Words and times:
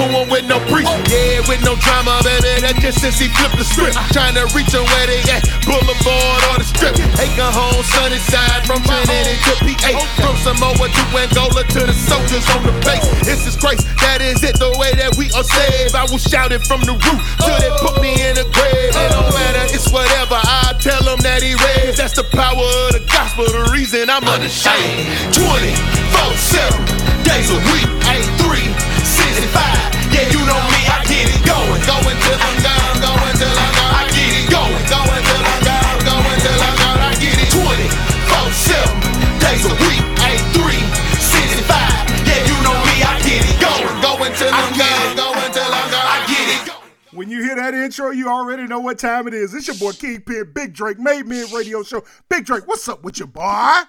to 0.00 0.12
them 0.12 0.28
with 0.28 0.46
no 0.48 0.56
preach. 0.72 0.88
Yeah, 1.08 1.44
with 1.44 1.60
no 1.64 1.76
drama, 1.76 2.20
baby. 2.24 2.60
That 2.64 2.80
just 2.80 3.00
since 3.00 3.20
he 3.20 3.28
flipped 3.36 3.60
the 3.60 3.66
script. 3.66 3.96
Trying 4.16 4.36
to 4.36 4.48
reach 4.56 4.72
them 4.72 4.84
where 4.84 5.06
they 5.06 5.20
at. 5.28 5.44
Boulevard 5.68 6.40
or 6.52 6.56
the 6.60 6.66
strip. 6.66 6.96
Take 7.16 7.36
a 7.36 7.48
home, 7.52 7.80
sunny 7.84 8.20
side 8.20 8.64
from 8.64 8.80
Trinity 8.84 9.36
to 9.44 9.54
PA. 9.60 9.92
From 10.24 10.36
Samoa 10.40 10.86
to 10.88 11.04
Angola 11.16 11.62
to 11.76 11.80
the 11.84 11.96
soldiers 11.96 12.44
on 12.56 12.64
the 12.64 12.74
base. 12.84 13.04
This 13.26 13.44
is 13.44 13.56
Christ, 13.56 13.84
that 14.00 14.24
is 14.24 14.42
it, 14.42 14.56
the 14.56 14.72
way 14.80 14.92
that 14.96 15.16
we 15.16 15.28
are 15.36 15.44
saved. 15.44 15.94
I 15.94 16.08
will 16.08 16.22
shout 16.22 16.52
it 16.52 16.64
from 16.64 16.80
the 16.88 16.96
roof 16.96 17.20
till 17.44 17.58
they 17.60 17.72
put 17.84 18.00
me 18.00 18.16
in 18.16 18.40
the 18.40 18.46
grave. 18.48 18.94
It 18.96 19.10
don't 19.12 19.28
matter, 19.34 19.64
it's 19.74 19.90
whatever. 19.92 20.40
I 20.40 20.76
tell 20.80 21.02
them 21.04 21.20
that 21.20 21.42
he 21.44 21.56
raised. 21.56 22.00
That's 22.00 22.16
the 22.16 22.24
power 22.24 22.64
of 22.88 22.96
the 22.96 23.04
gospel, 23.04 23.44
the 23.44 23.68
reason 23.72 24.08
I'm 24.08 24.24
unashamed. 24.24 25.36
24 25.36 26.32
7 26.36 27.24
days 27.24 27.48
a 27.52 27.58
week, 27.68 27.88
8 28.08 28.80
3 28.80 28.89
65. 29.30 30.10
Yeah, 30.10 30.26
you 30.34 30.42
know 30.42 30.58
me, 30.74 30.80
I 30.90 30.98
get 31.06 31.30
it 31.30 31.38
going. 31.46 31.78
Going 31.86 32.18
till 32.18 32.40
I'm 32.42 32.56
gone, 32.66 32.98
going 32.98 33.36
till 33.38 33.54
I'm 33.54 33.72
gone. 33.78 33.94
I 33.94 34.02
get 34.10 34.32
it 34.34 34.46
going. 34.50 34.84
Going 34.90 35.22
till 35.22 35.44
I'm 35.46 35.60
gone, 35.62 35.98
going 36.02 36.40
till 36.42 36.58
I'm 36.58 36.76
gone. 36.82 36.98
I 36.98 37.14
get 37.14 37.38
it 37.38 37.50
24 37.54 38.50
7 38.50 38.90
days 39.38 39.62
a 39.70 39.74
week, 39.86 40.02
8 40.18 40.34
3 40.58 40.82
65. 41.22 42.26
Yeah, 42.26 42.42
you 42.42 42.58
know 42.66 42.74
me, 42.74 42.94
I 43.06 43.14
get 43.22 43.46
it 43.46 43.54
going. 43.62 43.94
Going 44.02 44.34
till 44.34 44.50
I'm 44.50 44.72
gone, 44.74 45.14
going 45.14 45.52
till 45.54 45.70
I'm 45.70 45.88
gone. 45.94 46.10
I 46.10 46.18
get 46.26 46.46
it 46.66 46.74
When 47.14 47.30
you 47.30 47.38
hear 47.46 47.54
that 47.54 47.74
intro, 47.74 48.10
you 48.10 48.26
already 48.26 48.66
know 48.66 48.80
what 48.80 48.98
time 48.98 49.28
it 49.30 49.34
is. 49.34 49.54
It's 49.54 49.70
your 49.70 49.78
boy 49.78 49.94
Kingpin, 49.94 50.50
Big 50.52 50.74
Drake, 50.74 50.98
Made 50.98 51.26
Men 51.26 51.46
Radio 51.54 51.84
Show. 51.86 52.02
Big 52.28 52.46
Drake, 52.46 52.66
what's 52.66 52.88
up 52.88 53.04
with 53.04 53.18
your 53.20 53.28
boy? 53.28 53.86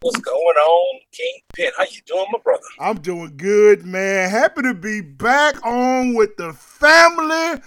What's 0.00 0.20
going 0.20 0.34
on, 0.36 1.00
King 1.10 1.40
Kingpin? 1.56 1.72
How 1.76 1.84
you 1.90 2.00
doing, 2.06 2.26
my 2.30 2.38
brother? 2.38 2.62
I'm 2.78 2.98
doing 3.00 3.36
good, 3.36 3.84
man. 3.84 4.30
Happy 4.30 4.62
to 4.62 4.72
be 4.74 5.00
back 5.00 5.64
on 5.66 6.14
with 6.14 6.36
the 6.36 6.52
family. 6.52 7.60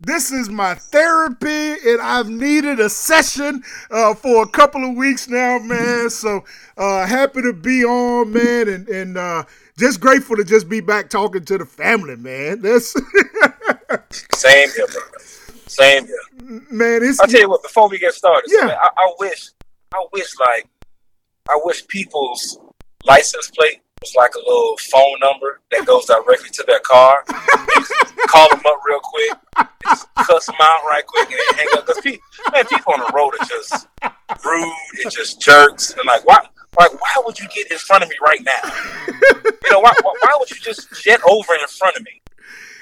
This 0.00 0.30
is 0.30 0.48
my 0.48 0.74
therapy, 0.74 1.74
and 1.88 2.00
I've 2.00 2.28
needed 2.28 2.78
a 2.78 2.88
session 2.88 3.62
uh, 3.90 4.14
for 4.14 4.44
a 4.44 4.48
couple 4.48 4.88
of 4.88 4.96
weeks 4.96 5.28
now, 5.28 5.58
man. 5.58 6.08
So 6.10 6.44
uh, 6.76 7.04
happy 7.06 7.42
to 7.42 7.52
be 7.52 7.84
on, 7.84 8.32
man, 8.32 8.68
and 8.68 8.88
and 8.88 9.18
uh, 9.18 9.44
just 9.76 10.00
grateful 10.00 10.36
to 10.36 10.44
just 10.44 10.68
be 10.68 10.80
back 10.80 11.10
talking 11.10 11.44
to 11.46 11.58
the 11.58 11.66
family, 11.66 12.14
man. 12.16 12.62
That's 12.62 12.92
Same 14.34 14.70
here, 14.70 14.86
brother. 14.86 15.18
Same 15.66 16.06
here. 16.06 16.62
man. 16.70 17.02
It's 17.02 17.18
I'll 17.20 17.26
tell 17.28 17.40
you 17.40 17.50
what. 17.50 17.62
Before 17.64 17.88
we 17.88 17.98
get 17.98 18.14
started, 18.14 18.48
Yeah. 18.52 18.66
man, 18.66 18.76
I, 18.80 18.88
I 18.96 19.12
wish, 19.18 19.50
I 19.94 20.04
wish, 20.12 20.38
like, 20.38 20.66
I 21.48 21.58
wish 21.64 21.86
people's 21.88 22.58
license 23.04 23.50
plate 23.50 23.82
was 24.00 24.14
like 24.16 24.34
a 24.34 24.38
little 24.38 24.76
phone 24.78 25.18
number 25.20 25.60
that 25.70 25.86
goes 25.86 26.06
directly 26.06 26.50
to 26.50 26.64
their 26.66 26.80
car. 26.80 27.24
Call 28.28 28.48
them 28.50 28.62
up 28.66 28.80
real 28.86 29.00
quick, 29.02 29.32
just 29.84 30.08
cuss 30.14 30.46
them 30.46 30.56
out 30.60 30.84
right 30.86 31.04
quick, 31.06 31.30
and 31.30 31.58
hang 31.58 31.66
up. 31.74 31.86
Because 31.86 32.00
people, 32.02 32.24
man, 32.52 32.64
people 32.66 32.92
on 32.94 33.00
the 33.00 33.12
road 33.14 33.34
are 33.38 33.46
just 33.46 33.88
rude 34.44 34.74
and 35.02 35.12
just 35.12 35.40
jerks, 35.40 35.92
and 35.92 36.06
like, 36.06 36.26
why? 36.26 36.46
Like, 36.78 36.92
why 36.92 37.14
would 37.26 37.38
you 37.38 37.46
get 37.48 37.70
in 37.70 37.76
front 37.76 38.02
of 38.02 38.08
me 38.08 38.16
right 38.22 38.40
now? 38.42 38.60
You 39.64 39.70
know, 39.70 39.80
why, 39.80 39.92
why 40.02 40.36
would 40.38 40.50
you 40.50 40.56
just 40.56 40.88
jet 41.02 41.20
over 41.28 41.52
in 41.52 41.66
front 41.68 41.96
of 41.96 42.02
me? 42.04 42.21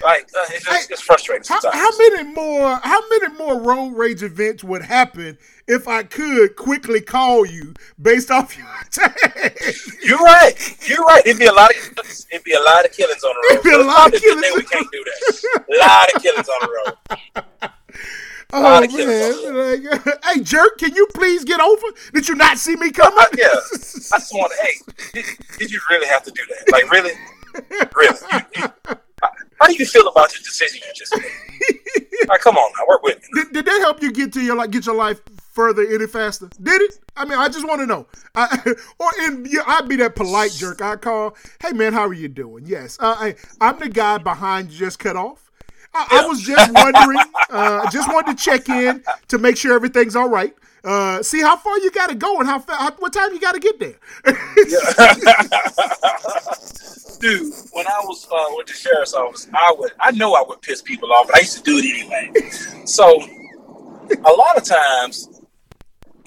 Like, 0.03 0.31
uh, 0.37 0.45
it's, 0.51 0.65
just, 0.65 0.91
it's 0.91 1.01
frustrating 1.03 1.45
How, 1.47 1.61
sometimes. 1.61 1.83
how 1.83 1.99
many 1.99 2.33
more? 2.33 2.81
How 2.83 3.01
many 3.11 3.35
more 3.37 3.61
road 3.61 3.91
rage 3.91 4.23
events 4.23 4.65
would 4.65 4.83
happen 4.83 5.37
if 5.69 5.87
I 5.87 6.03
could 6.05 6.57
quickly 6.57 7.01
call 7.03 7.45
you 7.45 7.75
based 8.01 8.31
off 8.31 8.57
your 8.57 8.67
text? 8.91 10.03
You're 10.03 10.19
right. 10.19 10.55
You're 10.89 11.05
right. 11.05 11.25
It'd 11.27 11.39
be 11.39 11.47
a 11.47 11.53
lot 11.53 11.71
of 11.71 11.77
it'd 12.31 12.45
be 12.45 12.55
a 12.55 12.61
lot 12.61 12.85
of 12.85 12.93
killings 12.93 13.23
on 13.25 13.35
the 13.35 13.41
road. 13.51 13.61
It'd 13.61 13.65
be 13.65 13.71
a 13.71 13.75
So 13.75 13.87
lot 13.87 14.09
of 14.09 14.15
it's 14.15 14.25
probably 14.25 14.49
a 14.49 14.53
good 14.53 14.53
killings. 14.53 14.57
We 14.57 14.63
can't 14.65 14.91
do 14.93 15.05
that. 15.05 15.65
A 15.69 15.79
lot 15.79 16.15
of 16.15 16.23
killings 16.23 16.49
on 16.49 16.61
the 16.61 16.69
road. 17.63 17.71
Oh 18.53 18.63
lot 18.63 18.83
of 18.83 18.91
killings 18.91 19.45
man! 19.45 19.55
Like, 19.93 20.25
hey, 20.25 20.41
jerk, 20.43 20.79
can 20.79 20.93
you 20.97 21.07
please 21.15 21.45
get 21.45 21.61
over? 21.61 21.87
Did 22.13 22.29
you 22.29 22.35
not 22.35 22.59
see 22.59 22.75
me 22.75 22.91
coming? 22.91 23.17
I, 23.17 23.27
yeah, 23.39 23.47
I 23.47 24.19
just 24.19 24.33
want 24.35 24.53
to. 24.53 24.63
Hey, 24.67 24.73
did, 25.13 25.25
did 25.59 25.71
you 25.71 25.79
really 25.89 26.09
have 26.09 26.25
to 26.25 26.33
do 26.33 26.43
that? 26.49 26.73
Like, 26.73 26.91
really, 26.91 27.13
really? 27.95 28.17
You, 28.33 28.69
you, 28.89 28.97
how 29.61 29.67
do 29.67 29.75
you 29.75 29.87
feel 29.87 30.09
about 30.09 30.33
your 30.35 30.43
decision 30.43 30.81
you 30.87 30.93
just 30.95 31.17
made? 31.17 31.31
Like, 32.29 32.43
come 32.43 32.57
on 32.57 32.73
now, 32.79 32.85
work 32.87 33.03
with 33.03 33.17
me. 33.17 33.43
did, 33.43 33.53
did 33.53 33.65
that 33.65 33.81
help 33.81 34.03
you 34.03 34.13
get 34.13 34.33
to 34.35 34.41
your 34.41 34.55
like 34.55 34.71
get 34.71 34.85
your 34.87 34.95
life 34.95 35.21
further 35.53 35.83
any 35.83 36.07
faster? 36.07 36.49
Did 36.63 36.81
it? 36.83 36.99
I 37.17 37.25
mean, 37.25 37.39
I 37.39 37.49
just 37.49 37.67
want 37.67 37.81
to 37.81 37.87
know. 37.87 38.07
I, 38.35 38.61
or 38.99 39.11
in 39.25 39.47
yeah, 39.51 39.63
I'd 39.67 39.89
be 39.89 39.97
that 39.97 40.15
polite 40.15 40.53
jerk. 40.53 40.83
I 40.83 40.97
call, 40.97 41.35
hey 41.63 41.73
man, 41.73 41.93
how 41.95 42.07
are 42.07 42.13
you 42.13 42.29
doing? 42.29 42.65
Yes, 42.67 42.99
uh, 43.01 43.17
I, 43.19 43.35
I'm 43.61 43.79
the 43.79 43.89
guy 43.89 44.19
behind 44.19 44.71
you 44.71 44.79
just 44.79 44.99
cut 44.99 45.17
off. 45.17 45.50
I, 45.95 46.23
I 46.23 46.27
was 46.27 46.41
just 46.43 46.73
wondering, 46.73 47.19
uh, 47.51 47.91
just 47.91 48.09
wanted 48.13 48.37
to 48.39 48.43
check 48.45 48.69
in 48.69 49.03
to 49.29 49.39
make 49.39 49.57
sure 49.57 49.75
everything's 49.75 50.17
all 50.17 50.29
right. 50.29 50.55
Uh, 50.83 51.23
see 51.23 51.41
how 51.43 51.57
far 51.57 51.79
you 51.79 51.91
got 51.91 52.09
to 52.09 52.15
go 52.15 52.39
and 52.39 52.49
how, 52.49 52.59
fa- 52.59 52.75
how 52.77 52.91
what 52.99 53.13
time 53.13 53.33
you 53.33 53.41
got 53.41 53.53
to 53.53 53.61
get 53.61 53.79
there. 53.79 53.97
Dude, 57.21 57.53
when 57.73 57.87
I 57.87 58.01
was 58.05 58.27
uh, 58.33 58.45
with 58.57 58.67
the 58.67 58.73
sheriff's 58.73 59.13
office, 59.13 59.47
I 59.53 59.75
would 59.79 59.93
I 60.01 60.11
know 60.13 60.33
I 60.33 60.43
would 60.47 60.63
piss 60.63 60.81
people 60.81 61.13
off, 61.13 61.27
but 61.27 61.37
I 61.37 61.41
used 61.41 61.59
to 61.59 61.63
do 61.63 61.77
it 61.77 61.85
anyway. 61.85 62.51
So 62.87 63.21
a 64.25 64.33
lot 64.33 64.57
of 64.57 64.65
times, 64.65 65.40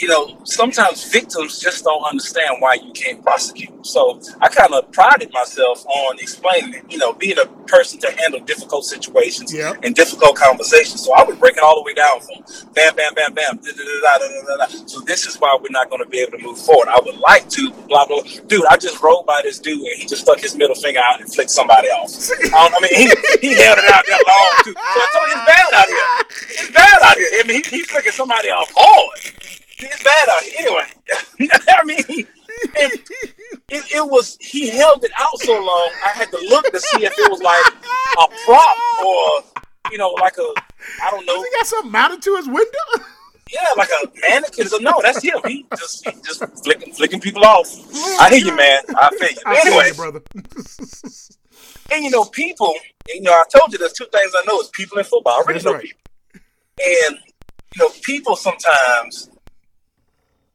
you 0.03 0.09
know, 0.09 0.37
sometimes 0.43 1.09
victims 1.09 1.59
just 1.59 1.85
don't 1.85 2.03
understand 2.03 2.57
why 2.59 2.73
you 2.73 2.91
can't 2.91 3.23
prosecute. 3.23 3.85
So 3.85 4.19
I 4.41 4.49
kind 4.49 4.73
of 4.73 4.91
prided 4.91 5.31
myself 5.31 5.85
on 5.85 6.19
explaining, 6.19 6.73
it, 6.73 6.83
you 6.91 6.97
know, 6.97 7.13
being 7.13 7.37
a 7.39 7.45
person 7.71 8.01
to 8.01 8.11
handle 8.11 8.41
difficult 8.41 8.83
situations 8.83 9.53
and 9.81 9.95
difficult 9.95 10.35
conversations. 10.35 11.05
So 11.05 11.13
I 11.13 11.23
would 11.23 11.39
break 11.39 11.55
it 11.55 11.63
all 11.63 11.75
the 11.75 11.83
way 11.83 11.93
down 11.93 12.19
from 12.19 12.43
bam, 12.73 12.97
bam, 12.97 13.13
bam, 13.13 13.33
bam, 13.33 13.55
da, 13.63 13.71
da, 13.71 13.79
da, 13.79 14.17
da, 14.17 14.27
da, 14.27 14.57
da, 14.57 14.65
da. 14.65 14.87
So 14.87 14.99
this 14.99 15.25
is 15.25 15.37
why 15.37 15.57
we're 15.61 15.69
not 15.71 15.89
going 15.89 16.03
to 16.03 16.09
be 16.09 16.19
able 16.19 16.37
to 16.37 16.43
move 16.43 16.59
forward. 16.59 16.89
I 16.89 16.99
would 17.05 17.15
like 17.19 17.47
to, 17.51 17.71
blah, 17.87 18.05
blah. 18.05 18.23
Dude, 18.47 18.65
I 18.65 18.75
just 18.75 19.01
rode 19.01 19.25
by 19.25 19.39
this 19.41 19.57
dude 19.57 19.79
and 19.79 20.01
he 20.01 20.05
just 20.05 20.23
stuck 20.23 20.41
his 20.41 20.53
middle 20.53 20.75
finger 20.75 20.99
out 20.99 21.21
and 21.21 21.33
flicked 21.33 21.51
somebody 21.51 21.87
off. 21.87 22.11
I 22.53 22.79
mean, 22.81 22.91
he, 22.91 23.07
he 23.39 23.55
held 23.55 23.79
it 23.79 23.87
out 23.87 24.03
there 24.05 24.19
long, 24.19 24.51
too. 24.65 24.73
So 24.75 24.99
I 24.99 25.07
told 25.15 25.27
you, 25.29 25.37
it's 25.37 25.47
bad 25.47 25.73
out 25.73 25.87
here. 25.87 26.07
It's 26.59 26.71
bad 26.71 27.01
out 27.03 27.15
here. 27.15 27.27
I 27.39 27.43
mean, 27.47 27.63
he, 27.63 27.77
he's 27.77 27.89
flicking 27.89 28.11
somebody 28.11 28.49
off 28.49 28.69
hard. 28.75 29.42
Out 29.85 30.43
here. 30.43 30.53
Anyway, 30.59 31.49
I 31.69 31.83
mean, 31.85 32.03
it, 32.07 33.01
it, 33.69 33.83
it 33.95 34.09
was, 34.09 34.37
he 34.39 34.69
held 34.69 35.03
it 35.03 35.11
out 35.17 35.39
so 35.39 35.53
long, 35.53 35.91
I 36.05 36.09
had 36.09 36.29
to 36.31 36.37
look 36.49 36.71
to 36.71 36.79
see 36.79 37.05
if 37.05 37.13
it 37.17 37.31
was 37.31 37.41
like 37.41 37.65
a 38.19 38.27
prop 38.45 38.77
or, 39.05 39.61
you 39.91 39.97
know, 39.97 40.11
like 40.11 40.37
a, 40.37 40.53
I 41.01 41.11
don't 41.11 41.25
know, 41.25 41.41
he 41.41 41.49
got 41.51 41.67
something 41.67 41.91
mounted 41.91 42.21
to 42.23 42.35
his 42.35 42.47
window. 42.47 42.79
yeah, 43.51 43.67
like 43.77 43.89
a 44.03 44.07
mannequin. 44.29 44.67
So 44.67 44.77
no, 44.77 44.99
that's 45.01 45.21
him. 45.21 45.39
He 45.45 45.65
just, 45.77 46.05
he 46.07 46.11
just 46.23 46.43
flicking, 46.63 46.93
flicking 46.93 47.19
people 47.19 47.43
off. 47.45 47.67
I 48.19 48.29
hear 48.29 48.45
you, 48.45 48.55
man. 48.55 48.81
I 48.95 49.09
feel 49.09 49.29
you. 49.29 49.37
I 49.45 49.61
Anyway, 49.65 49.87
you, 49.89 49.93
brother. 49.93 50.21
and 51.91 52.03
you 52.03 52.09
know, 52.09 52.25
people, 52.25 52.73
you 53.09 53.21
know, 53.21 53.31
I 53.31 53.43
told 53.55 53.71
you 53.71 53.77
there's 53.77 53.93
two 53.93 54.07
things 54.11 54.33
I 54.35 54.43
know 54.47 54.59
is 54.59 54.69
people 54.69 54.97
in 54.97 55.03
football. 55.03 55.33
I 55.33 55.37
already 55.37 55.53
That's 55.53 55.65
know 55.65 55.73
right. 55.73 55.83
people. 55.83 55.99
And, 56.79 57.19
you 57.75 57.83
know, 57.83 57.89
people 58.01 58.35
sometimes, 58.35 59.29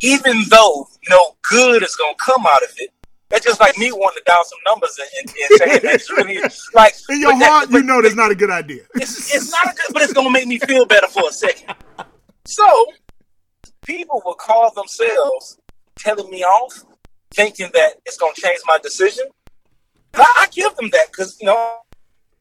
even 0.02 0.42
though, 0.50 0.86
you 1.02 1.10
know, 1.10 1.34
good 1.50 1.82
is 1.82 1.96
going 1.96 2.14
to 2.14 2.24
come 2.24 2.46
out 2.46 2.62
of 2.62 2.70
it, 2.78 2.90
that's 3.28 3.44
just 3.44 3.60
like 3.60 3.76
me 3.76 3.92
wanting 3.92 4.18
to 4.18 4.22
dial 4.24 4.42
some 4.44 4.58
numbers 4.66 4.98
and, 4.98 5.08
and, 5.18 5.36
and 5.36 5.58
saying 5.58 5.80
that 5.82 5.94
it's 5.94 6.10
really, 6.10 6.38
like, 6.74 6.94
In 7.10 7.20
your 7.20 7.32
but 7.32 7.38
that- 7.40 7.50
heart, 7.50 7.70
you 7.70 7.82
know 7.82 8.00
that's 8.00 8.14
not 8.14 8.30
a 8.30 8.34
good 8.34 8.50
idea. 8.50 8.82
it's, 8.94 9.34
it's 9.34 9.50
not 9.50 9.66
a 9.66 9.74
good, 9.76 9.92
but 9.92 10.02
it's 10.02 10.12
going 10.12 10.26
to 10.26 10.32
make 10.32 10.46
me 10.46 10.58
feel 10.58 10.86
better 10.86 11.08
for 11.08 11.28
a 11.28 11.32
second. 11.32 11.74
So, 12.46 12.64
people 13.84 14.22
will 14.24 14.34
call 14.34 14.72
themselves 14.72 15.58
telling 15.98 16.30
me 16.30 16.42
off, 16.42 16.84
thinking 17.32 17.68
that 17.74 17.94
it's 18.06 18.16
going 18.16 18.32
to 18.34 18.40
change 18.40 18.60
my 18.66 18.78
decision. 18.82 19.26
And 20.14 20.22
I, 20.22 20.26
I 20.38 20.46
give 20.50 20.74
them 20.76 20.88
that 20.92 21.08
because, 21.10 21.36
you 21.40 21.46
know, 21.46 21.78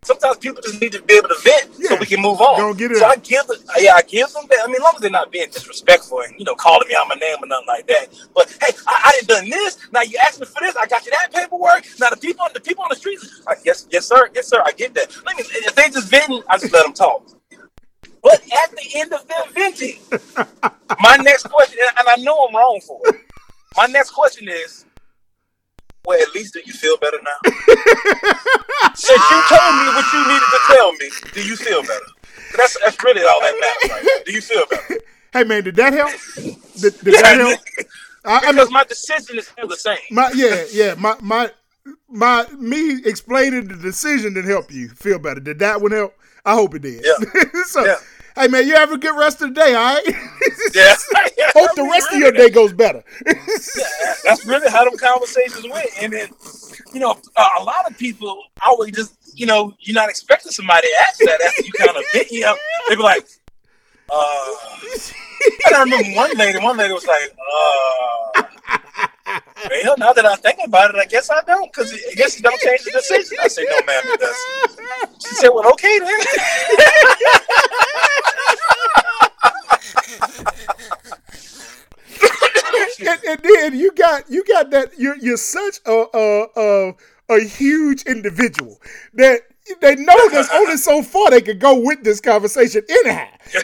sometimes 0.04 0.38
people 0.38 0.62
just 0.62 0.82
need 0.82 0.92
to 0.92 1.02
be 1.02 1.16
able 1.16 1.30
to 1.30 1.40
vent 1.44 1.76
so 1.76 1.96
we 1.96 2.06
can 2.06 2.22
move 2.22 2.42
on. 2.42 2.58
Go 2.58 2.74
get 2.74 2.92
it 2.92 2.98
so 2.98 3.08
I 3.08 3.16
give 3.18 3.48
them, 3.48 3.58
yeah, 3.80 3.94
I 3.96 4.02
give 4.02 4.30
them 4.34 4.44
that. 4.50 4.60
I 4.64 4.68
mean, 4.68 4.76
as 4.76 4.82
long 4.82 4.94
as 4.96 5.02
they're 5.02 5.10
not 5.10 5.32
being 5.32 5.50
disrespectful 5.50 6.22
and, 6.22 6.38
you 6.38 6.46
know, 6.46 6.56
calling 6.56 6.88
me 6.88 6.96
out 6.96 7.08
my 7.08 7.16
name 7.16 7.38
or 7.42 7.48
nothing 7.48 7.68
like 7.68 7.88
that. 7.88 8.08
But 8.36 8.56
hey, 8.62 8.76
I, 8.88 9.14
I 9.18 9.22
done 9.26 9.38
done 9.38 9.50
this. 9.50 9.78
Now 9.92 10.02
you 10.02 10.18
asked 10.26 10.40
me 10.40 10.46
for 10.46 10.60
this. 10.62 10.76
I 10.76 10.86
got 10.86 11.06
you 11.06 11.12
that 11.12 11.34
paperwork. 11.34 11.86
Now 12.00 12.10
the 12.10 12.18
people, 12.18 12.46
the 12.54 12.60
people 12.60 12.84
on 12.84 12.90
the 12.90 12.96
streets, 12.96 13.42
like, 13.46 13.60
yes, 13.66 13.88
yes, 13.92 14.06
sir, 14.06 14.30
yes, 14.34 14.48
sir. 14.48 14.62
I 14.66 14.72
get 14.72 14.94
that. 14.96 15.16
Let 15.26 15.38
me, 15.38 15.44
if 15.48 15.76
they 15.76 15.90
just 15.90 16.10
venting, 16.10 16.42
I 16.50 16.58
just 16.58 16.74
let 16.74 16.86
them 16.86 16.94
talk. 16.94 17.28
But 18.24 18.42
at 18.42 18.72
the 18.72 18.90
end 18.96 19.14
of 19.14 19.28
them 19.28 19.54
venting, 19.54 20.00
my 21.00 21.18
next 21.18 21.44
question, 21.44 21.80
and 21.98 22.08
I 22.08 22.16
know 22.22 22.48
I'm 22.48 22.56
wrong 22.56 22.80
for 22.86 23.00
it. 23.06 23.16
My 23.76 23.86
next 23.86 24.12
question 24.12 24.48
is, 24.50 24.86
well, 26.08 26.22
at 26.22 26.34
least 26.34 26.54
do 26.54 26.62
you 26.66 26.74
feel 26.74 26.98
better 26.98 27.20
now? 27.22 27.52
Since 28.96 29.24
you 29.32 29.40
told 29.50 29.74
me 29.76 29.88
what 29.94 30.06
you 30.14 30.22
needed 30.28 30.50
to 30.56 30.60
tell 30.74 30.92
me. 30.94 31.10
Do 31.34 31.46
you 31.46 31.56
feel 31.56 31.82
better? 31.82 32.06
That's 32.56 32.78
that's 32.84 33.04
really 33.04 33.22
all 33.22 33.40
that 33.42 33.54
matters. 33.60 33.92
Right 33.92 34.04
now. 34.04 34.24
Do 34.26 34.32
you 34.32 34.42
feel 34.42 34.66
better? 34.70 35.00
Hey 35.34 35.44
man, 35.44 35.64
did 35.66 35.76
that 35.76 35.94
help? 35.94 36.12
Did, 36.82 36.98
did 37.04 37.14
that 37.16 37.38
help? 37.38 37.60
I, 38.26 38.38
I 38.38 38.42
mean, 38.48 38.56
Because 38.56 38.72
my 38.72 38.84
decision 38.86 39.38
is 39.38 39.48
still 39.48 39.68
the 39.68 39.76
same. 39.76 39.98
my 40.12 40.32
yeah, 40.34 40.64
yeah, 40.72 40.96
my 40.98 41.16
my 41.22 41.52
my 42.10 42.46
me 42.58 43.02
explaining 43.06 43.68
the 43.68 43.76
decision 43.76 44.34
didn't 44.34 44.50
help 44.50 44.72
you 44.72 44.88
feel 44.90 45.20
better. 45.20 45.40
Did 45.42 45.60
that 45.60 45.82
one 45.82 45.92
help? 45.92 46.14
I 46.46 46.54
hope 46.56 46.74
it 46.76 46.82
did. 46.84 47.06
Yeah. 47.06 47.64
so, 47.66 47.84
Yeah. 47.86 47.96
Hey 48.38 48.48
man, 48.48 48.68
you 48.68 48.76
have 48.76 48.92
a 48.92 48.98
good 48.98 49.18
rest 49.18 49.42
of 49.42 49.50
the 49.50 49.56
day. 49.56 49.74
All 49.74 49.96
right. 49.96 50.06
Yeah. 50.74 50.96
hope 51.54 51.76
the 51.76 51.84
rest 51.84 52.12
of 52.12 52.20
your 52.20 52.32
day 52.32 52.50
goes 52.50 52.74
better. 52.74 53.04
That's 54.24 54.46
really 54.46 54.70
how 54.70 54.84
them 54.84 54.98
conversations 54.98 55.66
went. 55.70 55.90
And 56.02 56.14
then, 56.14 56.30
you 56.94 57.00
know, 57.00 57.18
a, 57.36 57.46
a 57.60 57.64
lot 57.64 57.90
of 57.90 57.98
people 57.98 58.44
always 58.66 58.94
just, 58.94 59.16
you 59.34 59.46
know, 59.46 59.74
you're 59.80 59.96
not 59.96 60.10
expecting 60.10 60.52
somebody 60.52 60.88
to 60.88 60.94
ask 61.08 61.20
that 61.20 61.42
after 61.42 61.64
you 61.64 61.72
kind 61.72 61.98
of 61.98 62.04
bit 62.14 62.32
you 62.32 62.46
up. 62.46 62.58
They 62.90 62.96
be 62.96 63.02
like, 63.02 63.28
uh, 64.10 64.46
and 65.68 65.76
I 65.76 65.84
remember 65.84 66.10
one 66.16 66.38
lady, 66.38 66.60
one 66.60 66.78
lady 66.78 66.94
was 66.94 67.08
like, 67.08 67.36
uh, 68.36 68.44
well, 69.84 69.98
now 69.98 70.14
that 70.14 70.26
I 70.26 70.36
think 70.36 70.60
about 70.64 70.94
it, 70.94 70.98
I 70.98 71.06
guess 71.06 71.30
I 71.30 71.42
don't, 71.42 71.72
because 71.72 71.94
I 71.94 72.14
guess 72.16 72.38
it 72.38 72.44
don't 72.44 72.60
change 72.60 72.84
the 72.84 72.92
decision. 72.92 73.38
I 73.42 73.48
said, 73.48 73.66
no, 73.70 73.82
ma'am, 73.86 74.04
it 74.06 74.20
doesn't. 74.20 75.22
She 75.28 75.36
said, 75.36 75.50
well, 75.50 75.72
okay 75.74 76.00
then. 76.00 76.20
and, 83.00 83.20
and 83.28 83.40
then 83.44 83.76
you 83.78 83.92
got 83.94 84.30
you 84.30 84.44
got 84.46 84.72
that 84.72 84.92
you're 84.98 85.18
you're 85.18 85.38
such 85.38 85.80
a 85.86 86.06
a 86.14 86.48
a, 86.56 86.94
a 87.30 87.44
huge 87.44 88.04
individual 88.04 88.80
that 89.14 89.42
they 89.82 89.96
know 89.96 90.30
there's 90.30 90.50
only 90.50 90.78
so 90.78 91.02
far 91.04 91.30
they 91.30 91.42
can 91.42 91.58
go 91.60 91.80
with 91.80 92.04
this 92.04 92.20
conversation 92.22 92.82
anyhow. 92.90 93.28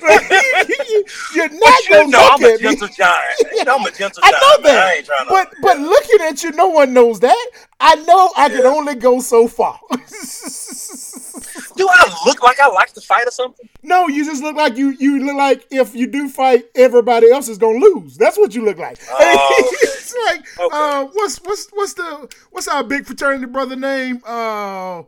you're 1.35 1.49
not 1.49 1.83
You 1.83 1.89
gonna 1.89 2.07
know, 2.09 2.19
look 2.19 2.31
I'm 2.41 2.43
at 2.45 2.61
me. 2.61 2.67
gentle 2.69 2.87
giant. 2.89 3.39
You 3.53 3.63
know, 3.65 3.77
I'm 3.77 3.85
a 3.85 3.91
gentle 3.91 4.21
I 4.25 4.31
know 4.31 4.63
that, 4.63 5.05
trying 5.05 5.25
to. 5.25 5.29
but 5.29 5.53
but 5.61 5.79
looking 5.79 6.21
at 6.21 6.43
you, 6.43 6.51
no 6.51 6.67
one 6.69 6.93
knows 6.93 7.19
that. 7.21 7.49
I 7.79 7.95
know 7.95 8.31
I 8.37 8.49
can 8.49 8.65
only 8.65 8.95
go 8.95 9.19
so 9.19 9.47
far. 9.47 9.79
do 11.75 11.87
I 11.89 12.21
look 12.25 12.41
like 12.43 12.59
I 12.59 12.67
like 12.69 12.93
to 12.93 13.01
fight 13.01 13.27
or 13.27 13.31
something? 13.31 13.67
no, 13.83 14.07
you 14.07 14.25
just 14.25 14.41
look 14.43 14.55
like 14.55 14.77
you 14.77 14.89
you 14.99 15.23
look 15.25 15.35
like 15.35 15.65
if 15.71 15.95
you 15.95 16.07
do 16.07 16.29
fight, 16.29 16.65
everybody 16.75 17.29
else 17.31 17.47
is 17.49 17.57
gonna 17.57 17.79
lose. 17.79 18.17
That's 18.17 18.37
what 18.37 18.53
you 18.55 18.63
look 18.65 18.77
like. 18.77 18.97
Oh, 19.09 19.67
okay. 19.67 19.77
it's 19.83 20.15
like 20.29 20.59
Okay. 20.59 20.75
uh, 20.77 21.05
what's 21.05 21.37
what's 21.41 21.67
what's 21.71 21.93
the 21.93 22.33
what's 22.51 22.67
our 22.67 22.83
big 22.83 23.05
fraternity 23.05 23.45
brother 23.47 23.75
name? 23.75 24.21
Uh, 24.25 25.03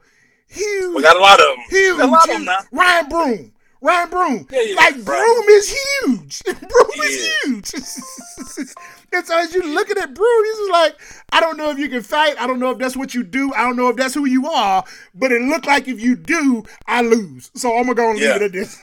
huge. 0.48 0.96
We 0.96 1.02
got 1.02 1.16
a 1.18 1.20
lot 1.20 1.40
of 1.40 1.46
them. 1.46 1.66
huge. 1.70 2.00
a 2.00 2.08
lot 2.08 2.30
of 2.30 2.36
them 2.36 2.46
now. 2.46 2.58
Ryan 2.72 3.10
Broom. 3.10 3.52
Ryan 3.82 4.10
Broom. 4.10 4.48
Yeah, 4.52 4.62
yeah, 4.62 4.76
like 4.76 5.04
Broom 5.06 5.44
is 5.50 5.78
huge. 6.02 6.42
Broom 6.44 6.88
He 6.94 7.00
is 7.02 7.40
huge. 7.44 7.74
and 9.14 9.26
so 9.26 9.38
as 9.38 9.54
you're 9.54 9.68
looking 9.68 9.98
at 9.98 10.14
Broom, 10.16 10.46
he's 10.46 10.58
just 10.58 10.72
like, 10.72 10.96
I 11.32 11.40
don't 11.40 11.56
know 11.58 11.70
if 11.70 11.78
you 11.78 11.88
can 11.90 12.02
fight. 12.02 12.36
I 12.40 12.48
don't 12.48 12.60
know 12.60 12.72
if 12.72 12.80
that's 12.80 12.98
what 12.98 13.14
you 13.14 13.24
do. 13.24 13.54
I 13.54 13.62
don't 13.64 13.76
know 13.76 13.90
if 13.90 13.96
that's 13.96 14.16
who 14.16 14.26
you 14.26 14.48
are. 14.48 14.84
But 15.14 15.32
it 15.32 15.42
looked 15.44 15.68
like 15.68 15.88
if 15.88 16.00
you 16.02 16.16
do, 16.16 16.64
I 16.88 17.02
lose. 17.02 17.52
So 17.54 17.76
I'm 17.78 17.84
gonna 17.84 17.94
go 17.96 18.10
and 18.10 18.18
leave 18.20 18.28
Yeah. 18.30 18.36
it 18.38 18.42
at 18.44 18.52
this. 18.54 18.82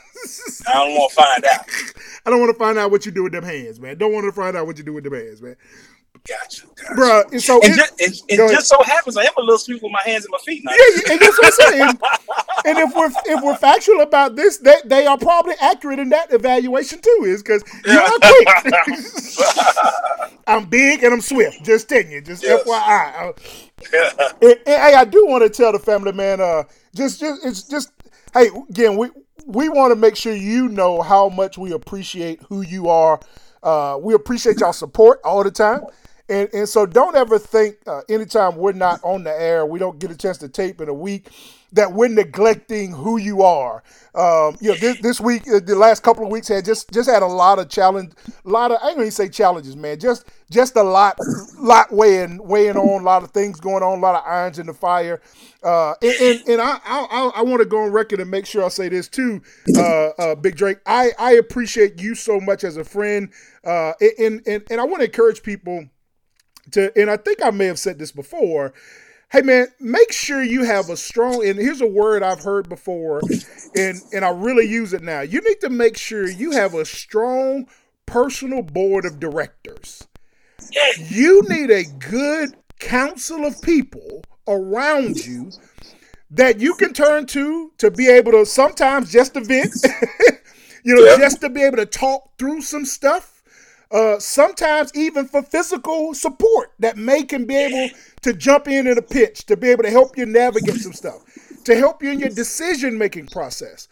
I 0.69 0.75
don't 0.75 0.95
want 0.95 1.11
to 1.11 1.17
find 1.17 1.45
out. 1.53 1.67
I 2.27 2.31
don't 2.31 2.39
want 2.41 2.53
to 2.53 2.59
find 2.59 2.79
out 2.79 2.91
what 2.93 3.05
you 3.05 3.11
do 3.11 3.25
with 3.25 3.33
them 3.33 3.43
hands, 3.45 3.81
man. 3.81 3.99
Don't 3.99 4.13
want 4.13 4.25
to 4.27 4.33
find 4.33 4.57
out 4.57 4.67
what 4.67 4.79
you 4.79 4.85
do 4.85 4.93
with 4.93 5.03
them 5.03 5.15
hands, 5.15 5.43
man. 5.43 5.57
Gotcha. 6.29 6.67
gotcha. 6.77 6.95
Bruh, 6.95 7.33
and 7.33 7.43
so 7.43 7.61
And, 7.63 7.73
it- 7.73 7.77
just, 7.77 8.01
and, 8.31 8.41
and 8.41 8.51
just 8.53 8.69
so 8.69 8.81
happens 8.85 9.17
I 9.17 9.23
am 9.25 9.33
a 9.37 9.41
little 9.41 9.59
sweet 9.59 9.83
with 9.83 9.91
my 9.91 10.01
hands 10.05 10.25
and 10.25 10.31
my 10.31 10.39
feet 10.39 10.63
now. 10.65 10.71
Yeah, 10.71 10.79
yeah, 11.07 11.13
and 11.13 11.21
that's 11.21 11.39
what 11.39 11.47
I'm 11.47 11.73
saying. 11.73 11.99
and 12.67 12.79
if 12.79 12.95
we're 12.95 13.11
if 13.27 13.43
we're 13.43 13.57
factual 13.57 14.01
about 14.03 14.37
this, 14.37 14.59
they, 14.59 14.77
they 14.85 15.07
are 15.07 15.19
probably 15.19 15.55
accurate 15.61 15.99
in 15.99 16.11
that 16.11 16.33
evaluation 16.33 17.01
too. 17.01 17.25
Is 17.27 17.43
because 17.43 17.65
you 17.85 17.99
are 17.99 18.19
quick. 18.21 18.49
I'm 20.47 20.67
big 20.67 21.03
and 21.03 21.13
I'm 21.13 21.21
swift. 21.21 21.65
Just 21.65 21.89
telling 21.89 22.11
you, 22.11 22.21
just 22.21 22.43
Yes. 22.43 22.63
FYI. 22.67 23.15
Uh, 23.15 23.33
and, 24.43 24.51
and, 24.51 24.59
hey, 24.67 24.95
I 24.95 25.05
do 25.05 25.27
want 25.27 25.43
to 25.43 25.51
tell 25.51 25.73
the 25.73 25.79
family, 25.79 26.13
man. 26.13 26.41
Uh, 26.41 26.65
just 26.95 27.21
just 27.21 27.45
it's 27.45 27.63
just 27.65 27.91
hey 28.35 28.49
again 28.71 28.97
we 28.97 29.11
we 29.47 29.69
want 29.69 29.91
to 29.91 29.97
make 29.97 30.15
sure 30.17 30.35
you 30.35 30.69
know 30.69 31.03
how 31.03 31.29
much 31.29 31.59
we 31.59 31.73
appreciate 31.73 32.41
who 32.49 32.63
you 32.63 32.89
are. 32.89 33.19
Uh, 33.63 33.99
we 34.01 34.15
appreciate 34.15 34.59
y'all 34.61 34.73
support 34.73 35.21
all 35.25 35.43
the 35.45 35.51
time. 35.51 35.83
And, 36.33 36.49
and 36.55 36.69
so 36.69 36.87
don't 36.87 37.15
ever 37.15 37.39
think 37.39 37.77
uh, 37.87 38.01
anytime 38.09 38.57
we're 38.57 38.73
not 38.73 39.01
on 39.05 39.23
the 39.23 39.31
air, 39.31 39.67
we 39.67 39.79
don't 39.79 39.99
get 39.99 40.11
a 40.11 40.17
chance 40.17 40.39
to 40.39 40.49
tape 40.49 40.81
in 40.81 40.89
a 40.89 40.95
week, 40.95 41.29
that 41.73 41.93
we're 41.93 42.09
neglecting 42.09 42.93
who 42.93 43.19
you 43.19 43.43
are. 43.43 43.83
Um, 44.15 44.57
you 44.59 44.71
know, 44.71 44.77
this, 44.77 44.99
this 45.01 45.21
week, 45.21 45.43
uh, 45.47 45.61
the 45.61 45.77
last 45.77 46.03
couple 46.03 46.25
of 46.25 46.31
weeks 46.33 46.49
had 46.49 46.65
just 46.65 46.91
just 46.91 47.09
had 47.09 47.23
a 47.23 47.27
lot 47.27 47.59
of 47.59 47.69
challenge, 47.69 48.13
a 48.47 48.49
lot 48.49 48.71
of 48.71 48.79
I 48.83 48.89
ain't 48.89 48.97
gonna 48.97 49.11
say 49.11 49.29
challenges, 49.29 49.77
man. 49.77 49.99
Just 49.99 50.27
just 50.51 50.77
a 50.77 50.83
lot, 50.83 51.19
lot 51.59 51.93
weighing 51.93 52.39
weighing 52.43 52.77
on, 52.77 53.03
a 53.03 53.05
lot 53.05 53.23
of 53.23 53.31
things 53.33 53.61
going 53.61 53.83
on, 53.83 53.99
a 53.99 54.01
lot 54.01 54.15
of 54.15 54.23
irons 54.27 54.59
in 54.59 54.67
the 54.67 54.75
fire. 54.75 55.21
Uh, 55.63 55.95
and 56.03 56.15
and, 56.21 56.49
and 56.49 56.63
I 56.63 56.79
I, 56.85 57.07
I, 57.11 57.31
I 57.37 57.43
want 57.43 57.61
to 57.61 57.67
go 57.67 57.85
on 57.85 57.93
record 57.93 58.21
and 58.21 58.31
make 58.31 58.47
sure 58.47 58.65
I 58.65 58.69
say 58.69 58.89
this 58.89 59.09
too, 59.09 59.43
uh, 59.77 60.09
uh, 60.19 60.35
Big 60.35 60.57
Drake. 60.57 60.79
I 60.87 61.13
I 61.19 61.33
appreciate 61.33 62.01
you 62.01 62.15
so 62.15 62.41
much 62.41 62.65
as 62.65 62.79
a 62.79 62.85
friend, 62.85 63.31
uh, 63.65 63.93
and 64.19 64.43
and 64.47 64.63
and 64.71 64.81
I 64.81 64.85
want 64.85 65.01
to 65.01 65.07
encourage 65.07 65.43
people 65.43 65.87
to 66.71 66.97
and 66.99 67.11
I 67.11 67.17
think 67.17 67.45
I 67.45 67.51
may 67.51 67.67
have 67.67 67.79
said 67.79 67.99
this 67.99 68.13
before. 68.13 68.73
Hey 69.31 69.41
man, 69.41 69.69
make 69.81 70.13
sure 70.13 70.43
you 70.43 70.65
have 70.65 70.91
a 70.91 70.97
strong 70.97 71.47
and 71.47 71.59
here's 71.59 71.81
a 71.81 71.87
word 71.87 72.23
I've 72.23 72.43
heard 72.43 72.69
before 72.69 73.21
and 73.77 73.99
and 74.13 74.25
I 74.25 74.31
really 74.31 74.67
use 74.67 74.93
it 74.93 75.03
now. 75.03 75.21
You 75.21 75.41
need 75.41 75.61
to 75.63 75.71
make 75.71 75.97
sure 75.97 76.29
you 76.29 76.53
have 76.53 76.75
a 76.75 76.85
strong 76.85 77.67
personal 78.07 78.63
board 78.63 79.05
of 79.05 79.19
directors. 79.19 80.07
You 80.97 81.43
need 81.49 81.71
a 81.71 81.85
good 81.85 82.57
council 82.79 83.45
of 83.45 83.61
people 83.63 84.23
around 84.47 85.25
you 85.25 85.51
that 86.31 86.61
you 86.61 86.75
can 86.75 86.93
turn 86.93 87.27
to 87.27 87.73
to 87.79 87.91
be 87.91 88.09
able 88.09 88.33
to 88.33 88.47
sometimes 88.47 89.13
just 89.13 89.35
to 89.35 89.41
vent, 89.41 89.75
you 90.85 90.95
know, 90.95 91.17
just 91.19 91.41
to 91.41 91.51
be 91.51 91.63
able 91.63 91.77
to 91.77 91.87
talk 91.87 92.37
through 92.39 92.61
some 92.63 92.85
stuff 92.85 93.32
uh, 93.93 94.19
sometimes 94.19 94.91
even 94.95 95.27
for 95.27 95.43
physical 95.43 96.15
support 96.15 96.73
that 96.79 96.97
may 96.97 97.23
can 97.23 97.45
be 97.45 97.57
able 97.57 97.95
to 98.23 98.33
jump 98.33 98.67
in 98.67 98.87
at 98.87 98.99
a 98.99 99.03
pitch 99.03 99.45
to 99.47 99.57
be 99.57 99.69
able 99.69 99.83
to 99.83 99.91
help 99.91 100.17
you 100.17 100.25
navigate 100.25 100.81
some 100.81 100.93
stuff 100.93 101.23
to 101.65 101.77
help 101.77 102.03
you 102.03 102.11
in 102.11 102.19
your 102.19 102.29
decision 102.29 102.99
making 102.99 103.27
process. 103.27 103.89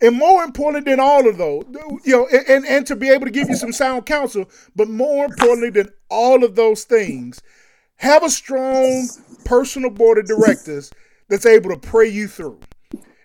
And 0.00 0.16
more 0.16 0.42
important 0.42 0.84
than 0.86 1.00
all 1.00 1.28
of 1.28 1.38
those 1.38 1.64
you 2.04 2.16
know 2.16 2.26
and, 2.32 2.48
and 2.48 2.66
and 2.66 2.86
to 2.86 2.96
be 2.96 3.08
able 3.08 3.26
to 3.26 3.32
give 3.32 3.48
you 3.48 3.56
some 3.56 3.72
sound 3.72 4.06
counsel 4.06 4.48
but 4.74 4.88
more 4.88 5.24
importantly 5.24 5.70
than 5.70 5.88
all 6.08 6.44
of 6.44 6.54
those 6.56 6.84
things 6.84 7.40
have 7.96 8.22
a 8.24 8.30
strong 8.30 9.08
personal 9.44 9.90
board 9.90 10.18
of 10.18 10.26
directors 10.26 10.90
that's 11.28 11.46
able 11.46 11.70
to 11.70 11.78
pray 11.78 12.08
you 12.08 12.28
through 12.28 12.58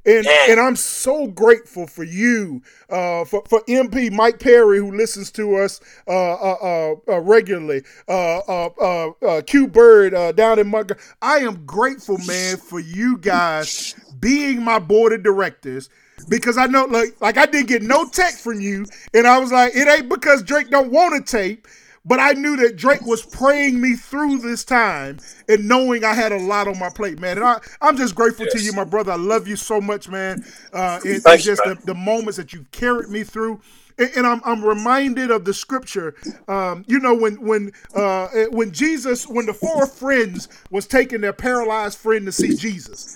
and 0.08 0.26
and 0.26 0.60
I'm 0.60 0.76
so 0.76 1.28
grateful 1.28 1.86
for 1.86 2.04
you, 2.04 2.62
uh, 2.90 3.26
for 3.26 3.44
for 3.48 3.62
MP 3.68 4.12
Mike 4.12 4.40
Perry 4.40 4.80
who 4.80 4.96
listens 4.96 5.30
to 5.32 5.58
us 5.58 5.82
uh, 6.08 6.12
uh, 6.12 6.58
uh, 6.62 6.96
uh, 7.12 7.20
regularly, 7.20 7.84
uh, 8.08 8.38
uh, 8.40 8.70
uh, 8.80 9.10
uh, 9.26 9.42
Q 9.42 9.68
Bird 9.68 10.14
uh, 10.14 10.32
down 10.32 10.60
in 10.60 10.68
Montgomery. 10.68 11.04
I 11.22 11.40
am 11.40 11.66
grateful, 11.66 12.18
man, 12.26 12.58
for 12.58 12.80
you 12.80 13.18
guys 13.18 13.94
being 14.20 14.64
my 14.64 14.80
board 14.80 15.14
of 15.14 15.24
directors. 15.24 15.90
Because 16.30 16.58
I 16.58 16.66
know, 16.66 16.86
like, 16.86 17.22
like 17.22 17.38
I 17.38 17.46
didn't 17.46 17.68
get 17.68 17.84
no 17.84 18.10
text 18.10 18.44
from 18.44 18.60
you, 18.60 18.86
and 19.14 19.28
I 19.28 19.38
was 19.38 19.52
like, 19.52 19.76
it 19.76 19.88
ain't 19.88 20.10
because 20.10 20.42
Drake 20.42 20.72
don't 20.72 20.92
want 20.92 21.14
to 21.14 21.32
tape, 21.32 21.68
but 22.08 22.20
I 22.22 22.34
knew 22.34 22.58
that 22.58 22.78
Drake 22.78 23.06
was 23.06 23.24
praying 23.24 23.82
me 23.82 23.96
through 23.98 24.40
this 24.40 24.66
time 24.66 25.20
and 25.50 25.68
knowing 25.68 26.06
I 26.06 26.16
had 26.16 26.34
a 26.34 26.40
lot 26.40 26.68
on 26.70 26.80
my 26.80 26.90
plate, 26.90 27.20
man. 27.20 27.38
And 27.40 27.48
I, 27.48 27.60
I'm 27.82 27.98
just 27.98 28.16
grateful 28.16 28.48
to 28.50 28.62
you, 28.62 28.74
my 28.74 28.86
brother. 28.86 29.14
I 29.14 29.18
love 29.18 29.48
you 29.48 29.58
so 29.58 29.82
much, 29.82 30.10
man. 30.10 30.42
Uh, 30.74 31.02
it- 31.06 31.24
Thank 31.26 31.26
it's 31.28 31.44
just 31.46 31.66
the, 31.66 31.80
the 31.86 31.96
moments 31.96 32.38
that 32.38 32.54
you've 32.54 32.72
carried 32.72 33.10
me 33.10 33.24
through. 33.26 33.62
And, 34.00 34.12
and 34.18 34.28
I'm, 34.28 34.42
I'm 34.46 34.66
reminded 34.66 35.32
of 35.32 35.46
the 35.46 35.54
scripture. 35.54 36.16
Um, 36.50 36.86
you 36.88 37.00
know, 37.00 37.16
when 37.16 37.36
when 37.46 37.74
uh, 37.96 38.30
when 38.52 38.72
Jesus, 38.74 39.28
when 39.28 39.48
the 39.48 39.54
four 39.56 39.88
friends 39.88 40.50
was 40.72 40.88
taking 40.88 41.22
their 41.22 41.34
paralyzed 41.34 42.00
friend 42.00 42.26
to 42.28 42.34
see 42.34 42.54
Jesus, 42.54 43.10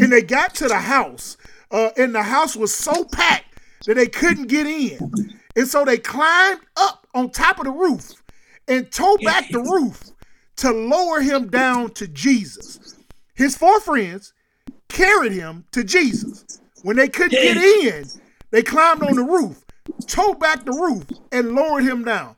and 0.00 0.12
they 0.12 0.22
got 0.22 0.54
to 0.56 0.68
the 0.68 0.80
house, 0.80 1.38
uh, 1.72 1.90
and 1.98 2.14
the 2.14 2.24
house 2.24 2.56
was 2.56 2.74
so 2.74 3.04
packed 3.04 3.46
that 3.86 3.94
they 3.96 4.08
couldn't 4.08 4.48
get 4.48 4.66
in, 4.66 5.06
and 5.56 5.68
so 5.68 5.84
they 5.86 5.98
climbed 5.98 6.60
up 6.76 7.06
on 7.14 7.30
top 7.30 7.58
of 7.60 7.66
the 7.66 7.72
roof 7.72 8.17
and 8.68 8.90
tore 8.92 9.18
back 9.18 9.50
the 9.50 9.60
roof 9.60 10.12
to 10.56 10.70
lower 10.72 11.20
him 11.20 11.48
down 11.48 11.90
to 11.92 12.06
Jesus. 12.08 12.96
His 13.34 13.56
four 13.56 13.80
friends 13.80 14.32
carried 14.88 15.32
him 15.32 15.64
to 15.72 15.84
Jesus. 15.84 16.44
When 16.82 16.96
they 16.96 17.08
couldn't 17.08 17.40
get 17.40 17.56
in, 17.56 18.04
they 18.50 18.62
climbed 18.62 19.02
on 19.02 19.16
the 19.16 19.22
roof, 19.22 19.64
tore 20.06 20.34
back 20.34 20.64
the 20.64 20.72
roof, 20.72 21.04
and 21.32 21.54
lowered 21.54 21.84
him 21.84 22.04
down. 22.04 22.36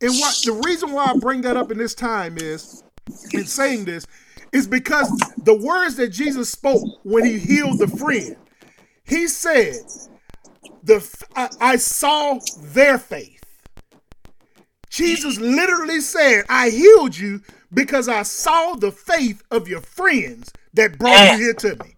And 0.00 0.18
what 0.18 0.40
the 0.44 0.52
reason 0.52 0.92
why 0.92 1.06
I 1.06 1.14
bring 1.14 1.42
that 1.42 1.56
up 1.56 1.70
in 1.70 1.78
this 1.78 1.94
time 1.94 2.36
is, 2.38 2.84
in 3.32 3.44
saying 3.46 3.84
this, 3.84 4.06
is 4.52 4.66
because 4.66 5.10
the 5.36 5.54
words 5.54 5.96
that 5.96 6.08
Jesus 6.08 6.50
spoke 6.50 6.88
when 7.02 7.24
he 7.24 7.38
healed 7.38 7.78
the 7.78 7.88
friend, 7.88 8.36
he 9.04 9.28
said, 9.28 9.76
"The 10.82 11.26
I, 11.34 11.48
I 11.60 11.76
saw 11.76 12.40
their 12.60 12.98
faith." 12.98 13.33
Jesus 14.94 15.38
literally 15.38 16.00
said, 16.00 16.44
"I 16.48 16.70
healed 16.70 17.16
you 17.16 17.42
because 17.72 18.08
I 18.08 18.22
saw 18.22 18.74
the 18.76 18.92
faith 18.92 19.42
of 19.50 19.66
your 19.66 19.80
friends 19.80 20.52
that 20.74 20.98
brought 20.98 21.32
you 21.32 21.38
here 21.38 21.54
to 21.54 21.76
me." 21.76 21.96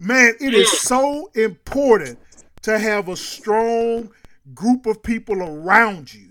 Man, 0.00 0.34
it 0.40 0.52
is 0.52 0.68
mm. 0.68 0.74
so 0.74 1.30
important 1.34 2.18
to 2.62 2.78
have 2.78 3.08
a 3.08 3.16
strong 3.16 4.10
group 4.52 4.86
of 4.86 5.00
people 5.02 5.40
around 5.42 6.12
you 6.12 6.28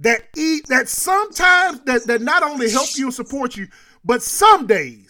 that 0.00 0.24
eat 0.36 0.66
that 0.68 0.88
sometimes 0.88 1.80
that, 1.80 2.04
that 2.04 2.20
not 2.20 2.42
only 2.42 2.70
help 2.70 2.88
you 2.96 3.06
and 3.06 3.14
support 3.14 3.56
you, 3.56 3.68
but 4.04 4.22
some 4.22 4.66
days 4.66 5.07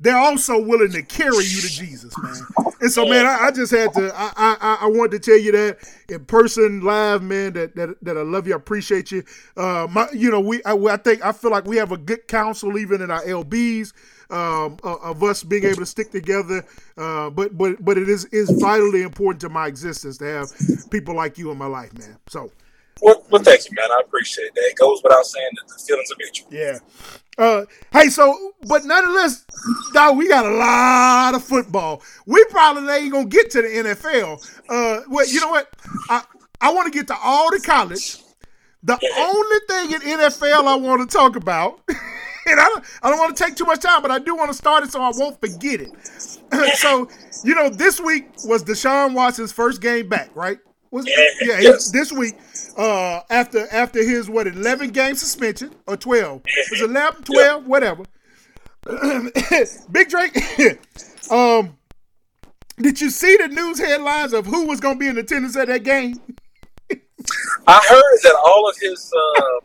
they're 0.00 0.16
also 0.16 0.58
willing 0.60 0.92
to 0.92 1.02
carry 1.02 1.44
you 1.44 1.60
to 1.60 1.68
Jesus, 1.68 2.16
man. 2.22 2.42
And 2.80 2.90
so, 2.90 3.06
man, 3.06 3.26
I, 3.26 3.46
I 3.46 3.50
just 3.50 3.70
had 3.70 3.92
to. 3.94 4.10
I, 4.14 4.32
I 4.36 4.78
I 4.82 4.86
wanted 4.86 5.22
to 5.22 5.30
tell 5.30 5.38
you 5.38 5.52
that 5.52 5.78
in 6.08 6.24
person, 6.24 6.80
live, 6.80 7.22
man. 7.22 7.52
That 7.52 7.76
that, 7.76 8.02
that 8.02 8.16
I 8.16 8.22
love 8.22 8.46
you. 8.46 8.54
I 8.54 8.56
appreciate 8.56 9.12
you. 9.12 9.22
Uh, 9.56 9.86
my, 9.90 10.08
you 10.12 10.30
know, 10.30 10.40
we. 10.40 10.62
I, 10.64 10.72
I 10.74 10.96
think 10.96 11.24
I 11.24 11.32
feel 11.32 11.50
like 11.50 11.66
we 11.66 11.76
have 11.76 11.92
a 11.92 11.98
good 11.98 12.26
counsel 12.28 12.78
even 12.78 13.02
in 13.02 13.10
our 13.10 13.22
lbs. 13.22 13.92
Um, 14.30 14.78
of 14.84 15.24
us 15.24 15.42
being 15.42 15.64
able 15.64 15.78
to 15.78 15.86
stick 15.86 16.12
together, 16.12 16.64
uh, 16.96 17.30
but 17.30 17.58
but 17.58 17.84
but 17.84 17.98
it 17.98 18.08
is 18.08 18.26
is 18.26 18.48
vitally 18.60 19.02
important 19.02 19.40
to 19.40 19.48
my 19.48 19.66
existence 19.66 20.18
to 20.18 20.24
have 20.24 20.48
people 20.90 21.16
like 21.16 21.36
you 21.36 21.50
in 21.50 21.58
my 21.58 21.66
life, 21.66 21.92
man. 21.98 22.16
So, 22.28 22.52
well, 23.02 23.24
well, 23.30 23.42
thank 23.42 23.64
you, 23.64 23.70
man. 23.74 23.90
I 23.90 24.00
appreciate 24.04 24.54
that. 24.54 24.64
It 24.70 24.76
goes 24.76 25.00
without 25.02 25.24
saying 25.24 25.50
that 25.56 25.72
the 25.72 25.82
feelings 25.82 26.10
are 26.10 26.16
mutual. 26.18 26.48
Yeah. 26.50 26.78
Uh, 27.38 27.64
hey, 27.92 28.08
so, 28.08 28.52
but 28.66 28.84
nonetheless, 28.84 29.46
dog, 29.94 30.18
we 30.18 30.28
got 30.28 30.44
a 30.44 30.50
lot 30.50 31.34
of 31.34 31.42
football. 31.42 32.02
We 32.26 32.44
probably 32.50 32.92
ain't 32.92 33.12
gonna 33.12 33.26
get 33.26 33.50
to 33.52 33.62
the 33.62 33.68
NFL. 33.68 34.46
Uh, 34.68 35.02
well, 35.08 35.26
you 35.26 35.40
know 35.40 35.50
what? 35.50 35.68
I 36.10 36.22
I 36.60 36.72
want 36.72 36.92
to 36.92 36.98
get 36.98 37.06
to 37.08 37.16
all 37.22 37.50
the 37.50 37.60
college. 37.60 38.18
The 38.82 38.98
only 39.18 39.58
thing 39.68 39.92
in 39.92 40.18
NFL 40.18 40.66
I 40.66 40.74
want 40.76 41.08
to 41.08 41.16
talk 41.16 41.36
about, 41.36 41.80
and 41.88 42.60
I 42.60 42.64
don't, 42.64 42.84
I 43.02 43.10
don't 43.10 43.18
want 43.18 43.36
to 43.36 43.44
take 43.44 43.56
too 43.56 43.64
much 43.64 43.80
time, 43.80 44.02
but 44.02 44.10
I 44.10 44.18
do 44.18 44.34
want 44.34 44.50
to 44.50 44.56
start 44.56 44.84
it 44.84 44.90
so 44.90 45.02
I 45.02 45.10
won't 45.14 45.40
forget 45.40 45.80
it. 45.80 45.90
so, 46.76 47.08
you 47.44 47.54
know, 47.54 47.68
this 47.68 48.00
week 48.00 48.30
was 48.44 48.64
Deshaun 48.64 49.14
Watson's 49.14 49.52
first 49.52 49.82
game 49.82 50.08
back, 50.08 50.30
right? 50.34 50.58
Was 50.90 51.06
Yeah, 51.06 51.14
yeah, 51.42 51.60
yes. 51.60 51.90
this 51.90 52.12
week 52.12 52.34
uh 52.76 53.20
after 53.30 53.66
after 53.72 54.02
his 54.02 54.28
what 54.28 54.46
11 54.46 54.90
game 54.90 55.14
suspension 55.14 55.74
or 55.86 55.96
12 55.96 56.42
it 56.44 56.70
was 56.70 56.80
11 56.82 57.22
12 57.24 57.66
whatever. 57.66 58.04
Big 59.92 60.08
drake 60.08 60.36
um 61.30 61.76
did 62.80 63.00
you 63.00 63.10
see 63.10 63.36
the 63.36 63.48
news 63.48 63.78
headlines 63.78 64.32
of 64.32 64.46
who 64.46 64.66
was 64.66 64.80
going 64.80 64.94
to 64.96 64.98
be 64.98 65.06
in 65.08 65.18
attendance 65.18 65.54
at 65.56 65.68
that 65.68 65.84
game? 65.84 66.18
I 67.66 67.80
heard 67.86 68.18
that 68.22 68.36
all 68.46 68.68
of 68.68 68.74
his 68.80 69.12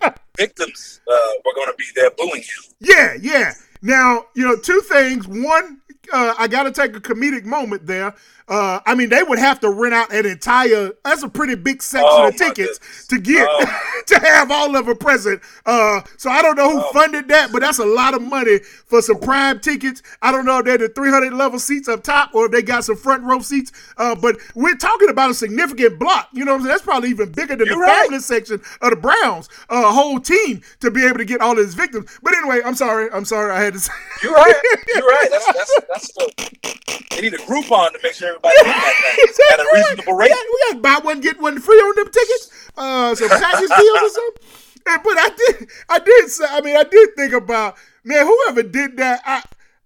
uh, 0.03 0.11
victims 0.37 0.99
uh, 1.09 1.15
were 1.45 1.53
going 1.55 1.67
to 1.67 1.75
be 1.77 1.85
there 1.95 2.11
booing 2.17 2.41
him. 2.41 2.73
yeah 2.81 3.15
yeah. 3.21 3.53
Now 3.81 4.25
you 4.35 4.45
know 4.45 4.57
two 4.57 4.81
things. 4.81 5.27
One 5.27 5.79
uh, 6.11 6.35
I 6.37 6.47
got 6.47 6.63
to 6.63 6.71
take 6.71 6.95
a 6.95 6.99
comedic 6.99 7.45
moment 7.45 7.85
there. 7.85 8.13
Uh, 8.47 8.79
I 8.85 8.93
mean, 8.93 9.09
they 9.09 9.23
would 9.23 9.39
have 9.39 9.59
to 9.61 9.69
rent 9.71 9.93
out 9.95 10.13
an 10.13 10.25
entire. 10.25 10.91
That's 11.03 11.23
a 11.23 11.29
pretty 11.29 11.55
big 11.55 11.81
section 11.81 12.07
Oh, 12.11 12.27
of 12.27 12.35
tickets 12.35 12.77
goodness. 12.77 13.07
to 13.07 13.19
get 13.19 13.47
Oh. 13.49 13.79
to 14.07 14.19
have 14.19 14.51
all 14.51 14.75
of 14.75 14.85
them 14.85 14.97
present. 14.97 15.41
Uh, 15.65 16.01
so 16.17 16.29
I 16.29 16.41
don't 16.43 16.55
know 16.55 16.69
who 16.69 16.79
Oh. 16.85 16.91
funded 16.93 17.27
that, 17.29 17.51
but 17.51 17.61
that's 17.61 17.79
a 17.79 17.85
lot 17.85 18.13
of 18.13 18.21
money 18.21 18.59
for 18.85 19.01
some 19.01 19.19
prime 19.19 19.59
tickets. 19.59 20.03
I 20.21 20.31
don't 20.31 20.45
know 20.45 20.59
if 20.59 20.65
they're 20.65 20.77
the 20.77 20.89
300 20.89 21.33
level 21.33 21.57
seats 21.57 21.87
up 21.87 22.03
top 22.03 22.35
or 22.35 22.45
if 22.45 22.51
they 22.51 22.61
got 22.61 22.83
some 22.85 22.95
front 22.97 23.23
row 23.23 23.39
seats. 23.39 23.71
Uh, 23.97 24.13
but 24.13 24.37
we're 24.53 24.75
talking 24.75 25.09
about 25.09 25.31
a 25.31 25.33
significant 25.33 25.97
block. 25.97 26.29
You 26.31 26.45
know 26.45 26.51
what 26.51 26.57
I'm 26.57 26.61
saying? 26.63 26.71
That's 26.73 26.83
probably 26.83 27.09
even 27.09 27.31
bigger 27.31 27.55
than 27.55 27.65
You're 27.65 27.77
the 27.77 27.81
right. 27.81 28.03
family 28.03 28.19
section 28.19 28.61
of 28.81 28.89
the 28.91 28.95
Browns 28.95 29.49
uh, 29.69 29.91
whole 29.91 30.19
team 30.19 30.61
to 30.81 30.91
be 30.91 31.03
able 31.05 31.17
to 31.17 31.25
get 31.25 31.41
all 31.41 31.53
of 31.53 31.57
his 31.57 31.73
victims. 31.73 32.19
But 32.21 32.35
anyway, 32.35 32.61
I'm 32.63 32.75
sorry. 32.75 33.09
I'm 33.11 33.25
sorry. 33.25 33.51
I 33.51 33.61
had 33.63 33.73
to 33.73 33.79
say. 33.79 33.91
You're 34.21 34.33
right. 34.33 34.53
You're 34.93 35.07
right. 35.07 35.27
That's 35.31 35.45
that's 35.47 35.81
that's 35.89 36.11
the. 36.13 37.05
They 37.11 37.21
need 37.21 37.33
a 37.33 37.37
Groupon 37.37 37.93
to 37.93 37.99
make 38.03 38.13
sure 38.13 38.34
everybody 38.35 38.69
at 39.53 39.59
a 39.59 39.67
reasonable 39.73 40.17
We 40.17 40.23
rate. 40.25 40.29
got, 40.29 40.45
we 40.45 40.73
got 40.73 40.81
buy 40.81 41.05
one 41.05 41.21
get 41.21 41.39
one 41.39 41.59
free 41.59 41.77
on 41.77 41.95
them 41.95 42.11
tickets. 42.11 42.69
Uh, 42.77 43.15
some 43.15 43.29
package 43.29 43.69
deals 43.69 44.01
or 44.01 44.09
something. 44.09 44.43
And, 44.87 45.01
but 45.03 45.17
I 45.17 45.29
did, 45.37 45.69
I 45.89 45.99
did 45.99 46.29
say, 46.29 46.45
I 46.49 46.61
mean, 46.61 46.75
I 46.77 46.83
did 46.83 47.09
think 47.15 47.33
about 47.33 47.75
man, 48.05 48.25
whoever 48.25 48.63
did 48.63 48.97
that. 48.97 49.21
I, 49.25 49.41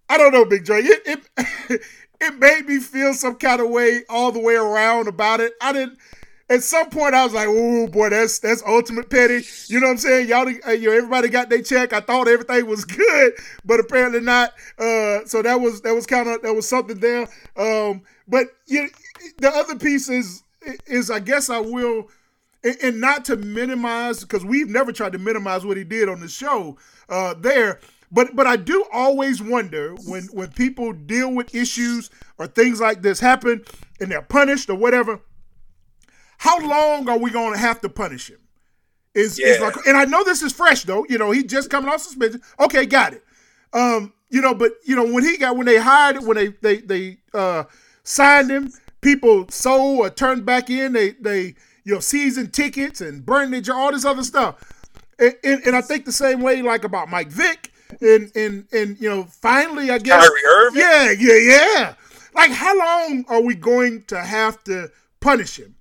I 0.10 0.18
don't 0.18 0.34
know, 0.34 0.46
Big 0.46 0.66
Dre. 0.66 0.82
It, 0.82 1.28
it, 1.38 1.82
it 2.22 2.40
made 2.40 2.66
me 2.68 2.80
feel 2.80 3.14
some 3.14 3.36
kind 3.36 3.62
of 3.62 3.70
way 3.70 4.02
all 4.10 4.32
the 4.32 4.40
way 4.40 4.56
around 4.56 5.08
about 5.08 5.40
it. 5.40 5.54
I 5.62 5.74
didn't. 5.74 5.98
At 6.52 6.64
some 6.64 6.90
point, 6.90 7.14
I 7.14 7.24
was 7.24 7.34
like, 7.36 7.48
"Oh 7.48 7.86
boy, 7.88 8.10
that's 8.10 8.40
that's 8.40 8.64
ultimate 8.66 9.12
petty." 9.12 9.44
You 9.68 9.80
know 9.80 9.86
what 9.86 9.92
I'm 9.92 9.98
saying? 10.00 10.30
Y'all, 10.30 10.48
uh, 10.68 10.72
you 10.72 10.90
know, 10.90 10.98
everybody 10.98 11.30
got 11.30 11.48
their 11.52 11.62
check. 11.62 11.94
I 11.94 12.00
thought 12.00 12.28
everything 12.28 12.66
was 12.66 12.86
good, 12.86 13.34
but 13.64 13.80
apparently 13.80 14.20
not. 14.20 14.54
Uh, 14.80 15.26
so 15.26 15.44
that 15.44 15.62
was 15.62 15.82
that 15.82 15.94
was 15.94 16.08
kind 16.08 16.28
of 16.28 16.42
that 16.42 16.54
was 16.56 16.68
something 16.68 16.98
there. 16.98 17.28
Um, 17.56 18.02
but 18.30 18.48
you, 18.68 18.90
the 19.38 19.50
other 19.50 19.76
piece 19.76 20.08
is 20.08 20.44
is 20.86 21.10
I 21.10 21.20
guess 21.20 21.50
I 21.50 21.60
will, 21.60 22.10
and, 22.64 23.02
not 23.02 23.26
to 23.26 23.36
minimize 23.36 24.22
because 24.22 24.46
we've 24.46 24.70
never 24.70 24.92
tried 24.92 25.14
to 25.14 25.20
minimize 25.20 25.66
what 25.66 25.78
he 25.78 25.84
did 25.84 26.08
on 26.10 26.20
the 26.20 26.28
show 26.28 26.78
uh, 27.10 27.34
there. 27.34 27.80
But 28.12 28.36
but 28.36 28.48
I 28.48 28.56
do 28.56 28.86
always 28.94 29.42
wonder 29.42 29.96
when 30.06 30.24
when 30.26 30.50
people 30.50 30.94
deal 30.94 31.34
with 31.34 31.54
issues 31.54 32.10
or 32.38 32.48
things 32.48 32.80
like 32.80 33.02
this 33.02 33.20
happen 33.20 33.64
and 34.00 34.12
they're 34.12 34.22
punished 34.22 34.70
or 34.70 34.76
whatever. 34.76 35.20
How 36.38 36.60
long 36.66 37.10
are 37.10 37.18
we 37.18 37.32
going 37.32 37.54
to 37.54 37.60
have 37.60 37.82
to 37.82 37.90
punish 37.90 38.30
him? 38.30 38.40
Is, 39.14 39.38
is 39.40 39.60
like, 39.60 39.76
and 39.86 39.98
I 39.98 40.06
know 40.06 40.24
this 40.24 40.42
is 40.42 40.54
fresh 40.54 40.84
though. 40.84 41.06
You 41.10 41.18
know, 41.18 41.32
he 41.32 41.44
just 41.44 41.70
coming 41.70 41.90
off 41.90 42.02
suspension. 42.02 42.42
Okay, 42.60 42.86
got 42.86 43.14
it. 43.14 43.24
Um, 43.74 44.14
you 44.30 44.42
know, 44.42 44.54
but 44.54 44.74
you 44.86 44.96
know 44.96 45.12
when 45.12 45.24
he 45.24 45.38
got 45.38 45.58
when 45.58 45.66
they 45.66 45.78
hired 45.78 46.24
when 46.24 46.38
they 46.38 46.48
they 46.62 46.78
they 46.78 47.18
uh 47.34 47.64
signed 48.10 48.50
him, 48.50 48.72
people 49.02 49.48
sold 49.50 50.00
or 50.00 50.10
turned 50.10 50.46
back 50.46 50.70
in. 50.70 50.94
They 50.94 51.12
they 51.12 51.56
you 51.84 51.94
know 51.94 52.00
season 52.00 52.52
tickets 52.52 53.02
and 53.02 53.26
burned 53.26 53.54
their 53.54 53.76
all 53.76 53.92
this 53.92 54.06
other 54.06 54.24
stuff. 54.24 54.56
And, 55.18 55.36
and, 55.44 55.62
and 55.68 55.76
I 55.76 55.82
think 55.82 56.06
the 56.06 56.12
same 56.12 56.42
way 56.42 56.62
like 56.62 56.84
about 56.84 57.10
Mike 57.10 57.30
Vick 57.30 57.72
and 58.02 58.32
and 58.36 58.68
and 58.72 59.00
you 59.00 59.10
know 59.10 59.24
finally 59.24 59.92
I 59.92 59.98
guess 59.98 60.28
Kyrie 60.28 60.46
Irving? 60.48 60.82
yeah 60.82 61.12
yeah 61.12 61.36
yeah 61.36 61.94
like 62.34 62.52
how 62.52 62.78
long 62.78 63.26
are 63.28 63.42
we 63.42 63.56
going 63.56 64.04
to 64.08 64.20
have 64.20 64.64
to 64.66 64.90
punish 65.20 65.58
him? 65.58 65.76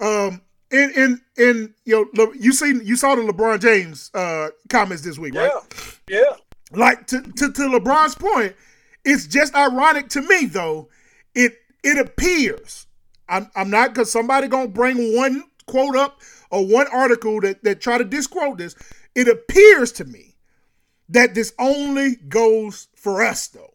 Um, 0.00 0.40
and 0.70 0.92
and 0.96 1.20
and 1.36 1.74
you 1.84 2.10
know, 2.14 2.32
you 2.32 2.52
seen 2.52 2.80
you 2.84 2.96
saw 2.96 3.14
the 3.14 3.22
LeBron 3.22 3.60
James 3.60 4.10
uh 4.14 4.48
comments 4.68 5.02
this 5.02 5.18
week, 5.18 5.34
right? 5.34 5.50
Yeah. 6.08 6.20
Yeah. 6.20 6.36
Like 6.72 7.06
to, 7.08 7.20
to 7.20 7.52
to 7.52 7.62
LeBron's 7.62 8.14
point, 8.14 8.54
it's 9.04 9.26
just 9.26 9.54
ironic 9.54 10.08
to 10.10 10.22
me 10.22 10.46
though. 10.46 10.88
It 11.34 11.54
it 11.82 11.98
appears 11.98 12.86
I'm 13.28 13.50
I'm 13.56 13.70
not 13.70 13.94
because 13.94 14.10
somebody 14.12 14.48
gonna 14.48 14.68
bring 14.68 15.16
one 15.16 15.44
quote 15.66 15.96
up 15.96 16.20
or 16.50 16.66
one 16.66 16.86
article 16.92 17.40
that 17.40 17.64
that 17.64 17.80
try 17.80 17.98
to 17.98 18.04
disquote 18.04 18.58
this. 18.58 18.74
It 19.14 19.28
appears 19.28 19.92
to 19.92 20.04
me 20.04 20.36
that 21.08 21.34
this 21.34 21.52
only 21.58 22.16
goes 22.16 22.88
for 22.94 23.22
us 23.22 23.48
though. 23.48 23.74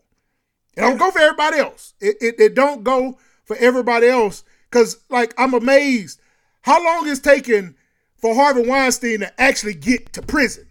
It 0.76 0.82
don't 0.82 0.98
go 0.98 1.10
for 1.10 1.20
everybody 1.20 1.58
else. 1.58 1.96
It, 2.00 2.18
it, 2.22 2.40
it 2.40 2.56
don't 2.56 2.84
go 2.84 3.18
for 3.46 3.56
everybody 3.58 4.08
else. 4.08 4.44
Cause 4.70 4.98
like 5.10 5.34
I'm 5.38 5.54
amazed 5.54 6.20
how 6.62 6.84
long 6.84 7.08
it's 7.08 7.20
taken 7.20 7.76
for 8.18 8.36
Harvey 8.36 8.68
Weinstein 8.68 9.22
to 9.22 9.42
actually 9.42 9.74
get 9.74 10.14
to 10.14 10.22
prison. 10.22 10.68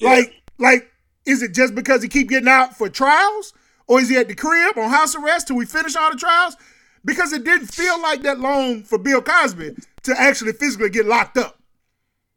Like, 0.00 0.34
like, 0.58 0.90
is 1.24 1.42
it 1.42 1.54
just 1.54 1.74
because 1.74 2.02
he 2.02 2.08
keep 2.08 2.28
getting 2.28 2.48
out 2.48 2.76
for 2.76 2.88
trials? 2.88 3.52
Or 3.88 4.00
is 4.00 4.10
he 4.10 4.16
at 4.16 4.28
the 4.28 4.34
crib 4.34 4.76
on 4.76 4.90
house 4.90 5.16
arrest 5.16 5.48
till 5.48 5.56
we 5.56 5.66
finish 5.66 5.96
all 5.96 6.10
the 6.12 6.16
trials? 6.16 6.56
Because 7.04 7.32
it 7.32 7.42
didn't 7.42 7.68
feel 7.68 8.00
like 8.00 8.22
that 8.22 8.38
long 8.38 8.82
for 8.82 8.98
Bill 8.98 9.22
Cosby 9.22 9.74
to 10.02 10.20
actually 10.20 10.52
physically 10.52 10.90
get 10.90 11.06
locked 11.06 11.38
up. 11.38 11.58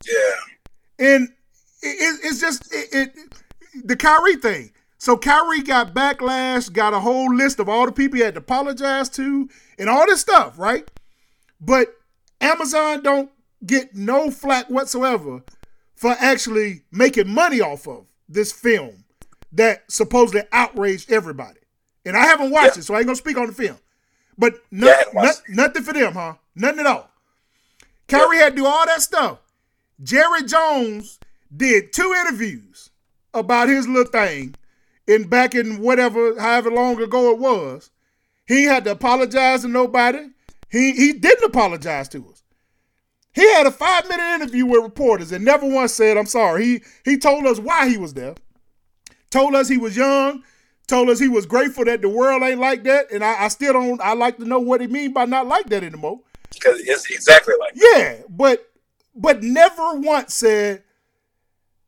Yeah. 0.07 1.07
And 1.07 1.29
it, 1.81 1.87
it, 1.87 2.19
it's 2.23 2.39
just 2.39 2.73
it, 2.73 2.89
it 2.93 3.15
the 3.83 3.95
Kyrie 3.95 4.37
thing. 4.37 4.71
So 4.97 5.17
Kyrie 5.17 5.63
got 5.63 5.93
backlash, 5.93 6.71
got 6.71 6.93
a 6.93 6.99
whole 6.99 7.33
list 7.33 7.59
of 7.59 7.67
all 7.67 7.85
the 7.85 7.91
people 7.91 8.17
he 8.17 8.23
had 8.23 8.35
to 8.35 8.39
apologize 8.39 9.09
to, 9.09 9.49
and 9.79 9.89
all 9.89 10.05
this 10.05 10.21
stuff, 10.21 10.59
right? 10.59 10.89
But 11.59 11.87
Amazon 12.39 13.01
don't 13.01 13.31
get 13.65 13.95
no 13.95 14.29
flack 14.31 14.69
whatsoever 14.69 15.43
for 15.95 16.15
actually 16.19 16.83
making 16.91 17.29
money 17.29 17.61
off 17.61 17.87
of 17.87 18.05
this 18.29 18.51
film 18.51 19.00
that 19.53 19.89
supposedly 19.91 20.43
outraged 20.51 21.11
everybody. 21.11 21.59
And 22.05 22.15
I 22.17 22.25
haven't 22.25 22.51
watched 22.51 22.75
Yeah. 22.77 22.79
it, 22.79 22.83
so 22.85 22.93
I 22.93 22.99
ain't 22.99 23.07
gonna 23.07 23.15
speak 23.15 23.37
on 23.37 23.47
the 23.47 23.53
film. 23.53 23.77
But 24.37 24.55
no, 24.71 24.87
Yeah, 24.87 24.93
I 24.93 24.97
haven't 24.97 25.13
watched 25.15 25.41
no- 25.49 25.63
nothing 25.63 25.83
for 25.83 25.93
them, 25.93 26.13
huh? 26.13 26.33
Nothing 26.55 26.79
at 26.79 26.85
all. 26.87 27.11
Kyrie 28.07 28.37
had 28.37 28.55
to 28.55 28.61
do 28.61 28.65
all 28.65 28.85
that 28.85 29.01
stuff. 29.01 29.39
Jerry 30.03 30.43
Jones 30.43 31.19
did 31.55 31.93
two 31.93 32.13
interviews 32.19 32.89
about 33.33 33.69
his 33.69 33.87
little 33.87 34.11
thing 34.11 34.55
in 35.07 35.27
back 35.27 35.53
in 35.55 35.79
whatever, 35.79 36.39
however 36.39 36.71
long 36.71 37.01
ago 37.01 37.31
it 37.31 37.37
was. 37.39 37.91
He 38.47 38.63
had 38.63 38.83
to 38.85 38.91
apologize 38.91 39.61
to 39.61 39.67
nobody. 39.67 40.29
He 40.69 40.93
he 40.93 41.13
didn't 41.13 41.43
apologize 41.45 42.07
to 42.09 42.27
us. 42.29 42.43
He 43.33 43.49
had 43.53 43.65
a 43.65 43.71
five 43.71 44.09
minute 44.09 44.35
interview 44.35 44.65
with 44.65 44.83
reporters 44.83 45.31
and 45.31 45.45
never 45.45 45.67
once 45.67 45.93
said, 45.93 46.17
I'm 46.17 46.25
sorry. 46.25 46.65
He 46.65 46.81
he 47.05 47.17
told 47.17 47.45
us 47.45 47.59
why 47.59 47.87
he 47.87 47.97
was 47.97 48.13
there. 48.13 48.35
Told 49.31 49.55
us 49.55 49.67
he 49.67 49.77
was 49.77 49.97
young, 49.97 50.43
told 50.87 51.09
us 51.09 51.19
he 51.19 51.29
was 51.29 51.45
grateful 51.45 51.85
that 51.85 52.01
the 52.01 52.09
world 52.09 52.43
ain't 52.43 52.59
like 52.59 52.83
that. 52.83 53.11
And 53.11 53.23
I, 53.23 53.45
I 53.45 53.47
still 53.47 53.73
don't 53.73 54.01
I 54.01 54.13
like 54.13 54.37
to 54.37 54.45
know 54.45 54.59
what 54.59 54.81
he 54.81 54.87
mean 54.87 55.13
by 55.13 55.25
not 55.25 55.47
like 55.47 55.67
that 55.69 55.83
anymore. 55.83 56.19
Because 56.53 56.81
it's 56.81 57.09
exactly 57.09 57.55
like 57.59 57.73
Yeah, 57.73 58.17
but 58.29 58.69
but 59.15 59.41
never 59.41 59.95
once 59.95 60.33
said, 60.33 60.83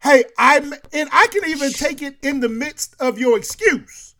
Hey, 0.01 0.23
I'm 0.37 0.73
and 0.93 1.09
I 1.11 1.27
can 1.27 1.49
even 1.49 1.71
take 1.71 2.01
it 2.01 2.17
in 2.23 2.39
the 2.39 2.49
midst 2.49 2.95
of 2.99 3.19
your 3.19 3.37
excuse 3.37 4.15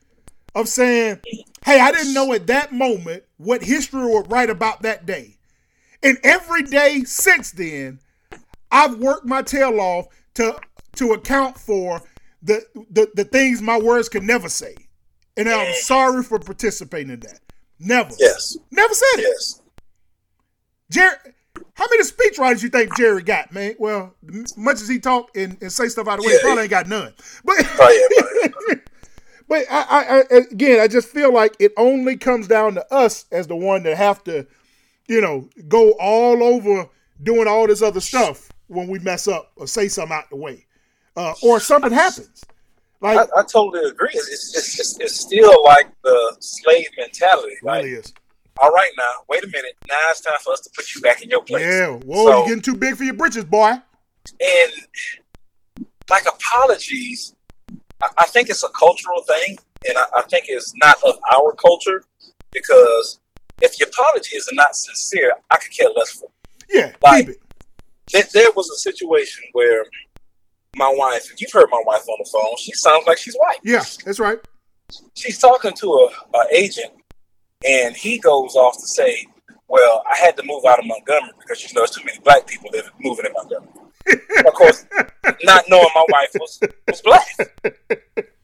of 0.54 0.68
saying, 0.68 1.20
Hey, 1.66 1.80
I 1.80 1.92
didn't 1.92 2.14
know 2.14 2.34
at 2.34 2.48
that 2.48 2.74
moment 2.74 3.24
what 3.38 3.64
history 3.64 4.06
would 4.06 4.30
write 4.30 4.50
about 4.50 4.82
that 4.82 5.06
day. 5.06 5.38
And 6.02 6.18
every 6.24 6.64
day 6.64 7.04
since 7.06 7.52
then, 7.52 8.00
I've 8.70 8.98
worked 8.98 9.26
my 9.26 9.42
tail 9.42 9.80
off 9.80 10.08
to 10.34 10.60
to 10.98 11.14
account 11.14 11.58
for 11.58 12.02
the 12.44 12.62
the, 12.92 13.10
the 13.16 13.24
things 13.24 13.62
my 13.62 13.80
words 13.80 14.10
could 14.10 14.24
never 14.24 14.50
say. 14.50 14.76
And 15.36 15.50
I'm 15.50 15.74
sorry 15.76 16.22
for 16.24 16.38
participating 16.38 17.12
in 17.12 17.20
that. 17.22 17.40
Never. 17.80 18.12
Yes. 18.20 18.56
Never 18.70 18.94
said 18.94 19.20
it. 19.20 19.22
Yes. 19.28 19.62
Jerry, 20.92 21.16
how 21.74 21.86
many 21.90 22.04
speechwriters 22.04 22.62
you 22.62 22.70
think 22.70 22.96
Jerry 22.96 23.24
got, 23.24 23.52
man? 23.52 23.76
Well, 23.80 24.14
much 24.56 24.76
as 24.82 24.88
he 24.88 25.00
talk 25.00 25.32
and, 25.36 25.58
and 25.60 25.72
say 25.72 25.88
stuff 25.88 26.08
out 26.08 26.20
of 26.20 26.24
the 26.24 26.28
way, 26.28 26.34
he 26.34 26.38
Yeah. 26.38 26.42
probably 26.44 26.62
ain't 26.64 26.70
got 26.70 26.88
none. 26.88 27.14
But 27.44 27.56
Oh, 27.80 28.42
yeah, 28.70 28.76
but 29.48 29.66
I, 29.72 29.82
I, 29.82 30.20
I 30.20 30.38
again, 30.52 30.80
I 30.80 30.88
just 30.88 31.08
feel 31.10 31.34
like 31.34 31.56
it 31.60 31.72
only 31.78 32.16
comes 32.16 32.48
down 32.48 32.76
to 32.76 32.94
us 32.94 33.26
as 33.32 33.48
the 33.48 33.56
one 33.56 33.84
that 33.84 33.98
have 33.98 34.24
to, 34.26 34.46
you 35.08 35.20
know, 35.20 35.50
go 35.68 35.92
all 36.00 36.44
over 36.44 36.88
doing 37.24 37.48
all 37.48 37.66
this 37.68 37.82
other 37.82 38.00
stuff 38.02 38.50
when 38.68 38.88
we 38.88 39.00
mess 39.00 39.28
up 39.28 39.52
or 39.56 39.68
say 39.68 39.88
something 39.88 40.16
out 40.16 40.30
the 40.30 40.36
way, 40.36 40.66
uh, 41.16 41.34
or 41.44 41.60
something 41.60 41.92
happens. 41.92 42.44
Like 43.02 43.18
I, 43.36 43.40
I 43.42 43.44
totally 43.44 43.90
agree. 43.90 44.10
It's, 44.14 44.56
it's, 44.56 44.80
it's, 44.80 45.00
it's 45.00 45.16
still 45.20 45.64
like 45.66 45.88
the 46.04 46.36
slave 46.40 46.88
mentality. 46.98 47.54
it 47.54 47.64
Like, 47.64 47.84
really 47.84 47.96
is. 47.98 48.14
all 48.62 48.72
right, 48.72 48.92
now, 48.98 49.12
wait 49.28 49.44
a 49.44 49.48
minute. 49.48 49.76
Now 49.90 49.98
it's 50.10 50.22
time 50.22 50.38
for 50.44 50.54
us 50.54 50.62
to 50.62 50.70
put 50.76 50.96
you 50.96 51.02
back 51.02 51.22
in 51.22 51.30
your 51.30 51.44
place. 51.44 51.64
Yeah. 51.64 51.92
Whoa, 52.06 52.26
So- 52.26 52.42
you 52.44 52.48
getting 52.48 52.62
too 52.62 52.76
big 52.78 52.96
for 52.96 53.04
your 53.04 53.14
britches, 53.16 53.44
boy. 53.46 53.74
And 54.40 54.72
like 56.10 56.26
apologies, 56.28 57.36
I, 58.02 58.08
I 58.20 58.26
think 58.28 58.50
it's 58.50 58.64
a 58.64 58.70
cultural 58.70 59.22
thing, 59.24 59.58
and 59.88 59.98
I, 59.98 60.06
I 60.18 60.22
think 60.24 60.46
it's 60.48 60.74
not 60.82 60.96
of 61.06 61.16
our 61.36 61.52
culture 61.54 62.04
because 62.52 63.20
if 63.62 63.80
your 63.80 63.90
apologies 63.90 64.48
are 64.52 64.56
not 64.56 64.76
sincere, 64.76 65.34
I 65.52 65.58
could 65.58 65.72
care 65.72 65.90
less 65.96 66.12
for. 66.12 66.26
It. 66.26 66.66
Yeah, 66.70 66.92
Like- 67.02 67.26
keep 67.28 67.36
it. 67.36 67.40
There, 68.12 68.24
there 68.34 68.52
was 68.56 68.70
a 68.70 68.76
situation 68.78 69.46
where 69.54 69.86
my 70.76 70.92
wife, 70.96 71.32
you've 71.38 71.52
heard 71.52 71.68
my 71.72 71.82
wife 71.86 72.02
on 72.08 72.18
the 72.20 72.30
phone, 72.32 72.56
she 72.58 72.72
sounds 72.74 73.06
like 73.08 73.18
she's 73.18 73.36
white. 73.36 73.58
Yeah, 73.64 73.84
that's 74.06 74.20
right. 74.20 74.40
she's 75.16 75.38
talking 75.40 75.74
to 75.74 75.88
a, 75.88 76.38
a 76.38 76.46
agent, 76.52 76.92
and 77.68 77.96
he 77.96 78.20
goes 78.20 78.56
off 78.56 78.76
to 78.76 78.88
say, 78.88 79.26
"Well, 79.68 80.04
I 80.12 80.18
had 80.18 80.36
to 80.38 80.44
move 80.44 80.66
out 80.66 80.80
of 80.80 80.86
Montgomery 80.86 81.32
because 81.40 81.62
you 81.64 81.74
know 81.74 81.82
there's 81.82 81.92
too 81.92 82.04
many 82.06 82.20
black 82.20 82.48
people 82.48 82.70
living 82.74 82.92
moving 83.00 83.26
in 83.26 83.34
Montgomery." 83.34 83.70
of 84.46 84.54
course, 84.54 84.86
not 85.44 85.64
knowing 85.70 85.88
my 85.96 86.06
wife 86.10 86.30
was 86.40 86.60
was 86.88 87.02
black, 87.02 87.28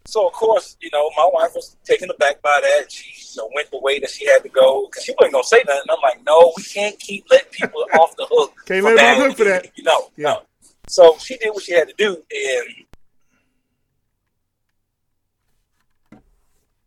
so 0.05 0.27
of 0.27 0.33
course, 0.33 0.77
you 0.81 0.89
know, 0.93 1.09
my 1.17 1.29
wife 1.33 1.51
was 1.53 1.75
taken 1.83 2.09
aback 2.09 2.41
by 2.41 2.57
that. 2.61 2.91
She 2.91 3.05
you 3.35 3.41
know, 3.43 3.49
went 3.53 3.69
the 3.69 3.79
way 3.79 3.99
that 3.99 4.09
she 4.09 4.25
had 4.27 4.41
to 4.43 4.49
go 4.49 4.87
because 4.87 5.03
she 5.03 5.13
wasn't 5.19 5.33
gonna 5.33 5.43
say 5.43 5.63
nothing. 5.67 5.83
I'm 5.89 5.97
like, 6.01 6.23
"No, 6.25 6.53
we 6.55 6.63
can't 6.63 6.97
keep 6.99 7.25
letting 7.29 7.49
people 7.51 7.85
off 7.95 8.15
the 8.15 8.25
hook. 8.29 8.53
Can't 8.65 8.85
let 8.85 8.95
them 8.95 9.05
off 9.05 9.17
the 9.17 9.23
hook 9.27 9.37
for 9.37 9.43
that. 9.45 9.71
You 9.75 9.83
know, 9.83 10.09
Yeah. 10.15 10.23
no." 10.29 10.41
So 10.89 11.15
she 11.19 11.37
did 11.37 11.51
what 11.53 11.61
she 11.61 11.73
had 11.73 11.87
to 11.87 11.93
do, 11.95 12.17
and 12.31 12.85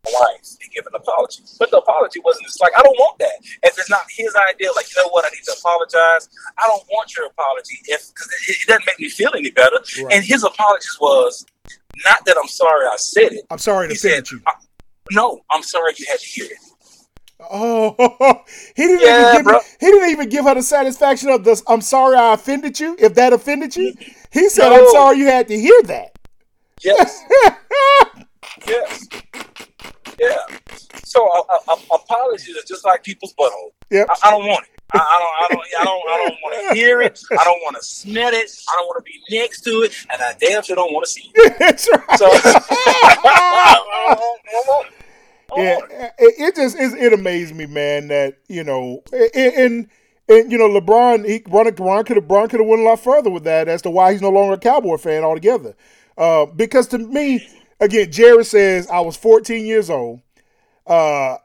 wife 0.05 0.57
and 0.61 0.71
give 0.73 0.85
an 0.85 0.93
apology. 0.93 1.41
But 1.57 1.71
the 1.71 1.77
apology 1.77 2.19
wasn't 2.19 2.47
just 2.47 2.59
like, 2.61 2.73
I 2.77 2.81
don't 2.83 2.97
want 2.97 3.17
that. 3.19 3.31
If 3.63 3.79
it's 3.79 3.89
not 3.89 4.01
his 4.09 4.35
idea, 4.51 4.73
like, 4.75 4.93
you 4.93 5.01
know 5.01 5.09
what, 5.11 5.23
I 5.23 5.29
need 5.29 5.45
to 5.45 5.55
apologize. 5.57 6.27
I 6.57 6.67
don't 6.67 6.83
want 6.91 7.15
your 7.15 7.27
apology 7.27 7.79
if 7.85 8.09
because 8.09 8.27
it, 8.49 8.57
it 8.61 8.67
doesn't 8.67 8.85
make 8.85 8.99
me 8.99 9.07
feel 9.07 9.31
any 9.33 9.51
better. 9.51 9.77
Right. 10.03 10.15
And 10.15 10.25
his 10.25 10.43
apologies 10.43 10.97
was 10.99 11.45
not 12.05 12.25
that 12.25 12.35
I'm 12.37 12.49
sorry 12.49 12.85
I 12.85 12.97
said 12.97 13.31
it. 13.31 13.45
I'm 13.49 13.57
sorry 13.57 13.87
to 13.87 13.93
He 13.93 13.97
offend 13.97 14.27
said, 14.27 14.31
you. 14.33 14.41
Uh, 14.45 14.51
no, 15.11 15.39
I'm 15.49 15.63
sorry 15.63 15.93
you 15.97 16.05
had 16.11 16.19
to 16.19 16.25
hear 16.27 16.45
it. 16.45 16.57
Oh, 17.51 18.41
he 18.75 18.83
didn't 18.87 19.01
Yeah, 19.01 19.21
even 19.31 19.37
give 19.37 19.45
bro. 19.45 19.59
he 19.79 19.85
didn't 19.87 20.09
even 20.11 20.29
give 20.29 20.45
her 20.45 20.55
the 20.55 20.63
satisfaction 20.63 21.29
of 21.29 21.43
this. 21.43 21.63
I'm 21.67 21.81
sorry 21.81 22.17
I 22.17 22.33
offended 22.33 22.79
you. 22.79 22.95
If 22.99 23.15
that 23.15 23.33
offended 23.33 23.75
you, 23.75 23.93
he 24.31 24.49
said, 24.49 24.71
"I'm 24.71 24.87
sorry 24.89 25.17
you 25.17 25.25
had 25.25 25.47
to 25.49 25.59
hear 25.59 25.81
that." 25.83 26.17
Yes. 26.81 27.23
yes. 28.67 29.07
Yeah. 30.19 30.35
So 31.03 31.27
uh, 31.27 31.43
uh, 31.67 31.75
apologies 31.93 32.57
are 32.57 32.65
just 32.67 32.85
like 32.85 33.03
people's 33.03 33.33
butthole. 33.33 33.71
Yep. 33.91 34.07
I, 34.09 34.27
I 34.27 34.31
don't 34.31 34.45
want 34.47 34.65
it. 34.65 34.69
I, 34.93 34.99
I 34.99 35.19
don't. 35.19 35.33
I 35.39 35.47
don't. 35.49 35.61
I 35.79 35.83
don't. 35.83 36.09
I 36.09 36.17
don't 36.29 36.37
want 36.43 36.69
to 36.69 36.75
hear 36.75 37.01
it. 37.01 37.19
I 37.31 37.43
don't 37.43 37.59
want 37.63 37.75
to 37.77 37.83
smell 37.83 38.31
it. 38.33 38.51
I 38.69 38.75
don't 38.77 38.85
want 38.87 39.03
to 39.03 39.11
be 39.11 39.19
next 39.35 39.61
to 39.61 39.69
it, 39.81 39.95
and 40.11 40.21
I 40.21 40.33
damn 40.39 40.61
sure 40.63 40.75
don't 40.75 40.93
want 40.93 41.05
to 41.05 41.11
see 41.11 41.31
it. 41.33 41.55
That's 41.59 41.87
right. 41.91 42.19
So, 42.19 42.27
yeah, 45.57 45.77
it. 45.77 46.13
it, 46.19 46.35
it 46.39 46.55
just 46.55 46.77
it, 46.77 46.93
it 46.93 47.13
amazed 47.13 47.55
me, 47.55 47.65
man. 47.65 48.07
That 48.07 48.37
you 48.47 48.63
know, 48.63 49.03
and 49.11 49.53
and, 49.53 49.89
and 50.29 50.51
you 50.51 50.57
know, 50.57 50.69
LeBron, 50.69 51.27
he 51.27 51.43
Ron, 51.49 51.73
Ron 51.75 52.03
could 52.05 52.17
have 52.17 52.49
could 52.49 52.59
have 52.59 52.67
went 52.67 52.81
a 52.81 52.85
lot 52.85 52.99
further 52.99 53.29
with 53.29 53.43
that 53.43 53.67
as 53.67 53.81
to 53.83 53.89
why 53.89 54.11
he's 54.11 54.21
no 54.21 54.29
longer 54.29 54.53
a 54.53 54.57
Cowboy 54.57 54.97
fan 54.97 55.23
altogether. 55.23 55.75
Uh, 56.17 56.45
because 56.45 56.87
to 56.87 56.97
me, 56.97 57.47
again, 57.79 58.11
Jerry 58.11 58.45
says 58.45 58.87
I 58.87 58.99
was 58.99 59.17
14 59.17 59.65
years 59.65 59.89
old. 59.89 60.21
Uh, 60.85 61.37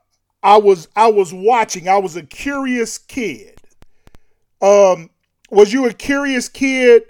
I 0.43 0.57
was 0.57 0.89
I 0.95 1.11
was 1.11 1.33
watching. 1.33 1.89
I 1.89 1.99
was 1.99 2.17
a 2.17 2.23
curious 2.23 2.99
kid. 2.99 3.61
Um, 4.61 5.11
was 5.51 5.73
you 5.73 5.87
a 5.87 5.93
curious 5.93 6.49
kid 6.49 7.05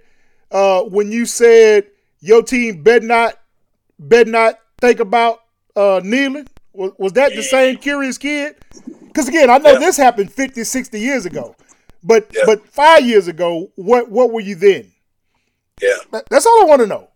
uh, 0.50 0.82
when 0.82 1.10
you 1.12 1.26
said 1.26 1.86
your 2.20 2.42
team 2.42 2.82
bet 2.82 3.02
not 3.02 3.38
bet 3.98 4.28
not 4.28 4.58
think 4.80 5.00
about 5.00 5.40
uh, 5.76 6.00
kneeling? 6.04 6.46
Was, 6.78 6.92
was 6.96 7.12
that 7.14 7.34
the 7.34 7.42
same 7.42 7.76
curious 7.78 8.16
kid? 8.18 8.54
Because 9.06 9.26
again, 9.28 9.50
I 9.50 9.58
know 9.58 9.72
Yeah. 9.72 9.78
this 9.80 9.96
happened 9.96 10.32
50, 10.32 10.62
60 10.62 11.00
years 11.00 11.26
ago, 11.26 11.56
but 12.04 12.28
Yeah. 12.32 12.42
but 12.46 12.64
five 12.68 13.04
years 13.04 13.26
ago, 13.26 13.70
what 13.74 14.08
what 14.10 14.30
were 14.32 14.40
you 14.40 14.54
then? 14.54 14.92
Yeah. 15.82 16.20
That's 16.30 16.46
all 16.46 16.62
I 16.62 16.64
want 16.64 16.80
to 16.82 16.86
know. 16.86 17.08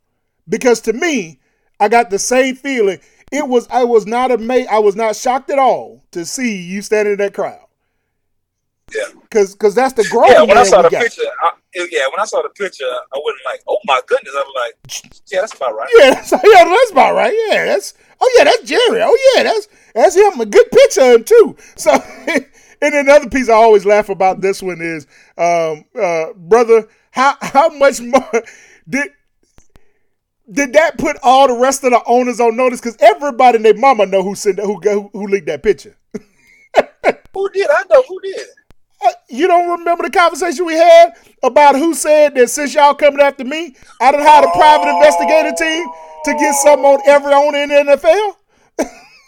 Because 0.49 0.81
to 0.83 0.93
me, 0.93 1.39
I 1.79 1.89
got 1.89 2.11
the 2.11 2.19
same 2.19 2.57
feeling. 2.57 2.99
It 3.31 3.47
was 3.47 3.69
I 3.71 3.85
was 3.85 4.05
not 4.05 4.33
ama- 4.33 4.67
I 4.69 4.81
was 4.81 4.97
not 4.97 5.15
shocked 5.15 5.49
at 5.49 5.61
all 5.61 6.03
to 6.11 6.27
see 6.27 6.57
you 6.57 6.83
standing 6.83 7.13
in 7.13 7.19
that 7.19 7.33
crowd. 7.35 7.61
Yeah. 8.93 9.05
Cause, 9.31 9.55
cause 9.55 9.75
that's 9.77 9.95
the 9.95 10.05
grown 10.11 10.29
Yeah. 10.31 10.43
When 10.43 10.59
I 10.59 10.65
saw 10.65 10.83
the 10.83 10.91
got. 10.91 11.03
picture, 11.03 11.23
I, 11.41 11.53
yeah. 11.75 12.07
When 12.11 12.21
I 12.21 12.25
saw 12.25 12.43
the 12.43 12.51
picture, 12.51 12.85
I 12.85 13.19
wasn't 13.19 13.43
like, 13.45 13.63
"Oh 13.69 13.79
my 13.85 14.01
goodness!" 14.07 14.35
I 14.35 14.45
was 14.45 14.55
like, 14.65 15.23
"Yeah, 15.31 15.41
that's 15.41 15.55
about 15.55 15.75
right." 15.77 15.89
Yeah, 15.99 16.11
that's, 16.11 16.33
yeah, 16.33 16.65
that's 16.65 16.91
about 16.91 17.15
right. 17.15 17.35
Yeah, 17.49 17.67
that's 17.67 17.95
oh 18.21 18.35
yeah, 18.39 18.45
that's 18.45 18.63
Jerry. 18.63 19.03
Oh 19.03 19.17
yeah, 19.37 19.43
that's 19.45 19.69
that's 19.95 20.17
him. 20.17 20.41
A 20.41 20.47
good 20.47 20.71
picture 20.71 21.01
of 21.03 21.15
him 21.17 21.25
too. 21.25 21.57
So, 21.77 21.93
and 22.83 22.95
another 22.95 23.29
piece 23.29 23.49
I 23.49 23.55
always 23.55 23.85
laugh 23.87 24.09
about 24.09 24.41
this 24.41 24.63
one 24.63 24.81
is, 24.81 25.07
um, 25.39 25.85
uh, 26.01 26.33
brother, 26.37 26.89
how 27.11 27.37
how 27.41 27.69
much 27.71 28.01
more 28.01 28.43
did 28.89 29.11
did 30.51 30.73
that 30.75 30.99
put 30.99 31.17
all 31.23 31.49
the 31.49 31.55
rest 31.59 31.85
of 31.85 31.91
the 31.91 32.03
owners 32.07 32.41
on 32.41 32.57
notice? 32.57 32.81
Because 32.81 32.97
everybody 33.01 33.57
and 33.57 33.65
their 33.65 33.75
mama 33.75 34.07
know 34.07 34.23
who 34.23 34.35
sent 34.35 34.59
who 34.59 34.81
who, 34.81 35.11
who 35.13 35.27
leaked 35.27 35.47
that 35.47 35.63
picture. 35.63 35.97
Who 37.35 37.49
did? 37.51 37.69
I 37.71 37.83
know 37.91 38.03
who 38.09 38.21
did. 38.21 38.47
Uh, 39.05 39.13
You 39.29 39.47
don't 39.49 39.79
remember 39.79 40.05
the 40.05 40.11
conversation 40.11 40.65
we 40.67 40.75
had 40.75 41.13
about 41.43 41.75
who 41.77 41.95
said 41.95 42.35
that 42.37 42.49
since 42.51 42.75
y'all 42.75 42.95
coming 42.95 43.21
after 43.21 43.45
me, 43.45 43.75
I 44.01 44.13
done 44.13 44.23
hired 44.23 44.45
a 44.45 44.51
private 44.53 44.89
investigator 44.91 45.53
team 45.57 45.87
to 46.25 46.35
get 46.35 46.55
something 46.55 46.85
on 46.85 47.01
every 47.07 47.33
owner 47.35 47.59
in 47.59 47.69
the 47.69 47.97
NFL? 47.97 48.37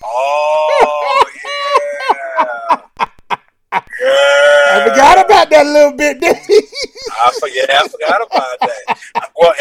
Oh 0.06 1.24
yeah. 1.34 2.84
I 3.72 4.88
forgot 4.88 5.24
about 5.24 5.50
that 5.50 5.66
little 5.66 5.92
bit. 5.96 6.20
didn't 6.20 6.38
I? 6.38 7.26
I 7.26 7.32
forget. 7.40 7.70
I 7.70 7.88
forgot 7.88 8.20
about 8.26 8.60
that. 8.60 9.00
Well, 9.36 9.52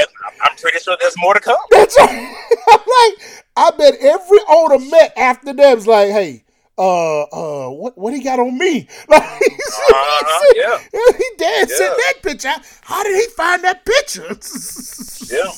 I'm 0.42 0.56
pretty 0.58 0.80
sure 0.80 0.96
there's 1.00 1.16
more 1.18 1.34
to 1.34 1.40
come. 1.40 1.58
That's 1.72 1.98
right. 1.98 2.10
I'm 2.70 2.80
like, 2.80 3.44
I 3.56 3.72
bet 3.78 3.96
every 4.02 4.40
owner 4.50 4.80
met 4.80 5.14
after 5.18 5.54
that 5.54 5.76
was 5.76 5.88
like, 5.88 6.10
hey, 6.10 6.44
uh, 6.78 7.22
uh, 7.24 7.70
what 7.70 7.98
what 7.98 8.14
he 8.14 8.22
got 8.24 8.40
on 8.40 8.58
me? 8.58 8.88
Like, 9.10 9.22
Uh-huh, 9.22 10.54
yeah. 10.56 10.80
he 11.18 11.26
dad 11.38 11.70
sent 11.70 11.80
Yeah. 11.92 11.96
that 11.98 12.14
picture. 12.24 12.54
How 12.82 13.04
did 13.04 13.16
he 13.16 13.28
find 13.36 13.64
that 13.64 13.86
picture? 13.86 14.38
Yeah, 15.34 15.52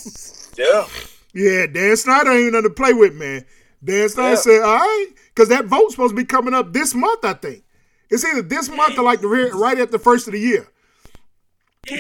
yeah. 0.57 0.87
Yeah, 1.33 1.67
Dan 1.67 1.97
Snyder 1.97 2.31
ain't 2.31 2.53
nothing 2.53 2.69
to 2.69 2.73
play 2.73 2.93
with, 2.93 3.13
man. 3.13 3.45
Dan 3.83 4.07
Snyder 4.09 4.29
Yeah. 4.31 4.35
said, 4.35 4.61
all 4.61 4.75
right, 4.77 5.07
because 5.33 5.49
that 5.49 5.65
vote's 5.65 5.93
supposed 5.93 6.11
to 6.11 6.15
be 6.15 6.23
coming 6.25 6.53
up 6.53 6.71
this 6.73 6.93
month, 6.95 7.23
I 7.25 7.33
think. 7.33 7.63
It's 8.09 8.23
either 8.23 8.41
this 8.41 8.69
month 8.69 8.97
or 8.97 9.03
like 9.03 9.21
the 9.21 9.27
right 9.27 9.77
at 9.79 9.91
the 9.91 9.99
first 9.99 10.27
of 10.27 10.33
the 10.33 10.39
year. 10.39 10.67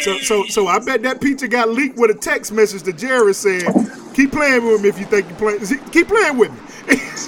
So, 0.01 0.17
so, 0.19 0.45
so 0.47 0.67
I 0.67 0.79
bet 0.79 1.03
that 1.03 1.21
picture 1.21 1.47
got 1.47 1.69
leaked 1.69 1.97
with 1.97 2.09
a 2.11 2.15
text 2.19 2.51
message 2.51 2.83
to 2.83 2.93
Jerry 2.93 3.33
saying, 3.35 3.67
"Keep 4.15 4.31
playing 4.31 4.65
with 4.65 4.81
me 4.81 4.89
if 4.89 4.97
you 4.99 5.05
think 5.05 5.27
you 5.29 5.35
play. 5.35 5.59
Keep 5.91 6.07
playing 6.07 6.37
with 6.37 6.51
me." 6.51 6.59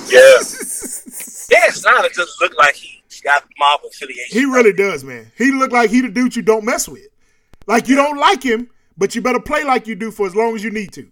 Yeah. 0.09 0.37
Dan 1.49 1.71
Snyder 1.71 2.09
just 2.13 2.41
looked 2.41 2.57
like 2.57 2.75
he 2.75 3.01
got 3.23 3.43
mob 3.57 3.79
affiliation. 3.87 4.37
he 4.37 4.45
really 4.45 4.73
does, 4.73 5.03
man. 5.03 5.31
He 5.37 5.51
look 5.51 5.71
like 5.71 5.89
he 5.89 6.01
the 6.01 6.09
dude 6.09 6.35
you 6.35 6.41
don't 6.41 6.65
mess 6.65 6.87
with. 6.87 7.07
Like 7.65 7.87
you 7.87 7.95
don't 7.95 8.17
like 8.17 8.43
him, 8.43 8.69
but 8.97 9.15
you 9.15 9.21
better 9.21 9.39
play 9.39 9.63
like 9.63 9.87
you 9.87 9.95
do 9.95 10.11
for 10.11 10.27
as 10.27 10.35
long 10.35 10.55
as 10.55 10.63
you 10.63 10.71
need 10.71 10.91
to. 10.93 11.09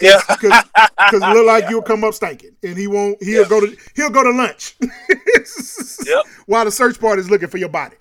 Yeah. 0.00 0.20
because 0.28 0.64
it 1.12 1.34
look 1.34 1.46
like 1.46 1.68
you'll 1.68 1.82
come 1.82 2.04
up 2.04 2.14
stinking, 2.14 2.50
and 2.62 2.76
he 2.76 2.86
won't. 2.86 3.22
He'll 3.22 3.42
Yeah. 3.42 3.48
go 3.48 3.60
to 3.60 3.76
he'll 3.96 4.10
go 4.10 4.22
to 4.22 4.30
lunch 4.30 4.76
Yep. 6.06 6.24
while 6.46 6.64
the 6.64 6.70
search 6.70 7.00
party 7.00 7.20
is 7.20 7.30
looking 7.30 7.48
for 7.48 7.58
your 7.58 7.68
body. 7.68 7.96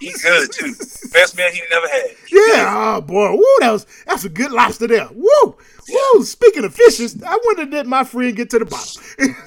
He's 0.00 0.22
good 0.22 0.50
too. 0.52 0.74
Best 1.12 1.36
man 1.36 1.52
he 1.52 1.62
never 1.70 1.88
had. 1.88 2.04
yeah, 2.30 2.94
oh 2.96 3.00
boy, 3.00 3.32
woo, 3.32 3.44
that 3.60 3.70
was 3.72 3.86
that's 4.06 4.24
a 4.24 4.28
good 4.28 4.52
lobster 4.52 4.86
there. 4.86 5.08
Woo, 5.12 5.56
woo. 6.14 6.24
Speaking 6.24 6.64
of 6.64 6.74
fishes, 6.74 7.22
I 7.22 7.38
wonder 7.44 7.64
did 7.66 7.86
my 7.86 8.04
friend 8.04 8.34
get 8.36 8.50
to 8.50 8.58
the 8.58 8.64
bottom. 8.66 9.02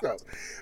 So, 0.00 0.16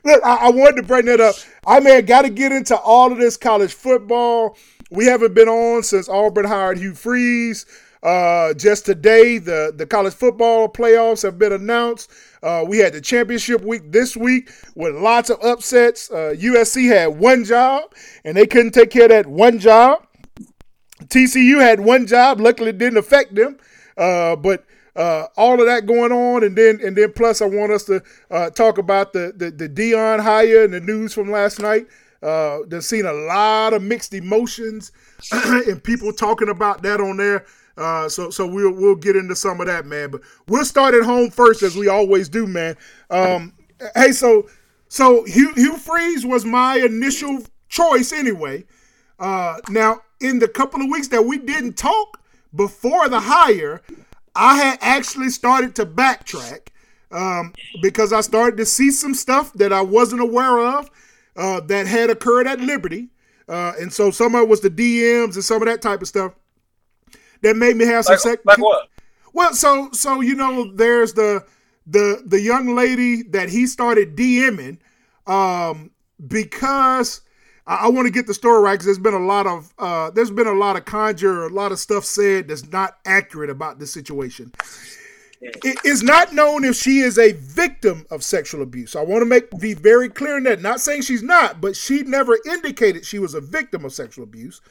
look, 0.04 0.22
I, 0.24 0.36
I 0.46 0.50
wanted 0.50 0.76
to 0.76 0.82
bring 0.84 1.06
that 1.06 1.20
up. 1.20 1.34
I 1.66 1.80
man 1.80 2.04
got 2.04 2.22
to 2.22 2.30
get 2.30 2.52
into 2.52 2.76
all 2.76 3.10
of 3.10 3.18
this 3.18 3.36
college 3.36 3.74
football. 3.74 4.56
We 4.90 5.06
haven't 5.06 5.34
been 5.34 5.48
on 5.48 5.82
since 5.82 6.08
Auburn 6.08 6.44
hired 6.44 6.78
Hugh 6.78 6.94
Freeze. 6.94 7.66
Uh, 8.04 8.52
just 8.52 8.84
today, 8.84 9.38
the, 9.38 9.72
the 9.74 9.86
college 9.86 10.12
football 10.12 10.68
playoffs 10.68 11.22
have 11.22 11.38
been 11.38 11.52
announced. 11.52 12.10
Uh, 12.42 12.62
we 12.68 12.76
had 12.76 12.92
the 12.92 13.00
championship 13.00 13.62
week 13.62 13.90
this 13.90 14.14
week 14.14 14.50
with 14.74 14.94
lots 14.94 15.30
of 15.30 15.42
upsets. 15.42 16.10
Uh, 16.10 16.34
USC 16.36 16.86
had 16.86 17.18
one 17.18 17.44
job, 17.44 17.94
and 18.26 18.36
they 18.36 18.46
couldn't 18.46 18.72
take 18.72 18.90
care 18.90 19.04
of 19.04 19.08
that 19.08 19.26
one 19.26 19.58
job. 19.58 20.06
TCU 21.04 21.60
had 21.62 21.80
one 21.80 22.06
job. 22.06 22.40
Luckily, 22.40 22.70
it 22.70 22.78
didn't 22.78 22.98
affect 22.98 23.34
them. 23.34 23.56
Uh, 23.96 24.36
but 24.36 24.66
uh, 24.94 25.26
all 25.38 25.58
of 25.58 25.66
that 25.66 25.86
going 25.86 26.12
on, 26.12 26.44
and 26.44 26.56
then 26.56 26.80
and 26.84 26.94
then 26.94 27.10
plus, 27.10 27.40
I 27.40 27.46
want 27.46 27.72
us 27.72 27.84
to 27.84 28.02
talk 28.54 28.76
about 28.76 29.14
the 29.14 29.32
the, 29.34 29.50
the 29.50 29.68
Deion 29.68 30.20
hire 30.20 30.64
and 30.64 30.74
the 30.74 30.80
news 30.80 31.14
from 31.14 31.30
last 31.30 31.58
night. 31.58 31.86
They've 32.20 32.84
seen 32.84 33.06
a 33.06 33.12
lot 33.12 33.72
of 33.72 33.82
mixed 33.82 34.12
emotions 34.12 34.92
and 35.32 35.82
people 35.82 36.12
talking 36.12 36.50
about 36.50 36.82
that 36.82 37.00
on 37.00 37.16
there. 37.16 37.46
Uh, 37.76 38.08
so 38.08 38.30
so 38.30 38.46
we'll 38.46 38.72
we'll 38.72 38.94
get 38.94 39.16
into 39.16 39.34
some 39.34 39.60
of 39.60 39.66
that, 39.66 39.86
man. 39.86 40.10
But 40.10 40.22
we'll 40.48 40.64
start 40.64 40.94
at 40.94 41.02
home 41.02 41.30
first, 41.30 41.62
as 41.62 41.76
we 41.76 41.88
always 41.88 42.28
do, 42.28 42.46
man. 42.46 42.76
Um, 43.10 43.52
hey, 43.94 44.12
so 44.12 44.48
so 44.88 45.24
Hugh, 45.24 45.52
Hugh 45.54 45.76
Freeze 45.76 46.24
was 46.24 46.44
my 46.44 46.76
initial 46.76 47.42
choice 47.68 48.12
anyway. 48.12 48.64
Uh, 49.18 49.58
now, 49.68 50.00
in 50.20 50.38
the 50.38 50.48
couple 50.48 50.80
of 50.82 50.88
weeks 50.88 51.08
that 51.08 51.22
we 51.22 51.38
didn't 51.38 51.76
talk 51.76 52.20
before 52.54 53.08
the 53.08 53.20
hire, 53.20 53.82
I 54.34 54.56
had 54.56 54.78
actually 54.80 55.30
started 55.30 55.74
to 55.76 55.86
backtrack 55.86 56.68
um, 57.10 57.52
because 57.82 58.12
I 58.12 58.20
started 58.20 58.56
to 58.58 58.66
see 58.66 58.90
some 58.90 59.14
stuff 59.14 59.52
that 59.54 59.72
I 59.72 59.82
wasn't 59.82 60.20
aware 60.20 60.58
of 60.58 60.90
uh, 61.36 61.60
that 61.60 61.86
had 61.86 62.10
occurred 62.10 62.46
at 62.46 62.60
Liberty. 62.60 63.08
Uh, 63.48 63.72
and 63.78 63.92
so 63.92 64.10
some 64.10 64.34
of 64.34 64.42
it 64.42 64.48
was 64.48 64.60
the 64.60 64.70
DMs 64.70 65.34
and 65.34 65.44
some 65.44 65.60
of 65.60 65.66
that 65.66 65.82
type 65.82 66.02
of 66.02 66.08
stuff 66.08 66.34
that 67.44 67.56
made 67.56 67.76
me 67.76 67.84
have 67.86 68.04
some 68.04 68.14
Like, 68.14 68.20
second. 68.20 68.44
like 68.44 68.58
what? 68.58 68.88
Well, 69.32 69.54
so 69.54 69.90
so 69.92 70.20
you 70.20 70.34
know, 70.34 70.72
there's 70.74 71.12
the 71.12 71.44
the 71.86 72.22
the 72.26 72.40
young 72.40 72.74
lady 72.74 73.22
that 73.24 73.48
he 73.48 73.66
started 73.66 74.16
DMing 74.16 74.78
um, 75.26 75.90
because 76.26 77.20
I, 77.66 77.86
I 77.86 77.88
want 77.88 78.06
to 78.06 78.12
get 78.12 78.26
the 78.26 78.34
story 78.34 78.60
right 78.62 78.72
because 78.72 78.86
there's 78.86 78.98
been 78.98 79.14
a 79.14 79.18
lot 79.18 79.46
of 79.46 79.72
uh, 79.78 80.10
there's 80.10 80.30
been 80.30 80.46
a 80.46 80.52
lot 80.54 80.76
of 80.76 80.84
conjure, 80.84 81.44
a 81.44 81.48
lot 81.50 81.72
of 81.72 81.78
stuff 81.78 82.04
said 82.04 82.48
that's 82.48 82.66
not 82.70 82.98
accurate 83.04 83.50
about 83.50 83.78
this 83.78 83.92
situation. 83.92 84.52
It 85.40 85.78
is 85.84 86.02
not 86.02 86.32
known 86.32 86.64
if 86.64 86.74
she 86.74 87.00
is 87.00 87.18
a 87.18 87.32
victim 87.32 88.06
of 88.10 88.24
sexual 88.24 88.62
abuse. 88.62 88.96
I 88.96 89.02
want 89.02 89.20
to 89.20 89.26
make 89.26 89.50
be 89.58 89.74
very 89.74 90.08
clear 90.08 90.38
in 90.38 90.44
that. 90.44 90.62
Not 90.62 90.80
saying 90.80 91.02
she's 91.02 91.22
not, 91.22 91.60
but 91.60 91.76
she 91.76 92.02
never 92.02 92.38
indicated 92.46 93.04
she 93.04 93.18
was 93.18 93.34
a 93.34 93.42
victim 93.42 93.84
of 93.84 93.92
sexual 93.92 94.24
abuse. 94.24 94.62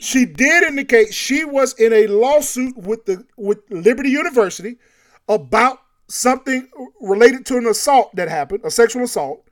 She 0.00 0.24
did 0.24 0.64
indicate 0.64 1.12
she 1.12 1.44
was 1.44 1.74
in 1.74 1.92
a 1.92 2.06
lawsuit 2.06 2.76
with 2.76 3.04
the 3.04 3.24
with 3.36 3.58
Liberty 3.70 4.10
University 4.10 4.76
about 5.28 5.78
something 6.08 6.68
related 7.00 7.46
to 7.46 7.56
an 7.56 7.66
assault 7.66 8.14
that 8.16 8.28
happened, 8.28 8.60
a 8.64 8.70
sexual 8.70 9.02
assault. 9.02 9.46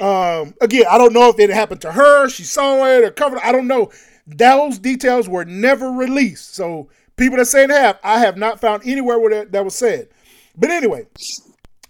Um, 0.00 0.54
again, 0.60 0.84
I 0.90 0.98
don't 0.98 1.12
know 1.12 1.28
if 1.30 1.38
it 1.38 1.50
happened 1.50 1.80
to 1.82 1.92
her, 1.92 2.28
she 2.28 2.44
saw 2.44 2.84
it 2.86 3.02
or 3.02 3.10
covered. 3.10 3.40
I 3.40 3.52
don't 3.52 3.66
know. 3.66 3.90
Those 4.26 4.78
details 4.78 5.28
were 5.28 5.44
never 5.44 5.90
released. 5.90 6.54
So 6.54 6.90
people 7.16 7.38
that 7.38 7.46
say 7.46 7.66
they 7.66 7.74
have, 7.74 7.98
I 8.04 8.18
have 8.18 8.36
not 8.36 8.60
found 8.60 8.82
anywhere 8.84 9.18
where 9.18 9.30
that, 9.30 9.52
that 9.52 9.64
was 9.64 9.74
said. 9.74 10.08
But 10.56 10.70
anyway, 10.70 11.06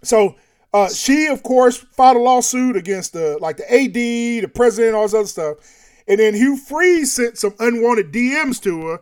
so 0.02 0.36
uh, 0.72 0.88
she 0.88 1.26
of 1.26 1.42
course 1.42 1.78
filed 1.78 2.16
a 2.16 2.20
lawsuit 2.20 2.76
against 2.76 3.12
the 3.12 3.38
like 3.40 3.56
the 3.56 3.72
AD, 3.72 3.94
the 3.94 4.48
president, 4.54 4.94
all 4.94 5.02
this 5.02 5.14
other 5.14 5.26
stuff. 5.26 5.56
And 6.10 6.18
then 6.18 6.34
Hugh 6.34 6.56
Freeze 6.56 7.12
sent 7.12 7.38
some 7.38 7.54
unwanted 7.60 8.12
DMs 8.12 8.60
to 8.64 8.84
her, 8.88 9.00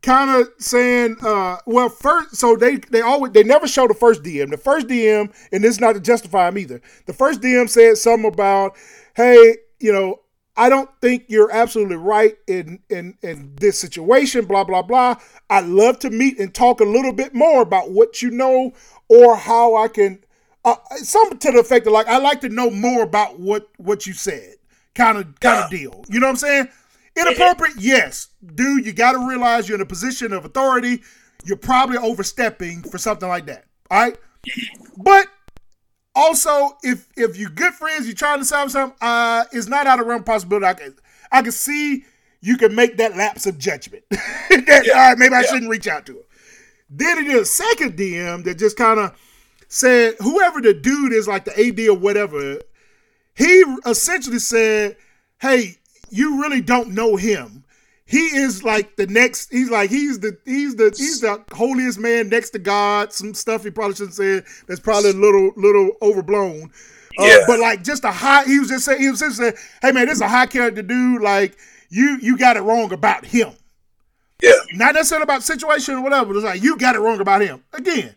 kind 0.00 0.30
of 0.30 0.48
saying, 0.58 1.18
uh, 1.20 1.58
well, 1.66 1.90
first, 1.90 2.34
so 2.34 2.56
they 2.56 2.76
they 2.76 3.02
always 3.02 3.32
they 3.32 3.44
never 3.44 3.68
show 3.68 3.86
the 3.86 3.92
first 3.92 4.22
DM. 4.22 4.50
The 4.50 4.56
first 4.56 4.86
DM, 4.86 5.34
and 5.52 5.62
this 5.62 5.74
is 5.74 5.80
not 5.80 5.92
to 5.92 6.00
justify 6.00 6.48
him 6.48 6.56
either. 6.56 6.80
The 7.04 7.12
first 7.12 7.42
DM 7.42 7.68
said 7.68 7.98
something 7.98 8.32
about, 8.32 8.74
hey, 9.14 9.58
you 9.80 9.92
know, 9.92 10.20
I 10.56 10.70
don't 10.70 10.88
think 11.02 11.24
you're 11.28 11.52
absolutely 11.52 11.96
right 11.96 12.38
in 12.46 12.78
in 12.88 13.18
in 13.20 13.52
this 13.60 13.78
situation. 13.78 14.46
Blah 14.46 14.64
blah 14.64 14.80
blah. 14.80 15.16
I'd 15.50 15.66
love 15.66 15.98
to 16.00 16.10
meet 16.10 16.40
and 16.40 16.54
talk 16.54 16.80
a 16.80 16.84
little 16.84 17.12
bit 17.12 17.34
more 17.34 17.60
about 17.60 17.90
what 17.90 18.22
you 18.22 18.30
know 18.30 18.72
or 19.10 19.36
how 19.36 19.76
I 19.76 19.88
can. 19.88 20.24
Uh, 20.64 20.76
something 20.96 21.38
to 21.38 21.52
the 21.52 21.58
effect 21.60 21.86
of 21.86 21.92
like 21.92 22.08
I'd 22.08 22.22
like 22.22 22.40
to 22.40 22.48
know 22.48 22.70
more 22.70 23.02
about 23.02 23.38
what 23.38 23.68
what 23.76 24.06
you 24.06 24.14
said 24.14 24.55
kind 24.96 25.18
of 25.18 25.38
kind 25.40 25.62
of 25.64 25.70
deal. 25.70 26.04
You 26.08 26.20
know 26.20 26.26
what 26.26 26.32
I'm 26.32 26.36
saying? 26.36 26.68
Inappropriate, 27.16 27.76
yes. 27.78 28.28
Dude, 28.54 28.84
you 28.84 28.92
got 28.92 29.12
to 29.12 29.26
realize 29.26 29.68
you're 29.68 29.76
in 29.76 29.82
a 29.82 29.86
position 29.86 30.32
of 30.32 30.44
authority. 30.44 31.02
You're 31.44 31.56
probably 31.56 31.96
overstepping 31.98 32.82
for 32.82 32.98
something 32.98 33.28
like 33.28 33.46
that. 33.46 33.64
All 33.90 34.00
right, 34.02 34.16
but 34.96 35.28
also 36.14 36.76
if 36.82 37.08
if 37.16 37.36
you're 37.36 37.50
good 37.50 37.74
friends, 37.74 38.06
you're 38.06 38.14
trying 38.16 38.38
to 38.38 38.44
solve 38.44 38.70
something, 38.70 38.96
uh, 39.00 39.44
it's 39.52 39.68
not 39.68 39.86
out 39.86 40.00
of 40.00 40.06
realm 40.06 40.24
possibility. 40.24 40.66
I 40.66 40.74
can 40.74 40.94
I 41.30 41.42
can 41.42 41.52
see 41.52 42.04
you 42.40 42.56
can 42.56 42.74
make 42.74 42.96
that 42.98 43.16
lapse 43.16 43.46
of 43.46 43.58
judgment. 43.58 44.04
that, 44.10 44.82
Yeah. 44.86 44.92
All 44.94 45.08
right, 45.10 45.18
maybe 45.18 45.34
I 45.34 45.40
Yeah. 45.40 45.46
shouldn't 45.46 45.70
reach 45.70 45.86
out 45.88 46.06
to 46.06 46.14
her. 46.14 46.22
Then 46.90 47.18
it 47.18 47.26
is 47.28 47.42
a 47.42 47.44
second 47.44 47.96
DM 47.96 48.44
that 48.44 48.58
just 48.58 48.76
kind 48.76 49.00
of 49.00 49.12
said 49.68 50.14
whoever 50.20 50.60
the 50.60 50.74
dude 50.74 51.12
is, 51.12 51.26
like 51.26 51.44
the 51.44 51.58
AD 51.58 51.88
or 51.88 51.96
whatever, 51.96 52.60
he 53.36 53.64
essentially 53.86 54.38
said, 54.38 54.96
"Hey, 55.40 55.76
you 56.10 56.40
really 56.40 56.60
don't 56.60 56.90
know 56.90 57.16
him. 57.16 57.64
He 58.08 58.18
is 58.18 58.62
like 58.62 58.96
the 58.96 59.06
next. 59.08 59.50
He's 59.52 59.70
like 59.70 59.90
he's 59.90 60.20
the 60.20 60.38
he's 60.44 60.76
the 60.76 60.94
he's 60.96 61.20
the 61.20 61.42
holiest 61.52 61.98
man 61.98 62.28
next 62.28 62.50
to 62.50 62.58
God. 62.58 63.12
Some 63.12 63.34
stuff 63.34 63.64
he 63.64 63.70
probably 63.70 63.96
shouldn't 63.96 64.14
say. 64.14 64.42
That's 64.68 64.80
probably 64.80 65.10
a 65.10 65.14
little 65.14 65.50
little 65.56 65.90
overblown. 66.02 66.70
Uh, 67.18 67.24
Yeah. 67.24 67.38
but 67.46 67.58
like 67.60 67.82
just 67.82 68.04
a 68.04 68.10
high. 68.12 68.44
He 68.44 68.58
was 68.60 68.68
just 68.68 68.84
saying. 68.84 69.00
He 69.00 69.10
was 69.10 69.20
just 69.20 69.36
saying, 69.38 69.54
"Hey 69.82 69.90
man, 69.92 70.06
this 70.06 70.16
is 70.16 70.20
a 70.22 70.28
high 70.28 70.46
character 70.46 70.82
dude. 70.82 71.20
Like 71.20 71.56
you 71.88 72.18
you 72.22 72.38
got 72.38 72.56
it 72.56 72.60
wrong 72.62 72.92
about 72.92 73.24
him. 73.26 73.52
Yeah. 74.42 74.52
Not 74.74 74.94
necessarily 74.94 75.24
about 75.24 75.42
situation 75.42 75.94
or 75.96 76.02
whatever. 76.02 76.26
But 76.26 76.36
it's 76.36 76.44
like 76.44 76.62
you 76.62 76.76
got 76.76 76.94
it 76.94 77.00
wrong 77.00 77.20
about 77.20 77.40
him. 77.40 77.64
Again, 77.72 78.14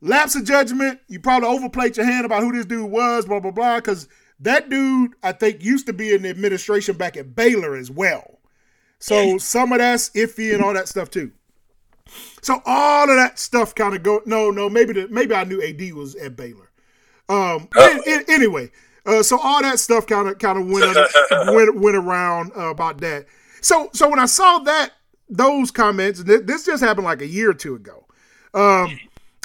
lapse 0.00 0.34
of 0.34 0.44
judgment. 0.44 0.98
You 1.08 1.20
probably 1.20 1.48
overplayed 1.48 1.96
your 1.96 2.06
hand 2.06 2.26
about 2.26 2.42
who 2.42 2.52
this 2.52 2.66
dude 2.66 2.90
was. 2.90 3.26
Blah 3.26 3.40
blah 3.40 3.50
blah. 3.52 3.76
Because 3.76 4.08
that 4.40 4.68
dude, 4.68 5.12
I 5.22 5.32
think, 5.32 5.64
used 5.64 5.86
to 5.86 5.92
be 5.92 6.12
in 6.12 6.22
the 6.22 6.30
administration 6.30 6.96
back 6.96 7.16
at 7.16 7.34
Baylor 7.34 7.74
as 7.74 7.90
well. 7.90 8.38
So 8.98 9.38
some 9.38 9.72
of 9.72 9.78
that's 9.78 10.10
iffy 10.10 10.54
and 10.54 10.62
all 10.62 10.74
that 10.74 10.88
stuff 10.88 11.10
too. 11.10 11.32
So 12.42 12.60
all 12.64 13.10
of 13.10 13.16
that 13.16 13.38
stuff 13.38 13.74
kind 13.74 13.94
of 13.94 14.02
go. 14.02 14.22
No, 14.26 14.50
no, 14.50 14.68
maybe 14.68 14.92
the 14.92 15.08
maybe 15.08 15.34
I 15.34 15.44
knew 15.44 15.60
AD 15.62 15.92
was 15.94 16.14
at 16.16 16.36
Baylor. 16.36 16.70
Um. 17.28 17.68
an- 17.76 18.00
an- 18.06 18.24
anyway, 18.28 18.70
uh, 19.04 19.22
so 19.22 19.38
all 19.40 19.60
that 19.62 19.78
stuff 19.80 20.06
kind 20.06 20.28
of 20.28 20.38
kind 20.38 20.58
of 20.58 20.66
went 20.66 20.96
went 21.54 21.76
went 21.76 21.96
around 21.96 22.52
uh, 22.56 22.68
about 22.70 23.00
that. 23.00 23.26
So 23.60 23.90
so 23.92 24.08
when 24.08 24.18
I 24.18 24.26
saw 24.26 24.58
that 24.60 24.92
those 25.28 25.70
comments, 25.70 26.22
th- 26.22 26.42
this 26.44 26.64
just 26.64 26.82
happened 26.82 27.04
like 27.06 27.20
a 27.22 27.26
year 27.26 27.50
or 27.50 27.54
two 27.54 27.74
ago. 27.74 28.06
Um, 28.54 28.98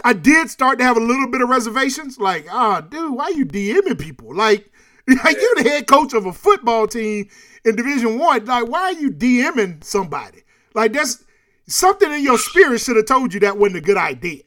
I 0.06 0.14
did 0.14 0.50
start 0.50 0.80
to 0.80 0.86
have 0.86 0.98
a 0.98 1.02
little 1.02 1.28
bit 1.28 1.42
of 1.42 1.50
reservations, 1.50 2.18
like, 2.18 2.48
ah, 2.50 2.82
dude, 2.82 3.14
why 3.14 3.30
you 3.30 3.46
DMing 3.46 4.00
people? 4.00 4.34
Like, 4.34 4.71
like 5.24 5.38
you're 5.40 5.56
the 5.56 5.70
head 5.70 5.88
coach 5.88 6.14
of 6.14 6.26
a 6.26 6.34
football 6.34 6.88
team 6.88 7.28
in 7.66 7.76
Division 7.76 8.18
One. 8.20 8.46
Like, 8.46 8.68
why 8.68 8.82
are 8.82 8.94
you 8.94 9.12
DMing 9.12 9.84
somebody? 9.84 10.44
Like, 10.74 10.94
that's 10.94 11.24
something 11.68 12.12
in 12.12 12.24
your 12.24 12.38
spirit 12.38 12.80
should 12.80 12.96
have 12.96 13.06
told 13.06 13.34
you 13.34 13.40
that 13.42 13.58
wasn't 13.58 13.78
a 13.78 13.82
good 13.82 13.98
idea. 13.98 14.44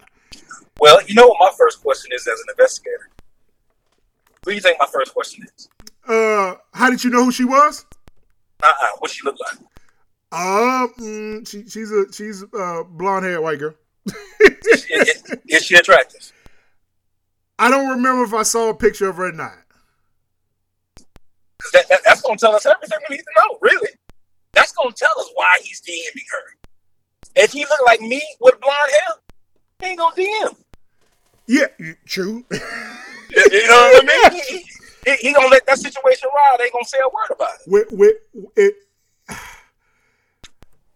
Well, 0.80 1.00
you 1.06 1.14
know 1.14 1.28
what 1.28 1.36
my 1.40 1.50
first 1.56 1.82
question 1.82 2.10
is 2.12 2.26
as 2.26 2.40
an 2.40 2.46
investigator. 2.50 3.10
What 4.42 4.50
do 4.50 4.54
you 4.54 4.60
think 4.60 4.78
my 4.78 4.86
first 4.86 5.12
question 5.12 5.46
is? 5.56 5.68
Uh, 6.06 6.56
how 6.72 6.90
did 6.90 7.02
you 7.02 7.10
know 7.10 7.24
who 7.24 7.32
she 7.32 7.44
was? 7.44 7.86
Uh-uh. 8.62 8.96
What 8.98 9.10
she 9.10 9.22
look 9.24 9.36
like? 9.40 9.58
Uh, 10.32 10.88
mm, 10.98 11.48
she, 11.48 11.68
she's 11.68 11.92
a 11.92 12.12
she's 12.12 12.42
a 12.42 12.82
blonde 12.84 13.24
haired 13.24 13.40
white 13.40 13.58
girl. 13.58 13.74
Is, 14.40 14.86
is, 14.90 15.36
is 15.46 15.64
she 15.64 15.76
attractive? 15.76 16.32
I 17.58 17.70
don't 17.70 17.88
remember 17.88 18.24
if 18.24 18.34
I 18.34 18.42
saw 18.42 18.70
a 18.70 18.74
picture 18.74 19.08
of 19.08 19.16
her 19.16 19.28
or 19.28 19.32
not. 19.32 19.63
That, 21.72 21.88
that, 21.88 22.00
that's 22.04 22.20
gonna 22.22 22.36
tell 22.36 22.54
us 22.54 22.66
everything 22.66 22.98
we 23.08 23.16
need 23.16 23.22
to 23.22 23.32
know. 23.38 23.58
Really, 23.60 23.90
that's 24.52 24.72
gonna 24.72 24.92
tell 24.92 25.12
us 25.18 25.30
why 25.34 25.58
he's 25.62 25.80
DMing 25.80 26.22
her. 26.30 26.56
If 27.36 27.52
he 27.52 27.64
look 27.64 27.80
like 27.86 28.00
me 28.00 28.22
with 28.40 28.60
blonde 28.60 28.76
hair, 28.90 29.14
he 29.80 29.86
ain't 29.86 29.98
gonna 29.98 30.14
DM. 30.14 30.56
Yeah, 31.46 31.66
true. 32.06 32.44
You 32.50 33.68
know 33.68 33.90
what 33.92 34.04
I 34.04 34.30
mean? 34.30 34.42
He, 35.06 35.10
he, 35.10 35.16
he 35.28 35.32
gonna 35.34 35.48
let 35.48 35.66
that 35.66 35.78
situation 35.78 36.30
ride. 36.34 36.56
They 36.58 36.64
ain't 36.64 36.72
gonna 36.72 36.84
say 36.86 36.96
a 37.04 37.08
word 37.08 37.34
about 37.34 37.50
it. 37.66 37.70
with 37.70 37.92
with 37.92 38.16
it. 38.56 38.74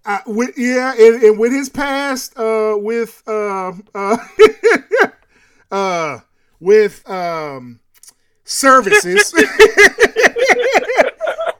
Uh, 0.06 0.20
with 0.26 0.56
yeah, 0.56 0.94
and, 0.98 1.22
and 1.22 1.38
with 1.38 1.52
his 1.52 1.68
past, 1.68 2.32
uh, 2.38 2.74
with 2.78 3.22
uh, 3.26 3.72
uh, 3.94 4.16
uh, 5.70 6.18
with 6.60 7.06
um, 7.10 7.78
services, 8.48 9.32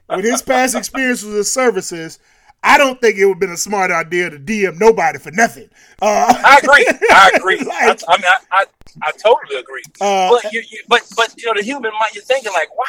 with 0.09 0.25
his 0.25 0.41
past 0.41 0.75
experiences 0.75 1.33
with 1.33 1.47
services, 1.47 2.19
I 2.63 2.77
don't 2.77 2.99
think 2.99 3.17
it 3.17 3.25
would 3.25 3.35
have 3.35 3.39
been 3.39 3.51
a 3.51 3.57
smart 3.57 3.91
idea 3.91 4.29
to 4.29 4.37
DM 4.37 4.77
nobody 4.79 5.19
for 5.19 5.31
nothing. 5.31 5.69
Uh, 6.01 6.33
I 6.43 6.59
agree. 6.61 6.85
I 7.11 7.31
agree. 7.35 7.59
I, 7.71 7.95
I 8.07 8.17
mean, 8.17 8.25
I, 8.27 8.37
I, 8.51 8.65
I 9.01 9.11
totally 9.11 9.59
agree. 9.59 9.83
Uh, 10.01 10.29
but 10.29 10.51
you, 10.51 10.61
you, 10.69 10.83
but 10.87 11.03
but 11.15 11.33
you 11.37 11.45
know, 11.45 11.53
the 11.55 11.63
human 11.63 11.91
mind, 11.91 12.11
you're 12.13 12.23
thinking 12.23 12.51
like, 12.51 12.75
why? 12.75 12.87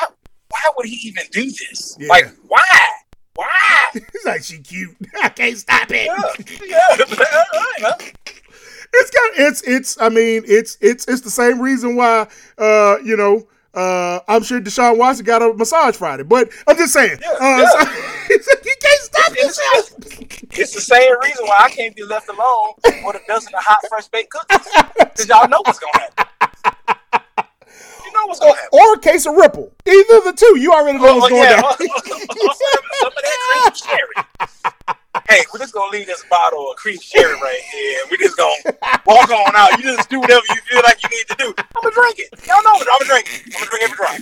Why 0.48 0.60
would 0.76 0.86
he 0.86 0.96
even 1.08 1.24
do 1.30 1.44
this? 1.44 1.96
Yeah. 2.00 2.08
Like, 2.08 2.34
why? 2.48 2.88
Why? 3.34 3.46
He's 3.92 4.24
like, 4.24 4.42
she 4.42 4.58
cute. 4.58 4.96
I 5.22 5.28
can't 5.28 5.56
stop 5.56 5.86
it. 5.90 6.10
Yeah, 6.66 6.96
yeah. 7.78 7.92
It's 8.92 9.10
got 9.10 9.30
it's 9.36 9.62
it's 9.62 10.00
I 10.00 10.08
mean 10.08 10.42
it's 10.46 10.76
it's 10.80 11.06
it's 11.06 11.20
the 11.20 11.30
same 11.30 11.60
reason 11.60 11.94
why 11.94 12.26
uh 12.58 12.96
you 13.04 13.16
know 13.16 13.46
uh 13.74 14.18
I'm 14.26 14.42
sure 14.42 14.60
Deshaun 14.60 14.98
Watson 14.98 15.24
got 15.24 15.42
a 15.42 15.54
massage 15.54 15.94
Friday, 15.96 16.24
but 16.24 16.48
I'm 16.66 16.76
just 16.76 16.92
saying 16.92 17.18
uh 17.24 17.38
yeah. 17.40 17.66
so- 18.40 18.52
you 18.64 18.74
can't 18.80 19.02
stop 19.02 19.36
yourself. 19.36 19.92
It's 20.52 20.74
the 20.74 20.80
same 20.80 21.12
reason 21.22 21.46
why 21.46 21.56
I 21.60 21.70
can't 21.70 21.94
be 21.94 22.02
left 22.04 22.28
alone 22.28 22.72
with 23.04 23.16
a 23.16 23.20
dozen 23.28 23.54
of 23.54 23.62
hot, 23.62 23.78
fresh 23.88 24.08
baked 24.08 24.30
cookies. 24.30 24.66
Because 24.98 25.28
y'all 25.28 25.48
know 25.48 25.60
what's 25.64 25.78
gonna 25.78 25.98
happen. 26.00 26.26
You 28.04 28.12
know 28.12 28.26
what's 28.26 28.40
gonna 28.40 28.54
happen. 28.54 28.68
Or 28.72 28.94
a 28.94 28.98
case 28.98 29.26
of 29.26 29.34
Ripple. 29.34 29.72
Either 29.86 30.16
of 30.18 30.24
the 30.24 30.32
two, 30.36 30.58
you 30.58 30.72
already 30.72 30.98
know 30.98 31.16
what's 31.16 31.26
Oh, 31.26 31.28
going 31.30 31.42
yeah. 31.42 31.60
down. 31.60 31.72
Some 31.78 31.88
of 33.06 33.14
that 33.14 33.72
cream 33.74 33.74
sherry. 33.74 34.96
Hey, 35.30 35.44
we're 35.52 35.60
just 35.60 35.72
gonna 35.72 35.92
leave 35.92 36.06
this 36.06 36.24
bottle 36.28 36.70
of 36.72 36.76
cream 36.76 36.98
sherry 36.98 37.34
right 37.34 37.60
here. 37.72 38.00
We're 38.10 38.16
just 38.16 38.36
gonna 38.36 38.74
walk 39.06 39.30
on 39.30 39.54
out. 39.54 39.78
You 39.78 39.84
just 39.96 40.10
do 40.10 40.18
whatever 40.18 40.42
you 40.50 40.56
feel 40.66 40.82
like 40.84 41.00
you 41.04 41.08
need 41.08 41.26
to 41.28 41.36
do. 41.38 41.54
I'm 41.56 41.82
gonna 41.82 41.94
drink 41.94 42.18
it. 42.18 42.30
Y'all 42.48 42.62
know 42.64 42.74
it. 42.74 42.88
I'm 42.90 42.98
gonna 42.98 43.22
drink 43.22 43.26
it. 43.30 43.42
I'm 43.46 43.60
gonna 43.60 43.70
drink 43.70 43.84
every 43.84 43.96
drop. 43.96 44.16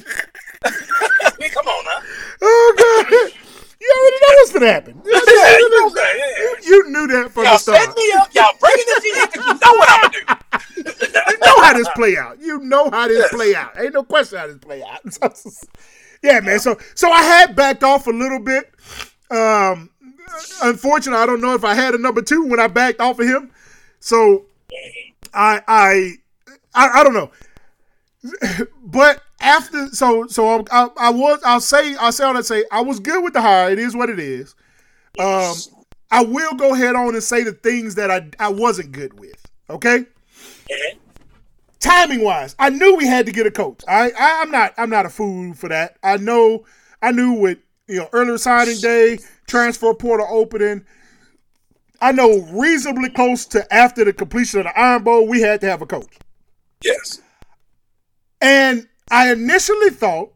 I 1.24 1.32
mean, 1.40 1.50
come 1.50 1.66
on 1.66 1.84
now. 1.86 2.06
oh 2.42 2.74
god. 2.76 3.32
You 3.80 3.94
already 3.96 4.16
know 4.20 4.34
what's 4.36 4.52
gonna 4.52 4.66
happen. 4.72 5.00
You, 5.02 5.12
Yeah, 5.12 5.56
you 5.56 5.80
know 5.80 5.88
that. 5.94 6.14
Yeah. 6.62 6.68
you 6.68 6.90
knew 6.90 7.06
that 7.06 7.30
from 7.32 7.44
Y'all 7.44 7.52
the 7.54 7.58
start. 7.58 7.78
set 7.80 7.96
me 7.96 8.12
up. 8.20 8.34
Y'all 8.34 8.52
bringing 8.60 8.84
this 8.86 9.04
in 9.04 9.30
because 9.32 9.46
you 9.46 9.54
know 9.54 9.72
what 9.78 9.88
I'm 9.90 10.00
gonna 10.02 10.12
do. 10.12 10.34
You 11.30 11.38
know 11.38 11.62
how 11.62 11.72
this 11.74 11.88
play 11.94 12.16
out. 12.18 12.40
You 12.40 12.58
know 12.60 12.90
how 12.90 13.08
this 13.08 13.28
play 13.30 13.54
out. 13.54 13.78
Ain't 13.80 13.94
no 13.94 14.02
question 14.02 14.38
how 14.38 14.46
this 14.46 14.58
play 14.58 14.82
out. 14.82 15.00
yeah, 16.22 16.40
man. 16.40 16.58
So 16.58 16.76
so 16.94 17.10
I 17.10 17.22
had 17.22 17.56
backed 17.56 17.82
off 17.82 18.06
a 18.06 18.10
little 18.10 18.40
bit. 18.40 18.70
Um 19.30 19.90
unfortunately, 20.62 21.22
I 21.22 21.26
don't 21.26 21.40
know 21.40 21.54
if 21.54 21.64
I 21.64 21.74
had 21.74 21.94
a 21.94 21.98
number 21.98 22.22
two 22.22 22.44
when 22.44 22.60
I 22.60 22.66
backed 22.66 23.00
off 23.00 23.18
of 23.18 23.26
him. 23.26 23.50
So 24.00 24.44
I 25.34 25.62
I 25.66 26.12
I, 26.74 27.00
I 27.00 27.04
don't 27.04 27.14
know. 27.14 27.30
But 28.82 29.22
after 29.40 29.88
so 29.88 30.26
so 30.28 30.64
I, 30.70 30.88
I, 30.98 31.10
was 31.10 31.40
I'll 31.44 31.60
say 31.60 31.94
I'll 31.96 32.10
say 32.10 32.24
all 32.24 32.34
that 32.34 32.46
say 32.46 32.64
I 32.72 32.80
was 32.80 33.00
good 33.00 33.22
with 33.22 33.34
the 33.34 33.42
hire. 33.42 33.70
It 33.70 33.78
is 33.78 33.94
what 33.94 34.08
it 34.08 34.18
is. 34.18 34.54
Um 35.18 35.54
I 36.10 36.24
will 36.24 36.54
go 36.54 36.74
ahead 36.74 36.96
on 36.96 37.14
and 37.14 37.22
say 37.22 37.44
the 37.44 37.52
things 37.52 37.96
that 37.96 38.10
I 38.10 38.28
I 38.38 38.48
wasn't 38.48 38.92
good 38.92 39.20
with. 39.20 39.46
Okay? 39.68 40.06
timing 41.80 42.22
wise, 42.22 42.54
I 42.58 42.70
knew 42.70 42.96
we 42.96 43.06
had 43.06 43.26
to 43.26 43.32
get 43.32 43.46
a 43.46 43.50
coach. 43.50 43.82
I, 43.86 44.10
I 44.10 44.40
I'm 44.42 44.50
not 44.50 44.74
I'm 44.76 44.90
not 44.90 45.06
a 45.06 45.10
fool 45.10 45.54
for 45.54 45.68
that. 45.68 45.96
I 46.02 46.16
know 46.16 46.64
I 47.02 47.12
knew 47.12 47.34
with 47.34 47.58
you 47.86 47.98
know 47.98 48.08
earlier 48.12 48.38
signing 48.38 48.78
day, 48.78 49.18
transfer 49.48 49.92
portal 49.94 50.26
opening. 50.30 50.84
I 52.00 52.12
know 52.12 52.46
reasonably 52.52 53.10
close 53.10 53.44
to 53.46 53.74
after 53.74 54.04
the 54.04 54.12
completion 54.12 54.60
of 54.60 54.66
the 54.66 54.78
Iron 54.78 55.02
Bowl, 55.02 55.26
we 55.26 55.40
had 55.40 55.60
to 55.62 55.66
have 55.68 55.82
a 55.82 55.86
coach. 55.86 56.18
Yes. 56.84 57.20
And 58.40 58.86
I 59.10 59.32
initially 59.32 59.90
thought, 59.90 60.32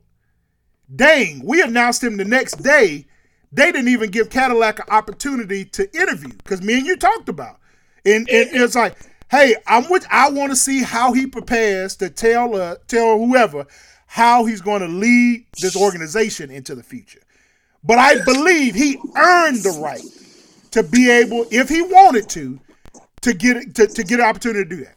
dang, 0.94 1.46
we 1.46 1.62
announced 1.62 2.03
him 2.03 2.16
the 2.16 2.25
next 2.25 2.62
day. 2.62 3.07
They 3.53 3.70
didn't 3.70 3.88
even 3.88 4.11
give 4.11 4.31
Cadillac 4.31 4.81
an 4.81 4.87
opportunity 4.88 5.64
to 5.66 5.94
interview 5.94 6.33
because 6.38 6.62
me 6.62 6.79
and 6.79 6.87
you 6.87 6.96
talked 6.96 7.29
about. 7.29 7.61
And, 8.05 8.29
and 8.29 8.51
it's 8.53 8.75
like, 8.75 8.96
hey, 9.31 9.57
I'm 9.66 9.88
with. 9.88 10.07
I 10.11 10.31
want 10.31 10.51
to 10.51 10.57
see 10.57 10.83
how 10.83 11.12
he 11.12 11.27
prepares 11.27 11.94
to 11.96 12.11
tell 12.11 12.57
uh, 12.57 12.77
tell 12.88 13.18
whoever 13.18 13.66
how 14.07 14.44
he's 14.44 14.61
going 14.61 14.83
to 14.83 14.88
lead 14.88 15.46
this 15.61 15.77
organization 15.77 16.51
into 16.51 16.75
the 16.75 16.83
future. 16.83 17.21
But 17.85 17.99
I 17.99 18.16
believe 18.25 18.75
he 18.75 18.99
earned 19.16 19.64
the 19.64 19.73
right 19.73 20.07
to 20.73 20.83
be 20.83 21.11
able, 21.11 21.47
if 21.51 21.68
he 21.68 21.83
wanted 21.83 22.29
to, 22.31 22.61
to 23.23 23.35
get 23.35 23.75
to, 23.77 23.87
to 23.87 24.05
get 24.05 24.21
an 24.21 24.27
opportunity 24.27 24.64
to 24.68 24.77
do 24.77 24.85
that. 24.85 24.97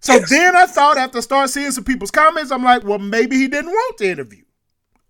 So 0.00 0.18
Yes. 0.20 0.30
then 0.30 0.56
I 0.56 0.66
thought 0.66 0.98
after 0.98 1.18
I 1.18 1.22
started 1.22 1.52
seeing 1.52 1.70
some 1.72 1.84
people's 1.84 2.10
comments, 2.12 2.52
I'm 2.52 2.62
like, 2.64 2.84
well, 2.84 2.98
maybe 2.98 3.36
he 3.36 3.48
didn't 3.48 3.70
want 3.70 3.98
the 3.98 4.08
interview. 4.10 4.44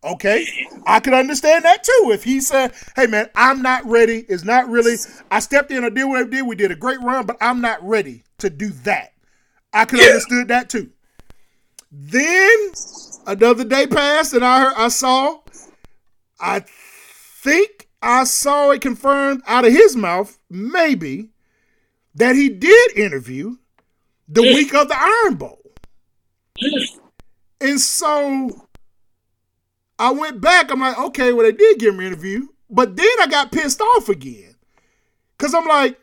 Okay, 0.05 0.47
I 0.87 1.01
could 1.01 1.15
understand 1.15 1.65
that 1.65 1.85
too. 1.85 2.11
If 2.13 2.25
he 2.25 2.41
said, 2.41 2.73
"Hey 2.95 3.07
man, 3.07 3.29
I'm 3.35 3.61
not 3.63 3.85
ready," 3.87 4.25
it's 4.29 4.45
not 4.45 4.69
really. 4.69 4.97
I 5.31 5.41
stepped 5.41 5.71
in, 5.71 5.85
I 5.85 5.91
did 5.91 6.05
what 6.05 6.21
I 6.21 6.29
did. 6.29 6.47
We 6.47 6.57
did 6.57 6.71
a 6.71 6.77
great 6.77 7.01
run, 7.01 7.27
but 7.27 7.37
I'm 7.41 7.61
not 7.61 7.87
ready 7.87 8.25
to 8.39 8.49
do 8.51 8.69
that. 8.85 9.13
I 9.73 9.85
could 9.85 10.01
Yeah. 10.01 10.07
understood 10.07 10.49
that 10.49 10.71
too. 10.71 10.91
Then 11.91 12.73
another 13.27 13.65
day 13.65 13.87
passed, 13.87 14.33
and 14.35 14.45
I 14.45 14.61
heard, 14.61 14.75
I 14.77 14.89
saw. 14.89 15.41
I 16.39 16.65
think 17.47 17.89
I 18.03 18.25
saw 18.25 18.71
it 18.73 18.81
confirmed 18.81 19.43
out 19.47 19.65
of 19.65 19.73
his 19.73 19.95
mouth, 19.95 20.37
maybe, 20.51 21.31
that 22.15 22.35
he 22.35 22.49
did 22.49 22.97
interview 22.99 23.57
the 24.29 24.43
week 24.43 24.75
of 24.75 24.89
the 24.89 24.97
Iron 24.99 25.37
Bowl. 25.37 25.61
And 27.61 27.81
so 27.81 28.67
I 29.99 30.11
went 30.11 30.41
back. 30.41 30.71
I'm 30.71 30.81
like, 30.81 30.99
okay, 30.99 31.33
well, 31.33 31.45
they 31.47 31.53
did 31.53 31.79
give 31.79 31.95
me 31.95 32.07
an 32.07 32.13
interview. 32.13 32.49
But 32.69 32.97
then 32.97 33.09
I 33.21 33.29
got 33.29 33.53
pissed 33.53 33.81
off 33.81 34.09
again. 34.09 34.57
Because 35.39 35.55
I'm 35.55 35.67
like, 35.67 35.99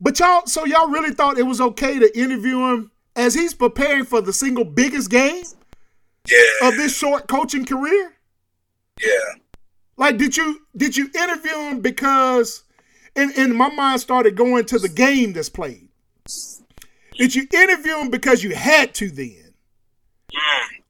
but 0.00 0.18
y'all, 0.18 0.46
so 0.46 0.64
y'all 0.64 0.88
really 0.88 1.14
thought 1.14 1.38
it 1.38 1.44
was 1.44 1.60
okay 1.60 1.98
to 1.98 2.18
interview 2.18 2.58
him 2.72 2.90
as 3.14 3.34
he's 3.34 3.54
preparing 3.54 4.04
for 4.04 4.20
the 4.20 4.32
single 4.32 4.64
biggest 4.64 5.10
game 5.10 5.44
Yeah. 6.26 6.68
of 6.68 6.76
this 6.76 6.96
short 6.96 7.28
coaching 7.28 7.64
career? 7.64 8.14
Yeah. 9.00 9.34
Like, 10.00 10.16
did 10.16 10.34
you 10.34 10.62
did 10.74 10.96
you 10.96 11.10
interview 11.14 11.54
him 11.56 11.80
because 11.82 12.64
and, 13.14 13.32
and 13.36 13.54
my 13.54 13.68
mind 13.68 14.00
started 14.00 14.34
going 14.34 14.64
to 14.64 14.78
the 14.78 14.88
game 14.88 15.34
that's 15.34 15.50
played? 15.50 15.88
Did 17.18 17.34
you 17.34 17.46
interview 17.52 17.98
him 17.98 18.10
because 18.10 18.42
you 18.42 18.54
had 18.54 18.94
to 18.94 19.10
then? 19.10 19.52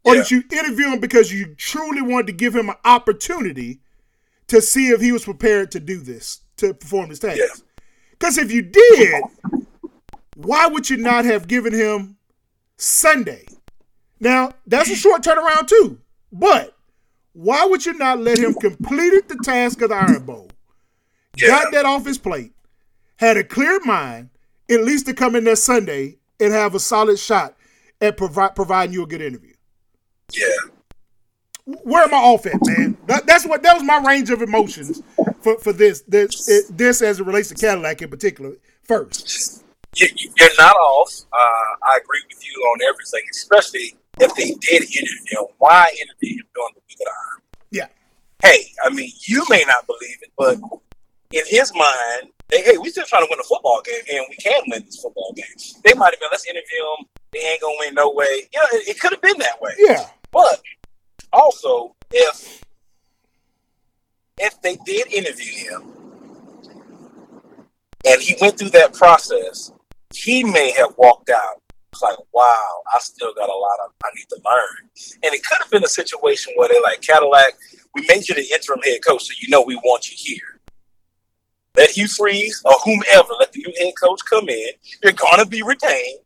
Or 0.05 0.15
did 0.15 0.31
you 0.31 0.45
interview 0.53 0.93
him 0.93 1.01
because 1.01 1.33
you 1.33 1.57
truly 1.57 2.03
wanted 2.03 2.29
to 2.29 2.33
give 2.35 2.55
him 2.55 2.69
an 2.69 2.77
opportunity 2.85 3.81
to 4.47 4.63
see 4.63 4.91
if 4.91 5.01
he 5.01 5.11
was 5.11 5.25
prepared 5.25 5.73
to 5.73 5.81
do 5.81 5.99
this, 5.99 6.43
to 6.59 6.73
perform 6.73 7.09
this 7.09 7.19
task? 7.19 7.39
Yeah. 7.39 7.63
Because 8.13 8.39
if 8.39 8.53
you 8.53 8.63
did, 8.63 9.25
why 10.37 10.69
would 10.69 10.89
you 10.89 10.99
not 10.99 11.25
have 11.25 11.49
given 11.49 11.75
him 11.75 12.17
Sunday? 12.77 13.45
Now, 14.21 14.53
that's 14.69 14.89
a 14.89 14.95
short 14.95 15.25
turnaround 15.25 15.67
too. 15.67 15.99
But 16.33 16.77
why 17.41 17.65
would 17.65 17.87
you 17.87 17.95
not 17.95 18.19
let 18.19 18.39
him 18.39 18.53
complete 18.53 19.27
the 19.29 19.39
task 19.43 19.81
of 19.81 19.89
the 19.89 19.95
Iron 19.95 20.25
Bowl? 20.25 20.51
Yeah. 21.37 21.49
Got 21.49 21.73
that 21.73 21.87
off 21.87 22.05
his 22.05 22.19
plate, 22.19 22.53
had 23.17 23.39
a 23.39 23.45
clear 23.45 23.81
mind, 23.81 24.29
at 24.69 24.85
least 24.85 25.07
to 25.07 25.15
come 25.15 25.35
in 25.35 25.45
there 25.45 25.57
Sunday 25.57 26.19
and 26.39 26.53
have 26.53 26.75
a 26.75 26.81
solid 26.81 27.19
shot 27.19 27.57
at 28.01 28.19
provi- 28.19 28.53
providing 28.55 28.93
you 28.93 29.05
a 29.05 29.07
good 29.07 29.23
interview. 29.23 29.55
Yeah. 30.35 30.49
Where 31.65 32.05
am 32.05 32.13
I 32.13 32.19
off 32.19 32.45
at, 32.45 32.59
man? 32.63 32.99
That, 33.07 33.27
that's 33.27 33.47
what 33.47 33.63
that 33.63 33.75
was 33.75 33.85
my 33.85 34.03
range 34.07 34.29
of 34.29 34.43
emotions 34.43 35.03
for, 35.41 35.59
for 35.59 35.73
this 35.73 36.03
this 36.03 36.49
it, 36.49 36.77
this 36.77 37.01
as 37.01 37.21
it 37.21 37.27
relates 37.27 37.49
to 37.49 37.55
Cadillac 37.55 38.03
in 38.03 38.11
particular 38.11 38.57
first. 38.83 39.65
You, 39.97 40.09
you're 40.37 40.49
not 40.59 40.75
off. 40.75 41.13
Uh, 41.33 41.37
I 41.91 41.99
agree 42.03 42.21
with 42.29 42.47
you 42.47 42.53
on 42.61 42.81
everything, 42.89 43.23
especially 43.31 43.97
if 44.21 44.35
they 44.35 44.53
did 44.61 44.83
interview 44.83 45.39
him. 45.39 45.47
Why 45.59 45.87
interview 46.01 46.41
him 46.41 46.47
during 46.55 46.75
the 46.75 46.83
week 46.89 46.99
of 47.01 47.07
the 47.07 47.11
Iron? 47.11 47.43
Yeah. 47.71 47.87
Hey, 48.43 48.73
I 48.85 48.91
mean, 48.91 49.11
you 49.27 49.45
may 49.49 49.65
not 49.67 49.87
believe 49.87 50.17
it, 50.23 50.33
but 50.37 50.59
in 51.33 51.43
his 51.47 51.73
mind, 51.75 52.33
they, 52.49 52.63
hey, 52.63 52.79
we're 52.79 52.91
still 52.91 53.05
trying 53.07 53.25
to 53.25 53.29
win 53.31 53.39
a 53.39 53.45
football 53.45 53.81
game, 53.85 54.03
and 54.13 54.27
we 54.29 54.37
can 54.37 54.63
win 54.67 54.83
this 54.85 55.01
football 55.01 55.33
game. 55.37 55.45
They 55.85 55.95
might 55.95 56.13
have 56.13 56.21
been, 56.21 56.29
let's 56.31 56.47
interview 56.47 56.79
him. 56.99 57.07
They 57.33 57.39
ain't 57.41 57.61
gonna 57.61 57.77
win 57.79 57.95
no 57.95 58.11
way. 58.11 58.49
Yeah, 58.53 58.67
it, 58.73 58.89
it 58.89 59.01
could 59.01 59.13
have 59.13 59.23
been 59.23 59.39
that 59.39 59.61
way. 59.61 59.73
Yeah. 59.79 60.07
But 60.33 60.61
also, 61.33 61.95
if 62.11 62.65
if 64.39 64.61
they 64.63 64.77
did 64.85 65.13
interview 65.13 65.71
him 65.71 65.93
and 68.07 68.21
he 68.21 68.35
went 68.41 68.59
through 68.59 68.71
that 68.71 68.95
process, 68.95 69.71
he 70.13 70.43
may 70.43 70.73
have 70.73 70.95
walked 70.97 71.31
out. 71.31 71.63
It's 71.93 72.03
like, 72.03 72.19
wow, 72.33 72.83
I 72.95 72.99
still 73.01 73.35
got 73.35 73.49
a 73.49 73.53
lot 73.53 73.79
of 73.85 73.93
I 74.05 74.09
need 74.15 74.29
to 74.29 74.41
learn. 74.45 74.91
And 75.25 75.35
it 75.35 75.43
could 75.45 75.59
have 75.61 75.71
been 75.71 75.85
a 75.85 75.89
situation 75.89 76.53
where 76.57 76.69
they're 76.69 76.81
like, 76.83 77.01
Cadillac, 77.01 77.55
we 77.95 78.07
made 78.09 78.29
you 78.29 78.35
the 78.35 78.47
interim 78.53 78.81
head 78.85 79.01
coach, 79.07 79.25
so 79.25 79.35
you 79.41 79.49
know 79.49 79.63
we 79.63 79.77
want 79.77 80.11
you 80.11 80.17
here. 80.17 80.61
Let 81.77 81.91
Hugh 81.91 82.09
Freeze 82.09 82.63
or 82.65 82.75
whomever, 82.85 83.33
let 83.39 83.53
the 83.53 83.65
new 83.67 83.73
head 83.79 83.95
coach 84.01 84.21
come 84.29 84.49
in. 84.49 84.71
You're 85.03 85.13
gonna 85.13 85.47
be 85.47 85.63
retained. 85.63 86.21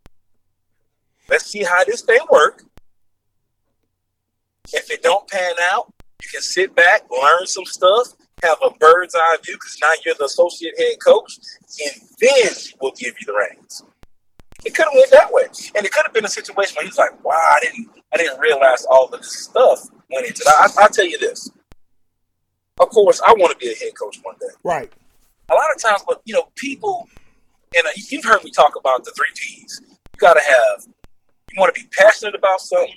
Let's 1.29 1.47
see 1.47 1.63
how 1.63 1.85
this 1.85 2.03
thing 2.03 2.21
work. 2.31 2.63
If 4.73 4.91
it 4.91 5.03
don't 5.03 5.29
pan 5.29 5.53
out, 5.71 5.93
you 6.23 6.29
can 6.31 6.43
sit 6.43 6.75
back, 6.75 7.03
learn 7.11 7.47
some 7.47 7.65
stuff, 7.65 8.09
have 8.43 8.59
a 8.65 8.71
bird's 8.79 9.15
eye 9.15 9.37
view 9.45 9.55
because 9.55 9.79
now 9.81 9.91
you're 10.05 10.15
the 10.19 10.25
associate 10.25 10.75
head 10.79 10.97
coach, 11.05 11.39
and 11.85 12.03
then 12.21 12.53
we'll 12.81 12.93
give 12.93 13.15
you 13.21 13.27
the 13.27 13.33
reins. 13.33 13.83
It 14.65 14.75
could 14.75 14.85
have 14.87 14.95
went 14.95 15.11
that 15.11 15.33
way, 15.33 15.45
and 15.77 15.85
it 15.85 15.93
could 15.93 16.05
have 16.05 16.13
been 16.15 16.25
a 16.25 16.29
situation 16.29 16.75
where 16.77 16.87
he's 16.87 16.99
like, 16.99 17.23
"Wow, 17.25 17.33
I 17.35 17.59
didn't, 17.63 17.89
I 18.13 18.17
didn't 18.17 18.39
realize 18.41 18.85
all 18.87 19.07
of 19.07 19.13
this 19.21 19.45
stuff 19.45 19.89
went 20.11 20.27
into 20.27 20.43
that." 20.45 20.73
I, 20.79 20.83
I'll 20.83 20.89
tell 20.89 21.07
you 21.07 21.19
this. 21.19 21.51
Of 22.81 22.89
course, 22.91 23.21
I 23.27 23.33
want 23.35 23.53
to 23.53 23.59
be 23.59 23.71
a 23.73 23.77
head 23.77 23.93
coach 23.99 24.19
one 24.23 24.35
day. 24.41 24.47
Right. 24.65 24.93
A 25.51 25.55
lot 25.55 25.67
of 25.75 25.81
times, 25.81 26.03
but 26.07 26.23
you 26.25 26.35
know, 26.35 26.49
people, 26.57 27.09
and 27.77 27.87
uh, 27.87 27.91
you've 28.11 28.25
heard 28.25 28.43
me 28.43 28.51
talk 28.51 28.75
about 28.77 29.05
the 29.05 29.13
three 29.13 29.29
P's. 29.35 29.81
You 29.89 30.19
got 30.19 30.35
to 30.35 30.41
have, 30.41 30.85
you 31.53 31.61
want 31.61 31.75
to 31.75 31.81
be 31.81 31.87
passionate 31.97 32.35
about 32.35 32.61
something. 32.61 32.97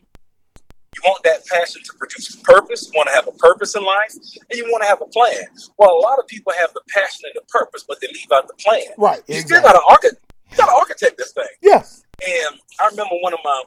You 0.96 1.02
want 1.06 1.24
that 1.26 1.46
passion 1.46 1.82
to 1.84 1.94
produce 2.00 2.36
purpose. 2.38 2.88
You 2.92 2.94
want 2.98 3.10
to 3.10 3.14
have 3.16 3.28
a 3.28 3.32
purpose 3.34 3.76
in 3.76 3.84
life, 3.84 4.14
and 4.14 4.58
you 4.58 4.64
want 4.72 4.82
to 4.84 4.88
have 4.88 5.02
a 5.02 5.06
plan. 5.06 5.44
Well, 5.78 5.92
a 5.96 6.00
lot 6.02 6.18
of 6.18 6.26
people 6.28 6.54
have 6.58 6.74
the 6.74 6.82
passion 6.92 7.22
and 7.26 7.34
the 7.36 7.46
purpose, 7.50 7.84
but 7.88 8.00
they 8.02 8.08
leave 8.08 8.32
out 8.34 8.48
the 8.48 8.56
plan. 8.56 8.82
Right. 8.98 9.22
You 9.28 9.36
Exactly. 9.36 9.58
still 9.58 9.62
got 9.62 9.74
to 9.74 9.82
architect. 9.88 10.22
You 10.58 10.66
got 10.66 10.72
to 10.72 10.76
architect 10.78 11.18
this 11.18 11.32
thing. 11.34 11.46
Yeah. 11.62 11.84
And 12.26 12.60
I 12.82 12.88
remember 12.90 13.16
one 13.22 13.34
of 13.34 13.40
my 13.44 13.64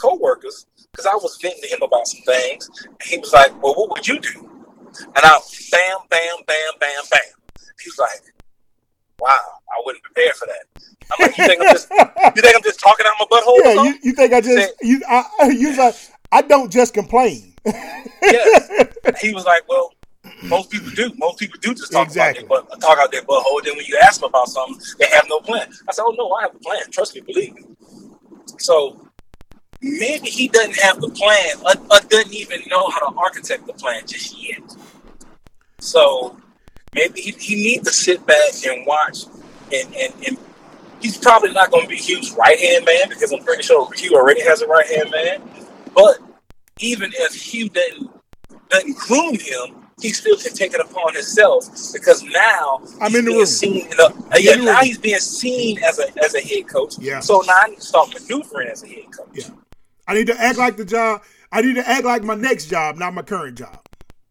coworkers, 0.00 0.66
because 0.92 1.06
I 1.06 1.14
was 1.14 1.38
venting 1.40 1.62
to 1.62 1.68
him 1.68 1.82
about 1.82 2.06
some 2.06 2.20
things, 2.22 2.68
and 2.84 3.02
he 3.02 3.18
was 3.18 3.32
like, 3.32 3.50
"Well, 3.62 3.74
what 3.74 3.90
would 3.90 4.06
you 4.06 4.20
do?" 4.20 4.50
And 4.96 5.16
I, 5.16 5.38
bam, 5.70 5.96
bam, 6.10 6.36
bam, 6.46 6.72
bam, 6.78 7.02
bam. 7.10 7.20
He 7.82 7.88
was 7.88 7.98
like, 7.98 8.34
"Wow, 9.18 9.30
I 9.70 9.82
wasn't 9.86 10.02
prepared 10.04 10.34
for 10.34 10.46
that." 10.46 10.82
I'm 11.12 11.26
like, 11.26 11.38
"You 11.38 11.46
think 11.46 11.60
I'm 11.62 11.72
just, 11.74 11.90
you 12.36 12.42
think 12.42 12.56
I'm 12.56 12.62
just 12.62 12.80
talking 12.80 13.06
out 13.06 13.14
my 13.18 13.26
butthole?" 13.26 13.46
or 13.48 13.60
Yeah. 13.64 13.74
something?" 13.74 13.94
You, 14.02 14.10
you 14.10 14.12
think 14.12 14.32
I 14.34 14.40
just 14.42 14.72
you 14.82 15.00
I, 15.08 15.24
I 15.40 15.48
you 15.50 15.68
was 15.68 15.78
like 15.78 15.94
I 16.32 16.42
don't 16.42 16.70
just 16.70 16.92
complain. 16.94 17.54
yes. 17.64 18.70
He 19.20 19.34
was 19.34 19.44
like, 19.44 19.68
well, 19.68 19.92
most 20.44 20.70
people 20.70 20.90
do. 20.90 21.12
Most 21.16 21.38
people 21.38 21.58
do 21.60 21.74
just 21.74 21.92
talk 21.92 22.06
Exactly. 22.06 22.44
about 22.44 22.68
their 22.68 22.78
butt, 22.78 22.80
talk 22.80 22.98
out 22.98 23.12
their 23.12 23.22
butthole. 23.22 23.62
Then 23.64 23.76
when 23.76 23.86
you 23.86 23.98
ask 24.02 24.20
them 24.20 24.28
about 24.30 24.48
something, 24.48 24.80
they 24.98 25.06
have 25.06 25.24
no 25.28 25.40
plan. 25.40 25.68
I 25.88 25.92
said, 25.92 26.02
oh 26.06 26.14
no, 26.16 26.30
I 26.32 26.42
have 26.42 26.54
a 26.54 26.58
plan. 26.58 26.82
Trust 26.90 27.14
me, 27.14 27.20
believe 27.20 27.54
me. 27.54 27.62
So 28.58 29.06
maybe 29.80 30.28
he 30.28 30.48
doesn't 30.48 30.76
have 30.78 31.00
the 31.00 31.10
plan, 31.10 31.56
or, 31.64 31.72
or 31.90 32.00
doesn't 32.08 32.34
even 32.34 32.62
know 32.68 32.88
how 32.88 33.08
to 33.10 33.16
architect 33.18 33.66
the 33.66 33.72
plan 33.74 34.06
just 34.06 34.36
yet. 34.42 34.62
So 35.78 36.38
maybe 36.94 37.20
he, 37.20 37.32
he 37.32 37.54
needs 37.56 37.88
to 37.88 37.92
sit 37.94 38.26
back 38.26 38.52
and 38.66 38.86
watch, 38.86 39.24
and 39.72 39.94
and, 39.94 40.14
and 40.26 40.38
he's 41.00 41.16
probably 41.16 41.52
not 41.52 41.70
going 41.70 41.84
to 41.84 41.88
be 41.88 41.96
Hugh's 41.96 42.32
right 42.34 42.58
hand 42.58 42.84
man 42.84 43.08
because 43.08 43.32
I'm 43.32 43.42
pretty 43.44 43.62
sure 43.62 43.90
Hugh 43.92 44.14
already 44.14 44.42
has 44.42 44.62
a 44.62 44.66
right 44.66 44.86
hand 44.86 45.10
man. 45.10 45.42
But 45.94 46.18
even 46.78 47.10
if 47.14 47.34
Hugh 47.34 47.68
doesn't 47.68 48.10
doesn't 48.68 48.96
groom 48.98 49.34
him, 49.38 49.79
he 50.00 50.10
still 50.10 50.36
can 50.36 50.52
take 50.54 50.72
it 50.74 50.80
upon 50.80 51.14
himself 51.14 51.66
because 51.92 52.22
now 52.22 52.80
I'm 53.00 53.10
he's 53.10 53.18
in 53.18 53.24
the 53.24 53.30
being 53.30 53.38
room. 53.38 53.46
Seen 53.46 53.88
uh, 53.98 54.10
yeah, 54.38 54.54
now 54.56 54.76
room. 54.76 54.84
he's 54.84 54.98
being 54.98 55.18
seen 55.18 55.82
as 55.82 55.98
a 55.98 56.24
as 56.24 56.34
a 56.34 56.40
head 56.40 56.68
coach. 56.68 56.98
Yeah. 56.98 57.20
So 57.20 57.42
now 57.46 57.54
I 57.62 57.68
need 57.68 57.76
to 57.76 57.82
start 57.82 58.12
maneuvering 58.14 58.68
as 58.68 58.82
a 58.82 58.88
head 58.88 59.12
coach. 59.16 59.28
Yeah. 59.34 59.50
I 60.06 60.14
need 60.14 60.26
to 60.26 60.40
act 60.40 60.58
like 60.58 60.76
the 60.76 60.84
job. 60.84 61.22
I 61.52 61.62
need 61.62 61.74
to 61.74 61.88
act 61.88 62.04
like 62.04 62.22
my 62.22 62.34
next 62.34 62.66
job, 62.66 62.96
not 62.96 63.14
my 63.14 63.22
current 63.22 63.58
job. 63.58 63.84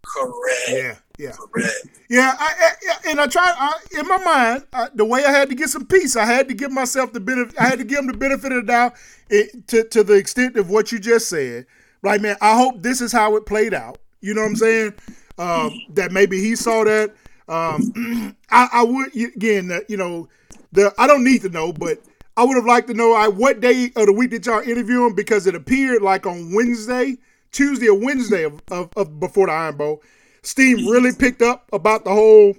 Correct. 0.03 0.69
Yeah. 0.69 0.95
Yeah. 1.17 1.31
Correct. 1.33 1.99
Yeah, 2.09 2.33
I, 2.39 2.53
I 2.55 3.09
and 3.09 3.21
I 3.21 3.27
tried 3.27 3.53
I, 3.57 3.73
in 3.99 4.07
my 4.07 4.17
mind 4.17 4.65
I, 4.73 4.87
the 4.95 5.05
way 5.05 5.23
I 5.23 5.31
had 5.31 5.49
to 5.49 5.55
get 5.55 5.69
some 5.69 5.85
peace. 5.85 6.15
I 6.15 6.25
had 6.25 6.47
to 6.47 6.53
give 6.53 6.71
myself 6.71 7.13
the 7.13 7.19
benefit. 7.19 7.59
I 7.59 7.67
had 7.67 7.79
to 7.79 7.85
give 7.85 7.99
him 7.99 8.07
the 8.07 8.17
benefit 8.17 8.51
of 8.51 8.65
the 8.65 8.71
doubt 8.71 8.93
it, 9.29 9.67
to 9.67 9.83
to 9.89 10.03
the 10.03 10.13
extent 10.13 10.57
of 10.57 10.69
what 10.69 10.91
you 10.91 10.99
just 10.99 11.29
said. 11.29 11.65
Like, 12.01 12.21
man, 12.21 12.37
I 12.41 12.55
hope 12.55 12.81
this 12.81 13.01
is 13.01 13.11
how 13.11 13.35
it 13.35 13.45
played 13.45 13.73
out. 13.73 13.99
You 14.21 14.33
know 14.33 14.41
what 14.41 14.47
I'm 14.47 14.55
saying? 14.55 14.93
Um, 15.39 15.81
that 15.93 16.11
maybe 16.11 16.39
he 16.39 16.55
saw 16.55 16.83
that. 16.83 17.15
Um, 17.47 18.35
I, 18.51 18.67
I 18.73 18.83
would 18.83 19.15
again, 19.15 19.69
that, 19.69 19.89
you 19.89 19.97
know, 19.97 20.27
the 20.71 20.93
I 20.97 21.07
don't 21.07 21.23
need 21.23 21.41
to 21.41 21.49
know, 21.49 21.73
but 21.73 21.99
I 22.37 22.43
would 22.43 22.55
have 22.55 22.65
liked 22.65 22.87
to 22.89 22.93
know 22.93 23.13
I, 23.13 23.27
what 23.27 23.59
day 23.59 23.91
of 23.95 24.05
the 24.05 24.13
week 24.13 24.29
did 24.29 24.45
y'all 24.45 24.61
interview 24.61 25.05
him 25.05 25.15
because 25.15 25.47
it 25.47 25.55
appeared 25.55 26.01
like 26.01 26.25
on 26.25 26.53
Wednesday, 26.53 27.17
Tuesday 27.51 27.87
or 27.87 27.99
Wednesday 27.99 28.43
of, 28.43 28.61
of, 28.69 28.89
of 28.95 29.19
before 29.19 29.47
the 29.47 29.53
Iron 29.53 29.77
Bowl. 29.77 30.03
Steam 30.41 30.87
really 30.87 31.11
picked 31.11 31.41
up 31.41 31.67
about 31.73 32.05
the 32.05 32.11
whole 32.11 32.55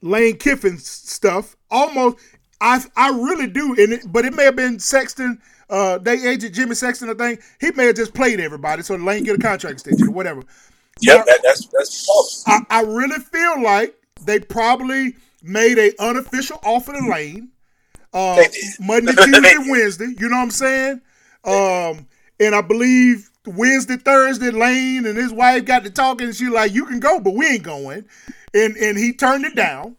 Lane 0.00 0.36
Kiffin 0.36 0.78
stuff. 0.78 1.56
Almost, 1.70 2.18
I 2.60 2.82
I 2.96 3.10
really 3.10 3.46
do, 3.46 3.74
and 3.78 3.94
it, 3.94 4.12
but 4.12 4.24
it 4.24 4.34
may 4.34 4.44
have 4.44 4.56
been 4.56 4.78
Sexton. 4.78 5.40
Uh, 5.70 5.98
they 5.98 6.26
agent 6.26 6.54
Jimmy 6.54 6.74
Sexton, 6.74 7.10
I 7.10 7.14
think 7.14 7.42
he 7.60 7.70
may 7.72 7.86
have 7.86 7.96
just 7.96 8.14
played 8.14 8.40
everybody 8.40 8.82
so 8.82 8.94
Lane 8.94 9.24
get 9.24 9.36
a 9.36 9.38
contract 9.38 9.74
extension 9.74 10.08
or 10.08 10.12
whatever. 10.12 10.42
Yep. 11.00 11.26
That, 11.26 11.40
that's 11.42 11.66
that's 11.66 12.06
false. 12.06 12.44
I, 12.46 12.60
I 12.70 12.80
really 12.82 13.20
feel 13.20 13.62
like 13.62 13.94
they 14.24 14.40
probably 14.40 15.14
made 15.42 15.78
a 15.78 15.92
unofficial 16.02 16.58
offer 16.64 16.92
to 16.92 17.08
Lane 17.08 17.50
uh, 18.12 18.42
Monday, 18.80 19.12
Tuesday. 19.16 19.54
Wednesday. 19.68 20.14
You 20.18 20.28
know 20.28 20.36
what 20.36 20.42
I'm 20.42 20.50
saying? 20.50 21.00
Um, 21.44 22.06
and 22.40 22.54
I 22.54 22.60
believe 22.60 23.30
Wednesday, 23.46 23.96
Thursday, 23.96 24.50
Lane 24.50 25.06
and 25.06 25.16
his 25.16 25.32
wife 25.32 25.64
got 25.64 25.84
to 25.84 25.90
talking, 25.90 26.26
and 26.26 26.36
she 26.36 26.48
like, 26.48 26.72
"You 26.72 26.86
can 26.86 27.00
go, 27.00 27.20
but 27.20 27.34
we 27.34 27.46
ain't 27.46 27.62
going," 27.62 28.04
and 28.54 28.76
and 28.76 28.98
he 28.98 29.12
turned 29.12 29.44
it 29.44 29.54
down. 29.54 29.96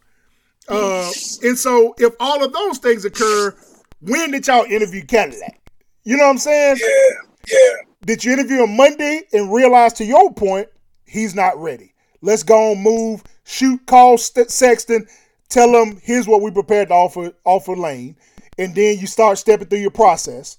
Uh, 0.68 1.10
and 1.42 1.58
so, 1.58 1.94
if 1.98 2.14
all 2.20 2.44
of 2.44 2.52
those 2.52 2.78
things 2.78 3.04
occur, 3.04 3.54
when 4.02 4.30
did 4.30 4.46
y'all 4.46 4.64
interview 4.64 5.04
Cadillac? 5.04 5.60
You 6.04 6.16
know 6.16 6.24
what 6.24 6.30
I'm 6.30 6.38
saying? 6.38 6.76
Yeah. 6.80 7.16
Yeah. 7.50 7.76
Did 8.04 8.24
you 8.24 8.32
interview 8.32 8.62
him 8.62 8.76
Monday 8.76 9.22
and 9.32 9.52
realize, 9.52 9.92
to 9.94 10.04
your 10.04 10.32
point, 10.32 10.68
he's 11.10 11.34
not 11.34 11.60
ready? 11.60 11.94
Let's 12.22 12.42
go 12.42 12.72
and 12.72 12.82
move, 12.82 13.22
shoot, 13.44 13.84
call 13.86 14.18
St- 14.18 14.50
Sexton, 14.50 15.06
tell 15.48 15.70
him 15.70 15.98
here's 16.02 16.28
what 16.28 16.42
we 16.42 16.50
prepared 16.50 16.88
to 16.88 16.94
offer 16.94 17.32
offer 17.44 17.76
Lane, 17.76 18.16
and 18.58 18.74
then 18.74 18.98
you 18.98 19.06
start 19.06 19.38
stepping 19.38 19.66
through 19.68 19.80
your 19.80 19.90
process. 19.90 20.58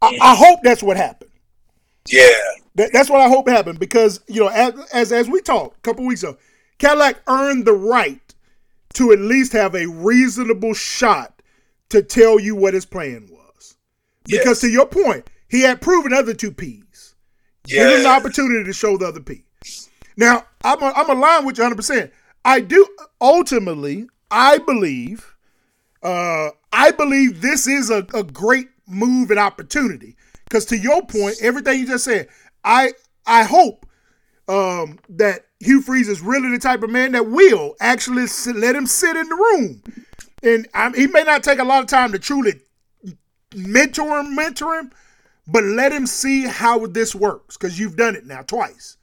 I, 0.00 0.08
I 0.08 0.10
mm-hmm. 0.10 0.44
hope 0.44 0.58
that's 0.62 0.82
what 0.82 0.96
happened. 0.96 1.30
Yeah. 2.08 2.28
That, 2.74 2.90
that's 2.92 3.10
what 3.10 3.20
I 3.20 3.28
hope 3.28 3.48
happened 3.48 3.78
because 3.78 4.20
you 4.26 4.40
know, 4.40 4.48
as 4.48 4.74
as, 4.92 5.12
as 5.12 5.28
we 5.28 5.40
talked 5.40 5.78
a 5.78 5.80
couple 5.80 6.06
weeks 6.06 6.22
ago, 6.22 6.36
Cadillac 6.78 7.22
earned 7.28 7.66
the 7.66 7.74
right 7.74 8.34
to 8.94 9.12
at 9.12 9.18
least 9.18 9.52
have 9.52 9.74
a 9.74 9.86
reasonable 9.86 10.74
shot 10.74 11.42
to 11.90 12.02
tell 12.02 12.40
you 12.40 12.56
what 12.56 12.74
his 12.74 12.84
plan 12.86 13.28
was. 13.30 13.76
Because 14.24 14.46
Yes. 14.46 14.60
to 14.60 14.68
your 14.70 14.86
point, 14.86 15.28
he 15.48 15.62
had 15.62 15.80
proven 15.80 16.12
other 16.12 16.34
two 16.34 16.50
P's. 16.52 17.14
Give 17.64 17.88
him 17.88 18.02
the 18.02 18.08
opportunity 18.08 18.64
to 18.64 18.72
show 18.72 18.96
the 18.96 19.06
other 19.06 19.20
P. 19.20 19.44
Now, 20.22 20.46
I'm 20.62 20.80
a, 20.80 20.92
I'm 20.94 21.10
aligned 21.10 21.46
with 21.46 21.58
you 21.58 21.64
100%. 21.64 22.08
I 22.44 22.60
do 22.60 22.86
ultimately, 23.20 24.06
I 24.30 24.58
believe, 24.58 25.34
uh, 26.00 26.50
I 26.72 26.92
believe 26.92 27.42
this 27.42 27.66
is 27.66 27.90
a, 27.90 28.06
a 28.14 28.22
great 28.22 28.68
move 28.86 29.32
and 29.32 29.40
opportunity. 29.40 30.14
Because 30.44 30.64
to 30.66 30.78
your 30.78 31.04
point, 31.04 31.38
everything 31.42 31.80
you 31.80 31.88
just 31.88 32.04
said, 32.04 32.28
I 32.62 32.92
I 33.26 33.42
hope 33.42 33.84
um, 34.46 35.00
that 35.08 35.46
Hugh 35.58 35.82
Freeze 35.82 36.08
is 36.08 36.20
really 36.20 36.50
the 36.50 36.60
type 36.60 36.84
of 36.84 36.90
man 36.90 37.10
that 37.12 37.26
will 37.26 37.74
actually 37.80 38.28
sit, 38.28 38.54
let 38.54 38.76
him 38.76 38.86
sit 38.86 39.16
in 39.16 39.28
the 39.28 39.34
room. 39.34 39.82
And 40.44 40.68
um, 40.74 40.94
he 40.94 41.08
may 41.08 41.24
not 41.24 41.42
take 41.42 41.58
a 41.58 41.64
lot 41.64 41.82
of 41.82 41.88
time 41.88 42.12
to 42.12 42.20
truly 42.20 42.60
mentor 43.56 44.20
him, 44.20 44.36
mentor 44.36 44.78
him, 44.78 44.92
but 45.48 45.64
let 45.64 45.90
him 45.90 46.06
see 46.06 46.46
how 46.46 46.86
this 46.86 47.12
works 47.12 47.56
because 47.56 47.76
you've 47.76 47.96
done 47.96 48.14
it 48.14 48.24
now 48.24 48.42
twice. 48.42 48.98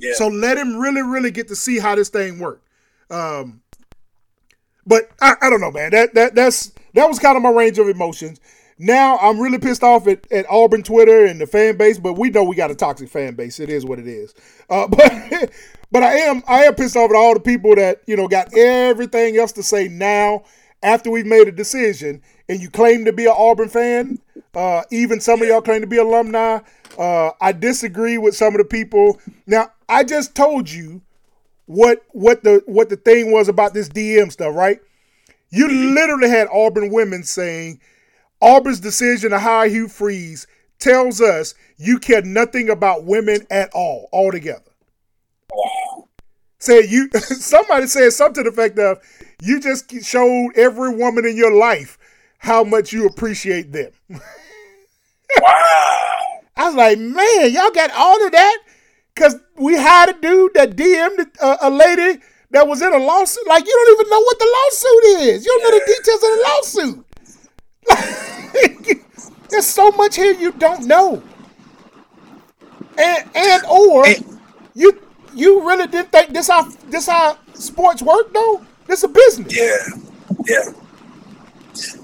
Yeah. 0.00 0.14
So 0.14 0.28
let 0.28 0.58
him 0.58 0.76
really, 0.76 1.02
really 1.02 1.30
get 1.30 1.48
to 1.48 1.56
see 1.56 1.78
how 1.78 1.94
this 1.94 2.08
thing 2.08 2.38
worked. 2.38 2.66
Um, 3.10 3.62
but 4.86 5.10
I, 5.20 5.34
I 5.42 5.50
don't 5.50 5.60
know, 5.60 5.70
man. 5.70 5.90
That 5.90 6.14
that 6.14 6.34
that's 6.34 6.72
that 6.94 7.06
was 7.06 7.18
kind 7.18 7.36
of 7.36 7.42
my 7.42 7.50
range 7.50 7.78
of 7.78 7.88
emotions. 7.88 8.40
Now 8.78 9.18
I'm 9.18 9.38
really 9.38 9.58
pissed 9.58 9.82
off 9.82 10.06
at, 10.06 10.30
at 10.32 10.46
Auburn 10.48 10.82
Twitter 10.82 11.26
and 11.26 11.40
the 11.40 11.46
fan 11.46 11.76
base, 11.76 11.98
but 11.98 12.14
we 12.14 12.30
know 12.30 12.42
we 12.42 12.56
got 12.56 12.70
a 12.70 12.74
toxic 12.74 13.10
fan 13.10 13.34
base. 13.34 13.60
It 13.60 13.68
is 13.68 13.84
what 13.84 13.98
it 13.98 14.06
is. 14.06 14.34
Uh, 14.70 14.86
but 14.88 15.52
but 15.92 16.02
I 16.02 16.14
am 16.14 16.42
I 16.48 16.64
am 16.64 16.74
pissed 16.74 16.96
off 16.96 17.10
at 17.10 17.16
all 17.16 17.34
the 17.34 17.40
people 17.40 17.74
that 17.76 18.02
you 18.06 18.16
know 18.16 18.26
got 18.26 18.56
everything 18.56 19.36
else 19.36 19.52
to 19.52 19.62
say 19.62 19.88
now 19.88 20.44
after 20.82 21.10
we've 21.10 21.26
made 21.26 21.46
a 21.46 21.52
decision, 21.52 22.22
and 22.48 22.60
you 22.60 22.70
claim 22.70 23.04
to 23.04 23.12
be 23.12 23.26
an 23.26 23.34
Auburn 23.36 23.68
fan. 23.68 24.18
Uh, 24.54 24.82
even 24.90 25.20
some 25.20 25.42
of 25.42 25.48
y'all 25.48 25.60
claim 25.60 25.82
to 25.82 25.86
be 25.86 25.98
alumni. 25.98 26.58
Uh, 26.98 27.30
I 27.40 27.52
disagree 27.52 28.18
with 28.18 28.34
some 28.34 28.54
of 28.54 28.58
the 28.58 28.64
people. 28.64 29.20
Now 29.46 29.70
I 29.90 30.04
just 30.04 30.36
told 30.36 30.70
you 30.70 31.02
what 31.66 32.04
what 32.12 32.44
the 32.44 32.62
what 32.66 32.88
the 32.88 32.96
thing 32.96 33.32
was 33.32 33.48
about 33.48 33.74
this 33.74 33.88
DM 33.88 34.30
stuff, 34.30 34.54
right? 34.54 34.80
You 35.50 35.66
mm-hmm. 35.66 35.94
literally 35.94 36.28
had 36.28 36.48
Auburn 36.52 36.92
women 36.92 37.24
saying 37.24 37.80
Auburn's 38.40 38.80
decision 38.80 39.32
to 39.32 39.40
hire 39.40 39.68
Hugh 39.68 39.88
Freeze 39.88 40.46
tells 40.78 41.20
us 41.20 41.54
you 41.76 41.98
care 41.98 42.22
nothing 42.22 42.70
about 42.70 43.04
women 43.04 43.46
at 43.50 43.68
all, 43.74 44.08
altogether. 44.12 44.62
Wow. 45.52 46.08
Said 46.60 46.84
you 46.88 47.10
somebody 47.14 47.88
said 47.88 48.12
something 48.12 48.44
to 48.44 48.50
the 48.50 48.54
effect 48.54 48.78
of 48.78 48.98
you 49.42 49.60
just 49.60 49.92
showed 50.04 50.52
every 50.54 50.94
woman 50.94 51.26
in 51.26 51.36
your 51.36 51.52
life 51.52 51.98
how 52.38 52.62
much 52.62 52.92
you 52.92 53.06
appreciate 53.06 53.72
them. 53.72 53.90
Wow. 55.40 56.40
I 56.56 56.66
was 56.66 56.74
like, 56.74 56.98
man, 56.98 57.52
y'all 57.52 57.70
got 57.70 57.92
all 57.92 58.26
of 58.26 58.32
that 58.32 58.58
because 59.20 59.36
we 59.56 59.76
hired 59.76 60.16
a 60.16 60.20
dude 60.20 60.54
that 60.54 60.76
DM'd 60.76 61.20
a, 61.20 61.44
uh, 61.44 61.56
a 61.62 61.70
lady 61.70 62.20
that 62.52 62.66
was 62.66 62.80
in 62.80 62.90
a 62.90 62.96
lawsuit. 62.98 63.46
Like, 63.46 63.66
you 63.66 63.72
don't 63.72 64.00
even 64.00 64.10
know 64.10 64.20
what 64.20 64.38
the 64.38 64.48
lawsuit 64.56 65.04
is. 65.28 65.44
You 65.44 65.60
don't 65.60 65.62
know 65.62 65.78
the 65.78 65.84
details 65.94 66.22
of 66.24 66.30
the 66.32 66.42
lawsuit. 68.88 69.00
There's 69.50 69.66
so 69.66 69.90
much 69.90 70.16
here 70.16 70.32
you 70.32 70.52
don't 70.52 70.86
know. 70.86 71.22
And 72.96 73.30
and 73.34 73.62
or 73.66 74.06
And- 74.06 74.40
you 74.74 74.98
you 75.34 75.68
really 75.68 75.86
didn't 75.86 76.12
think 76.12 76.32
this 76.32 76.48
how 76.48 76.62
this 76.88 77.06
how 77.06 77.36
sports 77.52 78.02
work 78.02 78.32
though? 78.32 78.64
This 78.86 79.02
a 79.02 79.08
business. 79.08 79.54
Yeah. 79.54 79.76
Yeah. 80.46 80.72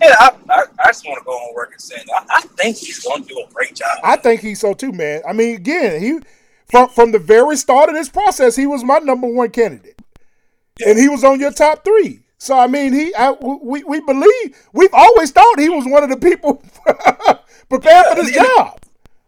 Yeah, 0.01 0.15
I, 0.19 0.31
I, 0.51 0.65
I 0.85 0.89
just 0.89 1.05
want 1.07 1.19
to 1.19 1.25
go 1.25 1.33
on 1.33 1.55
work 1.55 1.73
and 1.73 1.81
say 1.81 1.97
I, 2.15 2.25
I 2.29 2.41
think 2.43 2.77
he's 2.77 2.99
going 3.03 3.23
to 3.23 3.29
do 3.29 3.39
a 3.49 3.53
great 3.53 3.75
job. 3.75 3.99
I 4.03 4.17
think 4.17 4.41
he's 4.41 4.61
so 4.61 4.75
too, 4.75 4.93
man. 4.93 5.23
I 5.29 5.33
mean, 5.33 5.57
again, 5.57 6.01
he 6.01 6.21
from 6.71 6.89
from 6.89 7.13
the 7.13 7.19
very 7.19 7.57
start 7.57 7.89
of 7.89 7.95
this 7.95 8.09
process, 8.09 8.57
he 8.57 8.67
was 8.67 8.83
my 8.85 8.99
number 8.99 9.27
one 9.29 9.51
candidate, 9.51 10.01
and 10.85 10.99
he 10.99 11.09
was 11.09 11.25
on 11.25 11.41
your 11.41 11.53
top 11.53 11.85
three. 11.85 12.21
So 12.39 12.59
I 12.59 12.67
mean, 12.67 12.93
he 12.93 13.15
I, 13.15 13.31
we 13.33 13.83
we 13.85 14.01
believe 14.01 14.57
we've 14.73 14.93
always 14.93 15.31
thought 15.31 15.59
he 15.59 15.69
was 15.69 15.85
one 15.87 16.03
of 16.03 16.11
the 16.11 16.17
people 16.17 16.63
prepared 17.69 18.07
for 18.07 18.15
this 18.17 18.33
job. 18.35 18.79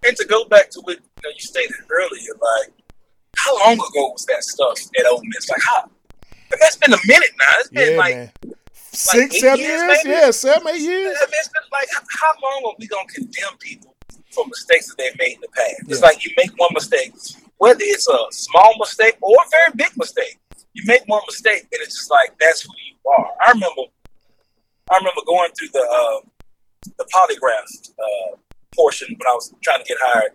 And 0.06 0.16
to 0.16 0.24
go 0.26 0.44
back 0.44 0.70
to 0.70 0.80
what 0.82 0.96
you, 0.96 1.02
know, 1.24 1.30
you 1.30 1.40
stated 1.40 1.74
earlier, 1.90 2.32
like 2.40 2.72
how 3.36 3.58
long 3.66 3.74
ago 3.74 4.10
was 4.12 4.24
that 4.26 4.42
stuff 4.44 4.78
at 4.98 5.06
Ole 5.06 5.22
Miss? 5.24 5.48
Like 5.48 5.60
how? 5.66 5.90
That's 6.60 6.76
been 6.76 6.92
a 6.92 6.98
minute 7.06 7.30
now. 7.38 7.54
It's 7.60 7.68
been 7.70 7.92
Yeah, 7.92 7.98
like 7.98 8.14
man. 8.14 8.30
seven 8.92 9.28
years, 9.32 9.58
years, 9.58 9.98
yeah, 10.04 10.30
seven, 10.30 10.68
eight 10.68 10.80
years. 10.80 11.16
I 11.20 11.26
mean, 11.26 11.34
it's 11.38 11.48
been 11.48 11.62
like 11.72 11.88
how- 11.92 12.02
how 12.20 12.32
long 12.42 12.72
are 12.72 12.76
we 12.78 12.86
gonna 12.86 13.06
condemn 13.08 13.56
people 13.58 13.87
for 14.30 14.44
mistakes 14.46 14.88
that 14.88 14.96
they've 14.98 15.18
made 15.18 15.34
in 15.34 15.40
the 15.40 15.48
past? 15.48 15.82
It's 15.88 16.02
like 16.02 16.24
you 16.24 16.32
make 16.36 16.50
one 16.56 16.70
mistake, 16.72 17.12
whether 17.58 17.80
it's 17.82 18.08
a 18.08 18.18
small 18.30 18.74
mistake 18.78 19.16
or 19.20 19.34
a 19.34 19.48
very 19.50 19.72
big 19.76 19.96
mistake. 19.96 20.38
You 20.74 20.82
make 20.86 21.02
one 21.06 21.22
mistake, 21.26 21.62
and 21.72 21.80
it's 21.82 21.96
just 21.96 22.10
like 22.10 22.36
that's 22.38 22.62
who 22.62 22.72
you 22.86 22.94
are. 23.18 23.30
I 23.44 23.50
remember, 23.52 23.82
I 24.90 24.96
remember 24.98 25.22
going 25.26 25.50
through 25.58 25.68
the 25.72 25.80
uh, 25.80 26.20
the 26.98 27.04
polygraph 27.14 27.90
uh, 27.98 28.36
portion 28.74 29.08
when 29.08 29.26
I 29.26 29.34
was 29.34 29.52
trying 29.62 29.82
to 29.82 29.88
get 29.88 29.98
hired 30.00 30.32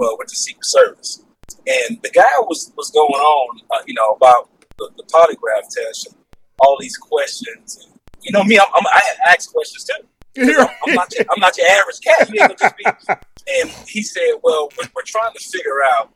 uh, 0.00 0.14
with 0.18 0.28
the 0.28 0.36
Secret 0.36 0.64
Service, 0.64 1.22
and 1.66 2.00
the 2.02 2.10
guy 2.10 2.30
was 2.40 2.72
was 2.76 2.90
going 2.90 3.08
on, 3.08 3.60
uh, 3.72 3.82
you 3.86 3.94
know, 3.94 4.10
about 4.10 4.48
the, 4.78 4.90
the 4.96 5.04
polygraph 5.04 5.68
test 5.74 6.08
and 6.08 6.16
all 6.60 6.76
these 6.78 6.96
questions. 6.96 7.84
And, 7.84 7.98
you 8.22 8.32
know 8.32 8.44
me, 8.44 8.58
I'm, 8.58 8.66
I'm, 8.74 8.86
I 8.86 9.00
asked 9.32 9.52
questions 9.52 9.84
too. 9.84 10.06
I'm, 10.86 10.94
not 10.94 11.12
your, 11.14 11.26
I'm 11.30 11.40
not 11.40 11.56
your 11.58 11.66
average 11.68 12.00
cat. 12.00 12.30
You 12.30 12.40
ain't 12.40 12.58
gonna 12.58 12.72
just 12.72 12.76
be. 12.76 12.84
And 13.60 13.70
he 13.86 14.02
said, 14.02 14.34
"Well, 14.42 14.70
we're, 14.78 14.88
we're 14.96 15.02
trying 15.04 15.32
to 15.34 15.38
figure 15.38 15.82
out 15.94 16.12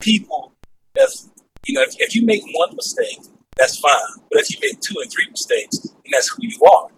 people 0.00 0.52
that's 0.94 1.30
you 1.66 1.74
know 1.74 1.82
if, 1.82 1.94
if 1.98 2.14
you 2.16 2.24
make 2.26 2.42
one 2.54 2.74
mistake, 2.74 3.18
that's 3.56 3.78
fine. 3.78 4.24
But 4.30 4.42
if 4.42 4.50
you 4.50 4.58
make 4.60 4.80
two 4.80 4.94
and 5.00 5.10
three 5.12 5.28
mistakes, 5.30 5.78
then 5.78 6.10
that's 6.10 6.28
who 6.28 6.38
you 6.40 6.58
are." 6.64 6.88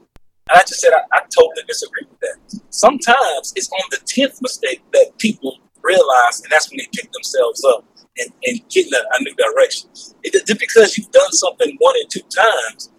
And 0.50 0.58
I 0.58 0.60
just 0.60 0.80
said, 0.80 0.90
I, 0.92 1.00
I 1.16 1.20
totally 1.34 1.64
disagree 1.66 2.06
with 2.08 2.20
that. 2.20 2.60
Sometimes 2.68 3.52
it's 3.56 3.70
on 3.70 3.88
the 3.90 3.98
tenth 4.06 4.40
mistake 4.42 4.82
that 4.92 5.12
people 5.18 5.58
realize, 5.82 6.40
and 6.42 6.50
that's 6.50 6.70
when 6.70 6.78
they 6.78 6.88
pick 6.92 7.10
themselves 7.12 7.64
up 7.64 7.84
and, 8.18 8.30
and 8.44 8.68
get 8.68 8.86
in 8.86 8.94
a, 8.94 8.98
a 8.98 9.22
new 9.22 9.34
direction. 9.34 9.90
It, 10.22 10.46
just 10.46 10.60
because 10.60 10.98
you've 10.98 11.10
done 11.12 11.32
something 11.32 11.76
one 11.78 11.94
and 11.98 12.10
two 12.10 12.20
times 12.28 12.90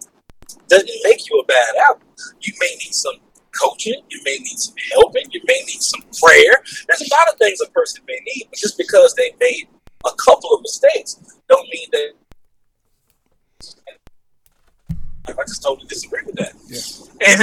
doesn't 0.68 0.90
make 1.04 1.28
you 1.28 1.38
a 1.40 1.44
bad 1.46 1.74
apple. 1.88 2.08
You 2.40 2.52
may 2.60 2.74
need 2.76 2.94
some 2.94 3.14
coaching, 3.60 4.00
you 4.10 4.20
may 4.24 4.38
need 4.38 4.58
some 4.58 4.74
helping, 4.92 5.24
you 5.30 5.40
may 5.46 5.60
need 5.66 5.82
some 5.82 6.02
prayer. 6.22 6.62
There's 6.88 7.02
a 7.02 7.14
lot 7.14 7.32
of 7.32 7.38
things 7.38 7.58
a 7.64 7.70
person 7.70 8.02
may 8.06 8.20
need, 8.26 8.46
but 8.50 8.58
just 8.58 8.76
because 8.76 9.14
they 9.14 9.32
made 9.40 9.68
a 10.04 10.10
couple 10.24 10.54
of 10.54 10.62
mistakes 10.62 11.16
don't 11.48 11.66
mean 11.68 11.88
that. 11.92 12.12
I 15.28 15.42
just 15.42 15.62
totally 15.62 15.88
disagree 15.88 16.22
with 16.24 16.36
that. 16.36 16.52
And, 17.26 17.40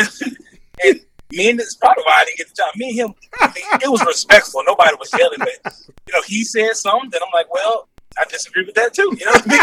and 0.85 1.01
me 1.31 1.49
and 1.49 1.59
this 1.59 1.67
is 1.67 1.75
probably 1.75 2.03
why 2.03 2.19
I 2.21 2.25
didn't 2.25 2.37
get 2.37 2.47
the 2.47 2.55
job. 2.55 2.71
Me 2.75 2.89
and 2.89 2.97
him, 2.99 3.13
I 3.41 3.47
mean, 3.47 3.65
it 3.81 3.91
was 3.91 4.05
respectful. 4.05 4.63
Nobody 4.65 4.95
was 4.99 5.11
yelling, 5.17 5.39
but 5.39 5.73
you 6.07 6.13
know, 6.13 6.21
he 6.25 6.43
said 6.43 6.73
something, 6.75 7.09
then 7.09 7.21
I'm 7.25 7.31
like, 7.33 7.53
well, 7.53 7.89
I 8.17 8.25
disagree 8.29 8.63
with 8.65 8.75
that 8.75 8.93
too. 8.93 9.11
You 9.19 9.25
know 9.25 9.31
what 9.31 9.43
I 9.45 9.49
mean? 9.49 9.59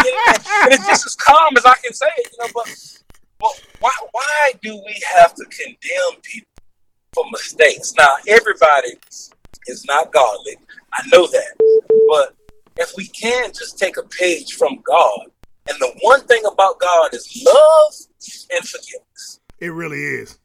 And 0.65 0.73
it's 0.73 0.85
just 0.85 1.05
as 1.07 1.15
calm 1.15 1.55
as 1.57 1.65
I 1.65 1.73
can 1.83 1.93
say 1.93 2.07
it, 2.17 2.31
you 2.31 2.45
know, 2.45 2.51
but 2.53 2.67
well, 3.41 3.53
why 3.79 3.91
why 4.11 4.51
do 4.61 4.75
we 4.85 5.01
have 5.15 5.33
to 5.35 5.45
condemn 5.45 6.21
people 6.21 6.47
for 7.13 7.25
mistakes? 7.31 7.93
Now, 7.97 8.15
everybody 8.27 8.93
is 9.67 9.85
not 9.85 10.11
godly. 10.13 10.57
I 10.93 11.03
know 11.11 11.27
that. 11.27 11.55
But 12.07 12.35
if 12.77 12.91
we 12.97 13.07
can 13.07 13.49
just 13.49 13.77
take 13.77 13.97
a 13.97 14.03
page 14.03 14.53
from 14.53 14.79
God, 14.83 15.27
and 15.69 15.77
the 15.79 15.91
one 16.01 16.21
thing 16.27 16.43
about 16.51 16.79
God 16.79 17.13
is 17.13 17.43
love 17.45 17.93
and 18.51 18.67
forgiveness. 18.67 19.39
It 19.59 19.69
really 19.69 20.03
is. 20.03 20.39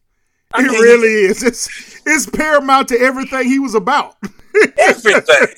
I 0.52 0.62
It 0.62 0.70
mean, 0.70 0.80
really 0.80 1.08
is. 1.08 1.42
It's 1.42 2.00
it's 2.06 2.26
paramount 2.28 2.88
to 2.88 2.98
everything 3.00 3.48
he 3.48 3.58
was 3.58 3.74
about. 3.74 4.16
everything, 4.78 5.48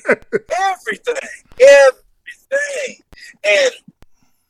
everything, 0.57 1.15
everything. 1.61 3.03
And 3.43 3.71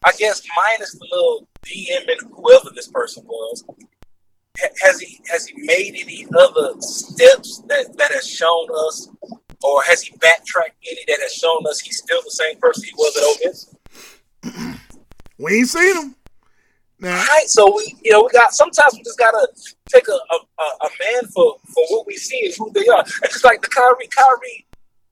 I 0.06 0.12
guess 0.18 0.42
minus 0.56 0.94
the 0.94 1.08
little 1.12 1.48
DM 1.70 2.09
and 2.09 2.32
whoever 2.34 2.70
this 2.76 2.88
person 2.88 3.24
was, 3.26 3.63
has 4.82 4.99
he 4.99 5.22
has 5.30 5.47
he 5.47 5.61
made 5.63 5.95
any 5.99 6.26
other 6.38 6.74
steps 6.82 7.59
that 7.67 7.95
that 7.97 8.11
has 8.11 8.28
shown 8.28 8.67
us, 8.88 9.09
or 9.63 9.82
has 9.84 10.01
he 10.01 10.15
backtracked 10.17 10.76
any 10.89 11.01
that 11.07 11.20
has 11.22 11.34
shown 11.34 11.61
us 11.67 11.80
he's 11.80 11.97
still 11.97 12.22
the 12.24 12.32
same 12.32 12.57
person 12.59 12.84
he 12.84 12.93
was 12.95 13.17
at 13.17 13.24
Ole 13.24 13.38
Miss? 13.45 14.76
We 15.41 15.59
ain't 15.59 15.70
seen 15.70 15.95
him. 15.95 16.15
Now, 16.99 17.15
Right. 17.15 17.45
So 17.47 17.74
we, 17.74 17.95
you 18.03 18.11
know, 18.11 18.24
we 18.24 18.30
got 18.38 18.53
sometimes 18.53 18.93
we 18.93 19.03
just 19.03 19.17
gotta 19.17 19.47
take 19.88 20.05
a 20.09 20.11
a, 20.11 20.63
a 20.86 20.89
man 20.99 21.32
for 21.34 21.55
for 21.74 21.86
what 21.91 22.05
we 22.05 22.17
see 22.17 22.45
and 22.45 22.53
who 22.57 22.70
they 22.74 22.86
are. 22.88 23.01
It's 23.24 23.36
just 23.36 23.45
like 23.45 23.61
the 23.61 23.70
Kyrie, 23.70 24.07
Kyrie 24.07 24.65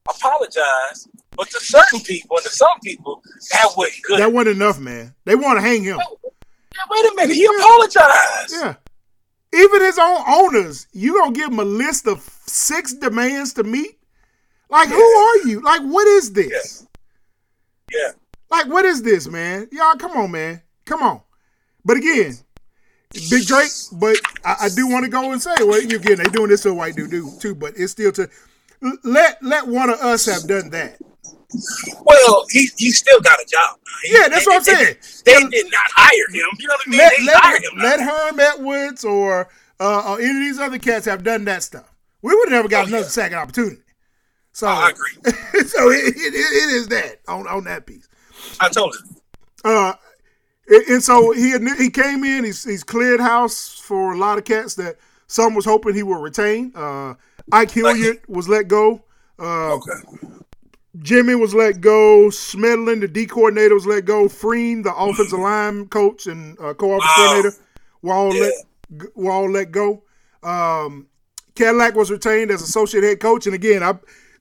apologized, 0.09 1.09
but 1.37 1.49
to 1.49 1.59
certain 1.61 2.01
people 2.01 2.35
and 2.37 2.45
to 2.45 2.51
some 2.51 2.77
people 2.83 3.21
that 3.53 3.71
wasn't 3.77 4.03
good. 4.03 4.19
that 4.19 4.33
wasn't 4.33 4.57
enough, 4.57 4.79
man. 4.79 5.15
They 5.23 5.35
want 5.35 5.57
to 5.57 5.61
hang 5.61 5.83
him. 5.83 5.99
Wait 6.89 7.05
a 7.05 7.15
minute, 7.15 7.35
he 7.35 7.45
apologized. 7.45 8.53
Yeah. 8.53 8.75
Even 9.53 9.81
his 9.81 9.97
own 9.97 10.23
owners, 10.27 10.87
you 10.91 11.13
gonna 11.13 11.33
give 11.33 11.51
him 11.51 11.59
a 11.59 11.65
list 11.65 12.07
of 12.07 12.21
six 12.45 12.93
demands 12.93 13.53
to 13.53 13.63
meet? 13.63 13.97
Like, 14.69 14.89
who 14.89 15.01
are 15.01 15.37
you? 15.47 15.61
Like, 15.61 15.81
what 15.81 16.07
is 16.07 16.33
this? 16.33 16.85
Yeah. 17.91 18.11
Like, 18.49 18.67
what 18.67 18.85
is 18.85 19.01
this, 19.01 19.27
man? 19.27 19.67
Y'all, 19.71 19.95
come 19.95 20.11
on, 20.11 20.31
man. 20.31 20.61
Come 20.85 21.01
on. 21.01 21.21
But 21.85 21.97
again, 21.97 22.37
Big 23.29 23.45
Drake, 23.45 23.71
but 23.93 24.17
I, 24.43 24.55
I 24.63 24.69
do 24.69 24.87
want 24.87 25.05
to 25.05 25.11
go 25.11 25.31
and 25.31 25.41
say, 25.41 25.55
well, 25.59 25.81
you 25.81 25.97
again, 25.97 26.17
they 26.17 26.25
doing 26.25 26.49
this 26.49 26.63
to 26.63 26.69
a 26.69 26.73
white 26.73 26.95
dude 26.95 27.11
do- 27.11 27.31
too, 27.39 27.55
but 27.55 27.73
it's 27.77 27.93
still 27.93 28.11
to 28.13 28.29
let 29.03 29.41
let 29.41 29.67
one 29.67 29.89
of 29.89 29.99
us 29.99 30.25
have 30.25 30.47
done 30.47 30.69
that. 30.71 30.99
Well, 32.03 32.45
he 32.51 32.69
he 32.77 32.91
still 32.91 33.19
got 33.21 33.39
a 33.39 33.45
job. 33.45 33.79
He- 34.03 34.13
Yeah, 34.13 34.27
that's 34.27 34.45
they- 34.45 34.49
what 34.49 34.57
I'm 34.57 34.63
they- 34.63 34.83
saying. 34.83 34.95
They, 35.25 35.31
Yeah. 35.31 35.49
did 35.49 35.65
not 35.71 35.87
hire 35.95 36.27
him. 36.29 36.49
You 36.59 36.67
know 36.67 36.73
what 36.73 36.87
I 36.87 36.89
mean? 36.89 36.99
Let 36.99 37.13
they 37.17 37.25
let, 37.25 37.35
hired 37.37 37.63
him. 37.63 37.71
let 37.79 37.99
Herm 38.01 38.39
Edwards 38.39 39.03
or 39.05 39.49
uh, 39.79 40.11
or 40.13 40.19
any 40.19 40.29
of 40.29 40.35
these 40.39 40.59
other 40.59 40.79
cats 40.79 41.05
have 41.05 41.23
done 41.23 41.45
that 41.45 41.63
stuff. 41.63 41.91
We 42.21 42.33
would 42.35 42.49
have 42.49 42.57
never 42.57 42.67
got 42.67 42.85
Oh, 42.85 42.87
another 42.87 43.03
yeah. 43.03 43.09
second 43.09 43.37
opportunity. 43.37 43.81
So 44.51 44.67
I 44.67 44.89
agree. 44.89 45.31
so 45.67 45.89
it, 45.91 46.15
it, 46.17 46.33
it 46.33 46.69
is 46.73 46.87
that 46.89 47.19
on, 47.27 47.47
on 47.47 47.63
that 47.65 47.85
piece. 47.85 48.07
I 48.59 48.69
told 48.69 48.95
him. 48.95 49.15
Uh, 49.63 49.93
And, 50.69 50.83
and 50.87 51.03
so 51.03 51.31
he 51.31 51.53
he 51.77 51.89
came 51.89 52.23
in. 52.23 52.43
He's 52.43 52.63
he's 52.63 52.83
cleared 52.83 53.19
house 53.21 53.79
for 53.79 54.13
a 54.13 54.17
lot 54.17 54.37
of 54.37 54.43
cats 54.45 54.75
that 54.75 54.97
some 55.27 55.53
was 55.55 55.63
hoping 55.65 55.93
he 55.95 56.03
would 56.03 56.21
retain. 56.21 56.71
Uh, 56.75 57.13
Ike 57.51 57.71
Hilliard 57.71 58.19
was 58.27 58.49
let 58.49 58.67
go. 58.67 59.03
Uh, 59.39 59.75
Okay. 59.75 60.37
Jimmy 60.99 61.35
was 61.35 61.53
let 61.53 61.81
go. 61.81 62.27
Schmedding, 62.29 63.01
the 63.01 63.07
D 63.07 63.25
coordinator, 63.25 63.73
was 63.73 63.85
let 63.85 64.05
go. 64.05 64.25
Freem, 64.27 64.83
the 64.83 64.93
offensive 64.95 65.39
line 65.39 65.87
coach 65.87 66.27
and 66.27 66.57
uh, 66.59 66.73
co-offensive 66.73 67.07
Wow. 67.07 67.13
coordinator, 67.15 67.55
were 68.01 68.13
all 68.13 68.33
Yeah. 68.33 68.41
let 68.41 69.15
were 69.15 69.31
all 69.31 69.49
let 69.51 69.71
go. 69.71 70.03
Um, 70.43 71.07
Cadillac 71.55 71.95
was 71.95 72.09
retained 72.11 72.51
as 72.51 72.61
associate 72.61 73.03
head 73.03 73.19
coach, 73.19 73.45
and 73.47 73.55
again, 73.55 73.83
I 73.83 73.93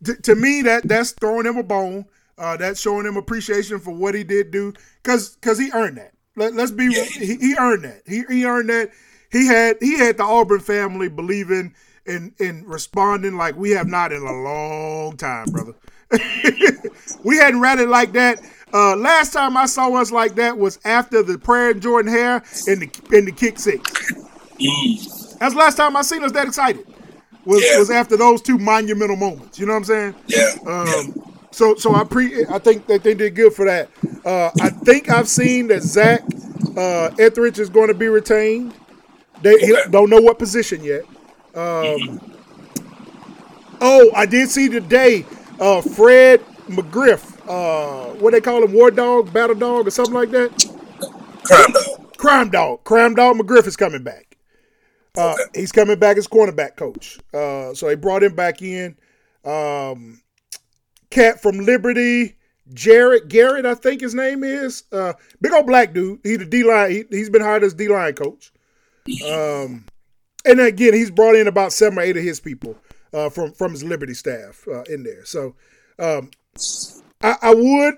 t- 0.05 0.15
to 0.23 0.35
me 0.35 0.63
that 0.63 0.87
that's 0.87 1.13
throwing 1.13 1.47
him 1.47 1.57
a 1.57 1.63
bone. 1.63 2.05
Uh, 2.39 2.57
that's 2.57 2.81
showing 2.81 3.07
him 3.07 3.17
appreciation 3.17 3.79
for 3.79 3.93
what 3.95 4.15
he 4.15 4.23
did 4.23 4.51
do, 4.51 4.73
cause 5.03 5.39
cause 5.41 5.59
he 5.59 5.71
earned 5.73 5.97
that. 5.97 6.13
Let, 6.37 6.53
let's 6.55 6.71
be 6.71 6.85
Yeah. 6.93 7.05
he, 7.05 7.37
he 7.37 7.57
earned 7.59 7.85
that. 7.85 8.03
He 8.07 8.23
he 8.29 8.45
earned 8.45 8.69
that. 8.69 8.91
He 9.33 9.47
had 9.47 9.79
he 9.81 9.99
had 9.99 10.19
the 10.19 10.23
Auburn 10.25 10.61
family 10.61 11.09
believing 11.09 11.75
and 12.07 12.33
and 12.39 12.67
responding 12.69 13.37
like 13.37 13.57
we 13.57 13.71
have 13.71 13.89
not 13.89 14.13
in 14.13 14.23
a 14.23 14.33
long 14.33 15.17
time, 15.17 15.47
brother. 15.51 15.73
we 17.25 17.37
hadn't 17.37 17.61
rallied 17.61 17.89
like 17.89 18.13
that. 18.15 18.41
Uh, 18.73 18.97
last 18.97 19.33
time 19.33 19.57
I 19.57 19.67
saw 19.67 19.93
us 19.95 20.11
like 20.13 20.37
that 20.37 20.59
was 20.59 20.79
after 20.85 21.23
the 21.23 21.39
prayer 21.39 21.71
and 21.71 21.83
Jordan 21.83 22.13
Hare 22.13 22.43
and 22.67 22.83
the 22.83 22.91
in 23.17 23.25
the 23.27 23.33
kick 23.33 23.59
six. 23.59 24.05
Mm, 24.61 24.97
That's 25.41 25.55
the 25.55 25.61
last 25.61 25.77
time 25.77 25.97
I 25.97 26.03
seen 26.03 26.25
us 26.25 26.33
that 26.33 26.47
excited. 26.49 26.87
Was 27.45 27.71
Yeah. 27.71 27.77
was 27.77 27.91
after 27.91 28.17
those 28.17 28.43
two 28.43 28.59
monumental 28.59 29.17
moments. 29.17 29.59
You 29.59 29.67
know 29.67 29.73
what 29.75 29.79
I'm 29.79 29.85
saying? 29.85 30.17
yeah. 30.29 30.51
Um, 30.67 31.17
so 31.53 31.77
so 31.77 31.95
I 31.95 32.05
pre 32.05 32.47
I 32.51 32.59
think 32.59 32.87
that 32.89 33.03
they 33.05 33.15
did 33.15 33.35
good 33.37 33.55
for 33.55 33.67
that. 33.67 33.91
Uh, 34.25 34.51
I 34.61 34.71
think 34.71 35.09
I've 35.09 35.29
seen 35.29 35.69
that 35.69 35.83
Zach 35.83 36.23
uh, 36.77 37.11
Etheridge 37.19 37.59
is 37.61 37.71
going 37.71 37.89
to 37.89 37.95
be 37.95 38.09
retained. 38.09 38.77
They 39.39 39.57
Okay. 39.63 39.83
don't 39.91 40.11
know 40.11 40.21
what 40.21 40.39
position 40.39 40.83
yet. 40.83 41.03
Um, 41.55 42.21
oh, 43.81 44.11
I 44.15 44.27
did 44.27 44.51
see 44.51 44.69
today 44.69 45.29
uh, 45.61 45.81
Fred 45.83 46.41
McGriff. 46.69 47.33
Uh, 47.49 48.15
what 48.15 48.33
they 48.33 48.41
call 48.41 48.65
him, 48.65 48.73
War 48.73 48.91
Dog, 48.91 49.33
Battle 49.33 49.55
Dog, 49.57 49.87
or 49.87 49.91
something 49.91 50.15
like 50.15 50.31
that. 50.31 50.51
Crime 51.45 51.73
dog. 51.73 52.17
Crime 52.17 52.51
Dog. 52.51 52.85
Crime 52.85 53.15
Dog 53.15 53.37
McGriff 53.37 53.67
is 53.67 53.77
coming 53.77 54.03
back. 54.03 54.37
Uh, 55.17 55.35
Okay. 55.35 55.61
He's 55.61 55.73
coming 55.73 55.99
back 55.99 56.17
as 56.19 56.27
cornerback 56.29 56.77
coach. 56.77 57.19
Uh, 57.33 57.73
so 57.75 57.87
they 57.87 57.95
brought 57.95 58.23
him 58.23 58.35
back 58.35 58.61
in. 58.63 58.97
Um, 59.45 60.21
cat 61.11 61.41
from 61.41 61.61
Liberty, 61.61 62.37
Jarrett 62.75 63.29
Garrett, 63.29 63.65
I 63.65 63.75
think 63.75 64.01
his 64.01 64.15
name 64.15 64.45
is. 64.45 64.83
Uh, 64.93 65.15
big 65.41 65.53
old 65.53 65.67
black 65.67 65.95
dude. 65.95 66.21
He 66.23 66.37
the 66.37 66.45
D 66.45 66.65
line. 66.65 66.91
He, 66.91 67.05
he's 67.11 67.31
been 67.31 67.43
hired 67.43 67.63
as 67.63 67.75
D 67.75 67.89
line 67.89 68.15
coach. 68.15 68.53
Um, 69.25 69.87
and 70.45 70.61
again, 70.61 70.93
he's 70.95 71.11
brought 71.13 71.37
in 71.37 71.47
about 71.47 71.73
seven 71.73 71.99
or 71.99 72.03
eight 72.03 72.17
of 72.17 72.25
his 72.25 72.41
people 72.41 72.77
uh, 73.17 73.31
from 73.31 73.53
from 73.53 73.73
his 73.73 73.83
Liberty 73.83 74.15
staff 74.15 74.67
uh, 74.69 74.83
in 74.83 75.03
there. 75.03 75.25
So 75.25 75.55
um, 75.99 76.31
I, 77.23 77.37
I 77.43 77.55
would, 77.55 77.95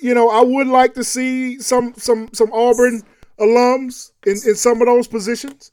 you 0.00 0.14
know, 0.14 0.30
I 0.30 0.40
would 0.40 0.66
like 0.66 0.94
to 0.94 1.04
see 1.04 1.60
some 1.60 1.94
some 1.96 2.30
some 2.32 2.52
Auburn 2.52 3.02
alums 3.38 4.12
in, 4.24 4.32
in 4.32 4.54
some 4.54 4.80
of 4.80 4.86
those 4.86 5.06
positions. 5.06 5.72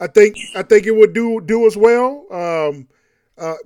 I 0.00 0.06
think 0.06 0.36
I 0.54 0.62
think 0.62 0.86
it 0.86 0.94
would 0.94 1.12
do 1.12 1.40
do 1.40 1.66
as 1.66 1.76
well. 1.76 2.26
Um, 2.30 2.88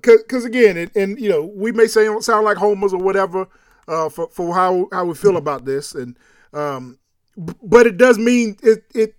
because 0.03 0.45
again, 0.45 0.77
and, 0.77 0.91
and 0.97 1.21
you 1.21 1.29
know, 1.29 1.45
we 1.55 1.71
may 1.71 1.87
say 1.87 2.09
sound 2.21 2.45
like 2.45 2.57
homers 2.57 2.93
or 2.93 3.01
whatever 3.01 3.47
uh, 3.87 4.09
for 4.09 4.29
for 4.31 4.55
how 4.55 4.89
how 4.93 5.05
we 5.05 5.15
feel 5.15 5.37
about 5.37 5.65
this, 5.65 5.95
and 5.95 6.17
um, 6.53 6.99
but 7.37 7.87
it 7.87 7.97
does 7.97 8.19
mean 8.19 8.57
it 8.63 8.85
it. 8.95 9.15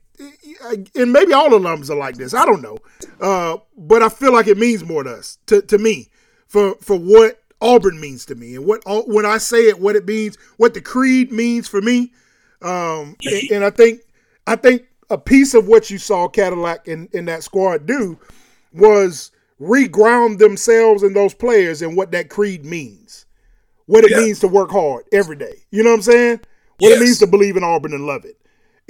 And 0.95 1.11
maybe 1.11 1.33
all 1.33 1.49
alums 1.49 1.89
are 1.89 1.95
like 1.95 2.15
this. 2.15 2.33
I 2.33 2.45
don't 2.45 2.61
know, 2.61 2.77
uh, 3.19 3.57
but 3.77 4.03
I 4.03 4.09
feel 4.09 4.31
like 4.33 4.47
it 4.47 4.57
means 4.57 4.83
more 4.83 5.03
to 5.03 5.11
us, 5.11 5.37
to, 5.47 5.61
to 5.63 5.77
me, 5.77 6.09
for 6.47 6.75
for 6.81 6.97
what 6.97 7.41
Auburn 7.61 7.99
means 7.99 8.25
to 8.27 8.35
me, 8.35 8.55
and 8.55 8.65
what 8.65 8.83
when 9.07 9.25
I 9.25 9.37
say 9.37 9.67
it, 9.69 9.79
what 9.79 9.95
it 9.95 10.05
means, 10.05 10.37
what 10.57 10.73
the 10.73 10.81
creed 10.81 11.31
means 11.31 11.67
for 11.67 11.81
me. 11.81 12.11
Um, 12.61 13.15
and, 13.25 13.51
and 13.51 13.63
I 13.65 13.69
think 13.71 14.01
I 14.47 14.55
think 14.55 14.83
a 15.09 15.17
piece 15.17 15.53
of 15.53 15.67
what 15.67 15.89
you 15.89 15.97
saw 15.97 16.27
Cadillac 16.27 16.87
in, 16.87 17.09
in 17.11 17.25
that 17.25 17.43
squad 17.43 17.85
do 17.85 18.17
was 18.73 19.31
reground 19.59 20.37
themselves 20.37 21.03
and 21.03 21.15
those 21.15 21.33
players 21.33 21.81
and 21.81 21.95
what 21.97 22.11
that 22.11 22.29
creed 22.29 22.65
means. 22.65 23.25
What 23.87 24.03
it 24.05 24.11
Yeah. 24.11 24.17
means 24.19 24.39
to 24.39 24.47
work 24.47 24.71
hard 24.71 25.05
every 25.11 25.35
day. 25.35 25.55
You 25.69 25.83
know 25.83 25.89
what 25.91 25.97
I'm 25.97 26.01
saying? 26.03 26.39
What 26.79 26.89
Yes. 26.89 26.97
it 26.99 27.03
means 27.03 27.19
to 27.19 27.27
believe 27.27 27.57
in 27.57 27.63
Auburn 27.63 27.93
and 27.93 28.05
love 28.07 28.25
it. 28.25 28.37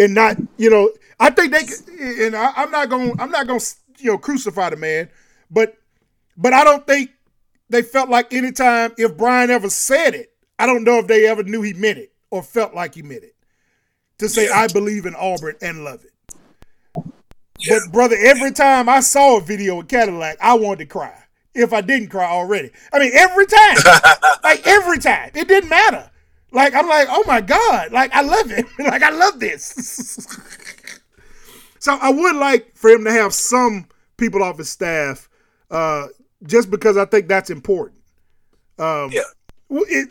And 0.02 0.16
not, 0.16 0.38
you 0.58 0.70
know, 0.70 0.92
I 1.20 1.30
think 1.30 1.52
they 1.54 1.64
could- 1.64 1.88
and 2.00 2.36
I, 2.36 2.52
I'm 2.56 2.72
not 2.72 2.90
going 2.90 3.16
to, 3.16 3.22
I'm 3.22 3.32
not 3.32 3.48
going 3.48 3.60
to 3.60 3.66
you 4.00 4.12
know 4.12 4.18
crucify 4.18 4.70
the 4.72 4.76
man, 4.78 5.10
but 5.52 5.78
but 6.38 6.54
I 6.54 6.64
don't 6.64 6.86
think 6.88 7.12
they 7.70 7.82
felt 7.84 8.10
like 8.10 8.34
anytime 8.34 8.94
if 8.98 9.16
Brian 9.18 9.50
ever 9.52 9.70
said 9.70 10.16
it, 10.16 10.34
I 10.60 10.66
don't 10.66 10.84
know 10.84 10.98
if 11.00 11.08
they 11.08 11.28
ever 11.28 11.44
knew 11.44 11.62
he 11.62 11.74
meant 11.74 12.00
it 12.00 12.12
or 12.32 12.44
felt 12.44 12.74
like 12.74 12.96
he 12.96 13.02
meant 13.02 13.24
it. 13.24 13.36
To 14.20 14.30
say. 14.30 14.50
I 14.50 14.68
believe 14.68 15.06
in 15.06 15.16
Auburn 15.16 15.56
and 15.62 15.84
love 15.84 16.04
it. 16.04 16.12
Yeah. 17.60 17.80
But 17.86 17.92
brother, 17.92 18.16
every 18.20 18.52
time 18.52 18.90
I 18.90 19.00
saw 19.00 19.38
a 19.38 19.42
video 19.42 19.78
with 19.78 19.88
Cadillac, 19.88 20.38
I 20.42 20.54
wanted 20.56 20.80
to 20.80 20.86
cry. 20.88 21.16
If 21.54 21.74
I 21.74 21.82
didn't 21.82 22.10
cry 22.10 22.30
already, 22.30 22.72
I 22.94 23.00
mean 23.00 23.12
every 23.14 23.46
time, 23.46 23.78
like 24.44 24.66
every 24.68 25.00
time, 25.00 25.32
it 25.36 25.48
didn't 25.48 25.70
matter. 25.70 26.11
Like 26.52 26.74
I'm 26.74 26.88
like, 26.88 27.08
oh 27.10 27.24
my 27.28 27.42
god, 27.42 27.92
like 27.92 28.14
I 28.14 28.22
love 28.22 28.52
it, 28.52 28.66
like 28.80 29.04
I 29.04 29.10
love 29.10 29.40
this. 29.40 30.28
so 31.80 31.98
I 32.02 32.12
would 32.12 32.36
like 32.36 32.76
for 32.76 32.90
him 32.90 33.04
to 33.06 33.12
have 33.12 33.34
some 33.34 33.88
people 34.18 34.44
off 34.44 34.58
his 34.58 34.70
staff, 34.70 35.30
uh, 35.70 36.08
just 36.46 36.70
because 36.70 36.98
I 36.98 37.06
think 37.06 37.28
that's 37.28 37.50
important. 37.50 38.02
Um, 38.78 39.12
Yeah. 39.12 39.22
it, 39.70 40.10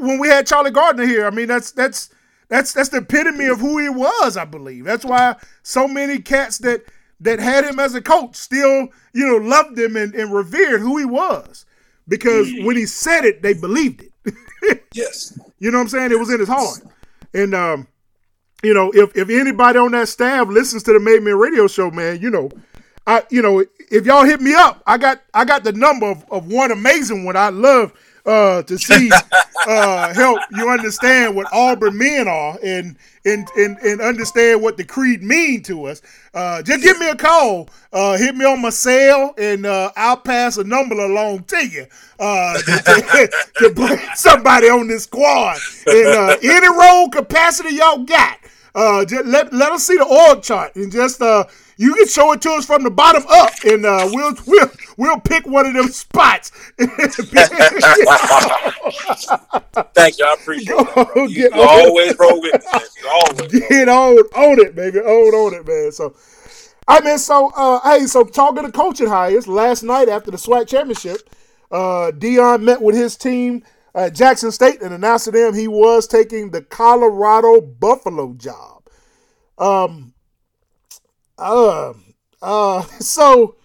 when 0.00 0.18
we 0.18 0.28
had 0.28 0.46
Charlie 0.46 0.70
Gardner 0.70 1.06
here, 1.06 1.26
I 1.26 1.30
mean 1.30 1.48
that's 1.48 1.72
that's 1.72 2.10
that's 2.48 2.72
that's 2.72 2.90
the 2.90 2.98
epitome 2.98 3.46
of 3.46 3.58
who 3.58 3.78
he 3.78 3.88
was. 3.88 4.36
I 4.36 4.44
believe 4.44 4.84
that's 4.84 5.04
why 5.04 5.36
so 5.62 5.88
many 5.88 6.20
cats 6.20 6.58
that 6.58 6.82
that 7.20 7.38
had 7.40 7.64
him 7.64 7.80
as 7.80 7.94
a 7.94 8.00
coach 8.00 8.36
still 8.36 8.88
you 9.12 9.26
know 9.26 9.36
loved 9.36 9.78
him 9.78 9.96
and, 9.96 10.14
and 10.14 10.32
revered 10.32 10.80
who 10.80 10.98
he 10.98 11.04
was 11.04 11.66
because 12.08 12.48
when 12.62 12.76
he 12.76 12.86
said 12.86 13.24
it, 13.24 13.42
they 13.42 13.54
believed 13.54 14.02
it. 14.02 14.09
Yes. 14.94 15.38
You 15.58 15.70
know 15.70 15.78
what 15.78 15.82
I'm 15.82 15.88
saying? 15.88 16.12
It 16.12 16.18
was 16.18 16.32
in 16.32 16.40
his 16.40 16.48
heart. 16.48 16.80
And 17.32 17.54
um, 17.54 17.86
you 18.62 18.74
know, 18.74 18.90
if 18.94 19.16
if 19.16 19.30
anybody 19.30 19.78
on 19.78 19.92
that 19.92 20.08
staff 20.08 20.48
listens 20.48 20.82
to 20.84 20.92
the 20.92 21.00
Made 21.00 21.22
Man 21.22 21.36
Radio 21.36 21.66
Show, 21.66 21.90
man, 21.90 22.20
you 22.20 22.30
know, 22.30 22.50
I 23.06 23.22
you 23.30 23.42
know, 23.42 23.64
if 23.90 24.06
y'all 24.06 24.24
hit 24.24 24.40
me 24.40 24.54
up, 24.54 24.82
I 24.86 24.98
got 24.98 25.22
I 25.32 25.44
got 25.44 25.64
the 25.64 25.72
number 25.72 26.06
of, 26.06 26.24
of 26.30 26.50
one 26.50 26.70
amazing 26.70 27.24
one. 27.24 27.36
I 27.36 27.50
love 27.50 27.92
uh 28.30 28.62
to 28.62 28.78
see 28.78 29.10
uh 29.66 30.14
help 30.14 30.38
you 30.52 30.68
understand 30.70 31.34
what 31.34 31.46
Auburn 31.52 31.98
men 31.98 32.28
are 32.28 32.56
and 32.62 32.96
and 33.24 33.48
and, 33.56 33.76
and 33.78 34.00
understand 34.00 34.62
what 34.62 34.76
the 34.76 34.84
creed 34.84 35.22
mean 35.22 35.62
to 35.64 35.86
us. 35.86 36.00
Uh 36.32 36.62
just 36.62 36.82
give 36.82 36.98
me 36.98 37.08
a 37.08 37.16
call. 37.16 37.68
Uh 37.92 38.16
hit 38.16 38.36
me 38.36 38.44
on 38.44 38.62
my 38.62 38.70
cell 38.70 39.34
and 39.36 39.66
uh 39.66 39.90
I'll 39.96 40.16
pass 40.16 40.56
a 40.58 40.64
number 40.64 40.94
along 40.94 41.44
to 41.44 41.66
you. 41.66 41.86
Uh 42.18 42.58
to, 42.58 43.30
to 43.56 43.98
somebody 44.14 44.68
on 44.68 44.86
this 44.86 45.04
squad. 45.04 45.58
And 45.86 46.06
uh 46.06 46.36
any 46.42 46.68
role 46.68 47.08
capacity 47.10 47.74
y'all 47.74 48.04
got. 48.04 48.38
Just 49.08 49.26
let 49.26 49.52
let 49.52 49.72
us 49.72 49.86
see 49.86 49.96
the 49.96 50.04
org 50.04 50.42
chart 50.42 50.76
and 50.76 50.92
just 50.92 51.20
you 51.76 51.94
can 51.94 52.06
show 52.06 52.32
it 52.34 52.42
to 52.42 52.50
us 52.50 52.66
from 52.66 52.82
the 52.82 52.90
bottom 52.90 53.24
up, 53.30 53.52
and 53.64 53.82
we'll 54.12 54.34
we'll 54.46 54.70
we'll 55.00 55.18
pick 55.18 55.44
one 55.46 55.66
of 55.66 55.72
them 55.72 55.88
spots. 55.88 56.50
Thank 56.78 57.18
you. 60.18 60.26
I 60.26 60.36
appreciate. 60.38 60.76
Bro. 60.76 61.26
You, 61.26 61.34
get 61.34 61.54
you 61.54 61.60
on. 61.60 61.68
always 61.68 62.16
roll 62.18 62.40
with 62.40 62.54
me. 62.54 62.60
You 63.02 63.08
always. 63.08 63.52
Get 63.70 63.88
on 63.88 64.18
on 64.18 64.60
it, 64.60 64.76
baby, 64.76 64.98
on 64.98 65.34
on 65.34 65.54
it, 65.54 65.66
man. 65.66 65.90
So, 65.90 66.14
I 66.86 67.00
mean, 67.00 67.18
so 67.18 67.50
uh, 67.56 67.80
hey, 67.80 68.06
so 68.06 68.22
talking 68.24 68.64
to 68.64 68.70
coaching 68.70 69.08
hires 69.08 69.48
last 69.48 69.82
night 69.82 70.08
after 70.08 70.30
the 70.30 70.36
SWAC 70.36 70.68
championship, 70.68 71.28
uh, 71.70 72.12
Deion 72.12 72.62
met 72.62 72.82
with 72.82 72.94
his 72.94 73.16
team 73.16 73.64
at 73.94 74.14
Jackson 74.14 74.52
State 74.52 74.82
and 74.82 74.92
announced 74.92 75.24
to 75.24 75.30
them 75.30 75.54
he 75.54 75.66
was 75.66 76.06
taking 76.06 76.50
the 76.50 76.60
Colorado 76.62 77.62
Buffalo 77.62 78.34
job. 78.34 78.82
Um, 79.56 80.12
uh, 81.38 81.94
uh, 82.42 82.82
so, 83.00 83.56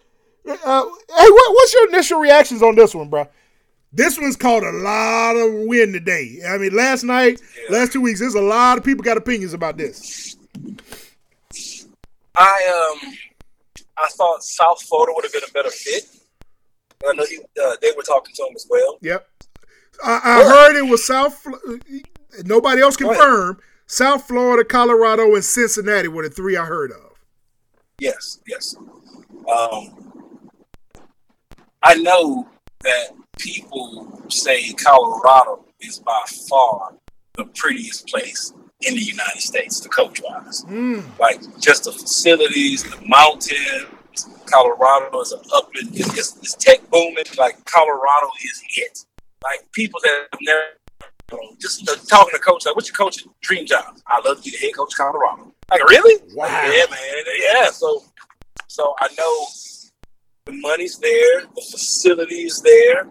uh, 0.47 0.85
hey, 0.85 1.29
what, 1.29 1.53
what's 1.55 1.73
your 1.73 1.87
initial 1.89 2.19
reactions 2.19 2.61
on 2.61 2.75
this 2.75 2.93
one, 2.93 3.09
bro? 3.09 3.27
This 3.91 4.19
one's 4.19 4.35
caught 4.35 4.63
a 4.63 4.71
lot 4.71 5.35
of 5.37 5.53
wind 5.67 5.93
today. 5.93 6.41
I 6.47 6.57
mean, 6.57 6.75
last 6.75 7.03
night, 7.03 7.39
last 7.69 7.93
two 7.93 8.01
weeks, 8.01 8.19
there's 8.19 8.35
a 8.35 8.41
lot 8.41 8.77
of 8.77 8.83
people 8.83 9.03
got 9.03 9.17
opinions 9.17 9.53
about 9.53 9.77
this. 9.77 10.35
I 12.35 12.99
um, 13.03 13.13
I 13.97 14.07
thought 14.09 14.43
South 14.43 14.81
Florida 14.81 15.13
would 15.15 15.23
have 15.23 15.31
been 15.31 15.43
a 15.47 15.51
better 15.53 15.69
fit. 15.69 16.03
I 17.07 17.13
know 17.13 17.25
he, 17.25 17.39
uh, 17.63 17.75
they 17.81 17.91
were 17.95 18.03
talking 18.03 18.35
to 18.35 18.43
him 18.43 18.53
as 18.55 18.67
well. 18.69 18.97
Yep. 19.01 19.27
I, 20.03 20.19
I 20.23 20.43
heard 20.43 20.75
it 20.75 20.89
was 20.89 21.05
South. 21.05 21.35
Fl- 21.35 21.75
Nobody 22.43 22.81
else 22.81 22.97
confirmed. 22.97 23.59
South 23.87 24.27
Florida, 24.27 24.65
Colorado, 24.65 25.35
and 25.35 25.43
Cincinnati 25.43 26.07
were 26.07 26.23
the 26.23 26.29
three 26.29 26.57
I 26.57 26.65
heard 26.65 26.91
of. 26.91 27.13
Yes, 27.99 28.39
yes. 28.47 28.75
Um, 28.75 30.04
I 31.85 31.93
know 31.93 32.47
that 32.81 33.09
people 33.37 34.23
say 34.27 34.73
Colorado 34.73 35.63
is 35.79 35.99
by 35.99 36.23
far 36.49 36.95
the 37.35 37.45
prettiest 37.45 38.07
place 38.07 38.51
in 38.81 38.95
the 38.95 39.01
United 39.01 39.39
States 39.39 39.79
to 39.81 39.89
coach 39.89 40.19
wise. 40.23 40.63
Mm. 40.65 41.03
Like 41.19 41.41
just 41.59 41.83
the 41.83 41.91
facilities, 41.91 42.83
the 42.83 42.99
mountains. 43.05 43.91
Colorado 44.47 45.21
is 45.21 45.33
up 45.53 45.69
in 45.79 45.89
it's, 45.89 46.17
it's, 46.17 46.37
it's 46.37 46.55
tech 46.55 46.89
booming. 46.89 47.25
Like 47.37 47.63
Colorado 47.65 48.29
is 48.43 48.63
it. 48.77 49.05
Like 49.43 49.71
people 49.71 49.99
that 50.01 50.27
have 50.31 50.39
never 50.41 50.61
just 51.61 51.87
uh, 51.87 51.95
talking 52.07 52.33
to 52.33 52.39
coach, 52.39 52.65
like, 52.65 52.75
what's 52.75 52.87
your 52.87 52.95
coach's 52.95 53.27
dream 53.41 53.67
job? 53.67 53.95
I 54.07 54.21
love 54.27 54.37
to 54.37 54.43
be 54.43 54.51
the 54.51 54.57
head 54.57 54.75
coach 54.75 54.93
of 54.93 54.97
Colorado. 54.97 55.51
Like, 55.69 55.83
really? 55.89 56.19
Wow. 56.33 56.47
yeah, 56.47 56.85
man. 56.89 57.23
Yeah. 57.41 57.69
So, 57.69 58.03
so 58.67 58.95
I 58.99 59.07
know 59.17 59.47
the 60.45 60.53
money's 60.53 60.97
there, 60.99 61.41
the 61.41 61.61
facilities 61.61 62.61
there. 62.61 63.07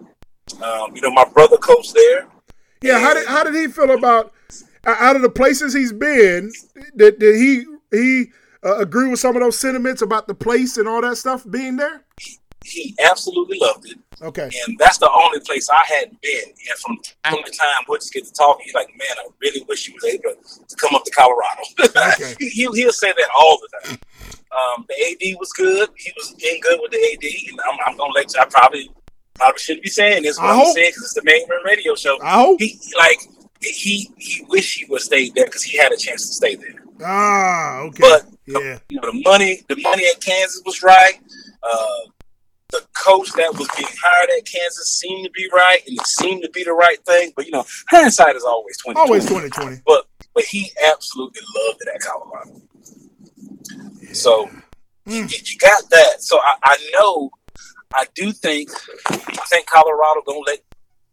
Um, 0.62 0.94
you 0.94 1.02
know, 1.02 1.10
my 1.10 1.24
brother 1.24 1.56
coached 1.56 1.94
there. 1.94 2.28
Yeah, 2.82 3.00
how 3.00 3.14
did 3.14 3.26
how 3.26 3.44
did 3.44 3.54
he 3.54 3.68
feel 3.68 3.90
about 3.90 4.32
out 4.86 5.16
of 5.16 5.22
the 5.22 5.30
places 5.30 5.74
he's 5.74 5.92
been? 5.92 6.52
Did, 6.96 7.18
did 7.18 7.36
he 7.36 7.64
he 7.90 8.26
uh, 8.64 8.76
agree 8.78 9.08
with 9.08 9.20
some 9.20 9.34
of 9.36 9.42
those 9.42 9.58
sentiments 9.58 10.02
about 10.02 10.28
the 10.28 10.34
place 10.34 10.76
and 10.76 10.88
all 10.88 11.00
that 11.00 11.16
stuff 11.16 11.44
being 11.50 11.76
there? 11.76 12.04
He 12.64 12.94
absolutely 13.04 13.58
loved 13.60 13.86
it. 13.86 13.98
Okay. 14.22 14.50
And 14.66 14.78
that's 14.78 14.96
the 14.96 15.10
only 15.10 15.40
place 15.40 15.68
I 15.68 15.82
hadn't 15.86 16.20
been. 16.22 16.44
And 16.46 16.78
from 16.78 16.98
time 17.22 17.44
to 17.44 17.50
time, 17.50 17.84
we'll 17.86 17.98
just 17.98 18.12
get 18.12 18.24
to 18.24 18.32
talking. 18.32 18.64
He's 18.64 18.74
like, 18.74 18.88
man, 18.96 19.16
I 19.18 19.28
really 19.42 19.62
wish 19.68 19.86
you 19.86 19.94
was 19.94 20.04
able 20.04 20.30
to 20.32 20.76
come 20.76 20.94
up 20.94 21.04
to 21.04 21.10
Colorado. 21.10 21.62
Okay. 22.14 22.34
he, 22.38 22.48
he'll, 22.50 22.72
he'll 22.72 22.92
say 22.92 23.12
that 23.12 23.28
all 23.38 23.58
the 23.58 23.88
time. 23.88 23.98
Um, 24.54 24.86
the 24.88 24.94
AD 24.94 25.36
was 25.38 25.52
good. 25.52 25.88
He 25.96 26.12
was 26.16 26.32
in 26.32 26.60
good 26.60 26.78
with 26.80 26.92
the 26.92 26.98
AD. 26.98 27.50
And 27.50 27.60
I'm, 27.68 27.78
I'm 27.86 27.96
going 27.96 28.12
to 28.12 28.14
let 28.14 28.32
you, 28.32 28.40
I 28.40 28.44
probably 28.46 28.90
probably 29.34 29.58
shouldn't 29.58 29.82
be 29.82 29.90
saying 29.90 30.22
this, 30.22 30.38
but 30.38 30.46
I 30.46 30.60
I'm 30.60 30.72
saying 30.72 30.90
because 30.90 31.02
it's 31.04 31.14
the 31.14 31.24
main 31.24 31.42
radio 31.64 31.94
show. 31.94 32.18
I 32.22 32.34
hope. 32.34 32.60
He, 32.60 32.78
like, 32.96 33.18
he, 33.60 34.10
he 34.16 34.44
wished 34.48 34.78
he 34.78 34.84
would 34.86 35.00
stay 35.00 35.30
there 35.30 35.46
because 35.46 35.62
he 35.62 35.76
had 35.76 35.92
a 35.92 35.96
chance 35.96 36.28
to 36.28 36.34
stay 36.34 36.54
there. 36.54 36.84
Ah, 37.02 37.80
okay. 37.80 38.00
But 38.00 38.26
yeah. 38.46 38.78
you 38.88 39.00
know, 39.00 39.10
the 39.10 39.22
money, 39.24 39.62
the 39.68 39.76
money 39.80 40.04
at 40.14 40.20
Kansas 40.20 40.62
was 40.64 40.82
right. 40.82 41.18
Uh, 41.62 42.10
the 42.70 42.82
coach 42.94 43.32
that 43.32 43.52
was 43.52 43.68
being 43.76 43.88
hired 44.02 44.30
at 44.36 44.44
Kansas 44.44 44.98
seemed 44.98 45.24
to 45.24 45.30
be 45.30 45.48
right, 45.52 45.80
and 45.86 45.96
it 45.96 46.06
seemed 46.06 46.42
to 46.42 46.50
be 46.50 46.64
the 46.64 46.72
right 46.72 47.02
thing. 47.04 47.32
But 47.36 47.46
you 47.46 47.52
know, 47.52 47.64
hindsight 47.88 48.36
is 48.36 48.44
always 48.44 48.76
twenty. 48.78 49.00
Always 49.00 49.24
2020. 49.26 49.82
But 49.86 50.06
but 50.34 50.44
he 50.44 50.70
absolutely 50.88 51.42
loved 51.56 51.80
it 51.82 51.88
at 51.94 52.00
Colorado. 52.00 52.62
So 54.14 54.50
you, 55.06 55.26
you 55.26 55.58
got 55.58 55.82
that. 55.90 56.16
So 56.22 56.38
I, 56.38 56.54
I 56.62 56.90
know, 56.94 57.30
I 57.94 58.06
do 58.14 58.32
think, 58.32 58.70
I 59.08 59.16
think 59.50 59.66
Colorado 59.66 60.22
gonna 60.26 60.38
let 60.46 60.60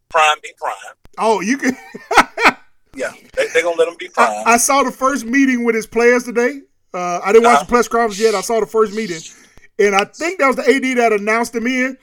Prime 0.09 0.37
be 0.41 0.49
Prime. 0.57 0.95
Oh, 1.17 1.41
you 1.41 1.57
can. 1.57 1.75
Yeah, 2.93 3.13
they, 3.37 3.47
they're 3.53 3.63
gonna 3.63 3.77
let 3.77 3.87
him 3.87 3.95
be 3.97 4.09
Prime. 4.09 4.43
I, 4.45 4.53
I 4.53 4.57
saw 4.57 4.83
the 4.83 4.91
first 4.91 5.23
meeting 5.25 5.63
with 5.63 5.75
his 5.75 5.87
players 5.87 6.25
today. 6.25 6.59
Uh, 6.93 7.21
I 7.23 7.31
didn't 7.31 7.45
watch 7.45 7.53
Uh-huh. 7.55 7.63
the 7.63 7.69
press 7.69 7.87
conference 7.87 8.19
yet. 8.19 8.35
I 8.35 8.41
saw 8.41 8.59
the 8.59 8.65
first 8.65 8.93
meeting, 8.93 9.21
and 9.79 9.95
I 9.95 10.03
think 10.03 10.39
that 10.39 10.47
was 10.47 10.57
the 10.57 10.63
AD 10.69 10.97
that 10.97 11.13
announced 11.13 11.55
him 11.55 11.67
in. 11.67 11.97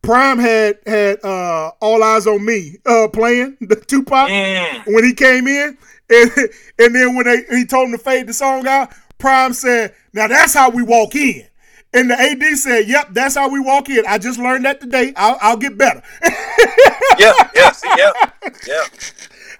Prime 0.00 0.38
had 0.38 0.78
had 0.86 1.22
uh, 1.22 1.72
all 1.82 2.02
eyes 2.02 2.26
on 2.26 2.42
me 2.42 2.78
uh, 2.86 3.08
playing 3.12 3.58
the 3.60 3.76
Tupac 3.76 4.30
Mm. 4.30 4.86
when 4.94 5.04
he 5.04 5.12
came 5.12 5.46
in, 5.46 5.76
and 6.10 6.30
and 6.78 6.94
then 6.94 7.16
when 7.16 7.26
they, 7.26 7.44
he 7.58 7.66
told 7.66 7.88
him 7.90 7.92
to 7.92 8.02
fade 8.02 8.26
the 8.26 8.32
song 8.32 8.66
out, 8.66 8.88
Prime 9.20 9.52
said, 9.52 9.94
"Now 10.12 10.26
that's 10.26 10.54
how 10.54 10.70
we 10.70 10.82
walk 10.82 11.14
in." 11.14 11.46
And 11.92 12.10
the 12.10 12.18
AD 12.18 12.42
said, 12.56 12.88
"Yep, 12.88 13.08
that's 13.12 13.34
how 13.34 13.48
we 13.48 13.60
walk 13.60 13.88
in. 13.88 14.04
I 14.06 14.18
just 14.18 14.38
learned 14.38 14.64
that 14.64 14.80
today. 14.80 15.12
I'll, 15.16 15.38
I'll 15.40 15.56
get 15.56 15.76
better." 15.76 16.02
yeah, 17.18 17.32
yeah, 17.54 17.72
yeah, 17.96 18.12
yeah. 18.66 18.84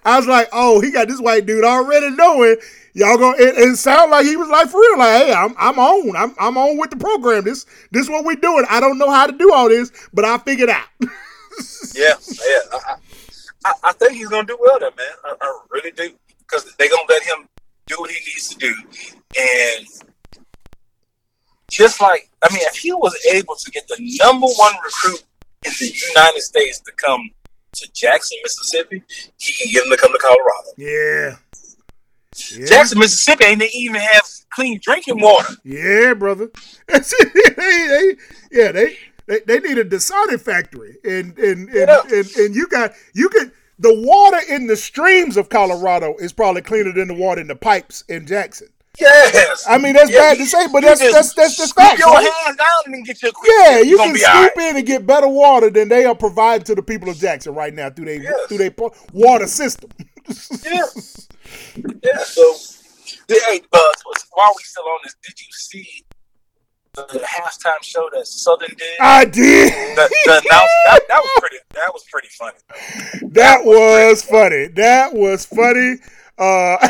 I 0.03 0.17
was 0.17 0.27
like, 0.27 0.49
"Oh, 0.51 0.81
he 0.81 0.91
got 0.91 1.07
this 1.07 1.19
white 1.21 1.45
dude 1.45 1.63
already 1.63 2.09
knowing 2.11 2.57
y'all 2.93 3.17
going." 3.17 3.35
It, 3.39 3.57
it 3.57 3.75
sounded 3.77 4.11
like 4.11 4.25
he 4.25 4.37
was 4.37 4.49
like 4.49 4.69
for 4.69 4.79
real, 4.79 4.97
like, 4.97 5.21
"Hey, 5.21 5.33
I'm 5.33 5.53
I'm 5.57 5.77
on. 5.77 6.15
I'm 6.15 6.35
I'm 6.39 6.57
on 6.57 6.77
with 6.77 6.89
the 6.89 6.97
program. 6.97 7.43
This 7.43 7.65
this 7.91 8.09
what 8.09 8.25
we 8.25 8.35
doing. 8.35 8.65
I 8.69 8.79
don't 8.79 8.97
know 8.97 9.11
how 9.11 9.27
to 9.27 9.33
do 9.33 9.51
all 9.53 9.69
this, 9.69 9.91
but 10.13 10.25
I 10.25 10.37
figured 10.39 10.69
out." 10.69 10.87
Yeah, 11.93 12.13
yeah. 12.17 12.59
I, 12.71 12.95
I, 13.65 13.73
I 13.83 13.91
think 13.93 14.13
he's 14.13 14.29
gonna 14.29 14.47
do 14.47 14.57
well 14.59 14.79
there, 14.79 14.91
man. 14.97 15.07
I, 15.25 15.35
I 15.41 15.59
really 15.71 15.91
do 15.91 16.11
because 16.39 16.73
they're 16.77 16.89
gonna 16.89 17.03
let 17.09 17.23
him 17.23 17.47
do 17.87 17.97
what 17.99 18.09
he 18.09 18.17
needs 18.25 18.49
to 18.49 18.57
do, 18.57 18.73
and 19.37 19.87
just 21.69 22.01
like 22.01 22.29
I 22.43 22.51
mean, 22.53 22.63
if 22.63 22.75
he 22.77 22.91
was 22.93 23.15
able 23.33 23.55
to 23.55 23.71
get 23.71 23.87
the 23.87 23.97
number 24.23 24.47
one 24.47 24.73
recruit 24.83 25.23
in 25.65 25.71
the 25.79 25.93
United 26.15 26.41
States 26.41 26.79
to 26.81 26.91
come 26.93 27.29
to 27.73 27.89
Jackson, 27.93 28.37
Mississippi, 28.43 29.03
he 29.37 29.53
can 29.53 29.71
get 29.71 29.85
him 29.85 29.91
to 29.91 29.97
come 29.97 30.11
to 30.11 30.19
Colorado. 30.19 30.69
yeah. 30.77 31.37
Yeah. 32.55 32.65
Jackson, 32.65 32.97
Mississippi, 32.99 33.43
ain't 33.43 33.59
they 33.59 33.69
even 33.73 33.99
have 33.99 34.23
clean 34.53 34.79
drinking 34.81 35.19
water? 35.21 35.53
Yeah, 35.65 36.13
brother. 36.13 36.49
they, 36.87 36.99
they, 37.57 38.15
yeah, 38.53 38.71
they, 38.71 38.97
they 39.27 39.39
they 39.45 39.59
need 39.59 39.77
a 39.77 39.83
deciding 39.83 40.37
factory, 40.37 40.95
and 41.03 41.37
and 41.37 41.67
and, 41.69 41.73
Yeah. 41.73 42.01
and 42.09 42.31
and 42.37 42.55
you 42.55 42.67
got 42.69 42.93
you 43.13 43.27
can 43.27 43.51
the 43.79 43.93
water 43.93 44.39
in 44.49 44.67
the 44.67 44.77
streams 44.77 45.35
of 45.35 45.49
Colorado 45.49 46.15
is 46.19 46.31
probably 46.31 46.61
cleaner 46.61 46.93
than 46.93 47.09
the 47.09 47.13
water 47.15 47.41
in 47.41 47.47
the 47.47 47.55
pipes 47.55 48.03
in 48.07 48.25
Jackson. 48.25 48.69
Yes. 49.01 49.65
I 49.67 49.77
mean, 49.77 49.93
that's 49.93 50.11
Yeah, 50.11 50.19
bad 50.19 50.37
to 50.37 50.45
say, 50.45 50.67
but 50.71 50.81
that's 50.83 50.99
that's 51.01 51.33
that's 51.33 51.57
just 51.57 51.75
facts. 51.75 51.99
your 51.99 52.09
right? 52.13 52.31
hands 52.45 52.57
down 52.57 52.93
and 52.93 53.05
get 53.05 53.21
your 53.21 53.31
quick. 53.31 53.51
Yeah, 53.61 53.79
you 53.79 53.97
can 53.97 54.15
scoop 54.15 54.55
right. 54.55 54.69
in 54.69 54.77
and 54.77 54.85
get 54.85 55.05
better 55.05 55.27
water 55.27 55.69
than 55.69 55.89
they 55.89 56.05
are 56.05 56.15
providing 56.15 56.65
to 56.65 56.75
the 56.75 56.83
people 56.83 57.09
of 57.09 57.17
Jackson 57.17 57.53
right 57.55 57.73
now 57.73 57.89
through 57.89 58.05
their 58.05 58.21
Yes. 58.21 58.47
through 58.47 58.57
their 58.59 58.73
water 59.13 59.47
system. 59.47 59.89
Yeah. 60.63 60.85
Yeah. 62.03 62.17
So, 62.23 62.55
hey, 63.27 63.61
uh, 63.73 63.79
while 64.33 64.51
we 64.55 64.63
still 64.63 64.83
on 64.83 64.99
this, 65.03 65.15
did 65.25 65.39
you 65.39 65.47
see 65.51 66.05
the 66.93 67.19
halftime 67.25 67.81
show 67.81 68.09
that 68.13 68.27
Southern 68.27 68.69
did? 68.77 68.99
I 68.99 69.25
did. 69.25 69.73
The, 69.97 70.09
the 70.25 70.41
that, 70.85 71.01
that 71.09 71.21
was 71.21 71.31
pretty. 71.39 71.57
That 71.73 71.91
was 71.93 72.03
pretty 72.11 72.27
funny. 72.29 72.57
That 73.33 73.65
was 73.65 74.23
funny. 74.23 74.67
That 74.67 75.13
was 75.13 75.45
funny. 75.45 75.97
Uh, 76.37 76.77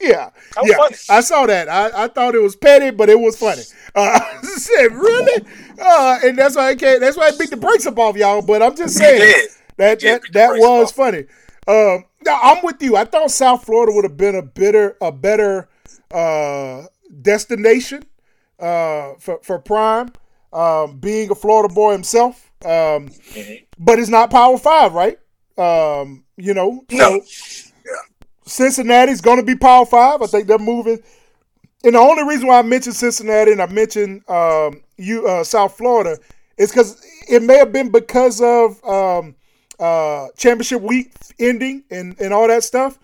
yeah, 0.00 0.30
That 0.54 0.64
yeah. 0.64 0.76
funny. 0.76 0.96
I 1.08 1.20
saw 1.20 1.46
that. 1.46 1.68
I, 1.68 2.04
I 2.04 2.08
thought 2.08 2.34
it 2.34 2.42
was 2.42 2.56
petty, 2.56 2.90
but 2.90 3.08
it 3.08 3.18
was 3.18 3.36
funny. 3.36 3.62
Uh, 3.94 4.18
I 4.42 4.42
said, 4.42 4.92
really? 4.92 5.46
Uh, 5.80 6.18
and 6.24 6.38
that's 6.38 6.56
why 6.56 6.68
I 6.70 6.74
can't. 6.74 7.00
That's 7.00 7.16
why 7.16 7.28
I 7.28 7.30
beat 7.32 7.50
the 7.50 7.56
brakes 7.56 7.86
up 7.86 7.98
off 7.98 8.16
y'all. 8.16 8.42
But 8.42 8.62
I'm 8.62 8.74
just 8.76 8.96
saying 8.96 9.18
did. 9.20 9.50
that 9.76 10.02
You 10.02 10.08
that, 10.10 10.22
did 10.22 10.32
that 10.34 10.50
was 10.58 10.90
off. 10.90 10.96
funny. 10.96 11.26
Um, 11.66 12.04
no, 12.24 12.38
I'm 12.42 12.64
with 12.64 12.82
you. 12.82 12.96
I 12.96 13.04
thought 13.04 13.30
South 13.30 13.64
Florida 13.64 13.92
would 13.92 14.04
have 14.04 14.16
been 14.16 14.34
a 14.34 14.42
better 14.42 14.96
a 15.00 15.12
better 15.12 15.68
uh, 16.10 16.84
destination 17.22 18.04
uh, 18.58 19.14
for 19.18 19.38
for 19.42 19.58
Prime, 19.58 20.10
um, 20.52 20.98
being 20.98 21.30
a 21.30 21.34
Florida 21.34 21.72
boy 21.72 21.92
himself. 21.92 22.50
Um, 22.64 23.08
Mhm. 23.34 23.66
but 23.78 23.98
it's 24.00 24.08
not 24.08 24.30
Power 24.30 24.58
Five, 24.58 24.94
right? 24.94 25.18
Um, 25.56 26.24
you 26.38 26.54
know, 26.54 26.84
No. 26.90 27.20
so 27.20 27.20
Cincinnati's 28.46 29.20
going 29.20 29.38
to 29.38 29.42
be 29.44 29.54
Power 29.54 29.84
Five. 29.84 30.22
I 30.22 30.26
think 30.26 30.46
they're 30.46 30.58
moving. 30.58 30.98
And 31.84 31.94
the 31.94 31.98
only 31.98 32.24
reason 32.24 32.48
why 32.48 32.58
I 32.58 32.62
mentioned 32.62 32.96
Cincinnati 32.96 33.52
and 33.52 33.62
I 33.62 33.66
mentioned 33.66 34.28
um, 34.28 34.82
you 34.96 35.26
uh, 35.26 35.44
South 35.44 35.76
Florida 35.76 36.18
is 36.56 36.70
because 36.70 37.04
it 37.28 37.42
may 37.42 37.58
have 37.58 37.72
been 37.72 37.90
because 37.90 38.40
of 38.40 38.82
um, 38.84 39.36
uh, 39.78 40.28
championship 40.36 40.80
week 40.82 41.12
ending 41.38 41.84
and, 41.90 42.18
and 42.20 42.32
all 42.32 42.48
that 42.48 42.64
stuff. 42.64 42.98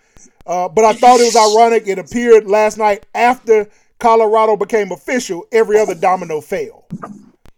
Uh, 0.47 0.69
but 0.69 0.85
I 0.85 0.93
thought 0.95 1.21
it 1.21 1.25
was 1.25 1.37
ironic. 1.37 1.87
It 1.87 1.99
appeared 1.99 2.47
last 2.47 2.77
night 2.79 3.07
after 3.15 3.69
Colorado 3.99 4.57
became 4.57 4.93
official. 4.93 5.47
Every 5.53 5.79
other 5.79 5.95
domino 5.95 6.41
fell. 6.41 6.87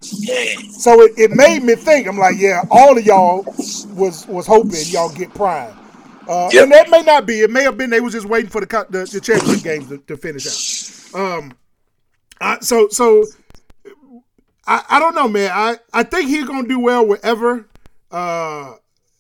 So 0.01 1.03
it, 1.03 1.12
it 1.18 1.30
made 1.32 1.62
me 1.62 1.74
think. 1.74 2.07
I'm 2.07 2.18
like, 2.18 2.36
yeah, 2.38 2.62
all 2.70 2.97
of 2.97 3.05
y'all 3.05 3.42
was 3.94 4.26
was 4.28 4.47
hoping 4.47 4.80
y'all 4.86 5.12
get 5.12 5.32
prime. 5.34 5.76
Uh, 6.28 6.51
Yep. 6.53 6.62
And 6.64 6.72
that 6.72 6.90
may 6.90 7.03
not 7.03 7.24
be. 7.24 7.40
It 7.42 7.51
may 7.51 7.62
have 7.62 7.78
been 7.78 7.90
they 7.90 8.01
was 8.01 8.12
just 8.12 8.26
waiting 8.26 8.51
for 8.51 8.61
the 8.61 8.86
the, 8.90 9.05
the 9.05 9.20
championship 9.20 9.62
games 9.62 9.88
to, 9.88 9.99
to 9.99 10.16
finish 10.16 11.14
out. 11.14 11.20
Um, 11.20 11.53
I, 12.40 12.59
so 12.61 12.88
so 12.88 13.24
I, 14.66 14.84
I 14.88 14.99
don't 15.01 15.14
know, 15.14 15.28
man. 15.28 15.51
I, 15.53 15.76
I 15.92 16.03
think 16.03 16.28
he's 16.28 16.44
gonna 16.47 16.68
do 16.68 16.80
well 16.80 17.07
wherever. 17.07 17.68
Uh, 18.11 18.70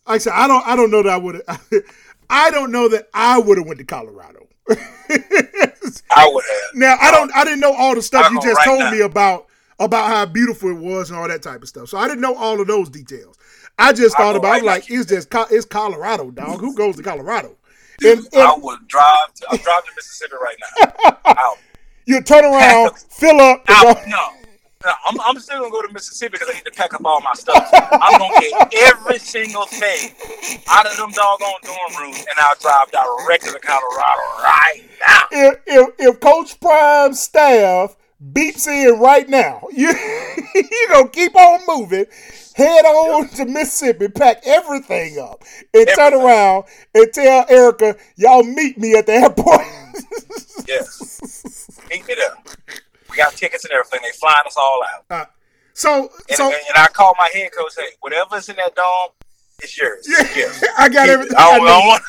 like 0.06 0.16
I 0.16 0.18
said, 0.18 0.32
I 0.34 0.46
don't 0.48 0.66
I 0.66 0.76
don't 0.76 0.90
know 0.90 1.02
that 1.02 1.12
I 1.12 1.16
would. 1.16 1.42
I 2.30 2.50
don't 2.50 2.72
know 2.72 2.88
that 2.88 3.08
I 3.14 3.38
would 3.38 3.56
have 3.58 3.66
went 3.66 3.78
to 3.78 3.84
Colorado. 3.84 4.48
I 4.68 6.28
would 6.28 6.44
have. 6.44 6.74
Now 6.74 6.96
I 7.00 7.10
don't. 7.12 7.34
I 7.34 7.44
didn't 7.44 7.60
know 7.60 7.72
all 7.72 7.94
the 7.94 8.02
stuff 8.02 8.30
you 8.32 8.40
just 8.42 8.56
right 8.56 8.64
told 8.64 8.80
now. 8.80 8.90
me 8.90 9.00
about 9.00 9.45
about 9.78 10.08
how 10.08 10.26
beautiful 10.26 10.70
it 10.70 10.78
was 10.78 11.10
and 11.10 11.18
all 11.18 11.28
that 11.28 11.42
type 11.42 11.62
of 11.62 11.68
stuff. 11.68 11.88
So 11.88 11.98
I 11.98 12.06
didn't 12.08 12.20
know 12.22 12.34
all 12.34 12.60
of 12.60 12.66
those 12.66 12.88
details. 12.88 13.36
I 13.78 13.92
just 13.92 14.16
thought 14.16 14.32
go 14.32 14.38
about 14.38 14.58
it 14.58 14.64
like 14.64 14.90
it's 14.90 15.06
just 15.06 15.28
it's 15.50 15.66
Colorado, 15.66 16.30
dog. 16.30 16.60
Who 16.60 16.74
goes 16.74 16.96
to 16.96 17.02
Colorado? 17.02 17.56
And, 18.04 18.20
and 18.32 18.42
I 18.42 18.54
would 18.56 18.86
drive. 18.88 19.32
To, 19.34 19.46
I'm 19.50 19.58
driving 19.58 19.88
to 19.90 19.92
Mississippi 19.96 20.34
right 20.42 20.56
now. 21.34 21.52
You 22.08 22.22
turn 22.22 22.44
around, 22.44 22.96
fill 23.10 23.40
up, 23.40 23.66
go- 23.66 23.94
No. 24.06 24.28
No, 24.84 24.92
I'm, 25.06 25.20
I'm 25.22 25.38
still 25.40 25.58
gonna 25.58 25.72
go 25.72 25.82
to 25.84 25.92
Mississippi 25.92 26.32
because 26.32 26.48
I 26.48 26.52
need 26.52 26.64
to 26.66 26.70
pack 26.70 26.94
up 26.94 27.04
all 27.04 27.20
my 27.20 27.32
stuff. 27.34 27.68
I'm 27.72 28.18
gonna 28.20 28.40
get 28.70 28.74
every 28.92 29.18
single 29.18 29.66
thing 29.66 30.12
out 30.70 30.86
of 30.86 30.96
them 30.96 31.10
doggone 31.10 31.50
dorm 31.64 32.02
rooms, 32.02 32.18
and 32.18 32.38
I'll 32.38 32.54
drive 32.60 32.92
directly 32.92 33.50
to 33.50 33.58
Colorado 33.58 34.22
right 34.44 34.82
now. 35.08 35.22
if, 35.32 35.58
if 35.66 35.88
if 35.98 36.20
Coach 36.20 36.60
Prime 36.60 37.14
staff 37.14 37.96
beeps 38.32 38.66
in 38.66 38.98
right 39.00 39.28
now, 39.28 39.62
you 39.72 39.92
you 40.54 40.88
gonna 40.92 41.08
keep 41.08 41.34
on 41.36 41.60
moving, 41.66 42.06
head 42.54 42.84
on 42.84 43.28
to 43.28 43.44
Mississippi, 43.44 44.08
pack 44.08 44.42
everything 44.46 45.18
up, 45.18 45.42
and 45.74 45.88
turn 45.94 46.14
around 46.14 46.64
and 46.94 47.12
tell 47.12 47.46
Erica, 47.48 47.96
y'all 48.16 48.42
meet 48.42 48.78
me 48.78 48.94
at 48.96 49.06
the 49.06 49.12
airport. 49.12 49.62
Yes. 50.66 51.80
Meet 51.90 52.08
me 52.08 52.14
there. 52.14 52.34
We 53.10 53.16
got 53.16 53.32
tickets 53.34 53.64
and 53.64 53.72
everything. 53.72 54.00
They 54.02 54.10
flying 54.18 54.46
us 54.46 54.56
all 54.56 54.82
out. 54.82 55.04
Uh, 55.08 55.24
so 55.72 56.10
And, 56.28 56.36
so 56.36 56.46
and, 56.46 56.76
I 56.76 56.88
call 56.88 57.14
my 57.18 57.28
head 57.32 57.50
coach, 57.56 57.74
hey, 57.78 57.94
whatever's 58.00 58.48
in 58.48 58.56
that 58.56 58.74
dome, 58.74 59.10
it's 59.62 59.78
yours. 59.78 60.06
yeah, 60.08 60.26
Yeah. 60.36 60.68
I 60.78 60.88
got 60.88 61.08
everything. 61.08 61.36
I 61.36 61.42
I 61.42 61.58
don't, 61.58 61.66
I 61.66 61.70
don't 61.70 61.86
want. 61.86 62.02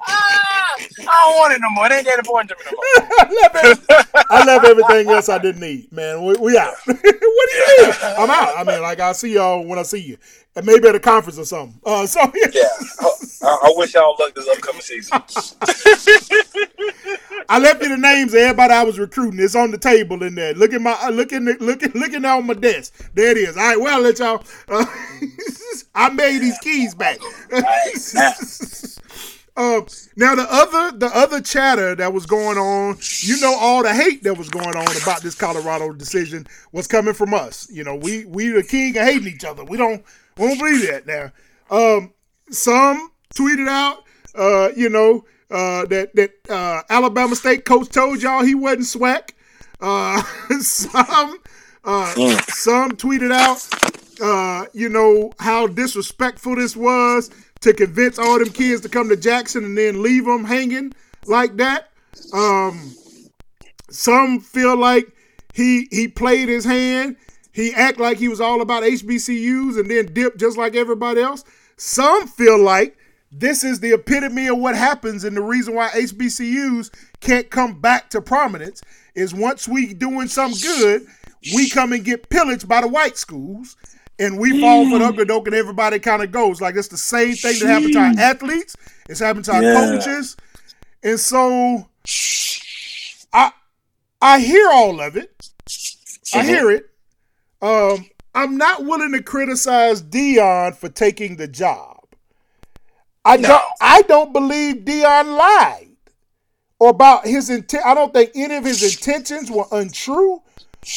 I 0.06 1.24
don't 1.24 1.36
want 1.38 1.52
it 1.54 1.60
no 1.60 1.70
more. 1.70 1.86
It 1.86 1.92
ain't 1.92 2.06
that 2.06 2.18
important 2.18 2.50
to 2.50 2.56
me 2.56 2.62
no 2.66 2.72
more. 2.76 2.84
I 3.18 3.32
left, 3.42 3.56
every- 3.56 4.24
I 4.30 4.44
left 4.44 4.64
everything 4.66 5.10
else 5.10 5.28
I 5.28 5.38
didn't 5.38 5.60
need, 5.60 5.90
man. 5.92 6.24
We, 6.24 6.34
we 6.34 6.58
out. 6.58 6.74
what 6.86 7.02
do 7.02 7.08
you 7.08 7.84
mean? 7.86 7.94
I'm 8.02 8.30
out. 8.30 8.54
I 8.56 8.64
mean, 8.64 8.82
like 8.82 9.00
I'll 9.00 9.14
see 9.14 9.34
y'all 9.34 9.64
when 9.64 9.78
I 9.78 9.82
see 9.82 10.00
you, 10.00 10.18
and 10.56 10.66
maybe 10.66 10.88
at 10.88 10.94
a 10.94 11.00
conference 11.00 11.38
or 11.38 11.44
something. 11.44 11.80
Uh, 11.84 12.06
so 12.10 12.20
Yeah. 12.52 12.62
I, 13.42 13.58
I 13.62 13.72
wish 13.76 13.94
y'all 13.94 14.14
luck 14.20 14.34
this 14.34 14.48
upcoming 14.48 14.82
season. 14.82 15.18
I 17.48 17.58
left 17.58 17.82
you 17.82 17.88
the 17.88 17.96
names 17.96 18.32
of 18.34 18.40
everybody 18.40 18.72
I 18.72 18.84
was 18.84 18.98
recruiting. 18.98 19.40
It's 19.40 19.54
on 19.56 19.70
the 19.70 19.78
table 19.78 20.22
in 20.22 20.34
there. 20.34 20.54
Look 20.54 20.72
at 20.72 20.80
my 20.80 20.96
uh, 21.02 21.10
look 21.10 21.32
in 21.32 21.44
the, 21.46 21.56
look 21.60 21.82
at 21.82 21.94
looking 21.94 22.24
on 22.24 22.46
my 22.46 22.54
desk. 22.54 23.10
There 23.14 23.30
it 23.30 23.38
is. 23.38 23.56
All 23.56 23.62
right, 23.62 23.80
well, 23.80 23.96
I'll 23.96 24.02
let 24.02 24.18
y'all. 24.18 24.44
Uh, 24.68 24.84
I 25.94 26.10
made 26.10 26.40
these 26.40 26.58
keys 26.58 26.94
back. 26.94 27.18
Now, 28.14 28.32
Um, 29.56 29.84
now 30.16 30.34
the 30.34 30.46
other 30.48 30.96
the 30.96 31.10
other 31.12 31.40
chatter 31.40 31.94
that 31.96 32.12
was 32.12 32.24
going 32.24 32.56
on, 32.56 32.96
you 33.20 33.38
know, 33.40 33.54
all 33.58 33.82
the 33.82 33.92
hate 33.92 34.22
that 34.22 34.38
was 34.38 34.48
going 34.48 34.76
on 34.76 34.96
about 35.02 35.22
this 35.22 35.34
Colorado 35.34 35.92
decision 35.92 36.46
was 36.72 36.86
coming 36.86 37.14
from 37.14 37.34
us. 37.34 37.68
You 37.70 37.84
know, 37.84 37.96
we 37.96 38.24
we 38.26 38.48
the 38.50 38.62
king 38.62 38.96
of 38.96 39.04
hating 39.04 39.26
each 39.28 39.44
other. 39.44 39.64
We 39.64 39.76
don't 39.76 40.02
we 40.36 40.46
don't 40.46 40.58
believe 40.58 40.88
that 40.88 41.06
now. 41.06 41.32
Um, 41.70 42.12
some 42.50 43.10
tweeted 43.34 43.68
out, 43.68 44.04
uh, 44.34 44.70
you 44.76 44.88
know, 44.88 45.24
uh, 45.50 45.84
that 45.86 46.14
that 46.14 46.30
uh, 46.48 46.82
Alabama 46.88 47.34
State 47.36 47.64
coach 47.64 47.88
told 47.88 48.22
y'all 48.22 48.44
he 48.44 48.54
wasn't 48.54 48.86
swag. 48.86 49.34
Uh, 49.80 50.22
some 50.60 51.38
uh, 51.84 52.14
some 52.48 52.92
tweeted 52.92 53.32
out, 53.32 53.66
uh, 54.22 54.66
you 54.72 54.88
know, 54.88 55.32
how 55.38 55.66
disrespectful 55.66 56.56
this 56.56 56.76
was 56.76 57.30
to 57.60 57.72
convince 57.72 58.18
all 58.18 58.38
them 58.38 58.50
kids 58.50 58.80
to 58.82 58.88
come 58.88 59.08
to 59.08 59.16
Jackson 59.16 59.64
and 59.64 59.76
then 59.76 60.02
leave 60.02 60.24
them 60.24 60.44
hanging 60.44 60.92
like 61.26 61.56
that. 61.56 61.90
Um, 62.32 62.94
some 63.90 64.40
feel 64.40 64.76
like 64.76 65.08
he 65.54 65.88
he 65.90 66.08
played 66.08 66.48
his 66.48 66.64
hand. 66.64 67.16
He 67.52 67.72
act 67.74 67.98
like 67.98 68.18
he 68.18 68.28
was 68.28 68.40
all 68.40 68.60
about 68.60 68.82
HBCUs 68.82 69.78
and 69.78 69.90
then 69.90 70.12
dipped 70.12 70.38
just 70.38 70.56
like 70.56 70.76
everybody 70.76 71.20
else. 71.20 71.44
Some 71.76 72.26
feel 72.26 72.58
like 72.58 72.96
this 73.32 73.64
is 73.64 73.80
the 73.80 73.92
epitome 73.92 74.48
of 74.48 74.58
what 74.58 74.76
happens 74.76 75.24
and 75.24 75.36
the 75.36 75.42
reason 75.42 75.74
why 75.74 75.88
HBCUs 75.90 76.90
can't 77.20 77.50
come 77.50 77.80
back 77.80 78.10
to 78.10 78.20
prominence 78.20 78.82
is 79.14 79.34
once 79.34 79.68
we 79.68 79.94
doing 79.94 80.28
something 80.28 80.60
good, 80.60 81.06
we 81.54 81.68
come 81.68 81.92
and 81.92 82.04
get 82.04 82.28
pillaged 82.28 82.68
by 82.68 82.80
the 82.80 82.88
white 82.88 83.16
schools 83.16 83.76
and 84.18 84.38
we 84.38 84.60
fall 84.60 84.88
for 84.88 84.98
the 84.98 85.04
mm. 85.04 85.08
okey-doke 85.08 85.46
and 85.46 85.56
everybody 85.56 85.98
kind 85.98 86.22
of 86.22 86.30
goes. 86.30 86.60
Like 86.60 86.76
it's 86.76 86.88
the 86.88 86.98
same 86.98 87.34
thing 87.34 87.58
that 87.60 87.66
happened 87.66 87.92
to 87.94 87.98
our 87.98 88.14
athletes. 88.18 88.76
It's 89.08 89.20
happened 89.20 89.46
to 89.46 89.54
our 89.54 89.62
Yeah. 89.62 89.74
coaches. 89.74 90.36
And 91.02 91.18
so 91.18 91.88
I 93.32 93.52
I 94.20 94.40
hear 94.40 94.68
all 94.70 95.00
of 95.00 95.16
it. 95.16 95.32
I 96.34 96.40
mm-hmm. 96.40 96.48
hear 96.48 96.70
it. 96.70 96.89
Um, 97.62 98.06
I'm 98.34 98.56
not 98.56 98.84
willing 98.84 99.12
to 99.12 99.22
criticize 99.22 100.02
Deion 100.02 100.74
for 100.76 100.88
taking 100.88 101.36
the 101.36 101.48
job. 101.48 101.98
I 103.24 103.36
No. 103.36 103.48
don't. 103.48 103.62
I 103.80 104.02
don't 104.02 104.32
believe 104.32 104.76
Deion 104.84 105.36
lied 105.36 105.88
or 106.78 106.90
about 106.90 107.26
his 107.26 107.50
intent. 107.50 107.84
I 107.84 107.94
don't 107.94 108.14
think 108.14 108.30
any 108.34 108.54
of 108.56 108.64
his 108.64 108.82
intentions 108.82 109.50
were 109.50 109.66
untrue 109.72 110.34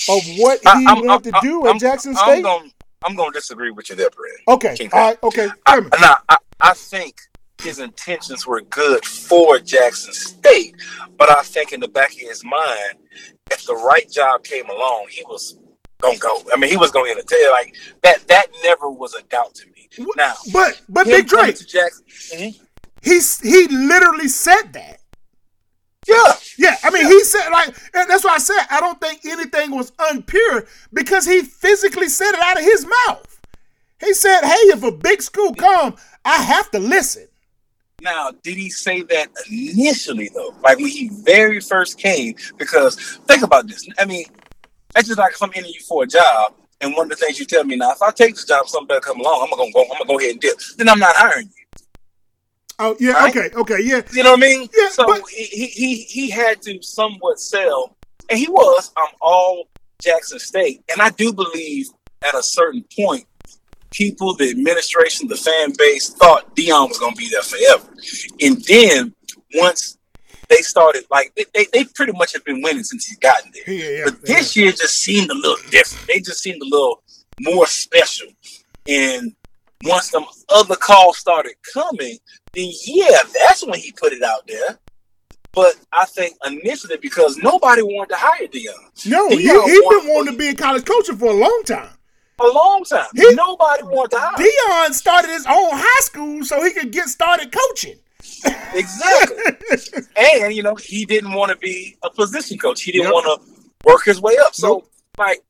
of 0.07 0.22
what 0.38 0.59
he 0.61 0.68
I- 0.68 0.84
I'm- 0.88 1.05
wanted 1.05 1.32
to 1.32 1.36
I'm- 1.36 1.43
do 1.43 1.66
I'm- 1.66 1.76
at 1.76 1.82
Jackson 1.82 2.16
I'm 2.16 2.24
State. 2.24 2.43
gonna, 2.43 2.70
I'm 3.03 3.16
gonna 3.16 3.34
disagree 3.34 3.72
with 3.72 3.89
you 3.89 3.95
there, 3.97 4.09
Brad. 4.09 4.34
okay. 4.57 4.76
King 4.78 4.89
All 4.93 4.99
right. 5.01 5.18
Okay. 5.24 5.49
I, 5.66 5.80
nah, 5.82 6.16
I, 6.30 6.38
I 6.61 6.74
think 6.74 7.20
his 7.61 7.80
intentions 7.80 8.47
were 8.47 8.61
good 8.61 9.05
for 9.05 9.59
Jackson 9.59 10.14
State, 10.14 10.76
but 11.18 11.30
I 11.30 11.41
think 11.43 11.74
in 11.74 11.82
the 11.82 11.89
back 11.89 12.11
of 12.14 12.20
his 12.20 12.43
mind, 12.45 12.99
if 13.51 13.66
the 13.66 13.76
right 13.76 14.09
job 14.09 14.43
came 14.45 14.70
along, 14.70 15.07
he 15.09 15.24
was 15.28 15.57
gonna 16.04 16.18
go. 16.20 16.30
I 16.54 16.58
mean, 16.58 16.70
he 16.70 16.78
was 16.78 16.91
gonna 16.91 17.10
entertain. 17.10 17.49
Like 17.51 17.76
that. 18.04 18.28
That 18.28 18.47
never 18.64 18.89
was 18.89 19.16
a 19.16 19.24
doubt 19.24 19.56
to 19.56 19.66
me. 19.68 19.89
Now, 20.16 20.34
But 20.51 20.82
but 20.89 21.06
Big 21.06 21.28
Drake, 21.28 21.58
Jackson. 21.68 22.04
Mhm. 22.34 22.60
he's 23.01 23.39
he 23.39 23.68
literally 23.68 24.28
said 24.28 24.74
that. 24.74 24.99
Yeah, 26.08 26.34
Yeah, 26.58 26.76
I 26.84 26.89
mean, 26.89 27.06
he 27.06 27.24
said 27.24 27.49
like 27.49 27.70
and 27.93 28.10
that's 28.10 28.24
why 28.24 28.36
I 28.36 28.38
said 28.39 28.66
I 28.70 28.80
don't 28.80 28.99
think 28.99 29.26
anything 29.26 29.72
was 29.72 29.91
unpure 29.91 30.68
because 30.91 31.26
he 31.26 31.41
physically 31.43 32.10
said 32.10 32.32
it 32.34 32.39
out 32.43 32.58
of 32.58 32.64
his 32.64 32.86
mouth. 33.08 33.39
He 33.99 34.14
said, 34.14 34.41
"Hey, 34.41 34.64
if 34.76 34.84
a 34.84 34.91
big 34.91 35.22
school 35.22 35.54
come, 35.54 35.95
I 36.26 36.38
have 36.38 36.70
to 36.72 36.80
listen." 36.80 37.28
Now, 38.01 38.32
did 38.43 38.58
he 38.58 38.70
say 38.70 39.01
that 39.04 39.30
initially 39.49 40.30
though? 40.36 40.54
Like 40.62 40.78
when 40.78 40.88
he 40.88 41.10
very 41.10 41.62
first 41.62 41.97
came? 41.97 42.36
Because 42.58 42.95
think 43.28 43.43
about 43.43 43.68
this. 43.68 43.88
I 43.97 44.04
mean, 44.04 44.26
that's 44.94 45.08
just 45.08 45.20
like 45.20 45.34
if 45.34 45.41
I'm 45.41 45.50
interviewing 45.50 45.74
you 45.76 45.82
for 45.82 46.04
a 46.04 46.08
job, 46.08 46.54
and 46.82 46.94
one 46.96 47.06
of 47.12 47.18
the 47.18 47.26
things 47.26 47.39
you 47.39 47.46
tell 47.46 47.64
me 47.64 47.76
now, 47.76 47.91
if 47.91 48.02
I 48.02 48.12
take 48.12 48.36
this 48.36 48.46
job, 48.46 48.68
something 48.68 48.88
better 48.88 49.00
come 49.02 49.20
along, 49.20 49.48
I'm 49.52 49.58
gonna 49.58 49.72
go. 49.72 49.82
I'm 49.84 49.88
gonna 49.98 50.06
go 50.06 50.20
ahead 50.20 50.32
and 50.32 50.39
dip. 50.41 50.58
Then 50.78 50.89
I'm 50.89 51.00
not 51.00 51.16
hiring 51.16 51.48
you. 51.48 51.84
Oh 52.80 52.96
yeah, 53.00 53.12
Right? 53.14 53.36
okay, 53.36 53.56
okay, 53.56 53.78
yeah, 53.84 54.02
You 54.12 54.24
know 54.24 54.32
what 54.32 54.39
I 54.39 54.41
mean? 54.41 54.70
Yeah, 54.76 54.89
so 54.89 55.06
but- 55.06 55.22
he, 55.30 55.44
he 55.46 55.66
he 55.68 55.96
he 56.04 56.30
had 56.30 56.62
to 56.64 56.82
somewhat 56.82 57.39
sell, 57.39 57.96
and 58.30 58.38
he 58.39 58.48
was. 58.50 58.91
I'm 58.98 59.10
all 59.22 59.68
Jackson 60.02 60.39
State, 60.39 60.84
and 60.91 61.02
I 61.02 61.10
do 61.12 61.32
believe 61.32 61.88
at 62.28 62.34
a 62.36 62.41
certain 62.44 62.84
point, 63.00 63.26
people, 63.91 64.36
the 64.36 64.50
administration, 64.50 65.28
the 65.28 65.36
fan 65.36 65.72
base 65.78 66.10
thought 66.10 66.56
Deion 66.56 66.89
was 66.89 66.98
going 67.00 67.14
to 67.14 67.18
be 67.18 67.30
there 67.30 67.41
forever, 67.44 67.88
and 68.41 68.62
then 68.66 69.14
once 69.56 69.98
they 70.56 70.62
started, 70.62 71.06
like 71.10 71.34
they, 71.36 71.45
they, 71.54 71.66
they 71.74 71.86
pretty 71.86 72.12
much 72.14 72.34
have 72.34 72.43
been 72.45 72.62
winning 72.62 72.84
since 72.84 73.06
he's 73.06 73.18
gotten 73.18 73.51
there. 73.54 73.74
yeah, 73.74 73.97
yeah. 73.97 74.04
But 74.06 74.22
this 74.26 74.56
year 74.56 74.72
just 74.72 74.95
seemed 74.99 75.30
a 75.30 75.34
little 75.36 75.58
different. 75.70 76.08
They 76.08 76.20
just 76.20 76.41
seemed 76.41 76.62
a 76.62 76.66
little 76.66 77.04
more 77.41 77.66
special. 77.68 78.28
And 78.88 79.36
once 79.84 80.10
them 80.12 80.26
other 80.49 80.76
calls 80.76 81.18
started 81.18 81.54
coming, 81.74 82.18
then 82.54 82.72
yeah, 82.86 83.18
that's 83.47 83.66
when 83.66 83.80
he 83.80 83.91
put 83.93 84.14
it 84.14 84.24
out 84.24 84.47
there. 84.47 84.80
But 85.54 85.76
I 85.91 86.06
think 86.06 86.36
initially 86.45 86.97
because 86.97 87.38
nobody 87.38 87.84
wanted 87.84 88.10
to 88.10 88.16
hire 88.18 88.47
Deion 88.47 89.06
no, 89.06 89.30
he, 89.30 89.38
he 89.38 89.47
been 89.47 90.14
wanting 90.14 90.34
to 90.34 90.38
be 90.38 90.49
a 90.49 90.56
college 90.56 90.84
coaching 90.84 91.16
for 91.16 91.28
a 91.28 91.34
long 91.36 91.62
time. 91.66 91.89
a 92.39 92.47
long 92.47 92.84
time. 92.84 93.06
He- 93.16 93.36
nobody 93.36 93.84
wanted 93.84 94.12
to 94.12 94.20
hire. 94.20 94.38
Deion 94.38 94.93
started 94.93 95.30
his 95.30 95.45
own 95.45 95.70
high 95.74 96.01
school 96.01 96.43
so 96.43 96.64
he 96.64 96.72
could 96.72 96.91
get 96.91 97.08
started 97.08 97.51
coaching. 97.51 97.97
Exactly. 98.74 99.38
and 100.18 100.54
you 100.54 100.64
know, 100.64 100.76
he 100.76 101.06
didn't 101.06 101.34
want 101.34 101.52
to 101.52 101.58
be 101.58 101.96
a 102.04 102.10
position 102.10 102.58
coach. 102.58 102.82
He 102.82 102.91
didn't 102.91 103.06
Yep. 103.06 103.14
want 103.14 103.26
to 103.41 103.62
work 103.84 104.04
his 104.06 104.20
way 104.22 104.36
up. 104.44 104.56
So 104.56 104.68
Nope. 104.68 104.91
like 105.18 105.41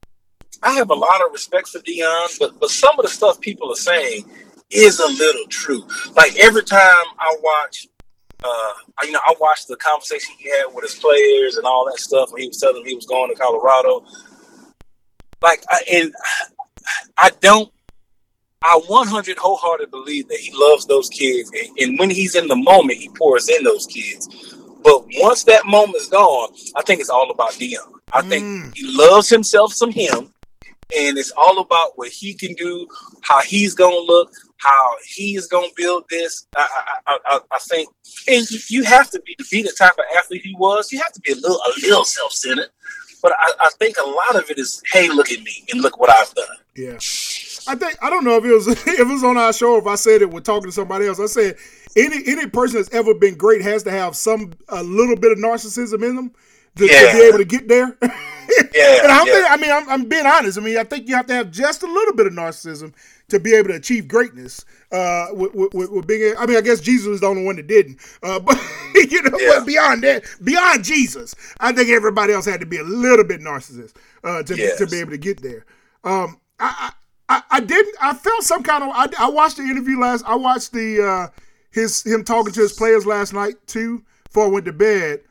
I 0.61 0.73
have 0.73 0.89
a 0.89 0.93
lot 0.93 1.21
of 1.25 1.31
respect 1.31 1.69
for 1.69 1.79
Deion, 1.79 2.37
but 2.39 2.59
but 2.59 2.69
some 2.69 2.97
of 2.99 3.03
the 3.03 3.09
stuff 3.09 3.39
people 3.39 3.71
are 3.71 3.75
saying 3.75 4.25
is 4.69 4.99
a 4.99 5.07
little 5.07 5.45
true. 5.47 5.87
Like 6.15 6.35
every 6.37 6.63
time 6.63 7.05
I 7.19 7.35
watch 7.41 7.87
uh 8.43 8.73
you 9.03 9.11
know, 9.11 9.19
I 9.25 9.33
watched 9.39 9.67
the 9.69 9.77
conversation 9.77 10.35
he 10.37 10.49
had 10.49 10.65
with 10.73 10.83
his 10.83 10.95
players 10.95 11.55
and 11.55 11.65
all 11.65 11.85
that 11.85 11.99
stuff 11.99 12.31
when 12.33 12.41
he 12.41 12.47
was 12.49 12.57
telling 12.57 12.75
them 12.75 12.85
he 12.85 12.95
was 12.95 13.05
going 13.05 13.29
to 13.33 13.35
Colorado. 13.41 14.05
Like 15.41 15.63
I 15.69 15.79
and 15.93 16.13
I 17.17 17.31
don't 17.39 17.71
I 18.63 18.79
100 18.87 19.37
wholeheartedly 19.37 19.89
believe 19.91 20.27
that 20.29 20.37
he 20.37 20.51
loves 20.53 20.85
those 20.85 21.09
kids, 21.09 21.51
and, 21.51 21.77
and 21.79 21.99
when 21.99 22.09
he's 22.09 22.35
in 22.35 22.47
the 22.47 22.55
moment, 22.55 22.99
he 22.99 23.09
pours 23.09 23.49
in 23.49 23.63
those 23.63 23.85
kids. 23.85 24.27
But 24.83 25.03
once 25.17 25.43
that 25.45 25.65
moment's 25.65 26.07
gone, 26.09 26.49
I 26.75 26.81
think 26.81 26.99
it's 27.01 27.09
all 27.09 27.29
about 27.31 27.51
Deion. 27.53 27.91
I 28.11 28.21
think 28.21 28.43
Mm. 28.45 28.75
he 28.75 28.83
loves 28.95 29.29
himself 29.29 29.73
some 29.73 29.91
him, 29.91 30.33
and 30.95 31.17
it's 31.17 31.31
all 31.31 31.59
about 31.59 31.97
what 31.97 32.09
he 32.09 32.33
can 32.33 32.53
do, 32.53 32.87
how 33.21 33.41
he's 33.41 33.73
gonna 33.73 33.95
look, 33.97 34.31
how 34.57 34.91
he's 35.15 35.47
gonna 35.47 35.67
build 35.75 36.03
this. 36.09 36.45
I, 36.55 36.67
I, 37.07 37.17
I, 37.25 37.39
I 37.51 37.59
think, 37.59 37.89
and 38.27 38.49
you 38.69 38.83
have 38.83 39.09
to 39.11 39.19
be 39.21 39.35
to 39.35 39.45
be 39.51 39.61
the 39.63 39.71
type 39.77 39.93
of 39.97 40.05
athlete 40.17 40.41
he 40.43 40.55
was. 40.57 40.91
You 40.91 40.99
have 41.01 41.13
to 41.13 41.21
be 41.21 41.31
a 41.31 41.35
little, 41.35 41.57
a 41.57 41.71
little 41.81 42.05
self-centered. 42.05 42.69
But 43.21 43.31
I, 43.39 43.53
I 43.61 43.69
think 43.79 43.95
a 43.97 44.07
lot 44.07 44.35
of 44.35 44.49
it 44.51 44.59
is, 44.59 44.81
hey, 44.91 45.07
look 45.09 45.31
at 45.31 45.41
me 45.41 45.65
and 45.71 45.81
look 45.81 45.97
what 45.97 46.09
I've 46.09 46.33
done. 46.35 46.57
Yeah. 46.75 46.97
I 47.67 47.75
think 47.75 47.97
I 48.01 48.09
don't 48.09 48.23
know 48.23 48.37
if 48.37 48.45
it 48.45 48.53
was 48.53 48.67
if 48.67 48.87
it 48.87 49.07
was 49.07 49.23
on 49.23 49.37
our 49.37 49.53
show 49.53 49.77
if 49.77 49.87
I 49.87 49.95
said 49.95 50.21
it 50.21 50.29
with 50.31 50.43
talking 50.43 50.69
to 50.69 50.71
somebody 50.71 51.07
else. 51.07 51.19
I 51.19 51.25
said 51.27 51.55
any 51.95 52.17
any 52.27 52.47
person 52.47 52.77
that's 52.81 52.93
ever 52.93 53.13
been 53.13 53.35
great 53.35 53.61
has 53.61 53.83
to 53.83 53.91
have 53.91 54.15
some 54.15 54.53
a 54.69 54.83
little 54.83 55.15
bit 55.15 55.31
of 55.31 55.37
narcissism 55.37 56.03
in 56.07 56.15
them 56.15 56.31
to, 56.77 56.85
Yeah. 56.85 57.11
to 57.11 57.17
be 57.17 57.23
able 57.27 57.37
to 57.39 57.45
get 57.45 57.67
there. 57.67 57.97
Yeah, 58.75 59.03
and 59.03 59.11
I 59.11 59.23
yeah. 59.25 59.33
think 59.33 59.51
I 59.51 59.57
mean 59.57 59.71
I'm, 59.71 59.89
I'm 59.89 60.09
being 60.09 60.25
honest. 60.25 60.57
I 60.57 60.61
mean 60.61 60.77
I 60.77 60.83
think 60.83 61.07
you 61.07 61.15
have 61.15 61.25
to 61.27 61.33
have 61.33 61.49
just 61.49 61.81
a 61.81 61.87
little 61.87 62.13
bit 62.13 62.27
of 62.27 62.33
narcissism 62.33 62.93
to 63.29 63.39
be 63.39 63.55
able 63.55 63.69
to 63.69 63.75
achieve 63.75 64.07
greatness. 64.07 64.63
Uh, 64.91 65.27
with, 65.31 65.55
with, 65.55 65.73
with, 65.73 65.89
with 65.91 66.05
being 66.07 66.35
I 66.37 66.45
mean 66.45 66.57
I 66.57 66.61
guess 66.61 66.79
Jesus 66.81 67.07
was 67.07 67.21
the 67.21 67.27
only 67.27 67.43
one 67.45 67.55
that 67.55 67.67
didn't. 67.67 67.99
Uh, 68.21 68.39
but 68.45 68.59
you 68.95 69.23
know 69.23 69.37
Yeah. 69.39 69.53
but 69.59 69.65
beyond 69.65 70.03
that, 70.03 70.25
beyond 70.43 70.83
Jesus, 70.83 71.33
I 71.61 71.71
think 71.71 71.89
everybody 71.89 72.33
else 72.33 72.45
had 72.45 72.59
to 72.59 72.65
be 72.65 72.77
a 72.77 72.83
little 72.83 73.25
bit 73.25 73.39
narcissist 73.39 73.93
uh, 74.23 74.43
to 74.43 74.55
Yes. 74.55 74.77
to 74.77 74.87
be 74.87 74.99
able 74.99 75.11
to 75.11 75.17
get 75.17 75.41
there. 75.41 75.65
Um, 76.03 76.37
I, 76.59 76.91
I, 77.29 77.37
I- 77.37 77.57
I 77.57 77.59
didn't. 77.59 77.95
I 78.01 78.13
felt 78.13 78.43
some 78.43 78.63
kind 78.63 78.83
of. 78.83 78.89
I, 78.93 79.07
I 79.19 79.29
watched 79.29 79.57
the 79.57 79.63
interview 79.63 79.99
last. 79.99 80.23
I 80.27 80.35
watched 80.35 80.71
the 80.73 81.01
uh, 81.03 81.27
his 81.71 82.03
him 82.03 82.23
talking 82.23 82.53
to 82.53 82.61
his 82.61 82.73
players 82.73 83.05
last 83.05 83.33
night 83.33 83.55
too. 83.67 84.03
Before 84.25 84.45
I 84.45 84.49
went 84.49 84.65
to 84.65 84.73
bed. 84.73 85.21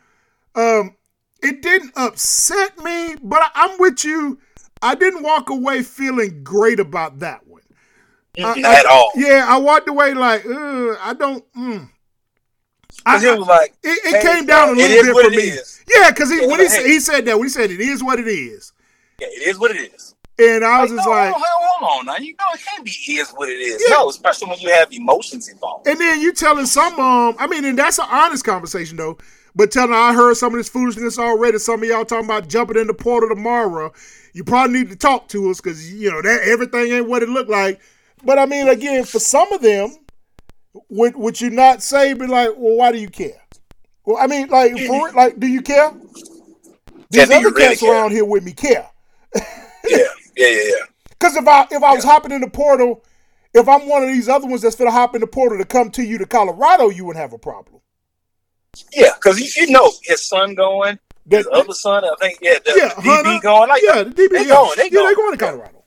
Um, 0.54 0.96
it 1.42 1.60
didn't 1.62 1.92
upset 1.96 2.78
me, 2.78 3.16
but 3.22 3.40
I, 3.42 3.50
I'm 3.54 3.78
with 3.80 4.04
you. 4.04 4.38
I 4.80 4.94
didn't 4.94 5.22
walk 5.22 5.50
away 5.50 5.82
feeling 5.82 6.44
great 6.44 6.78
about 6.78 7.18
that 7.20 7.46
one. 7.46 7.62
I- 8.38 8.62
I- 8.64 8.78
At 8.80 8.86
all. 8.86 9.10
Yeah, 9.16 9.44
I 9.48 9.58
walked 9.58 9.88
away 9.88 10.14
like, 10.14 10.44
Ugh, 10.46 10.96
I 11.00 11.14
don't. 11.18 11.44
Mm. 11.54 11.88
I, 13.04 13.16
it 13.24 13.38
was 13.38 13.48
like, 13.48 13.74
it, 13.82 13.88
it 14.14 14.22
hey, 14.22 14.34
came 14.34 14.46
down 14.46 14.68
a 14.68 14.72
little 14.72 15.14
bit 15.14 15.24
for 15.24 15.30
me. 15.30 15.36
is. 15.44 15.82
Yeah, 15.92 16.10
because 16.10 16.30
he, 16.30 16.46
when 16.46 16.60
he, 16.60 16.66
hey. 16.66 16.68
said 16.68 16.86
he 16.86 17.00
said 17.00 17.24
that, 17.24 17.36
when 17.36 17.44
he 17.46 17.48
said 17.50 17.70
it 17.70 17.80
is 17.80 18.04
what 18.04 18.20
it 18.20 18.28
is, 18.28 18.72
yeah, 19.18 19.26
it 19.28 19.48
is 19.48 19.58
what 19.58 19.70
it 19.72 19.92
is. 19.94 20.11
And 20.42 20.64
I 20.64 20.82
was 20.82 20.90
Like, 20.90 20.98
just 20.98 21.08
no, 21.08 21.12
like, 21.12 21.32
hold, 21.32 21.44
hold 21.44 22.00
on 22.00 22.06
now. 22.06 22.16
You 22.16 22.32
know, 22.32 22.44
it 22.54 22.60
can't 22.64 22.84
be 22.84 22.90
is 22.90 23.30
what 23.30 23.48
it 23.48 23.60
is. 23.60 23.82
Yeah. 23.86 23.96
No, 23.96 24.08
especially 24.08 24.50
when 24.50 24.60
you 24.60 24.70
have 24.70 24.92
emotions 24.92 25.48
involved. 25.48 25.86
And 25.86 26.00
then 26.00 26.20
you 26.20 26.32
telling 26.32 26.66
some 26.66 26.98
um, 26.98 27.36
I 27.38 27.46
mean, 27.46 27.64
and 27.64 27.78
that's 27.78 27.98
an 27.98 28.06
honest 28.10 28.44
conversation 28.44 28.96
though. 28.96 29.18
But 29.54 29.70
telling 29.70 29.92
I 29.92 30.14
heard 30.14 30.36
some 30.36 30.54
of 30.54 30.58
this 30.58 30.68
foolishness 30.68 31.18
already. 31.18 31.58
Some 31.58 31.82
of 31.82 31.88
y'all 31.88 32.04
talking 32.04 32.24
about 32.24 32.48
jumping 32.48 32.78
in 32.78 32.86
the 32.86 32.94
portal 32.94 33.28
tomorrow. 33.28 33.92
You 34.32 34.44
probably 34.44 34.78
need 34.78 34.90
to 34.90 34.96
talk 34.96 35.28
to 35.28 35.50
us 35.50 35.60
because 35.60 35.92
you 35.92 36.10
know 36.10 36.22
that 36.22 36.42
everything 36.42 36.92
ain't 36.92 37.08
what 37.08 37.22
it 37.22 37.28
looked 37.28 37.50
like. 37.50 37.80
But 38.24 38.38
I 38.38 38.46
mean, 38.46 38.68
again, 38.68 39.04
for 39.04 39.18
some 39.18 39.52
of 39.52 39.60
them, 39.60 39.94
would 40.88 41.16
would 41.16 41.40
you 41.40 41.50
not 41.50 41.82
say, 41.82 42.14
be 42.14 42.26
like, 42.26 42.50
well, 42.56 42.76
why 42.76 42.92
do 42.92 42.98
you 42.98 43.10
care? 43.10 43.42
Well, 44.04 44.16
I 44.18 44.26
mean, 44.26 44.48
like, 44.48 44.78
for 44.78 45.12
like, 45.12 45.38
do 45.38 45.46
you 45.46 45.62
care? 45.62 45.92
These 47.10 47.30
other 47.30 47.50
really 47.50 47.68
cats 47.68 47.80
care? 47.80 47.92
around 47.92 48.12
here 48.12 48.24
with 48.24 48.42
me 48.42 48.52
care. 48.52 48.88
Yeah, 49.88 50.04
yeah, 50.36 50.48
yeah, 50.48 50.62
yeah. 50.68 50.84
Because 51.10 51.36
if 51.36 51.46
I 51.46 51.66
if 51.70 51.82
I 51.82 51.94
was 51.94 52.04
hopping 52.04 52.32
in 52.32 52.40
the 52.40 52.50
portal, 52.50 53.04
if 53.54 53.68
I'm 53.68 53.88
one 53.88 54.02
of 54.02 54.08
these 54.08 54.28
other 54.28 54.46
ones 54.46 54.62
that's 54.62 54.76
gonna 54.76 54.90
hop 54.90 55.14
in 55.14 55.20
the 55.20 55.26
portal 55.26 55.58
to 55.58 55.64
come 55.64 55.90
to 55.92 56.02
you 56.02 56.18
to 56.18 56.26
Colorado, 56.26 56.88
you 56.88 57.04
wouldn't 57.04 57.20
have 57.22 57.32
a 57.32 57.38
problem. 57.38 57.80
Yeah, 58.92 59.10
because 59.14 59.38
you, 59.38 59.62
you 59.66 59.70
know 59.70 59.92
his 60.02 60.26
son 60.26 60.54
going, 60.54 60.98
his 61.28 61.44
That- 61.44 61.52
other 61.52 61.74
son, 61.74 62.04
I 62.04 62.14
think, 62.20 62.38
yeah, 62.40 62.58
the, 62.64 62.72
yeah, 62.76 62.88
the 62.88 63.02
DB 63.02 63.24
Hunter, 63.24 63.42
going. 63.42 63.68
Like, 63.68 63.82
yeah, 63.84 64.02
the 64.02 64.10
DB, 64.10 64.28
they 64.30 64.38
yeah. 64.40 64.54
going, 64.54 64.70
they 64.76 64.84
yeah, 64.84 64.90
going. 64.90 65.06
they 65.08 65.14
going 65.14 65.32
to 65.38 65.44
Colorado. 65.44 65.84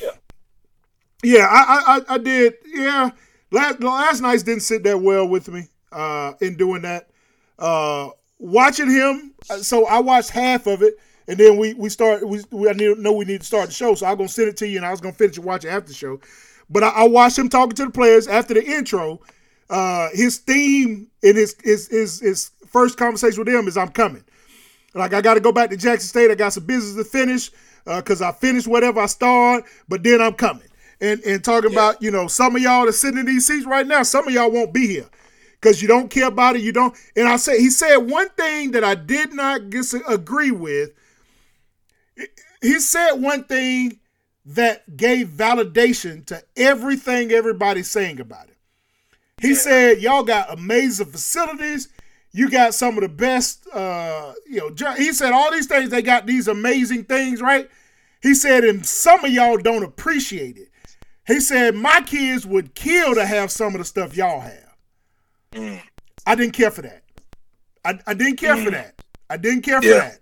Yeah. 0.00 0.10
Yeah, 1.24 1.46
I, 1.50 1.98
I, 2.08 2.14
I, 2.14 2.18
did. 2.18 2.54
Yeah, 2.66 3.10
last 3.50 3.80
last 3.80 4.20
night 4.22 4.44
didn't 4.44 4.62
sit 4.62 4.82
that 4.84 5.00
well 5.00 5.26
with 5.28 5.48
me. 5.48 5.68
Uh, 5.90 6.32
in 6.40 6.56
doing 6.56 6.82
that, 6.82 7.10
uh, 7.58 8.08
watching 8.38 8.90
him. 8.90 9.34
uh, 9.50 9.58
So 9.58 9.86
I 9.86 10.00
watched 10.00 10.30
half 10.30 10.66
of 10.66 10.82
it, 10.82 10.94
and 11.28 11.38
then 11.38 11.56
we 11.56 11.74
we 11.74 11.88
start. 11.88 12.26
We, 12.26 12.42
we 12.50 12.68
I 12.68 12.72
need, 12.72 12.98
know 12.98 13.12
we 13.12 13.24
need 13.24 13.40
to 13.40 13.46
start 13.46 13.66
the 13.66 13.74
show, 13.74 13.94
so 13.94 14.06
I'm 14.06 14.16
gonna 14.16 14.28
send 14.28 14.48
it 14.48 14.56
to 14.58 14.68
you, 14.68 14.76
and 14.76 14.86
I 14.86 14.90
was 14.90 15.00
gonna 15.00 15.14
finish 15.14 15.36
and 15.36 15.46
watch 15.46 15.64
it 15.64 15.68
after 15.68 15.88
the 15.88 15.94
show. 15.94 16.20
But 16.68 16.82
I, 16.82 16.88
I 16.88 17.08
watched 17.08 17.38
him 17.38 17.48
talking 17.48 17.76
to 17.76 17.84
the 17.86 17.90
players 17.90 18.26
after 18.26 18.54
the 18.54 18.64
intro. 18.64 19.20
Uh, 19.70 20.08
his 20.12 20.38
theme 20.38 21.08
in 21.22 21.36
his 21.36 21.56
his 21.62 21.88
his, 21.88 22.20
his 22.20 22.50
first 22.66 22.98
conversation 22.98 23.38
with 23.44 23.52
them 23.52 23.68
is 23.68 23.76
"I'm 23.76 23.90
coming." 23.90 24.24
Like 24.94 25.14
I 25.14 25.20
got 25.20 25.34
to 25.34 25.40
go 25.40 25.52
back 25.52 25.70
to 25.70 25.76
Jackson 25.76 26.08
State. 26.08 26.30
I 26.30 26.34
got 26.34 26.52
some 26.52 26.64
business 26.64 26.96
to 27.02 27.10
finish 27.10 27.50
because 27.84 28.20
I 28.20 28.32
finished 28.32 28.68
whatever 28.68 29.00
I 29.00 29.06
started, 29.06 29.68
but 29.88 30.02
then 30.02 30.20
I'm 30.20 30.34
coming. 30.34 30.68
And 31.00 31.20
and 31.22 31.42
talking 31.42 31.72
about 31.72 32.02
you 32.02 32.10
know 32.10 32.26
some 32.26 32.54
of 32.56 32.62
y'all 32.62 32.84
that's 32.84 32.98
sitting 32.98 33.18
in 33.18 33.26
these 33.26 33.46
seats 33.46 33.66
right 33.66 33.86
now, 33.86 34.02
some 34.02 34.28
of 34.28 34.34
y'all 34.34 34.50
won't 34.50 34.72
be 34.72 34.86
here 34.86 35.08
because 35.60 35.80
you 35.80 35.88
don't 35.88 36.10
care 36.10 36.28
about 36.28 36.56
it. 36.56 36.62
You 36.62 36.72
don't. 36.72 36.94
And 37.16 37.26
I 37.26 37.36
said 37.36 37.58
he 37.58 37.70
said 37.70 37.96
one 37.96 38.28
thing 38.30 38.72
that 38.72 38.84
I 38.84 38.94
did 38.94 39.32
not 39.32 39.70
dis- 39.70 39.94
agree 40.08 40.50
with. 40.50 40.90
He 42.60 42.80
said 42.80 43.12
one 43.12 43.44
thing 43.44 43.98
that 44.44 44.96
gave 44.96 45.28
validation 45.28 46.24
to 46.26 46.42
everything 46.56 47.30
everybody's 47.32 47.90
saying 47.90 48.20
about 48.20 48.48
it. 48.48 48.56
He 49.40 49.54
said, 49.54 50.00
"Y'all 50.00 50.22
got 50.22 50.52
amazing 50.52 51.06
facilities. 51.06 51.88
You 52.32 52.48
got 52.48 52.74
some 52.74 52.96
of 52.96 53.02
the 53.02 53.08
best. 53.08 53.66
Uh, 53.72 54.32
you 54.46 54.58
know." 54.58 54.92
He 54.94 55.12
said 55.12 55.32
all 55.32 55.50
these 55.50 55.66
things. 55.66 55.90
They 55.90 56.02
got 56.02 56.26
these 56.26 56.48
amazing 56.48 57.04
things, 57.04 57.40
right? 57.40 57.68
He 58.22 58.34
said, 58.34 58.62
and 58.62 58.86
some 58.86 59.24
of 59.24 59.32
y'all 59.32 59.58
don't 59.58 59.82
appreciate 59.82 60.56
it. 60.56 60.68
He 61.26 61.40
said, 61.40 61.74
my 61.74 62.00
kids 62.02 62.46
would 62.46 62.74
kill 62.74 63.14
to 63.16 63.26
have 63.26 63.50
some 63.50 63.74
of 63.74 63.80
the 63.80 63.84
stuff 63.84 64.16
y'all 64.16 64.40
have. 64.40 64.76
I 66.24 66.34
didn't 66.36 66.52
care 66.52 66.70
for 66.70 66.82
that. 66.82 67.02
I, 67.84 67.98
I 68.06 68.14
didn't 68.14 68.36
care 68.36 68.56
for 68.56 68.70
that. 68.70 68.94
I 69.28 69.36
didn't 69.36 69.62
care 69.62 69.82
for 69.82 69.88
that. 69.98 70.18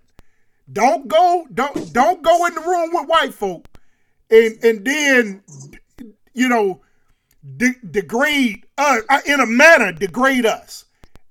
Don't 0.71 1.07
go. 1.07 1.45
Don't 1.53 1.91
don't 1.93 2.21
go 2.21 2.45
in 2.45 2.55
the 2.55 2.61
room 2.61 2.91
with 2.93 3.07
white 3.07 3.33
folk, 3.33 3.67
and 4.29 4.57
and 4.63 4.85
then 4.85 5.43
you 6.33 6.47
know 6.47 6.81
de- 7.57 7.75
degrade 7.89 8.65
us 8.77 9.01
uh, 9.09 9.19
in 9.25 9.39
a 9.39 9.45
manner 9.45 9.91
degrade 9.91 10.45
us. 10.45 10.85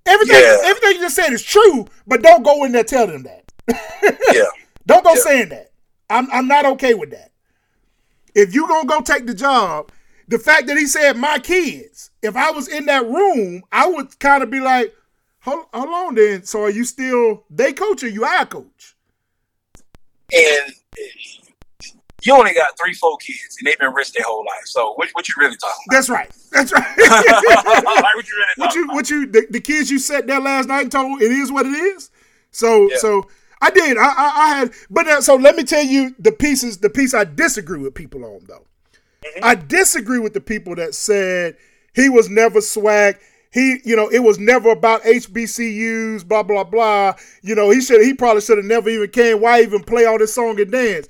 Everything 0.07 0.36
Yeah. 0.36 0.59
everything 0.64 0.93
you 0.97 1.01
just 1.01 1.16
said 1.16 1.32
is 1.32 1.43
true, 1.43 1.86
but 2.07 2.22
don't 2.22 2.43
go 2.43 2.64
in 2.64 2.72
there 2.72 2.84
tell 2.84 3.07
them 3.07 3.22
that. 3.24 3.45
Yeah. 4.32 4.45
Don't 4.86 5.05
go 5.05 5.14
Yeah. 5.14 5.20
saying 5.20 5.49
that. 5.51 5.70
I'm 6.11 6.30
I'm 6.32 6.49
not 6.49 6.66
okay 6.66 6.95
with 6.95 7.11
that. 7.11 7.30
If 8.34 8.55
you 8.55 8.66
gonna 8.68 8.86
go 8.88 9.01
take 9.01 9.26
the 9.26 9.34
job, 9.34 9.91
the 10.28 10.38
fact 10.38 10.66
that 10.66 10.76
he 10.76 10.86
said 10.86 11.16
my 11.16 11.38
kids, 11.38 12.11
if 12.22 12.36
I 12.36 12.51
was 12.51 12.68
in 12.68 12.86
that 12.86 13.07
room, 13.07 13.62
I 13.72 13.88
would 13.88 14.18
kind 14.18 14.43
of 14.43 14.51
be 14.51 14.61
like, 14.61 14.95
hold, 15.41 15.66
hold 15.72 15.88
on 15.88 16.14
then. 16.14 16.45
So 16.45 16.62
are 16.64 16.70
you 16.70 16.84
still 16.84 17.45
they 17.51 17.72
coach 17.72 18.03
or 18.03 18.09
you 18.09 18.24
our 18.24 18.47
coach? 18.47 18.97
And 20.32 20.74
you 22.24 22.34
only 22.34 22.52
got 22.52 22.78
three, 22.82 22.92
four 22.94 23.16
kids, 23.18 23.56
and 23.58 23.66
they've 23.66 23.78
been 23.78 23.92
rich 23.94 24.12
their 24.12 24.24
whole 24.26 24.40
life. 24.44 24.64
So 24.66 24.92
what, 24.94 25.08
what 25.12 25.28
you 25.28 25.34
really 25.38 25.56
talking 25.56 25.84
That's 25.90 26.08
right. 26.10 26.30
That's 26.52 26.72
right. 26.72 26.86
like, 26.98 28.14
what 28.14 28.28
you 28.28 28.34
really 28.36 28.52
what 28.56 28.74
you 28.74 28.84
about? 28.84 28.94
what 28.94 29.10
you 29.10 29.26
the, 29.26 29.46
the 29.50 29.60
kids 29.60 29.90
you 29.90 29.98
sat 29.98 30.26
there 30.26 30.40
last 30.40 30.68
night 30.68 30.82
and 30.82 30.92
told 30.92 31.22
it 31.22 31.32
is 31.32 31.50
what 31.50 31.66
it 31.66 31.70
is. 31.70 32.10
So 32.50 32.90
Yeah. 32.90 32.98
so 32.98 33.28
I 33.62 33.70
did. 33.70 33.96
I, 33.96 34.04
I 34.04 34.32
I 34.34 34.48
had 34.58 34.72
but 34.90 35.06
uh, 35.06 35.20
so 35.20 35.36
let 35.36 35.56
me 35.56 35.64
tell 35.64 35.82
you 35.84 36.14
the 36.18 36.32
pieces 36.32 36.78
the 36.78 36.90
piece 36.90 37.14
I 37.14 37.24
disagree 37.24 37.78
with 37.78 37.94
people 37.94 38.24
on 38.24 38.40
though. 38.46 38.66
I 39.42 39.54
disagree 39.54 40.18
with 40.18 40.32
the 40.34 40.40
people 40.40 40.74
that 40.76 40.94
said 40.94 41.56
he 41.94 42.08
was 42.08 42.28
never 42.28 42.60
swag. 42.60 43.18
He, 43.53 43.80
you 43.84 43.96
know, 43.96 44.09
it 44.09 44.20
was 44.20 44.38
never 44.38 44.70
about 44.70 45.03
HBCUs, 45.03 46.26
blah 46.26 46.42
blah 46.42 46.64
blah. 46.64 47.14
You 47.42 47.55
know, 47.55 47.70
he 47.70 47.80
should 47.80 48.03
he 48.03 48.14
probably 48.14 48.42
should 48.42 48.59
have 48.59 48.66
never 48.66 48.88
even 48.88 49.11
came. 49.11 49.40
Why 49.40 49.61
even 49.62 49.82
play 49.82 50.05
all 50.05 50.18
this 50.18 50.34
song 50.34 50.61
and 50.61 50.70
dance? 50.70 51.09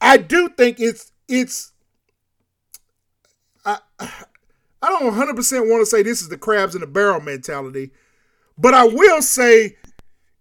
I 0.00 0.16
do 0.16 0.48
think 0.48 0.78
it's 0.78 1.10
it's 1.28 1.72
I 3.64 3.78
I 3.98 4.88
don't 4.88 5.12
100% 5.12 5.68
want 5.68 5.82
to 5.82 5.86
say 5.86 6.02
this 6.02 6.22
is 6.22 6.28
the 6.28 6.38
crabs 6.38 6.74
in 6.74 6.82
the 6.82 6.86
barrel 6.86 7.20
mentality, 7.20 7.90
but 8.56 8.74
I 8.74 8.84
will 8.84 9.20
say 9.20 9.76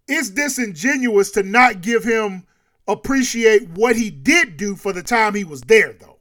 it's 0.08 0.30
disingenuous 0.30 1.32
to 1.32 1.42
not 1.42 1.82
give 1.82 2.04
him 2.04 2.46
appreciate 2.88 3.68
what 3.70 3.96
he 3.96 4.12
did 4.12 4.58
do 4.58 4.76
for 4.76 4.94
the 4.94 5.02
time 5.02 5.34
he 5.34 5.44
was 5.44 5.62
there 5.62 5.94
though. 5.94 6.20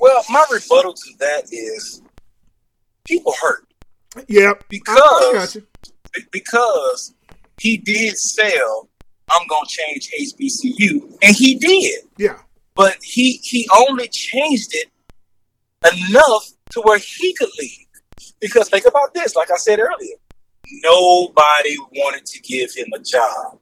Well, 0.00 0.24
my 0.30 0.44
rebuttal 0.50 0.94
to 0.94 1.10
that 1.18 1.52
is 1.52 2.02
people 3.10 3.34
hurt 3.42 3.66
Yeah, 4.28 4.52
because 4.68 4.98
I, 4.98 5.30
I 5.30 5.32
got 5.34 5.54
you. 5.54 5.62
be- 6.14 6.24
because 6.32 7.14
he 7.58 7.76
did 7.76 8.16
sell. 8.16 8.88
I'm 9.30 9.46
gonna 9.48 9.66
change 9.68 10.10
HBCU, 10.20 11.18
and 11.22 11.36
he 11.36 11.54
did. 11.56 12.00
Yeah. 12.16 12.38
but 12.74 12.96
he 13.02 13.34
he 13.42 13.68
only 13.82 14.08
changed 14.08 14.74
it 14.74 14.88
enough 16.10 16.44
to 16.72 16.80
where 16.82 16.98
he 16.98 17.32
could 17.34 17.50
leave. 17.58 17.86
Because 18.40 18.68
think 18.68 18.86
about 18.86 19.14
this, 19.14 19.36
like 19.36 19.50
I 19.50 19.56
said 19.56 19.78
earlier, 19.78 20.16
nobody 20.82 21.76
wanted 21.94 22.26
to 22.26 22.40
give 22.40 22.70
him 22.74 22.88
a 22.94 22.98
job, 22.98 23.58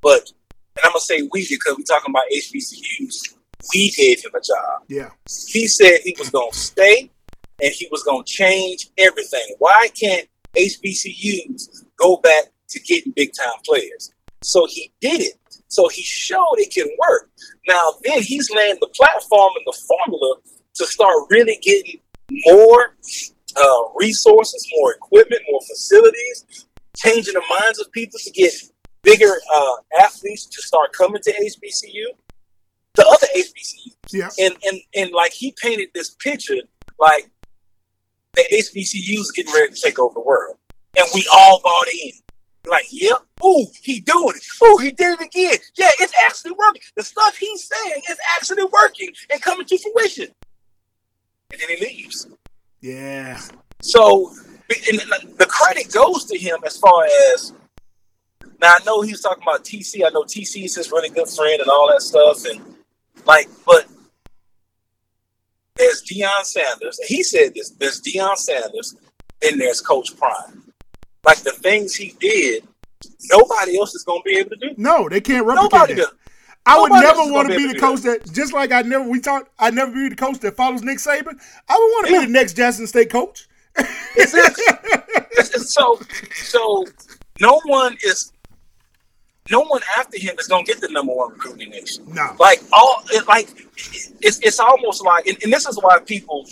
but 0.00 0.32
and 0.76 0.84
I'm 0.84 0.92
gonna 0.92 1.00
say 1.00 1.22
we 1.32 1.46
because 1.48 1.76
we're 1.76 1.84
talking 1.84 2.10
about 2.10 2.24
HBCUs. 2.34 3.34
We 3.72 3.90
gave 3.90 4.24
him 4.24 4.32
a 4.34 4.40
job. 4.40 4.82
Yeah. 4.88 5.10
He 5.48 5.68
said 5.68 5.98
he 6.02 6.16
was 6.18 6.30
gonna 6.30 6.52
stay 6.52 7.10
and 7.62 7.72
he 7.72 7.88
was 7.90 8.02
gonna 8.02 8.24
change 8.24 8.88
everything. 8.98 9.54
Why 9.58 9.88
can't 9.98 10.28
HBCUs 10.56 11.84
go 11.96 12.18
back 12.18 12.46
to 12.70 12.80
getting 12.80 13.12
big 13.14 13.32
time 13.32 13.60
players? 13.64 14.12
So 14.42 14.66
he 14.68 14.92
did 15.00 15.20
it. 15.20 15.38
So 15.68 15.88
he 15.88 16.02
showed 16.02 16.56
it 16.56 16.74
can 16.74 16.88
work. 17.08 17.30
Now 17.68 17.94
then 18.04 18.22
he's 18.22 18.50
laying 18.50 18.76
the 18.80 18.88
platform 18.88 19.52
and 19.56 19.64
the 19.64 19.78
formula 19.88 20.36
to 20.74 20.86
start 20.86 21.14
really 21.30 21.58
getting 21.62 22.00
more 22.46 22.96
uh, 23.56 23.82
resources, 23.94 24.66
more 24.76 24.94
equipment, 24.94 25.42
more 25.48 25.60
facilities, 25.60 26.66
changing 26.96 27.34
the 27.34 27.42
minds 27.60 27.78
of 27.78 27.90
people 27.92 28.18
to 28.24 28.30
get 28.32 28.52
bigger 29.02 29.34
uh, 29.54 29.74
athletes 30.00 30.46
to 30.46 30.62
start 30.62 30.92
coming 30.92 31.20
to 31.22 31.32
HBCU, 31.32 32.04
the 32.94 33.06
other 33.06 33.26
HBCU. 33.36 33.94
Yeah. 34.10 34.28
And, 34.38 34.56
and, 34.64 34.80
and 34.94 35.10
like 35.12 35.32
he 35.32 35.54
painted 35.62 35.88
this 35.94 36.10
picture 36.10 36.56
like 36.98 37.30
the 38.34 38.44
HBCU 38.52 39.20
is 39.20 39.32
getting 39.34 39.52
ready 39.52 39.72
to 39.72 39.80
take 39.80 39.98
over 39.98 40.14
the 40.14 40.20
world. 40.20 40.56
And 40.96 41.06
we 41.14 41.26
all 41.32 41.60
bought 41.62 41.88
in. 41.88 42.12
Like, 42.68 42.86
yep, 42.90 43.18
ooh, 43.44 43.66
he 43.82 44.00
doing 44.00 44.34
it. 44.36 44.64
Ooh, 44.64 44.78
he 44.78 44.92
did 44.92 45.20
it 45.20 45.26
again. 45.26 45.58
Yeah, 45.76 45.90
it's 45.98 46.12
actually 46.26 46.52
working. 46.52 46.82
The 46.96 47.02
stuff 47.02 47.36
he's 47.36 47.68
saying 47.68 48.02
is 48.08 48.16
actually 48.36 48.64
working 48.64 49.10
and 49.30 49.42
coming 49.42 49.66
to 49.66 49.78
fruition. 49.78 50.28
And 51.50 51.60
then 51.60 51.76
he 51.76 51.84
leaves. 51.84 52.28
Yeah. 52.80 53.40
So 53.80 54.32
and 54.90 55.00
the 55.38 55.46
credit 55.46 55.92
goes 55.92 56.24
to 56.26 56.38
him 56.38 56.58
as 56.64 56.76
far 56.76 57.04
as 57.32 57.52
now 58.60 58.74
I 58.74 58.84
know 58.84 59.02
he 59.02 59.12
was 59.12 59.20
talking 59.20 59.42
about 59.42 59.64
TC. 59.64 60.06
I 60.06 60.10
know 60.10 60.22
TC 60.22 60.64
is 60.64 60.76
his 60.76 60.90
really 60.90 61.10
good 61.10 61.28
friend 61.28 61.60
and 61.60 61.68
all 61.68 61.88
that 61.88 62.00
stuff. 62.00 62.44
And 62.44 62.76
like, 63.26 63.48
but 63.66 63.86
there's 65.82 66.02
Deion 66.02 66.44
Sanders. 66.44 66.98
He 67.06 67.22
said 67.22 67.54
this, 67.54 67.70
there's 67.70 68.00
Deion 68.00 68.36
Sanders, 68.36 68.96
and 69.42 69.60
there's 69.60 69.80
Coach 69.80 70.16
Prime. 70.16 70.62
Like 71.24 71.38
the 71.38 71.50
things 71.52 71.94
he 71.94 72.14
did, 72.20 72.64
nobody 73.30 73.78
else 73.78 73.94
is 73.94 74.04
gonna 74.04 74.20
be 74.24 74.36
able 74.38 74.50
to 74.50 74.56
do. 74.56 74.70
No, 74.76 75.08
they 75.08 75.20
can't 75.20 75.46
replicate 75.46 75.72
Nobody 75.72 75.94
that. 75.94 76.00
does. 76.00 76.12
I 76.64 76.80
would 76.80 76.90
Nobody 76.92 77.06
never 77.06 77.32
want 77.32 77.48
gonna 77.48 77.56
be 77.58 77.72
the 77.72 77.78
coach 77.78 78.00
that, 78.02 78.32
just 78.32 78.52
like 78.52 78.70
I 78.70 78.82
never 78.82 79.08
we 79.08 79.20
talked, 79.20 79.50
I 79.58 79.70
never 79.70 79.90
be 79.92 80.08
the 80.08 80.16
coach 80.16 80.38
that 80.40 80.56
follows 80.56 80.82
Nick 80.82 80.98
Saban. 80.98 81.34
I 81.68 81.74
would 81.76 81.90
want 81.92 82.06
to 82.06 82.12
Yeah. 82.12 82.20
be 82.20 82.26
the 82.26 82.32
next 82.32 82.54
Jackson 82.54 82.86
State 82.86 83.10
coach. 83.10 83.48
Exactly. 84.16 84.64
So 85.58 85.98
so 86.34 86.84
no 87.40 87.60
one 87.64 87.96
is 88.04 88.32
no 89.52 89.60
one 89.60 89.82
after 89.96 90.18
him 90.18 90.34
is 90.40 90.48
gonna 90.48 90.64
get 90.64 90.80
the 90.80 90.88
number 90.88 91.12
one 91.12 91.30
recruiting 91.30 91.70
nation. 91.70 92.04
No. 92.08 92.34
Like 92.40 92.62
all 92.72 93.02
it, 93.10 93.28
like 93.28 93.48
it's 94.20 94.40
it's 94.40 94.58
almost 94.58 95.04
like 95.04 95.26
and, 95.26 95.36
and 95.44 95.52
this 95.52 95.66
is 95.66 95.78
why 95.80 95.98
people 96.00 96.46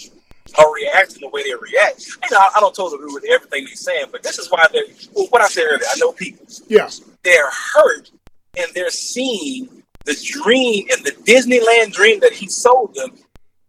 are 0.59 0.75
reacting 0.75 1.23
the 1.23 1.29
way 1.29 1.43
they 1.43 1.55
react. 1.55 2.07
You 2.07 2.31
know, 2.31 2.39
I, 2.39 2.51
I 2.57 2.61
don't 2.61 2.75
totally 2.75 3.03
agree 3.03 3.15
with 3.15 3.25
everything 3.25 3.65
they're 3.65 3.75
saying, 3.75 4.07
but 4.13 4.23
this 4.23 4.39
is 4.39 4.51
why 4.51 4.67
they're 4.73 4.85
well, 5.15 5.27
what 5.31 5.41
I 5.41 5.49
said 5.49 5.65
earlier, 5.65 5.87
I 5.91 5.99
know 5.99 6.13
people. 6.13 6.47
Yeah. 6.69 6.91
They're 7.23 7.51
hurt 7.51 8.11
and 8.57 8.67
they're 8.75 8.91
seeing 8.91 9.83
the 10.05 10.15
dream 10.43 10.87
and 10.93 11.05
the 11.05 11.13
Disneyland 11.13 11.93
dream 11.93 12.21
that 12.21 12.33
he 12.33 12.49
sold 12.49 12.95
them, 12.95 13.17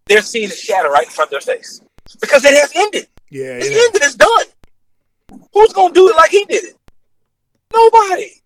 they're 0.07 0.21
seeing 0.21 0.49
it 0.49 0.57
shatter 0.57 0.89
right 0.89 1.05
in 1.05 1.11
front 1.11 1.31
of 1.31 1.43
their 1.43 1.55
face. 1.55 1.81
Because 2.19 2.43
it 2.43 2.53
has 2.53 2.71
ended. 2.75 3.07
Yeah. 3.29 3.59
It's 3.59 3.69
yeah. 3.69 3.81
ended. 3.85 4.01
It's 4.03 4.15
done. 4.15 5.41
Who's 5.53 5.71
gonna 5.71 5.93
do 5.93 6.09
it 6.09 6.15
like 6.17 6.31
he 6.31 6.43
did 6.45 6.65
it? 6.65 6.77
Nobody. 7.73 8.40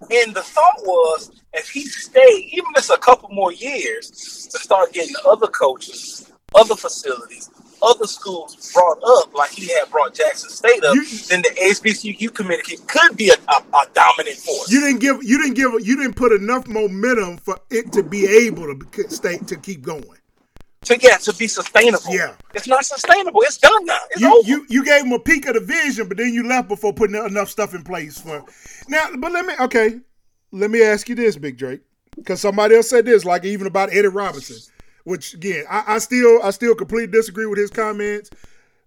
And 0.00 0.34
the 0.34 0.42
thought 0.42 0.78
was, 0.84 1.30
if 1.52 1.68
he 1.68 1.84
stayed, 1.86 2.48
even 2.52 2.66
if 2.76 2.78
it's 2.78 2.90
a 2.90 2.98
couple 2.98 3.28
more 3.30 3.52
years, 3.52 4.48
to 4.52 4.58
start 4.58 4.92
getting 4.92 5.14
other 5.26 5.46
coaches, 5.48 6.30
other 6.54 6.76
facilities, 6.76 7.50
other 7.82 8.06
schools 8.06 8.72
brought 8.72 8.98
up, 9.06 9.34
like 9.34 9.50
he 9.50 9.66
had 9.68 9.90
brought 9.90 10.14
Jackson 10.14 10.50
State 10.50 10.82
up, 10.84 10.94
You- 10.94 11.06
then 11.28 11.42
the 11.42 11.50
HBCU 11.60 12.32
community 12.34 12.76
could 12.86 13.16
be 13.16 13.28
a, 13.30 13.34
a, 13.34 13.76
a 13.76 13.86
dominant 13.94 14.36
force. 14.36 14.70
You 14.70 14.80
didn't 14.80 15.00
give 15.00 15.22
you 15.22 15.38
didn't 15.38 15.54
give 15.54 15.72
you 15.86 15.96
didn't 15.96 16.14
put 16.16 16.32
enough 16.32 16.66
momentum 16.66 17.38
for 17.38 17.58
it 17.70 17.92
to 17.92 18.02
be 18.02 18.26
able 18.26 18.66
to 18.74 19.10
stay 19.10 19.38
to 19.38 19.56
keep 19.56 19.82
going. 19.82 20.04
To 20.86 20.96
get 20.96 21.20
to 21.22 21.34
be 21.34 21.46
sustainable. 21.46 22.14
Yeah. 22.14 22.34
it's 22.54 22.66
not 22.68 22.84
sustainable. 22.84 23.42
It's 23.42 23.58
done 23.58 23.84
now. 23.84 23.98
It's 24.10 24.20
You, 24.20 24.38
over. 24.38 24.48
you 24.48 24.66
you 24.68 24.84
gave 24.84 25.04
him 25.04 25.12
a 25.12 25.18
peek 25.18 25.46
of 25.46 25.54
the 25.54 25.60
vision, 25.60 26.08
but 26.08 26.16
then 26.16 26.32
you 26.32 26.46
left 26.46 26.68
before 26.68 26.92
putting 26.92 27.16
enough 27.16 27.50
stuff 27.50 27.74
in 27.74 27.82
place 27.82 28.18
for 28.20 28.44
now. 28.88 29.08
But 29.18 29.32
let 29.32 29.44
me 29.46 29.54
okay, 29.60 30.00
let 30.52 30.70
me 30.70 30.82
ask 30.82 31.08
you 31.08 31.14
this, 31.14 31.36
Big 31.36 31.58
Drake, 31.58 31.80
because 32.16 32.40
somebody 32.40 32.76
else 32.76 32.88
said 32.88 33.04
this, 33.04 33.24
like 33.24 33.44
even 33.44 33.66
about 33.66 33.90
Eddie 33.92 34.08
Robinson, 34.08 34.56
which 35.04 35.34
again 35.34 35.64
I, 35.68 35.84
I 35.94 35.98
still 35.98 36.40
I 36.42 36.50
still 36.50 36.74
completely 36.74 37.08
disagree 37.12 37.46
with 37.46 37.58
his 37.58 37.70
comments. 37.70 38.30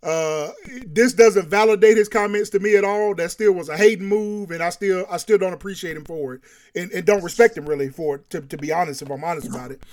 Uh, 0.01 0.51
this 0.87 1.11
doesn't 1.11 1.49
validate 1.49 1.97
his 1.97 2.07
comments 2.07 2.49
to 2.51 2.59
me 2.59 2.77
at 2.77 2.85
all. 2.85 3.13
That 3.13 3.31
still 3.31 3.51
was 3.51 3.67
a 3.67 3.75
hating 3.75 4.07
move, 4.07 4.51
and 4.51 4.63
I 4.63 4.69
still 4.69 5.05
I 5.11 5.17
still 5.17 5.37
don't 5.37 5.51
appreciate 5.51 5.97
him 5.97 6.05
for 6.05 6.35
it, 6.35 6.41
and, 6.73 6.89
and 6.91 7.05
don't 7.05 7.21
respect 7.21 7.57
him 7.57 7.65
really 7.65 7.89
for 7.89 8.15
it. 8.15 8.29
To, 8.29 8.39
to 8.39 8.57
be 8.57 8.71
honest, 8.71 9.01
if 9.01 9.11
I'm 9.11 9.23
honest 9.25 9.47
about 9.49 9.71
it, 9.71 9.83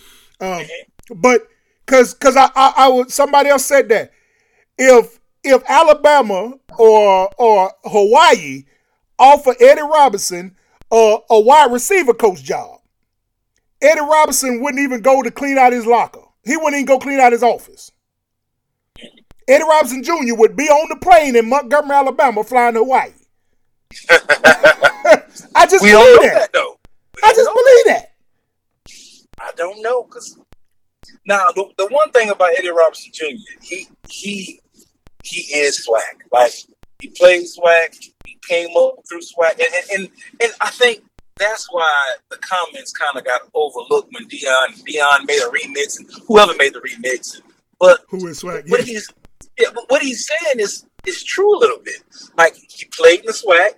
um, 0.41 0.65
but 1.17 1.49
because 1.87 2.15
because 2.15 2.37
I, 2.37 2.51
I 2.55 2.73
I 2.77 2.89
would 2.89 3.11
somebody 3.11 3.49
else 3.49 3.65
said 3.65 3.89
that 3.91 4.11
if 4.77 5.21
if 5.45 5.63
Alabama 5.69 6.55
or 6.79 7.31
or 7.39 7.73
Hawaii 7.85 8.65
offer 9.19 9.55
Eddie 9.61 9.83
Robinson 9.83 10.57
a, 10.91 11.19
a 11.31 11.41
wide 11.41 11.73
receiver 11.73 12.13
coach 12.13 12.43
job, 12.43 12.81
Eddie 13.81 14.01
Robinson 14.01 14.61
wouldn't 14.63 14.83
even 14.83 15.01
go 15.01 15.23
to 15.23 15.31
clean 15.31 15.59
out 15.59 15.73
his 15.73 15.87
locker. 15.87 16.21
He 16.45 16.57
wouldn't 16.57 16.75
even 16.75 16.87
go 16.87 16.99
clean 16.99 17.21
out 17.21 17.33
his 17.33 17.43
office. 17.43 17.91
Eddie 19.49 19.65
Robinson 19.65 20.03
Jr. 20.03 20.35
would 20.35 20.57
be 20.57 20.65
on 20.65 20.89
the 20.89 20.97
plane 20.97 21.37
in 21.37 21.49
Montgomery, 21.49 21.97
Alabama, 21.97 22.43
flying 22.43 22.75
to 22.75 22.81
Hawaii. 22.81 23.13
I 25.55 25.67
just 25.67 25.83
we 25.83 25.93
believe 25.93 26.23
that. 26.23 26.35
that 26.35 26.53
though. 26.53 26.79
I 27.23 27.33
just 27.33 27.51
believe 27.55 27.85
that. 27.87 28.13
I 29.39 29.53
don't 29.57 29.81
know 29.83 30.03
because 30.03 30.39
now 31.27 31.45
the, 31.55 31.67
the 31.79 31.87
one 31.89 32.11
thing 32.13 32.31
about 32.31 32.51
Eddie 32.59 32.69
Robinson 32.71 33.11
Jr. 33.13 33.27
he 33.63 33.89
he 34.09 34.61
he 35.23 35.41
is 35.59 35.87
SWAC. 35.89 36.23
Like 36.33 36.53
he 37.01 37.09
plays 37.09 37.57
SWAC. 37.59 37.97
He 38.25 38.39
came 38.49 38.69
up 38.77 38.95
through 39.09 39.21
SWAC, 39.21 39.53
and 39.53 39.63
and 39.75 39.85
and, 40.01 40.09
and 40.43 40.53
I 40.61 40.71
think 40.71 41.03
that's 41.39 41.67
why 41.71 42.13
the 42.31 42.39
comments 42.39 42.93
kind 42.93 43.17
of 43.19 43.25
got 43.25 43.43
overlooked 43.55 44.11
when 44.13 44.27
Deion 44.29 44.83
Deion 44.87 45.27
made 45.27 45.41
a 45.43 45.51
remix 45.51 45.99
and 45.99 46.09
whoever 46.27 46.55
made 46.57 46.73
the 46.75 46.81
remix. 46.81 47.41
But 47.79 48.01
Who 48.09 48.27
is 48.27 48.41
SWAC? 48.43 48.71
what 48.71 48.81
Yeah. 48.81 48.87
he's 48.87 49.11
yeah, 49.59 49.69
but 49.75 49.85
what 49.91 50.03
he's 50.03 50.27
saying 50.27 50.61
is 50.61 50.87
is 51.05 51.23
true 51.23 51.57
a 51.57 51.59
little 51.59 51.79
bit. 51.79 52.03
Like 52.39 52.55
he 52.57 52.87
played 52.87 53.21
in 53.21 53.27
the 53.27 53.33
SWAC. 53.33 53.75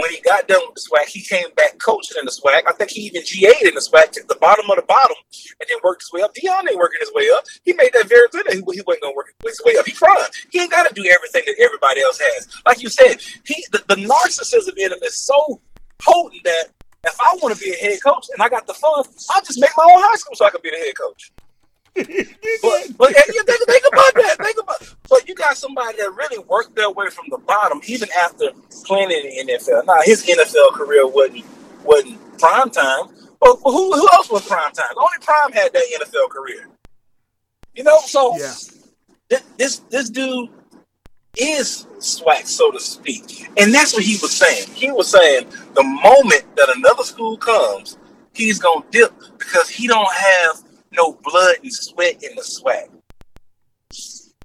When 0.00 0.10
he 0.10 0.20
got 0.22 0.48
done 0.48 0.62
with 0.64 0.76
the 0.76 0.88
SWAC, 0.88 1.08
he 1.08 1.20
came 1.20 1.52
back 1.56 1.78
coaching 1.78 2.16
in 2.18 2.24
the 2.24 2.30
SWAC. 2.30 2.62
I 2.66 2.72
think 2.72 2.90
he 2.90 3.02
even 3.02 3.20
GA'd 3.20 3.68
in 3.68 3.74
the 3.74 3.84
SWAC, 3.84 4.12
took 4.12 4.28
the 4.28 4.38
bottom 4.40 4.64
of 4.70 4.76
the 4.76 4.82
bottom, 4.88 5.16
and 5.60 5.68
then 5.68 5.76
worked 5.84 6.02
his 6.02 6.12
way 6.12 6.22
up. 6.22 6.34
Deion 6.34 6.70
ain't 6.70 6.78
working 6.78 7.00
his 7.00 7.12
way 7.14 7.28
up. 7.36 7.44
He 7.64 7.74
made 7.74 7.92
that 7.92 8.08
very 8.08 8.26
that 8.32 8.48
he, 8.48 8.60
he 8.60 8.82
wasn't 8.86 9.02
gonna 9.02 9.14
work 9.14 9.34
his 9.44 9.60
way 9.64 9.76
up. 9.76 9.84
He 9.84 9.92
tried. 9.92 10.28
He 10.50 10.60
ain't 10.60 10.70
gotta 10.70 10.94
do 10.94 11.04
everything 11.04 11.42
that 11.46 11.56
everybody 11.60 12.00
else 12.00 12.18
has. 12.18 12.48
Like 12.64 12.82
you 12.82 12.88
said, 12.88 13.20
he 13.44 13.62
the, 13.72 13.84
the 13.88 13.96
narcissism 13.96 14.72
in 14.78 14.92
him 14.92 15.02
is 15.02 15.18
so 15.18 15.60
potent 15.98 16.44
that 16.44 16.68
if 17.04 17.16
I 17.20 17.36
want 17.42 17.54
to 17.54 17.60
be 17.60 17.70
a 17.72 17.76
head 17.76 17.98
coach 18.02 18.28
and 18.32 18.42
I 18.42 18.48
got 18.48 18.66
the 18.66 18.74
funds, 18.74 19.26
I'll 19.34 19.42
just 19.42 19.60
make 19.60 19.70
my 19.76 19.84
own 19.84 20.00
high 20.02 20.16
school 20.16 20.34
so 20.34 20.46
I 20.46 20.50
can 20.50 20.60
be 20.62 20.70
the 20.70 20.76
head 20.76 20.96
coach. 20.96 21.30
But 21.94 22.96
but 22.96 23.10
you 23.28 23.42
think, 23.44 23.64
think 23.66 23.84
about 23.92 24.14
that. 24.14 24.36
Think 24.42 24.56
about 24.62 24.94
but 25.08 25.28
you 25.28 25.34
got 25.34 25.56
somebody 25.56 25.96
that 25.98 26.14
really 26.14 26.38
worked 26.38 26.76
their 26.76 26.90
way 26.90 27.08
from 27.10 27.26
the 27.30 27.38
bottom, 27.38 27.80
even 27.86 28.08
after 28.22 28.50
playing 28.84 29.10
in 29.10 29.46
the 29.46 29.52
NFL. 29.54 29.86
Now 29.86 30.00
his 30.04 30.24
NFL 30.24 30.72
career 30.72 31.06
wasn't 31.06 31.44
wasn't 31.84 32.38
prime 32.38 32.70
time, 32.70 33.06
but 33.40 33.56
who 33.64 33.92
who 33.92 34.08
else 34.12 34.30
was 34.30 34.46
prime 34.46 34.72
time? 34.72 34.86
Only 34.96 35.18
Prime 35.20 35.52
had 35.52 35.72
that 35.72 35.82
NFL 36.00 36.30
career. 36.30 36.68
You 37.74 37.84
know, 37.84 37.98
so 38.04 38.36
Yeah. 38.36 38.52
thi- 39.28 39.44
this 39.56 39.78
this 39.90 40.10
dude 40.10 40.50
is 41.36 41.86
SWAC, 41.98 42.46
so 42.46 42.70
to 42.70 42.80
speak, 42.80 43.48
and 43.56 43.72
that's 43.74 43.92
what 43.94 44.02
he 44.02 44.16
was 44.20 44.32
saying. 44.36 44.68
He 44.74 44.90
was 44.90 45.08
saying 45.08 45.46
the 45.74 45.82
moment 45.84 46.44
that 46.56 46.72
another 46.76 47.04
school 47.04 47.36
comes, 47.36 47.98
he's 48.32 48.58
gonna 48.58 48.84
dip 48.90 49.12
because 49.38 49.68
he 49.68 49.86
don't 49.86 50.12
have 50.12 50.62
no 50.92 51.18
blood 51.22 51.56
and 51.62 51.72
sweat 51.72 52.22
in 52.22 52.34
the 52.34 52.42
SWAC. 52.42 52.88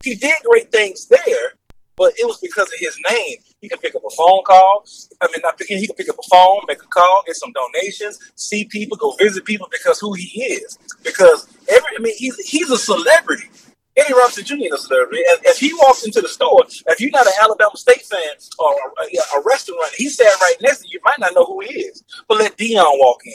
He 0.04 0.16
did 0.16 0.36
great 0.44 0.72
things 0.72 1.08
there, 1.08 1.54
but 1.98 2.14
it 2.18 2.26
was 2.26 2.38
because 2.40 2.68
of 2.68 2.80
his 2.80 2.98
name. 3.10 3.38
He 3.62 3.70
can 3.70 3.80
pick 3.80 3.96
up 3.96 4.04
a 4.06 4.16
phone 4.16 4.44
call. 4.44 4.86
I 5.22 5.28
mean, 5.28 5.42
not. 5.42 5.60
He 5.62 5.88
can 5.88 5.96
pick 5.96 6.10
up 6.10 6.18
a 6.20 6.30
phone, 6.30 6.62
make 6.68 6.84
a 6.84 6.88
call, 6.88 7.24
get 7.26 7.36
some 7.36 7.52
donations, 7.54 8.20
see 8.36 8.66
people, 8.66 8.98
go 8.98 9.16
visit 9.18 9.46
people 9.46 9.68
because 9.72 10.00
who 10.00 10.14
he 10.14 10.44
is. 10.44 10.78
Because 11.04 11.48
every, 11.70 11.90
I 11.98 12.02
mean, 12.02 12.14
he's 12.18 12.38
he's 12.38 12.70
a 12.70 12.78
celebrity. 12.78 13.50
Eddie 13.98 14.14
Robinson 14.14 14.44
Jr. 14.44 14.56
is 14.56 14.74
a 14.74 14.78
celebrity. 14.78 15.22
If, 15.22 15.42
if 15.46 15.58
he 15.58 15.74
walks 15.74 16.06
into 16.06 16.20
the 16.22 16.28
store, 16.28 16.66
if 16.68 17.00
you're 17.00 17.12
not 17.12 17.28
an 17.28 17.34
Alabama 17.42 17.76
State 17.76 18.04
fan 18.04 18.20
or 18.60 18.74
a, 18.74 19.38
a 19.40 19.44
restaurant, 19.46 19.90
he's 19.96 20.18
sat 20.18 20.28
right 20.42 20.56
next 20.62 20.82
to 20.82 20.88
you, 20.88 20.96
you 20.96 21.00
might 21.04 21.18
not 21.18 21.34
know 21.34 21.46
who 21.46 21.62
he 21.62 21.80
is. 21.80 22.04
But 22.28 22.40
let 22.40 22.58
Deion 22.58 23.00
walk 23.00 23.22
in. 23.26 23.34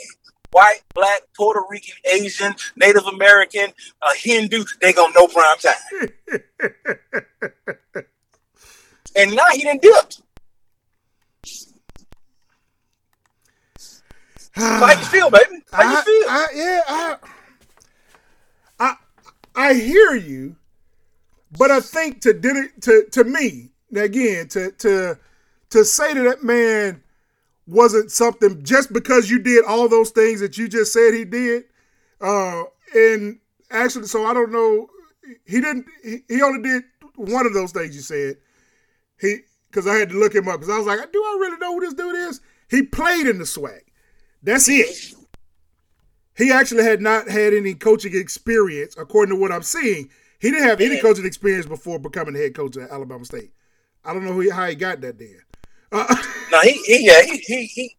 White, 0.51 0.81
black, 0.93 1.21
Puerto 1.35 1.61
Rican, 1.69 1.95
Asian, 2.13 2.53
Native 2.75 3.05
American, 3.05 3.67
a 4.01 4.17
Hindu, 4.17 4.65
they 4.81 4.91
gonna 4.93 5.13
know 5.13 5.27
prime 5.27 5.57
time. 5.57 6.09
and 9.15 9.35
now 9.35 9.45
he 9.53 9.63
didn't 9.63 9.81
dip. 9.81 10.13
How 14.53 14.91
you 14.91 15.05
feel, 15.05 15.29
baby? 15.31 15.63
How 15.71 15.83
you 15.83 15.97
I, 15.97 16.01
feel? 16.01 16.23
I, 16.29 16.47
yeah, 16.55 16.81
I, 16.87 17.15
I, 18.79 18.95
I 19.55 19.73
hear 19.73 20.15
you, 20.15 20.55
but 21.57 21.71
I 21.71 21.79
think 21.79 22.21
to 22.21 22.33
did 22.33 22.81
to 22.81 23.05
to 23.11 23.23
me 23.23 23.69
again 23.95 24.47
to 24.49 24.71
to 24.71 25.17
to 25.69 25.85
say 25.85 26.13
to 26.13 26.23
that 26.23 26.43
man 26.43 27.00
wasn't 27.71 28.11
something 28.11 28.63
just 28.63 28.91
because 28.91 29.29
you 29.29 29.39
did 29.39 29.63
all 29.65 29.87
those 29.87 30.11
things 30.11 30.41
that 30.41 30.57
you 30.57 30.67
just 30.67 30.91
said 30.91 31.13
he 31.13 31.23
did, 31.23 31.63
uh, 32.19 32.63
and 32.93 33.39
actually, 33.71 34.07
so 34.07 34.25
I 34.25 34.33
don't 34.33 34.51
know. 34.51 34.87
He 35.45 35.61
didn't. 35.61 35.85
He, 36.03 36.41
only 36.41 36.61
did 36.61 36.83
one 37.15 37.45
of 37.45 37.53
those 37.53 37.71
things 37.71 37.95
you 37.95 38.01
said. 38.01 38.35
He 39.19 39.37
because 39.69 39.87
I 39.87 39.95
had 39.95 40.09
to 40.09 40.19
look 40.19 40.35
him 40.35 40.49
up 40.49 40.59
because 40.59 40.73
I 40.73 40.77
was 40.77 40.87
like, 40.87 40.99
do 41.11 41.19
I 41.19 41.37
really 41.39 41.57
know 41.57 41.73
who 41.73 41.79
this 41.79 41.93
dude 41.93 42.15
is? 42.15 42.41
He 42.69 42.83
played 42.83 43.25
in 43.25 43.37
the 43.37 43.45
SWAC. 43.45 43.81
That's 44.43 44.67
it. 44.67 45.13
He 46.37 46.51
actually 46.51 46.83
had 46.83 47.01
not 47.01 47.29
had 47.29 47.53
any 47.53 47.73
coaching 47.73 48.15
experience, 48.15 48.95
according 48.97 49.35
to 49.35 49.39
what 49.39 49.51
I'm 49.51 49.63
seeing. 49.63 50.09
He 50.39 50.49
didn't 50.49 50.67
have 50.67 50.81
any 50.81 50.99
coaching 50.99 51.25
experience 51.25 51.67
before 51.67 51.99
becoming 51.99 52.33
the 52.33 52.39
head 52.39 52.55
coach 52.55 52.75
at 52.75 52.89
Alabama 52.89 53.23
State. 53.23 53.51
I 54.03 54.13
don't 54.13 54.25
know 54.25 54.33
who, 54.33 54.49
how 54.49 54.67
he 54.67 54.75
got 54.75 54.99
that 55.01 55.19
then. 55.19 55.39
No, 55.91 56.59
he, 56.63 56.71
he, 56.85 57.05
yeah, 57.05 57.21
he, 57.23 57.37
he, 57.37 57.65
he, 57.65 57.97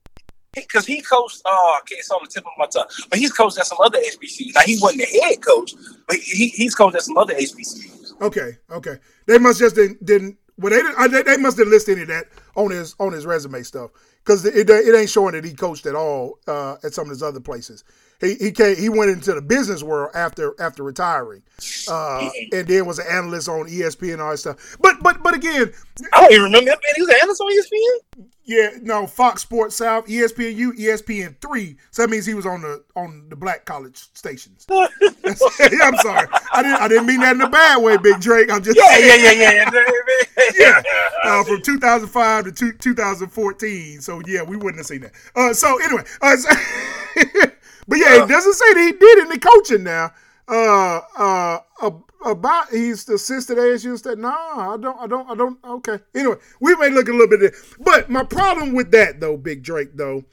because 0.55 0.86
he, 0.86 1.01
coached. 1.01 1.43
Oh, 1.45 1.78
okay, 1.80 1.97
it's 1.97 2.11
on 2.11 2.20
the 2.22 2.28
tip 2.28 2.45
of 2.45 2.53
my 2.59 2.66
tongue. 2.66 2.86
But 3.09 3.18
he's 3.18 3.32
coached 3.32 3.59
at 3.59 3.66
some 3.66 3.78
other 3.82 3.99
HBCUs. 3.99 4.55
Now 4.55 4.61
he 4.62 4.78
wasn't 4.80 5.03
the 5.03 5.20
head 5.20 5.40
coach, 5.40 5.74
but 6.07 6.16
he, 6.16 6.49
he's 6.49 6.74
coached 6.74 6.97
at 6.97 7.03
some 7.03 7.16
other 7.16 7.34
HBCUs. 7.34 8.20
Okay, 8.20 8.59
okay. 8.70 8.99
They 9.26 9.38
must 9.38 9.59
just 9.59 9.74
didn't, 9.74 10.05
didn't 10.05 10.36
well, 10.59 10.70
they, 10.70 11.09
didn't, 11.09 11.26
they 11.26 11.36
must 11.38 11.59
have 11.59 11.68
listed 11.68 11.95
any 11.95 12.03
of 12.03 12.09
that 12.09 12.26
on 12.55 12.70
his 12.70 12.95
on 13.01 13.12
his 13.12 13.24
resume 13.26 13.62
stuff 13.62 13.90
because 14.24 14.45
it, 14.45 14.68
it 14.68 14.95
ain't 14.95 15.11
showing 15.11 15.32
that 15.32 15.45
he 15.45 15.55
coached 15.55 15.86
at 15.86 15.95
all 15.95 16.38
uh, 16.47 16.76
at 16.84 16.93
some 16.93 17.07
of 17.07 17.11
his 17.11 17.22
other 17.22 17.40
places. 17.40 17.84
He 18.23 18.35
he 18.37 18.53
came, 18.53 18.77
he 18.77 18.89
went 18.89 19.11
into 19.11 19.35
the 19.35 19.43
business 19.43 19.83
world 19.83 20.12
after 20.14 20.55
after 20.61 20.85
retiring, 20.85 21.43
uh, 21.89 22.31
and 22.53 22.68
then 22.68 22.87
was 22.87 23.01
an 23.01 23.07
analyst 23.11 23.49
on 23.49 23.66
ESPN 23.66 24.14
and 24.14 24.23
all 24.23 24.31
that 24.31 24.39
stuff. 24.39 24.77
But 24.81 25.03
but 25.03 25.23
but 25.25 25.35
again, 25.35 25.73
I 26.12 26.20
don't 26.20 26.33
even 26.33 26.45
remember 26.45 26.70
that 26.70 26.79
man. 26.79 26.93
He 26.95 27.03
was 27.03 27.09
an 27.11 27.16
analyst 27.20 27.41
on 27.41 27.51
ESPN. 27.51 28.29
Yeah, 28.45 28.70
no, 28.83 29.07
Fox 29.07 29.43
Sports 29.43 29.77
South, 29.77 30.07
ESPN 30.07 30.55
U, 30.57 30.73
ESPN 30.73 31.37
three. 31.41 31.77
So 31.91 32.03
that 32.03 32.11
means 32.11 32.25
he 32.25 32.35
was 32.35 32.47
on 32.47 32.62
the 32.62 32.85
on 32.95 33.27
the 33.29 33.37
black 33.37 33.64
college 33.64 33.97
stations. 34.14 34.66
I'm 34.70 35.97
sorry, 35.97 36.29
I 36.53 36.62
didn't 36.62 36.81
I 36.81 36.89
didn't 36.89 37.07
mean 37.07 37.20
that 37.20 37.35
in 37.35 37.41
a 37.41 37.51
bad 37.51 37.83
way, 37.83 37.97
Big 37.97 38.20
Drake. 38.20 38.53
I'm 38.53 38.62
just 38.62 38.77
yeah 38.77 38.97
saying. 38.97 39.25
yeah 39.25 39.51
yeah 39.53 39.70
yeah 39.75 39.83
yeah. 40.55 40.83
Uh, 41.25 41.45
from 41.45 41.62
2005 41.62 42.45
to 42.45 42.53
two, 42.53 42.73
2014. 42.73 44.01
So 44.01 44.23
yeah, 44.27 44.43
we 44.43 44.57
wouldn't 44.57 44.77
have 44.77 44.87
seen 44.87 45.03
that. 45.03 45.12
Uh, 45.35 45.53
so 45.53 45.81
anyway, 45.83 46.05
uh, 46.20 46.37
so 46.37 46.51
but 47.87 47.99
yeah, 47.99 48.24
it 48.24 48.28
doesn't 48.28 48.55
say 48.55 48.74
that 48.74 48.85
he 48.85 48.93
did 48.93 49.18
any 49.26 49.39
coaching 49.39 49.85
now. 49.85 50.12
Uh, 50.49 51.01
uh, 51.16 51.59
about 52.24 52.68
he's 52.70 53.05
the 53.05 53.14
assistant 53.14 53.59
ASU 53.59 54.01
said, 54.01 54.18
no, 54.18 54.28
I 54.28 54.76
don't, 54.80 54.99
I 54.99 55.07
don't, 55.07 55.30
I 55.30 55.35
don't. 55.35 55.59
Okay. 55.64 55.99
Anyway, 56.14 56.37
we 56.61 56.74
may 56.76 56.91
look 56.91 57.09
a 57.09 57.12
little 57.12 57.39
bit, 57.39 57.55
but 57.80 58.09
my 58.11 58.24
problem 58.24 58.72
with 58.72 58.91
that 58.93 59.20
though, 59.20 59.37
Big 59.37 59.62
Drake 59.62 59.91
though, 59.95 60.24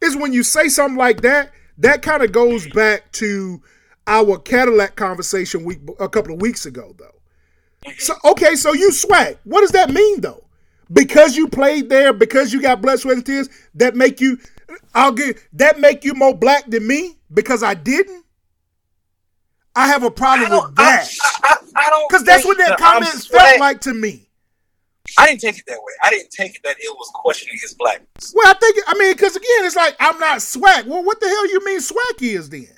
is 0.00 0.16
when 0.16 0.32
you 0.32 0.42
say 0.42 0.68
something 0.68 0.96
like 0.96 1.22
that, 1.22 1.52
that 1.78 2.02
kind 2.02 2.22
of 2.22 2.32
goes 2.32 2.66
back 2.68 3.12
to 3.12 3.60
our 4.06 4.38
Cadillac 4.38 4.96
conversation 4.96 5.64
week 5.64 5.80
a 5.98 6.08
couple 6.08 6.34
of 6.34 6.40
weeks 6.40 6.66
ago 6.66 6.94
though. 6.98 7.92
So 7.98 8.14
okay, 8.24 8.54
so 8.56 8.72
you 8.72 8.90
SWAC. 8.90 9.38
What 9.44 9.60
does 9.60 9.72
that 9.72 9.90
mean 9.90 10.20
though? 10.20 10.44
Because 10.92 11.36
you 11.36 11.48
played 11.48 11.88
there, 11.88 12.12
because 12.12 12.52
you 12.52 12.62
got 12.62 12.80
blood, 12.80 13.00
sweat, 13.00 13.16
and 13.16 13.26
tears, 13.26 13.48
that 13.74 13.96
make 13.96 14.20
you 14.20 14.38
I'll 14.94 15.12
get 15.12 15.38
that 15.54 15.78
make 15.80 16.04
you 16.04 16.14
more 16.14 16.34
black 16.34 16.66
than 16.66 16.86
me 16.86 17.16
because 17.32 17.62
I 17.62 17.74
didn't. 17.74 18.24
I 19.74 19.86
have 19.88 20.02
a 20.02 20.10
problem 20.10 20.50
with 20.50 20.74
that. 20.76 21.08
I, 21.22 21.48
I, 21.48 21.56
I 21.76 21.90
don't 21.90 22.08
because 22.08 22.24
that's 22.24 22.44
what 22.44 22.56
that 22.58 22.78
comment 22.78 23.10
felt 23.10 23.60
like 23.60 23.80
to 23.82 23.94
me. 23.94 24.28
I 25.18 25.26
didn't 25.26 25.40
take 25.40 25.58
it 25.58 25.64
that 25.66 25.78
way. 25.78 25.92
I 26.02 26.10
didn't 26.10 26.30
take 26.30 26.56
it 26.56 26.62
that 26.64 26.76
it 26.78 26.96
was 26.96 27.10
questioning 27.14 27.56
his 27.60 27.74
blackness. 27.74 28.32
Well, 28.34 28.48
I 28.48 28.54
think 28.58 28.78
I 28.86 28.94
mean 28.98 29.12
because 29.12 29.36
again, 29.36 29.64
it's 29.64 29.76
like 29.76 29.94
I'm 30.00 30.18
not 30.18 30.38
SWAC. 30.38 30.86
Well, 30.86 31.04
what 31.04 31.20
the 31.20 31.28
hell 31.28 31.48
you 31.48 31.64
mean 31.64 31.80
SWAC 31.80 32.22
is 32.22 32.48
then? 32.48 32.68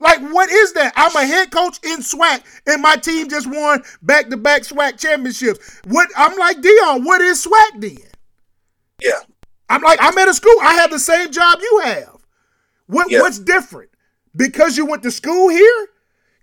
Like, 0.00 0.20
what 0.20 0.48
is 0.50 0.74
that? 0.74 0.92
I'm 0.96 1.14
a 1.16 1.26
head 1.26 1.50
coach 1.50 1.78
in 1.82 1.98
SWAC, 1.98 2.42
and 2.66 2.80
my 2.80 2.96
team 2.96 3.28
just 3.28 3.48
won 3.48 3.82
back-to-back 4.02 4.62
SWAC 4.62 4.96
championships. 4.98 5.80
What 5.86 6.08
I'm 6.16 6.38
like, 6.38 6.58
Deion, 6.58 7.04
what 7.04 7.20
is 7.20 7.44
SWAC 7.44 7.80
then? 7.80 7.96
Yeah. 9.02 9.18
I'm 9.68 9.82
like, 9.82 9.98
I'm 10.00 10.16
at 10.18 10.28
a 10.28 10.34
school. 10.34 10.56
I 10.62 10.74
have 10.74 10.90
the 10.90 10.98
same 10.98 11.30
job 11.30 11.58
you 11.60 11.80
have. 11.84 12.16
What 12.86 13.10
yeah. 13.10 13.20
what's 13.20 13.38
different? 13.38 13.90
Because 14.34 14.76
you 14.76 14.86
went 14.86 15.02
to 15.02 15.10
school 15.10 15.48
here? 15.48 15.88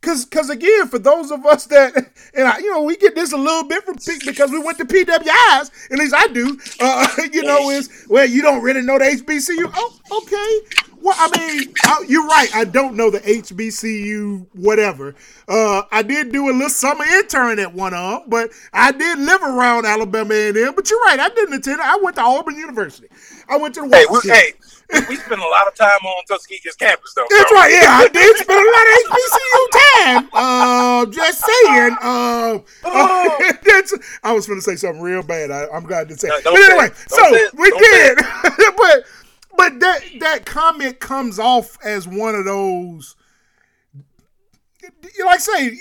Cause, 0.01 0.23
cause 0.25 0.51
again, 0.51 0.87
for 0.87 0.99
those 0.99 1.31
of 1.31 1.43
us 1.47 1.65
that, 1.65 1.95
and 2.35 2.47
I, 2.47 2.59
you 2.59 2.69
know, 2.69 2.83
we 2.83 2.95
get 2.95 3.15
this 3.15 3.33
a 3.33 3.37
little 3.37 3.63
bit 3.63 3.83
from 3.83 3.95
because 4.23 4.51
we 4.51 4.59
went 4.59 4.77
to 4.77 4.85
PWIs. 4.85 5.91
At 5.91 5.97
least 5.97 6.13
I 6.15 6.27
do. 6.27 6.59
Uh, 6.79 7.07
you 7.33 7.41
know, 7.41 7.71
is 7.71 8.05
well, 8.07 8.25
you 8.25 8.43
don't 8.43 8.61
really 8.61 8.83
know 8.83 8.99
the 8.99 9.05
HBCU. 9.05 9.71
Oh, 9.73 10.21
okay. 10.21 10.85
Well, 11.05 11.13
I 11.19 11.37
mean, 11.37 11.71
I, 11.83 12.03
you're 12.07 12.25
right. 12.25 12.49
I 12.55 12.63
don't 12.63 12.95
know 12.95 13.11
the 13.11 13.19
HBCU 13.19 14.47
whatever. 14.53 15.13
Uh, 15.47 15.83
I 15.91 16.01
did 16.01 16.31
do 16.31 16.49
a 16.49 16.51
little 16.51 16.67
summer 16.67 17.05
intern 17.05 17.59
at 17.59 17.75
one 17.75 17.93
of 17.93 18.21
them, 18.21 18.29
but 18.29 18.49
I 18.73 18.91
did 18.91 19.19
live 19.19 19.43
around 19.43 19.85
Alabama 19.85 20.33
A&M. 20.33 20.73
But 20.73 20.89
you're 20.89 20.99
right. 21.01 21.19
I 21.19 21.29
didn't 21.29 21.53
attend. 21.53 21.79
I 21.79 21.97
went 22.01 22.15
to 22.15 22.23
Auburn 22.23 22.55
University. 22.55 23.07
I 23.47 23.55
went 23.57 23.75
to 23.75 23.81
the. 23.81 23.95
Hey, 23.95 24.05
we, 24.09 24.19
hey, 24.31 25.05
we 25.07 25.15
spent 25.17 25.39
a 25.41 25.47
lot 25.47 25.67
of 25.67 25.75
time 25.75 25.99
on 26.03 26.25
Tuskegee's 26.25 26.75
campus, 26.75 27.13
though. 27.13 27.27
That's 27.29 27.51
right. 27.51 27.71
Yeah, 27.71 27.85
I 27.87 28.07
did 28.07 28.37
spend 28.37 28.59
a 28.59 28.71
lot 28.73 28.87
of 28.89 28.97
HBCU 29.21 29.69
time. 30.01 30.29
Uh, 30.33 31.05
just 31.11 31.45
saying. 31.45 31.97
Uh, 32.01 32.59
oh. 32.83 33.51
uh, 33.93 33.97
I 34.23 34.33
was 34.33 34.47
going 34.47 34.57
to 34.57 34.63
say 34.63 34.75
something 34.75 35.03
real 35.03 35.21
bad. 35.21 35.51
I, 35.51 35.67
am 35.71 35.83
glad 35.83 36.09
to 36.09 36.17
say. 36.17 36.29
No, 36.29 36.39
but 36.45 36.55
anyway, 36.55 36.89
so 37.09 37.31
we 37.53 37.69
did. 37.69 38.17
but 38.75 39.05
but 39.57 39.79
that 39.79 40.01
that 40.19 40.45
comment 40.45 40.99
comes 40.99 41.39
off 41.39 41.77
as 41.83 42.07
one 42.07 42.35
of 42.35 42.45
those. 42.45 43.15
Like 45.23 45.39
say, 45.39 45.77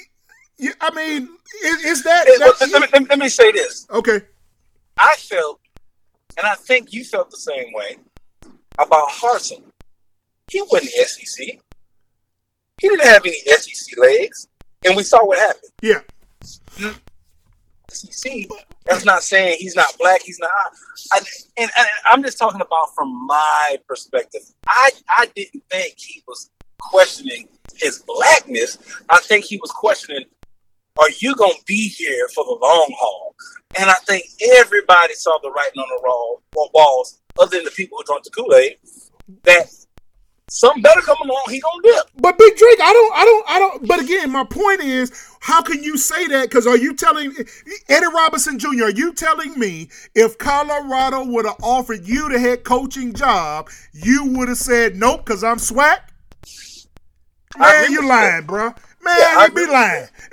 I 0.81 0.95
mean, 0.95 1.29
is, 1.65 1.85
is 1.85 2.05
that? 2.05 2.27
It, 2.27 2.41
let, 2.41 2.61
me, 2.61 2.79
let, 2.81 3.01
me, 3.01 3.07
let 3.09 3.19
me 3.19 3.29
say 3.29 3.53
this. 3.53 3.87
Okay. 3.91 4.21
I 4.97 5.17
felt, 5.19 5.61
and 6.37 6.47
I 6.47 6.55
think 6.55 6.93
you 6.93 7.05
felt 7.05 7.31
the 7.31 7.37
same 7.37 7.73
way 7.73 7.97
about 8.79 9.09
Harsin. 9.09 9.63
He 10.51 10.63
wasn't 10.63 10.93
the 10.93 11.05
SEC. 11.05 11.47
He 12.81 12.89
didn't 12.89 13.07
have 13.07 13.25
any 13.25 13.39
SEC 13.41 13.99
legs, 13.99 14.49
and 14.85 14.97
we 14.97 15.03
saw 15.03 15.25
what 15.25 15.39
happened. 15.39 15.73
Yeah. 15.83 16.01
Mm. 16.77 16.99
That's 18.87 19.05
not 19.05 19.23
saying 19.23 19.57
he's 19.59 19.77
not 19.77 19.97
black. 19.99 20.23
He's 20.23 20.39
not. 20.39 20.51
I, 21.13 21.19
and, 21.57 21.71
and, 21.79 21.89
I'm 22.07 22.23
just 22.23 22.39
talking 22.39 22.61
about 22.61 22.95
from 22.95 23.27
my 23.27 23.79
perspective. 23.89 24.43
I 24.67 24.91
I 25.09 25.27
didn't 25.35 25.63
think 25.71 25.95
he 25.97 26.23
was 26.29 26.51
questioning 26.79 27.49
his 27.77 28.03
blackness. 28.07 28.79
I 29.09 29.19
think 29.19 29.45
he 29.45 29.57
was 29.57 29.71
questioning, 29.71 30.25
are 30.99 31.11
you 31.19 31.35
gonna 31.35 31.55
be 31.67 31.89
here 31.89 32.29
for 32.35 32.45
the 32.45 32.59
long 32.61 32.95
haul? 32.99 33.35
And 33.79 33.91
I 33.91 33.95
think 34.07 34.25
everybody 34.57 35.15
saw 35.15 35.39
the 35.43 35.51
writing 35.51 35.81
on 35.81 35.89
the 35.89 36.01
wall, 36.05 36.43
walls, 36.73 37.21
other 37.41 37.57
than 37.57 37.65
the 37.65 37.71
people 37.73 37.99
who 37.99 38.05
drank 38.05 38.25
the 38.25 38.31
Kool 38.31 38.55
Aid, 38.55 38.77
that 39.45 39.67
something 40.55 40.83
better 40.83 41.01
come 41.01 41.17
along, 41.23 41.43
he 41.49 41.61
gonna 41.61 41.83
dip. 41.83 42.11
But 42.17 42.39
Big 42.39 42.57
Drake, 42.57 42.81
I 42.81 42.93
don't, 42.93 43.15
I 43.15 43.25
don't, 43.25 43.51
I 43.51 43.59
don't. 43.59 43.89
But 43.89 44.01
again, 44.01 44.31
my 44.31 44.45
point 44.45 44.81
is, 44.81 45.13
how 45.41 45.63
can 45.63 45.83
you 45.83 45.99
say 45.99 46.27
that? 46.29 46.49
Because 46.49 46.67
are 46.67 46.77
you 46.77 46.95
telling 46.95 47.35
Eddie 47.89 48.07
Robinson 48.07 48.59
Jr. 48.59 48.85
Are 48.85 48.91
you 48.91 49.13
telling 49.13 49.59
me 49.59 49.89
if 50.15 50.39
Colorado 50.39 51.25
would 51.25 51.45
have 51.45 51.57
offered 51.63 52.07
you 52.07 52.29
the 52.31 52.39
head 52.39 52.65
coaching 52.65 53.13
job, 53.13 53.69
you 53.93 54.25
would 54.37 54.49
have 54.49 54.59
said 54.59 54.97
nope 54.97 55.25
because 55.25 55.43
I'm 55.43 55.59
SWAC? 55.59 55.99
Man, 57.59 57.93
you 57.93 58.09
lying, 58.09 58.47
bro. 58.47 58.75
Man, 59.03 59.17
yeah, 59.19 59.45
you 59.45 59.53
be 59.53 59.67
lying. 59.67 60.09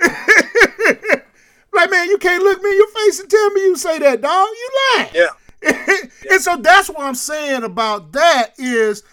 like, 1.72 1.90
man, 1.90 2.08
you 2.08 2.18
can't 2.18 2.42
look 2.42 2.62
me 2.62 2.70
in 2.70 2.76
your 2.76 2.88
face 2.88 3.20
and 3.20 3.30
tell 3.30 3.50
me 3.50 3.60
you 3.62 3.76
say 3.76 3.98
that, 3.98 4.20
dog. 4.20 4.48
You 4.48 4.70
lying. 4.96 5.10
Yeah. 5.14 5.28
and 6.30 6.40
so 6.40 6.56
that's 6.56 6.88
what 6.88 7.00
I'm 7.00 7.14
saying 7.14 7.62
about 7.62 8.12
that 8.12 8.54
is 8.58 9.04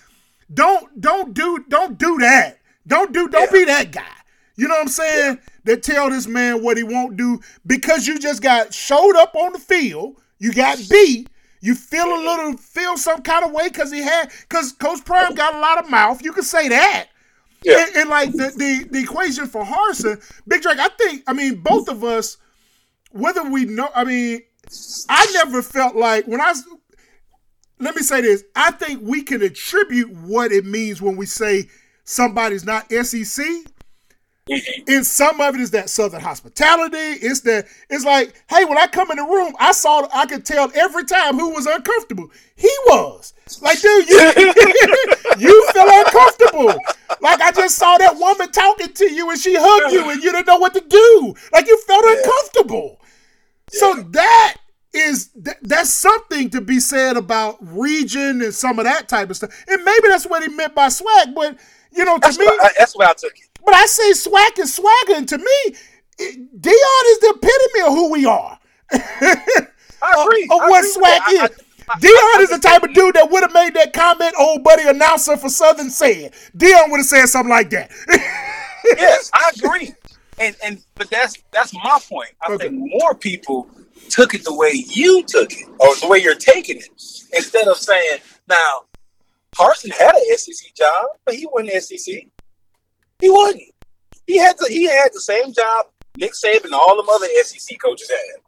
don't 0.53 0.99
don't 0.99 1.33
do 1.33 1.65
don't 1.67 1.97
do 1.97 2.19
that. 2.19 2.59
Don't 2.87 3.13
do 3.13 3.27
don't 3.27 3.51
yeah. 3.51 3.59
be 3.59 3.65
that 3.65 3.91
guy. 3.91 4.03
You 4.55 4.67
know 4.67 4.75
what 4.75 4.81
I'm 4.81 4.87
saying? 4.89 5.39
that 5.69 5.83
tell 5.83 6.09
this 6.09 6.27
man 6.27 6.63
what 6.63 6.77
he 6.77 6.83
won't 6.83 7.15
do 7.15 7.39
because 7.65 8.07
you 8.07 8.17
just 8.17 8.41
got 8.41 8.73
showed 8.73 9.15
up 9.15 9.35
on 9.35 9.53
the 9.53 9.59
field, 9.59 10.15
you 10.39 10.51
got 10.51 10.79
beat, 10.89 11.29
you 11.61 11.75
feel 11.75 12.05
a 12.05 12.21
little 12.23 12.57
feel 12.57 12.97
some 12.97 13.21
kind 13.21 13.45
of 13.45 13.51
way 13.51 13.67
because 13.67 13.91
he 13.91 14.01
had 14.01 14.31
because 14.41 14.71
Coach 14.71 15.05
Prime 15.05 15.35
got 15.35 15.53
a 15.53 15.59
lot 15.59 15.83
of 15.83 15.89
mouth. 15.89 16.23
You 16.23 16.33
can 16.33 16.43
say 16.43 16.69
that. 16.69 17.09
Yeah. 17.61 17.85
And, 17.85 17.95
and 17.97 18.09
like 18.09 18.31
the, 18.31 18.51
the 18.57 18.87
the 18.89 18.99
equation 18.99 19.45
for 19.45 19.63
Harsin, 19.63 20.23
Big 20.47 20.63
Drake, 20.63 20.79
I 20.79 20.87
think, 20.87 21.23
I 21.27 21.33
mean, 21.33 21.61
both 21.61 21.87
of 21.87 22.03
us, 22.03 22.37
whether 23.11 23.43
we 23.43 23.65
know, 23.65 23.89
I 23.93 24.05
mean, 24.05 24.41
I 25.07 25.29
never 25.33 25.61
felt 25.61 25.95
like 25.95 26.25
when 26.25 26.41
I 26.41 26.53
let 27.79 27.95
me 27.95 28.01
say 28.01 28.21
this, 28.21 28.43
I 28.55 28.71
think 28.71 29.01
we 29.01 29.23
can 29.23 29.41
attribute 29.41 30.11
what 30.11 30.51
it 30.51 30.65
means 30.65 31.01
when 31.01 31.15
we 31.15 31.25
say 31.25 31.69
somebody's 32.03 32.65
not 32.65 32.91
SEC. 32.91 33.45
Mm-hmm. 34.49 34.83
And 34.87 35.05
some 35.05 35.39
of 35.41 35.53
it 35.55 35.61
is 35.61 35.71
that 35.71 35.89
Southern 35.89 36.21
hospitality. 36.21 36.97
It's 36.97 37.41
that 37.41 37.67
it's 37.89 38.03
like, 38.03 38.33
hey, 38.49 38.65
when 38.65 38.79
I 38.79 38.87
come 38.87 39.11
in 39.11 39.17
the 39.17 39.23
room, 39.23 39.53
I 39.59 39.71
saw 39.71 40.07
I 40.11 40.25
could 40.25 40.43
tell 40.43 40.71
every 40.75 41.05
time 41.05 41.37
who 41.37 41.51
was 41.51 41.67
uncomfortable. 41.67 42.31
He 42.55 42.71
was 42.87 43.33
like, 43.61 43.79
dude, 43.79 44.09
you 44.09 44.17
you 45.37 45.71
feel 45.71 45.87
uncomfortable. 45.87 46.79
Like 47.21 47.41
I 47.41 47.51
just 47.51 47.75
saw 47.75 47.97
that 47.97 48.15
woman 48.17 48.51
talking 48.51 48.91
to 48.91 49.11
you 49.13 49.29
and 49.29 49.39
she 49.39 49.55
hugged 49.55 49.93
you 49.93 50.09
and 50.09 50.23
you 50.23 50.31
didn't 50.31 50.47
know 50.47 50.57
what 50.57 50.73
to 50.73 50.81
do. 50.81 51.35
Like 51.53 51.67
you 51.67 51.77
felt 51.85 52.03
uncomfortable. 52.05 52.99
So 53.71 53.93
that 54.01 54.28
that's 55.69 55.91
something 55.93 56.49
to 56.51 56.61
be 56.61 56.79
said 56.79 57.15
about 57.17 57.57
region 57.61 58.41
and 58.41 58.53
some 58.53 58.79
of 58.79 58.85
that 58.85 59.07
type 59.07 59.29
of 59.29 59.35
stuff. 59.37 59.51
And 59.67 59.83
maybe 59.83 60.07
that's 60.09 60.25
what 60.25 60.41
he 60.43 60.49
meant 60.49 60.75
by 60.75 60.89
swag, 60.89 61.33
but 61.35 61.57
you 61.91 62.05
know, 62.05 62.15
to 62.15 62.21
That's 62.21 62.37
me, 62.37 62.45
what 62.45 62.65
I, 62.65 62.69
that's 62.77 62.95
where 62.97 63.07
I 63.07 63.13
took 63.13 63.31
it. 63.37 63.49
but 63.65 63.73
I 63.73 63.85
say 63.85 64.13
swag 64.13 64.59
and 64.59 64.69
swagger, 64.69 65.13
and 65.15 65.27
to 65.29 65.37
me, 65.37 65.75
it, 66.19 66.61
Deion 66.61 67.03
is 67.11 67.19
the 67.19 67.33
epitome 67.37 67.87
of 67.87 67.93
who 67.93 68.11
we 68.11 68.25
are. 68.25 68.59
I 68.91 70.23
agree. 70.23 70.43
Of 70.51 70.61
I 70.61 70.69
what 70.69 70.79
agree 70.79 70.91
swag 70.91 71.21
is. 71.31 71.39
I- 71.39 71.45
I- 71.45 71.49
Deion 71.99 72.43
is 72.43 72.49
the 72.51 72.59
type 72.59 72.83
of 72.83 72.93
dude 72.93 73.15
that 73.15 73.31
would 73.31 73.41
have 73.41 73.51
made 73.53 73.73
that 73.73 73.93
comment 73.93 74.35
old 74.37 74.63
buddy 74.63 74.83
announcer 74.87 75.35
for 75.37 75.49
Southern 75.49 75.89
said. 75.89 76.33
Deion 76.55 76.91
would 76.91 76.97
have 76.97 77.05
said 77.07 77.25
something 77.25 77.49
like 77.49 77.71
that. 77.71 77.89
yes, 78.95 79.31
I 79.33 79.51
agree. 79.57 79.93
And 80.37 80.55
and 80.63 80.83
but 80.95 81.09
that's 81.09 81.41
that's 81.51 81.73
my 81.73 81.99
point. 82.07 82.29
I 82.47 82.51
Okay. 82.53 82.67
think 82.69 82.79
more 83.01 83.15
people 83.15 83.67
took 84.09 84.33
it 84.33 84.43
the 84.43 84.53
way 84.53 84.71
you 84.73 85.23
took 85.23 85.51
it, 85.51 85.67
or 85.79 85.95
the 85.95 86.07
way 86.07 86.19
you're 86.19 86.35
taking 86.35 86.77
it, 86.77 86.89
instead 87.33 87.67
of 87.67 87.77
saying, 87.77 88.19
now, 88.47 88.85
Harsin 89.55 89.91
had 89.91 90.15
an 90.15 90.37
SEC 90.37 90.73
job, 90.75 91.05
but 91.25 91.35
he 91.35 91.47
wasn't 91.51 91.83
SEC. 91.83 92.15
He 93.19 93.29
wasn't. 93.29 93.63
He 94.27 94.37
had 94.37 94.55
the 94.59 94.67
he 94.69 94.85
had 94.85 95.09
the 95.11 95.21
same 95.21 95.51
job 95.53 95.87
Nick 96.15 96.33
Saban 96.33 96.65
and 96.65 96.73
all 96.73 96.95
them 96.95 97.09
other 97.09 97.27
SEC 97.43 97.77
coaches 97.79 98.09
had, 98.09 98.41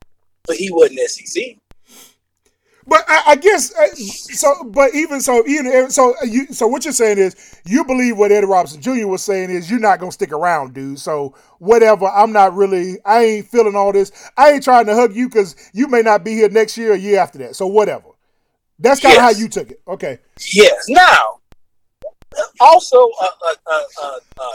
but 0.45 0.57
he 0.57 0.69
wasn't 0.71 0.99
SEC. 0.99 1.57
But 2.87 3.05
I, 3.07 3.23
I 3.27 3.35
guess 3.35 3.73
uh, 3.75 3.87
so. 3.95 4.63
But 4.65 4.95
even 4.95 5.21
so, 5.21 5.45
even 5.47 5.91
so, 5.91 6.15
uh, 6.21 6.25
you 6.25 6.47
so 6.47 6.67
what 6.67 6.83
you're 6.83 6.93
saying 6.93 7.19
is 7.19 7.35
you 7.65 7.85
believe 7.85 8.17
what 8.17 8.31
Eddie 8.31 8.47
Robinson 8.47 8.81
Jr. 8.81 9.07
was 9.07 9.23
saying 9.23 9.51
is 9.51 9.69
you're 9.69 9.79
not 9.79 9.99
gonna 9.99 10.11
stick 10.11 10.31
around, 10.31 10.73
dude. 10.73 10.99
So 10.99 11.35
whatever. 11.59 12.07
I'm 12.07 12.31
not 12.31 12.55
really. 12.55 12.97
I 13.05 13.23
ain't 13.23 13.47
feeling 13.47 13.75
all 13.75 13.91
this. 13.93 14.11
I 14.37 14.51
ain't 14.51 14.63
trying 14.63 14.87
to 14.87 14.95
hug 14.95 15.15
you 15.15 15.29
because 15.29 15.55
you 15.73 15.87
may 15.87 16.01
not 16.01 16.23
be 16.23 16.31
here 16.33 16.49
next 16.49 16.77
year 16.77 16.93
or 16.93 16.95
year 16.95 17.19
after 17.19 17.37
that. 17.39 17.55
So 17.55 17.67
whatever. 17.67 18.09
That's 18.79 18.99
kind 18.99 19.13
of 19.15 19.21
Yes. 19.23 19.35
how 19.35 19.39
you 19.41 19.47
took 19.47 19.69
it. 19.71 19.81
Okay. 19.87 20.19
Yes. 20.53 20.85
Now, 20.89 21.37
also 22.59 22.97
a, 22.97 23.25
a, 23.25 23.71
a, 23.71 23.85
a, 24.03 24.19
a 24.41 24.49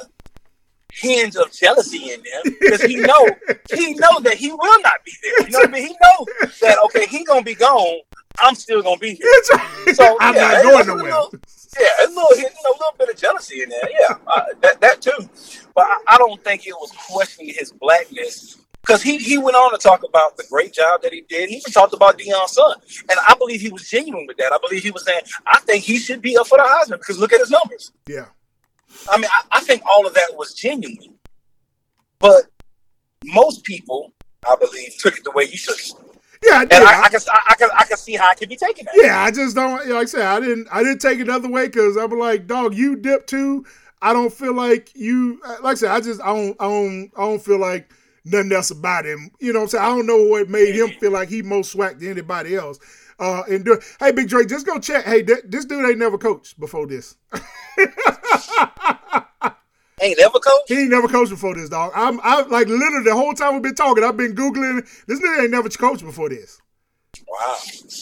hinge 0.91 1.37
of 1.37 1.53
jealousy 1.53 2.11
in 2.13 2.23
there 2.23 2.43
because 2.61 2.83
he 2.83 2.97
know 2.97 3.29
he 3.73 3.95
know 3.95 4.19
that 4.21 4.35
he 4.35 4.51
will 4.51 4.81
not 4.83 4.95
be 5.05 5.13
there. 5.23 5.47
You 5.47 5.53
know 5.53 5.59
what 5.61 5.69
I 5.69 5.73
mean? 5.73 5.87
He 5.89 5.97
knows 6.03 6.27
that 6.61 6.79
okay, 6.87 7.07
he 7.07 7.25
gonna 7.25 7.43
be 7.43 7.55
gone. 7.55 8.01
I'm 8.43 8.55
still 8.55 8.83
gonna 8.83 8.99
be 8.99 9.15
here. 9.15 9.95
So 9.95 10.17
I'm 10.21 10.35
yeah, 10.35 10.41
not 10.53 10.63
going 10.63 10.87
nowhere. 10.87 11.05
little- 11.05 11.35
yeah, 11.79 12.07
a 12.07 12.09
little, 12.09 12.37
you 12.37 12.43
know, 12.45 12.49
a 12.71 12.73
little 12.73 12.95
bit 12.99 13.11
of 13.11 13.17
jealousy 13.17 13.63
in 13.63 13.69
there. 13.69 13.89
Yeah, 13.91 14.17
uh, 14.27 14.43
that 14.63 14.81
that 14.81 15.03
too. 15.03 15.29
But 15.75 15.85
I, 15.85 15.99
I 16.09 16.19
don't 16.19 16.43
think 16.43 16.67
it 16.67 16.73
was 16.73 16.91
questioning 17.11 17.53
his 17.55 17.71
blackness 17.71 18.57
because 18.81 19.03
he 19.03 19.19
he 19.19 19.37
went 19.37 19.57
on 19.57 19.73
to 19.73 19.79
talk 19.79 20.03
about 20.03 20.37
the 20.39 20.45
great 20.51 20.73
job 20.73 21.03
that 21.03 21.13
he 21.13 21.21
did. 21.29 21.51
He 21.51 21.57
even 21.57 21.73
talked 21.73 21.93
about 21.93 22.19
Deion's 22.19 22.53
son, 22.53 22.77
and 23.11 23.19
I 23.29 23.35
believe 23.39 23.61
he 23.61 23.69
was 23.71 23.89
genuine 23.89 24.27
with 24.27 24.39
that. 24.39 24.53
I 24.53 24.59
believe 24.67 24.83
he 24.85 24.91
was 24.91 25.05
saying, 25.05 25.21
"I 25.47 25.61
think 25.61 25.85
he 25.85 25.99
should 25.99 26.23
be 26.23 26.39
up 26.39 26.47
for 26.47 26.57
the 26.57 26.65
Heisman 26.65 26.99
because 26.99 27.19
look 27.19 27.33
at 27.35 27.41
his 27.41 27.51
numbers." 27.51 27.93
Yeah. 28.09 28.27
I 29.11 29.19
mean, 29.19 29.27
I, 29.31 29.59
I 29.59 29.61
think 29.61 29.83
all 29.95 30.07
of 30.07 30.15
that 30.15 30.31
was 30.37 30.55
genuine, 30.55 31.19
but 32.19 32.45
most 33.25 33.65
people, 33.65 34.13
I 34.49 34.57
believe, 34.57 34.95
took 34.99 35.19
it 35.19 35.25
the 35.25 35.33
way 35.33 35.45
you 35.45 35.59
took 35.59 35.79
it, 35.79 35.93
Yeah. 36.47 36.59
I 36.59 36.63
and. 36.63 36.73
I, 36.75 37.03
I 37.03 37.09
can 37.09 37.21
I, 37.49 37.55
can 37.57 37.71
I 37.77 37.85
can 37.85 37.97
see 37.97 38.15
how 38.15 38.31
it 38.31 38.39
can 38.39 38.49
be 38.49 38.57
taken. 38.57 38.85
That. 38.87 38.95
Yeah, 38.97 39.23
I 39.23 39.31
just 39.31 39.57
don't. 39.57 39.87
Like 39.89 40.03
I 40.03 40.05
said, 40.05 40.23
I 40.23 40.41
didn't. 40.41 40.69
I 40.71 40.83
didn't 40.83 41.01
take 41.01 41.19
it 41.19 41.23
another 41.23 41.51
way 41.51 41.67
because 41.67 41.97
I'm 41.97 42.11
like, 42.11 42.47
dog, 42.47 42.75
you 42.75 42.97
dip 42.97 43.27
too. 43.27 43.65
I 44.03 44.13
don't 44.13 44.33
feel 44.33 44.55
like 44.55 44.93
you. 44.95 45.41
Like 45.63 45.73
I 45.73 45.75
said, 45.75 45.91
I 45.91 46.01
just 46.01 46.21
I 46.21 46.35
don't. 46.35 46.57
I 46.61 46.65
don't. 46.65 47.11
I 47.17 47.21
don't 47.23 47.43
feel 47.43 47.59
like 47.59 47.93
nothing 48.25 48.53
else 48.53 48.71
about 48.71 49.07
him. 49.07 49.31
You 49.41 49.53
know 49.53 49.61
what 49.61 49.65
I'm 49.65 49.69
saying? 49.71 49.85
I 49.85 49.89
don't 49.89 50.07
know 50.07 50.23
what 50.25 50.49
made 50.49 50.75
him 50.75 50.91
feel 51.01 51.13
like 51.13 51.29
he 51.29 51.43
most 51.43 51.75
SWAC 51.75 51.99
than 51.99 52.11
anybody 52.11 52.55
else. 52.55 52.79
Uh, 53.19 53.43
and 53.49 53.65
do, 53.65 53.81
hey, 53.99 54.13
Big 54.13 54.29
Drake, 54.29 54.49
just 54.49 54.67
go 54.67 54.79
check. 54.79 55.05
Hey, 55.07 55.23
th- 55.23 55.45
this 55.47 55.65
dude 55.65 55.89
ain't 55.89 55.99
never 55.99 56.19
coached 56.19 56.61
before 56.61 56.87
this. 56.87 57.17
Ain't 60.03 60.19
never 60.19 60.39
coached. 60.39 60.69
He 60.69 60.81
ain't 60.81 60.91
never 60.91 61.09
coached 61.09 61.31
before 61.31 61.55
this, 61.55 61.71
dog. 61.71 61.93
I'm, 61.95 62.21
I 62.23 62.43
like 62.43 62.69
literally 62.69 63.05
the 63.05 63.15
whole 63.15 63.33
time 63.33 63.55
we've 63.55 63.63
been 63.63 63.75
talking, 63.75 64.05
I've 64.05 64.17
been 64.17 64.35
googling. 64.35 64.87
This 65.07 65.21
nigga 65.21 65.43
ain't 65.43 65.51
never 65.51 65.71
coached 65.71 66.05
before 66.05 66.29
this. 66.29 66.61
Wow. 67.27 67.57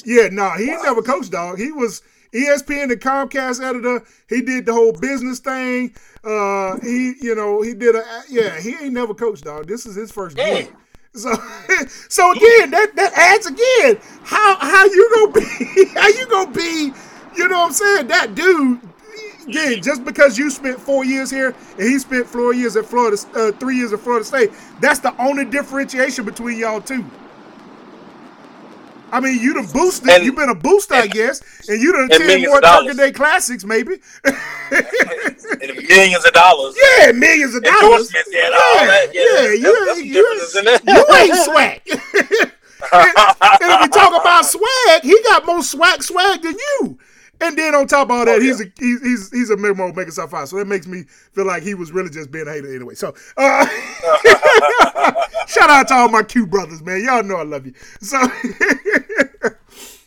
Yeah, 0.04 0.28
no, 0.32 0.50
he 0.50 0.70
ain't 0.70 0.82
never 0.82 1.02
coached, 1.02 1.30
dog. 1.30 1.58
He 1.58 1.70
was 1.70 2.02
ESPN 2.32 2.88
the 2.88 2.96
Comcast 2.96 3.62
editor. 3.62 4.04
He 4.28 4.42
did 4.42 4.66
the 4.66 4.72
whole 4.72 4.92
business 4.92 5.38
thing. 5.38 5.94
Uh, 6.24 6.78
he, 6.80 7.14
you 7.20 7.36
know, 7.36 7.62
he 7.62 7.74
did 7.74 7.94
a 7.94 8.02
yeah. 8.28 8.58
He 8.58 8.74
ain't 8.74 8.92
never 8.92 9.14
coached, 9.14 9.44
dog. 9.44 9.68
This 9.68 9.86
is 9.86 9.94
his 9.94 10.10
first 10.10 10.36
gig. 10.36 10.74
So, 11.14 11.32
so 12.08 12.32
again, 12.32 12.72
that 12.72 12.90
that 12.96 13.12
adds 13.14 13.46
again. 13.46 14.00
How 14.24 14.56
how 14.56 14.84
you 14.84 15.10
gonna 15.14 15.32
be? 15.32 15.84
How 15.94 16.08
you 16.08 16.26
gonna 16.26 16.50
be? 16.50 16.92
You 17.36 17.48
know 17.48 17.58
what 17.60 17.66
I'm 17.66 17.72
saying? 17.72 18.06
That 18.08 18.34
dude. 18.34 18.80
Again, 19.46 19.82
just 19.82 20.04
because 20.04 20.38
you 20.38 20.50
spent 20.50 20.80
four 20.80 21.04
years 21.04 21.30
here 21.30 21.54
and 21.78 21.82
he 21.88 21.98
spent 21.98 22.26
four 22.26 22.54
years 22.54 22.76
at 22.76 22.86
Florida, 22.86 23.16
uh, 23.34 23.52
three 23.52 23.76
years 23.76 23.92
at 23.92 24.00
Florida 24.00 24.24
State, 24.24 24.50
that's 24.80 25.00
the 25.00 25.14
only 25.20 25.44
differentiation 25.44 26.24
between 26.24 26.58
y'all 26.58 26.80
two. 26.80 27.04
I 29.12 29.20
mean, 29.20 29.38
you 29.40 29.54
done 29.54 29.66
boosted. 29.66 30.08
And- 30.08 30.24
You've 30.24 30.34
been 30.34 30.48
a 30.48 30.54
booster, 30.56 30.94
I 30.94 31.06
guess, 31.06 31.40
and 31.68 31.80
you 31.80 31.92
done 31.92 32.02
and 32.04 32.12
attend 32.12 32.26
millions 32.26 32.48
more 32.50 32.60
dollars. 32.60 32.96
Day 32.96 33.12
Classics, 33.12 33.64
maybe. 33.64 34.00
And 34.24 35.88
millions 35.88 36.24
of 36.24 36.32
dollars. 36.32 36.74
yeah, 36.98 37.12
millions 37.12 37.54
of 37.54 37.62
dollars. 37.62 38.12
And 38.14 38.24
all 38.54 38.86
that. 38.86 39.10
Yeah, 39.12 39.22
yeah, 39.22 39.40
That's- 39.42 39.58
you, 39.58 39.84
that's 39.86 39.98
some 39.98 40.04
you, 40.04 40.12
differences 40.14 40.56
in 40.56 40.64
there. 40.64 40.80
you 40.84 41.04
ain't 41.16 41.36
swag. 41.44 41.80
and, 41.86 42.00
and 43.62 43.72
if 43.72 43.80
we 43.82 43.88
talk 43.88 44.20
about 44.20 44.44
swag, 44.46 45.02
he 45.02 45.16
got 45.28 45.46
more 45.46 45.62
swag 45.62 46.02
swag 46.02 46.42
than 46.42 46.54
you. 46.54 46.98
And 47.40 47.58
then 47.58 47.74
on 47.74 47.86
top 47.86 48.08
of 48.08 48.12
all 48.12 48.24
that, 48.24 48.36
Oh, 48.36 48.40
he's 48.40 48.60
a 48.60 48.64
he's 48.78 49.02
he's, 49.02 49.30
he's 49.30 49.50
a 49.50 49.56
memo 49.56 49.92
making 49.92 50.12
stuff 50.12 50.32
out. 50.34 50.48
So 50.48 50.56
that 50.56 50.66
makes 50.66 50.86
me 50.86 51.02
feel 51.32 51.46
like 51.46 51.62
he 51.62 51.74
was 51.74 51.92
really 51.92 52.10
just 52.10 52.30
being 52.30 52.46
a 52.46 52.52
hater 52.52 52.74
anyway. 52.74 52.94
So 52.94 53.14
uh, 53.36 53.66
shout 55.46 55.70
out 55.70 55.88
to 55.88 55.94
all 55.94 56.08
my 56.08 56.22
Q 56.22 56.46
brothers, 56.46 56.82
man. 56.82 57.02
Y'all 57.04 57.22
know 57.22 57.36
I 57.36 57.42
love 57.42 57.66
you. 57.66 57.74
So 58.00 58.18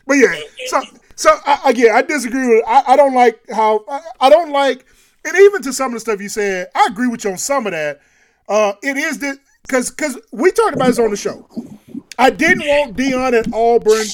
but 0.07 0.13
yeah, 0.13 0.39
so 0.67 0.81
so 1.15 1.31
I, 1.45 1.69
again, 1.69 1.95
I 1.95 2.01
disagree 2.01 2.47
with. 2.47 2.63
I, 2.67 2.83
I 2.87 2.95
don't 2.95 3.13
like 3.13 3.39
how 3.51 3.83
I, 3.89 4.01
I 4.21 4.29
don't 4.29 4.51
like, 4.51 4.85
and 5.25 5.35
even 5.35 5.61
to 5.63 5.73
some 5.73 5.87
of 5.87 5.93
the 5.93 5.99
stuff 5.99 6.21
you 6.21 6.29
said, 6.29 6.69
I 6.73 6.87
agree 6.89 7.07
with 7.07 7.23
you 7.23 7.31
on 7.31 7.37
some 7.37 7.67
of 7.67 7.73
that. 7.73 8.01
Uh, 8.47 8.73
it 8.81 8.97
is 8.97 9.19
that 9.19 9.37
because 9.63 9.91
because 9.91 10.17
we 10.31 10.51
talked 10.51 10.75
about 10.75 10.87
this 10.87 10.99
on 10.99 11.11
the 11.11 11.17
show. 11.17 11.47
I 12.17 12.29
didn't 12.31 12.65
want 12.67 12.97
Deion 12.97 13.33
at 13.33 13.53
Auburn 13.53 14.07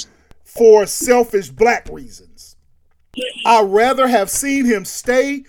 for 0.44 0.85
selfish 0.85 1.49
black 1.49 1.88
reasons. 1.90 2.53
I'd 3.45 3.69
rather 3.69 4.07
have 4.07 4.30
seen 4.30 4.65
him 4.65 4.85
stay 4.85 5.44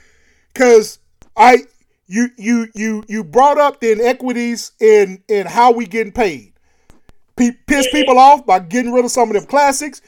because 0.53 0.99
I 1.37 1.59
you 2.07 2.29
you 2.37 2.69
you 2.75 3.05
you 3.09 3.25
brought 3.25 3.59
up 3.59 3.81
the 3.81 3.93
inequities 3.93 4.73
in 4.81 5.23
in 5.29 5.47
how 5.47 5.73
we 5.73 5.87
getting 5.87 6.13
paid. 6.13 6.53
Pe- 7.37 7.57
piss 7.67 7.89
people 7.91 8.19
off 8.19 8.47
by 8.47 8.61
getting 8.61 8.93
rid 8.93 9.05
of 9.05 9.11
some 9.11 9.29
of 9.29 9.35
them 9.35 9.47
classics. 9.47 10.01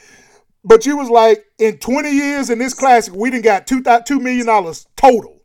But 0.67 0.85
you 0.85 0.97
was 0.97 1.09
like, 1.09 1.47
in 1.59 1.79
20 1.79 2.11
years 2.11 2.51
in 2.51 2.59
this 2.59 2.75
classic, 2.75 3.15
we 3.15 3.31
didn't 3.31 3.45
got 3.45 3.69
two 3.69 3.83
$2 3.83 4.21
million 4.21 4.75
total. 4.97 5.41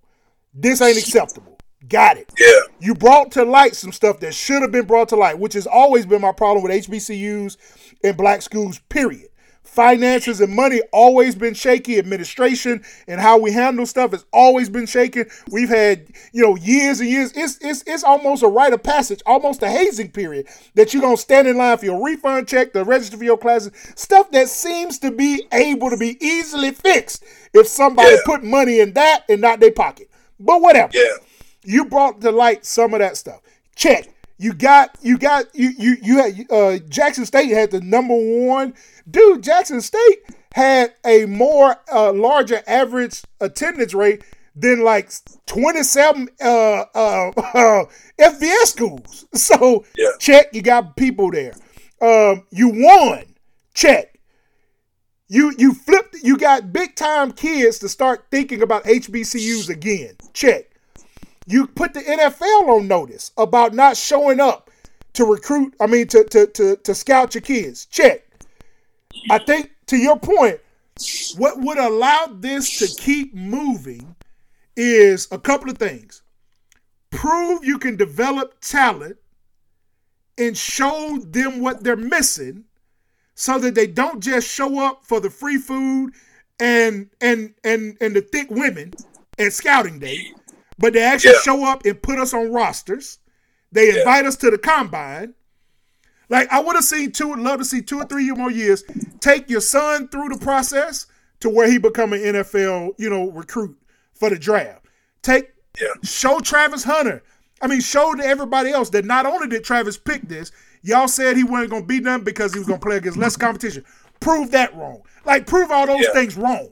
This 0.51 0.81
ain't 0.81 0.97
acceptable. 0.97 1.59
Got 1.87 2.17
it. 2.17 2.31
Yeah. 2.39 2.59
You 2.79 2.95
brought 2.95 3.31
to 3.33 3.43
light 3.43 3.75
some 3.75 3.91
stuff 3.91 4.19
that 4.21 4.33
should 4.33 4.63
have 4.63 4.71
been 4.71 4.85
brought 4.85 5.09
to 5.09 5.15
light, 5.15 5.37
which 5.37 5.53
has 5.53 5.67
always 5.67 6.07
been 6.07 6.21
my 6.21 6.31
problem 6.31 6.63
with 6.63 6.71
HBCUs 6.71 7.57
and 8.03 8.17
black 8.17 8.41
schools, 8.41 8.79
period. 8.89 9.29
Finances 9.63 10.41
and 10.41 10.53
money 10.53 10.81
always 10.91 11.35
been 11.35 11.53
shaky. 11.53 11.97
Administration 11.97 12.83
and 13.07 13.21
how 13.21 13.37
we 13.37 13.51
handle 13.51 13.85
stuff 13.85 14.11
has 14.11 14.25
always 14.33 14.69
been 14.69 14.85
shaken. 14.85 15.25
We've 15.49 15.69
had, 15.69 16.07
you 16.33 16.43
know, 16.43 16.55
years 16.57 16.99
and 16.99 17.09
years. 17.09 17.31
It's 17.35 17.57
it's 17.61 17.83
it's 17.87 18.03
almost 18.03 18.43
a 18.43 18.47
rite 18.47 18.73
of 18.73 18.83
passage, 18.83 19.21
almost 19.25 19.63
a 19.63 19.69
hazing 19.69 20.11
period 20.11 20.47
that 20.75 20.93
you're 20.93 21.01
gonna 21.01 21.17
stand 21.17 21.47
in 21.47 21.57
line 21.57 21.77
for 21.77 21.85
your 21.85 22.03
refund 22.03 22.47
check, 22.47 22.73
to 22.73 22.83
register 22.83 23.17
for 23.17 23.23
your 23.23 23.37
classes, 23.37 23.71
stuff 23.95 24.31
that 24.31 24.49
seems 24.49 24.99
to 24.99 25.11
be 25.11 25.47
able 25.53 25.89
to 25.89 25.97
be 25.97 26.17
easily 26.25 26.71
fixed 26.71 27.23
if 27.53 27.67
somebody 27.67 28.11
Yeah. 28.11 28.17
put 28.25 28.43
money 28.43 28.79
in 28.79 28.93
that 28.93 29.23
and 29.29 29.41
not 29.41 29.59
their 29.59 29.71
pocket. 29.71 30.09
But 30.39 30.61
whatever. 30.61 30.91
Yeah. 30.93 31.03
You 31.63 31.85
brought 31.85 32.21
to 32.21 32.31
light 32.31 32.65
some 32.65 32.93
of 32.93 32.99
that 32.99 33.15
stuff. 33.17 33.41
Check. 33.75 34.09
You 34.41 34.53
got 34.53 34.97
you 35.03 35.19
got 35.19 35.45
you 35.53 35.69
you 35.77 35.97
you 36.01 36.17
had 36.17 36.51
uh 36.51 36.79
Jackson 36.89 37.27
State 37.27 37.49
had 37.51 37.69
the 37.69 37.79
number 37.79 38.15
one 38.15 38.73
dude. 39.09 39.43
Jackson 39.43 39.81
State 39.81 40.17
had 40.55 40.95
a 41.05 41.25
more 41.27 41.75
uh, 41.93 42.11
larger 42.11 42.63
average 42.65 43.21
attendance 43.39 43.93
rate 43.93 44.23
than 44.55 44.83
like 44.83 45.11
twenty 45.45 45.83
seven 45.83 46.27
uh, 46.43 46.85
uh, 46.95 47.29
uh, 47.37 47.85
FBS 48.19 48.65
schools. 48.65 49.25
So 49.35 49.85
Yeah. 49.95 50.09
check. 50.19 50.47
You 50.53 50.63
got 50.63 50.95
people 50.95 51.29
there. 51.29 51.53
Um, 52.01 52.47
you 52.49 52.69
won. 52.69 53.35
Check. 53.75 54.17
You 55.27 55.53
you 55.55 55.75
flipped. 55.75 56.15
You 56.23 56.35
got 56.35 56.73
big 56.73 56.95
time 56.95 57.31
kids 57.31 57.77
to 57.79 57.87
start 57.89 58.25
thinking 58.31 58.63
about 58.63 58.85
HBCUs 58.85 59.69
again. 59.69 60.15
Check. 60.33 60.70
You 61.51 61.67
put 61.67 61.93
the 61.93 61.99
NFL 61.99 62.69
on 62.69 62.87
notice 62.87 63.31
about 63.37 63.73
not 63.73 63.97
showing 63.97 64.39
up 64.39 64.71
to 65.13 65.25
recruit. 65.25 65.75
I 65.81 65.87
mean 65.87 66.07
to 66.07 66.23
to 66.23 66.47
to, 66.47 66.75
to 66.77 66.95
scout 66.95 67.35
your 67.35 67.41
kids. 67.41 67.85
Check. 67.87 68.25
I 69.29 69.37
think 69.39 69.71
to 69.87 69.97
your 69.97 70.17
point, 70.17 70.61
what 71.37 71.59
would 71.59 71.77
allow 71.77 72.27
this 72.31 72.79
to 72.79 73.01
keep 73.01 73.35
moving 73.35 74.15
is 74.77 75.27
a 75.31 75.37
couple 75.37 75.69
of 75.69 75.77
things. 75.77 76.21
Prove 77.09 77.65
you 77.65 77.77
can 77.77 77.97
develop 77.97 78.61
talent 78.61 79.17
and 80.37 80.57
show 80.57 81.19
them 81.25 81.59
what 81.59 81.83
they're 81.83 81.97
missing 81.97 82.63
so 83.35 83.59
that 83.59 83.75
they 83.75 83.87
don't 83.87 84.21
just 84.23 84.47
show 84.47 84.79
up 84.79 85.03
for 85.03 85.19
the 85.19 85.29
free 85.29 85.57
food 85.57 86.13
and 86.61 87.09
and 87.19 87.53
and 87.65 87.97
and 87.99 88.15
the 88.15 88.21
thick 88.21 88.49
women 88.49 88.93
at 89.37 89.53
scouting 89.53 89.99
day, 89.99 90.31
but 90.81 90.93
they 90.93 91.01
actually 91.03 91.33
Yeah. 91.33 91.41
show 91.41 91.65
up 91.65 91.85
and 91.85 92.01
put 92.01 92.19
us 92.19 92.33
on 92.33 92.51
rosters. 92.51 93.19
They 93.71 93.97
invite 93.97 94.25
us 94.25 94.35
to 94.37 94.51
the 94.51 94.57
combine. 94.57 95.33
Like 96.29 96.51
I 96.51 96.59
would 96.59 96.75
have 96.75 96.85
seen 96.85 97.11
two, 97.11 97.33
love 97.35 97.59
to 97.59 97.65
see 97.65 97.81
two 97.81 97.99
or 97.99 98.05
three 98.05 98.29
more 98.31 98.51
years. 98.51 98.83
Take 99.19 99.49
your 99.49 99.61
son 99.61 100.07
through 100.09 100.29
the 100.29 100.37
process 100.37 101.05
to 101.41 101.49
where 101.49 101.69
he 101.69 101.77
become 101.77 102.13
an 102.13 102.21
NFL, 102.21 102.91
you 102.97 103.09
know, 103.09 103.29
recruit 103.31 103.77
for 104.13 104.29
the 104.29 104.37
draft. 104.37 104.85
Take 105.21 105.51
Yeah. 105.79 105.87
show 106.03 106.39
Travis 106.39 106.83
Hunter. 106.83 107.23
I 107.61 107.67
mean, 107.67 107.81
show 107.81 108.13
to 108.13 108.23
everybody 108.25 108.71
else 108.71 108.89
that 108.91 109.05
not 109.05 109.25
only 109.25 109.47
did 109.47 109.63
Travis 109.63 109.97
pick 109.97 110.27
this, 110.27 110.51
y'all 110.81 111.07
said 111.07 111.37
he 111.37 111.43
wasn't 111.43 111.69
gonna 111.71 111.85
beat 111.85 112.03
them 112.03 112.23
because 112.23 112.53
he 112.53 112.59
was 112.59 112.67
gonna 112.67 112.79
play 112.79 112.97
against 112.97 113.17
less 113.17 113.37
competition. 113.37 113.83
Prove 114.19 114.51
that 114.51 114.75
wrong. 114.75 115.01
Like 115.25 115.45
prove 115.47 115.69
all 115.71 115.85
those 115.87 116.01
Yeah. 116.01 116.13
things 116.13 116.35
wrong. 116.37 116.69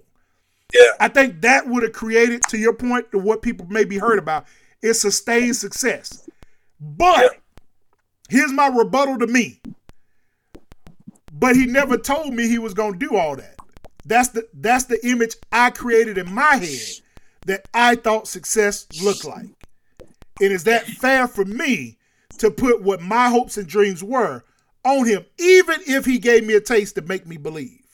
Yeah. 0.73 0.91
I 0.99 1.07
think 1.07 1.41
that 1.41 1.67
would 1.67 1.83
have 1.83 1.93
created, 1.93 2.43
to 2.49 2.57
your 2.57 2.73
point, 2.73 3.11
to 3.11 3.19
what 3.19 3.41
people 3.41 3.65
maybe 3.69 3.97
heard 3.97 4.19
about, 4.19 4.45
is 4.81 5.01
sustained 5.01 5.55
success. 5.55 6.29
But 6.79 7.37
here's 8.29 8.51
my 8.51 8.67
rebuttal 8.67 9.17
to 9.19 9.27
me. 9.27 9.61
But 11.33 11.55
he 11.55 11.65
never 11.65 11.97
told 11.97 12.33
me 12.33 12.47
he 12.47 12.59
was 12.59 12.73
gonna 12.73 12.97
do 12.97 13.15
all 13.15 13.35
that. 13.35 13.55
That's 14.05 14.29
the 14.29 14.47
that's 14.53 14.85
the 14.85 15.05
image 15.07 15.35
I 15.51 15.69
created 15.71 16.17
in 16.17 16.33
my 16.33 16.55
head 16.55 17.01
that 17.45 17.67
I 17.73 17.95
thought 17.95 18.27
success 18.27 18.87
looked 19.01 19.25
like. 19.25 19.47
And 20.41 20.51
is 20.51 20.63
that 20.65 20.85
fair 20.85 21.27
for 21.27 21.45
me 21.45 21.97
to 22.37 22.49
put 22.51 22.81
what 22.81 23.01
my 23.01 23.29
hopes 23.29 23.57
and 23.57 23.67
dreams 23.67 24.03
were 24.03 24.43
on 24.85 25.05
him, 25.05 25.25
even 25.37 25.79
if 25.87 26.05
he 26.05 26.19
gave 26.19 26.45
me 26.45 26.55
a 26.55 26.61
taste 26.61 26.95
to 26.95 27.01
make 27.01 27.27
me 27.27 27.37
believe? 27.37 27.85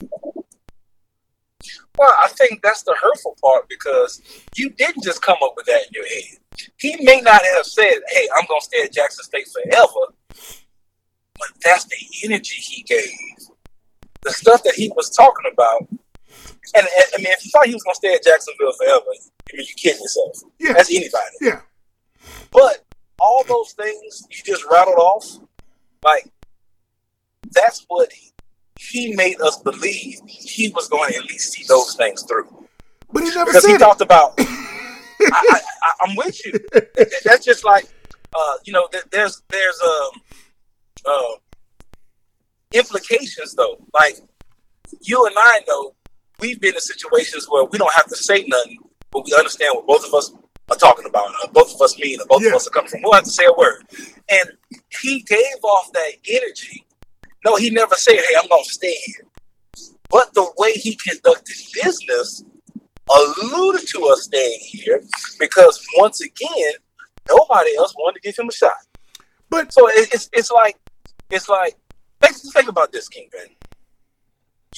Well, 1.97 2.13
I 2.23 2.29
think 2.29 2.61
that's 2.61 2.83
the 2.83 2.95
hurtful 3.01 3.37
part 3.41 3.69
because 3.69 4.21
you 4.55 4.69
didn't 4.71 5.03
just 5.03 5.21
come 5.21 5.37
up 5.43 5.53
with 5.55 5.65
that 5.67 5.81
in 5.87 5.93
your 5.93 6.07
head. 6.07 6.69
He 6.77 6.95
may 7.03 7.21
not 7.21 7.41
have 7.55 7.65
said, 7.65 7.95
"Hey, 8.09 8.27
I'm 8.35 8.45
gonna 8.47 8.61
stay 8.61 8.83
at 8.83 8.93
Jackson 8.93 9.23
State 9.23 9.47
forever," 9.47 10.13
but 11.37 11.47
that's 11.63 11.85
the 11.85 11.97
energy 12.23 12.55
he 12.55 12.83
gave, 12.83 13.09
the 14.21 14.31
stuff 14.31 14.63
that 14.63 14.75
he 14.75 14.91
was 14.95 15.09
talking 15.09 15.51
about. 15.51 15.87
And, 15.89 16.85
and 16.85 17.05
I 17.13 17.17
mean, 17.17 17.27
if 17.27 17.45
you 17.45 17.51
thought 17.51 17.67
he 17.67 17.73
was 17.73 17.83
gonna 17.83 17.95
stay 17.95 18.13
at 18.13 18.23
Jacksonville 18.23 18.73
forever, 18.73 19.05
I 19.09 19.57
mean, 19.57 19.65
you 19.67 19.75
kidding 19.75 20.01
yourself. 20.01 20.37
Yeah. 20.59 20.73
That's 20.73 20.89
anybody. 20.89 21.35
Yeah. 21.41 21.61
But 22.51 22.83
all 23.19 23.43
those 23.47 23.71
things 23.73 24.27
you 24.29 24.43
just 24.45 24.65
rattled 24.69 24.97
off, 24.97 25.39
like 26.03 26.31
that's 27.51 27.85
what 27.87 28.11
he, 28.11 28.31
he 28.77 29.15
made 29.15 29.39
us 29.41 29.57
believe 29.59 30.19
he 30.27 30.69
was 30.69 30.87
going 30.87 31.11
to 31.13 31.17
at 31.19 31.25
least 31.25 31.53
see 31.53 31.63
those 31.67 31.95
things 31.95 32.23
through. 32.23 32.67
But 33.11 33.23
he 33.23 33.29
never 33.29 33.45
Because 33.45 33.65
he 33.65 33.73
it. 33.73 33.79
talked 33.79 34.01
about, 34.01 34.33
I, 34.39 35.59
I'm 36.05 36.15
with 36.15 36.45
you. 36.45 36.53
That's 37.23 37.45
just 37.45 37.63
like, 37.63 37.85
uh, 38.33 38.53
you 38.65 38.73
know, 38.73 38.87
there's 39.11 39.41
there's 39.49 39.79
um, 39.81 40.21
uh, 41.05 41.35
implications 42.73 43.53
though. 43.55 43.77
Like 43.93 44.17
you 45.01 45.25
and 45.25 45.35
I 45.37 45.61
know, 45.67 45.95
we've 46.39 46.59
been 46.59 46.73
in 46.75 46.79
situations 46.81 47.47
where 47.49 47.63
we 47.65 47.77
don't 47.77 47.93
have 47.93 48.07
to 48.07 48.15
say 48.15 48.45
nothing, 48.47 48.79
but 49.13 49.23
we 49.25 49.33
understand 49.33 49.75
what 49.75 49.87
both 49.87 50.05
of 50.05 50.13
us 50.13 50.31
are 50.69 50.77
talking 50.77 51.05
about. 51.05 51.27
Uh, 51.43 51.47
both 51.53 51.73
of 51.73 51.81
us 51.81 51.97
mean, 51.99 52.19
both 52.27 52.41
Yeah. 52.41 52.49
of 52.49 52.55
us 52.55 52.67
are 52.67 52.71
coming 52.71 52.89
from. 52.89 52.99
We 52.99 53.03
don't 53.03 53.15
have 53.15 53.23
to 53.23 53.29
say 53.29 53.45
a 53.45 53.53
word. 53.53 53.83
And 54.29 54.51
he 55.01 55.21
gave 55.21 55.63
off 55.63 55.91
that 55.93 56.11
energy. 56.29 56.85
No, 57.45 57.55
he 57.55 57.69
never 57.69 57.95
said, 57.95 58.15
"Hey, 58.15 58.35
I'm 58.41 58.47
gonna 58.49 58.63
stay 58.65 58.95
here." 59.05 59.27
But 60.09 60.33
the 60.33 60.51
way 60.57 60.73
he 60.73 60.95
conducted 60.95 61.55
business 61.83 62.43
alluded 63.09 63.87
to 63.87 64.05
us 64.07 64.23
staying 64.23 64.59
here 64.61 65.01
because 65.39 65.85
once 65.97 66.21
again, 66.21 66.73
nobody 67.29 67.75
else 67.77 67.93
wanted 67.97 68.15
to 68.15 68.21
give 68.21 68.37
him 68.37 68.49
a 68.49 68.51
shot. 68.51 68.73
But 69.49 69.71
So 69.71 69.87
it's 69.89 70.29
it's 70.33 70.51
like 70.51 70.77
it's 71.29 71.47
like 71.47 71.75
think, 72.21 72.35
think 72.53 72.69
about 72.69 72.91
this, 72.91 73.07
Kingpin. 73.07 73.47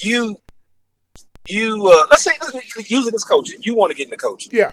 You 0.02 0.36
you 1.46 1.86
uh, 1.86 2.06
let's 2.10 2.22
say 2.22 2.32
let's 2.40 2.90
use 2.90 3.06
it 3.06 3.14
coaching. 3.26 3.60
You 3.62 3.74
want 3.74 3.90
to 3.90 3.96
get 3.96 4.04
into 4.04 4.16
coaching. 4.18 4.50
yeah, 4.52 4.72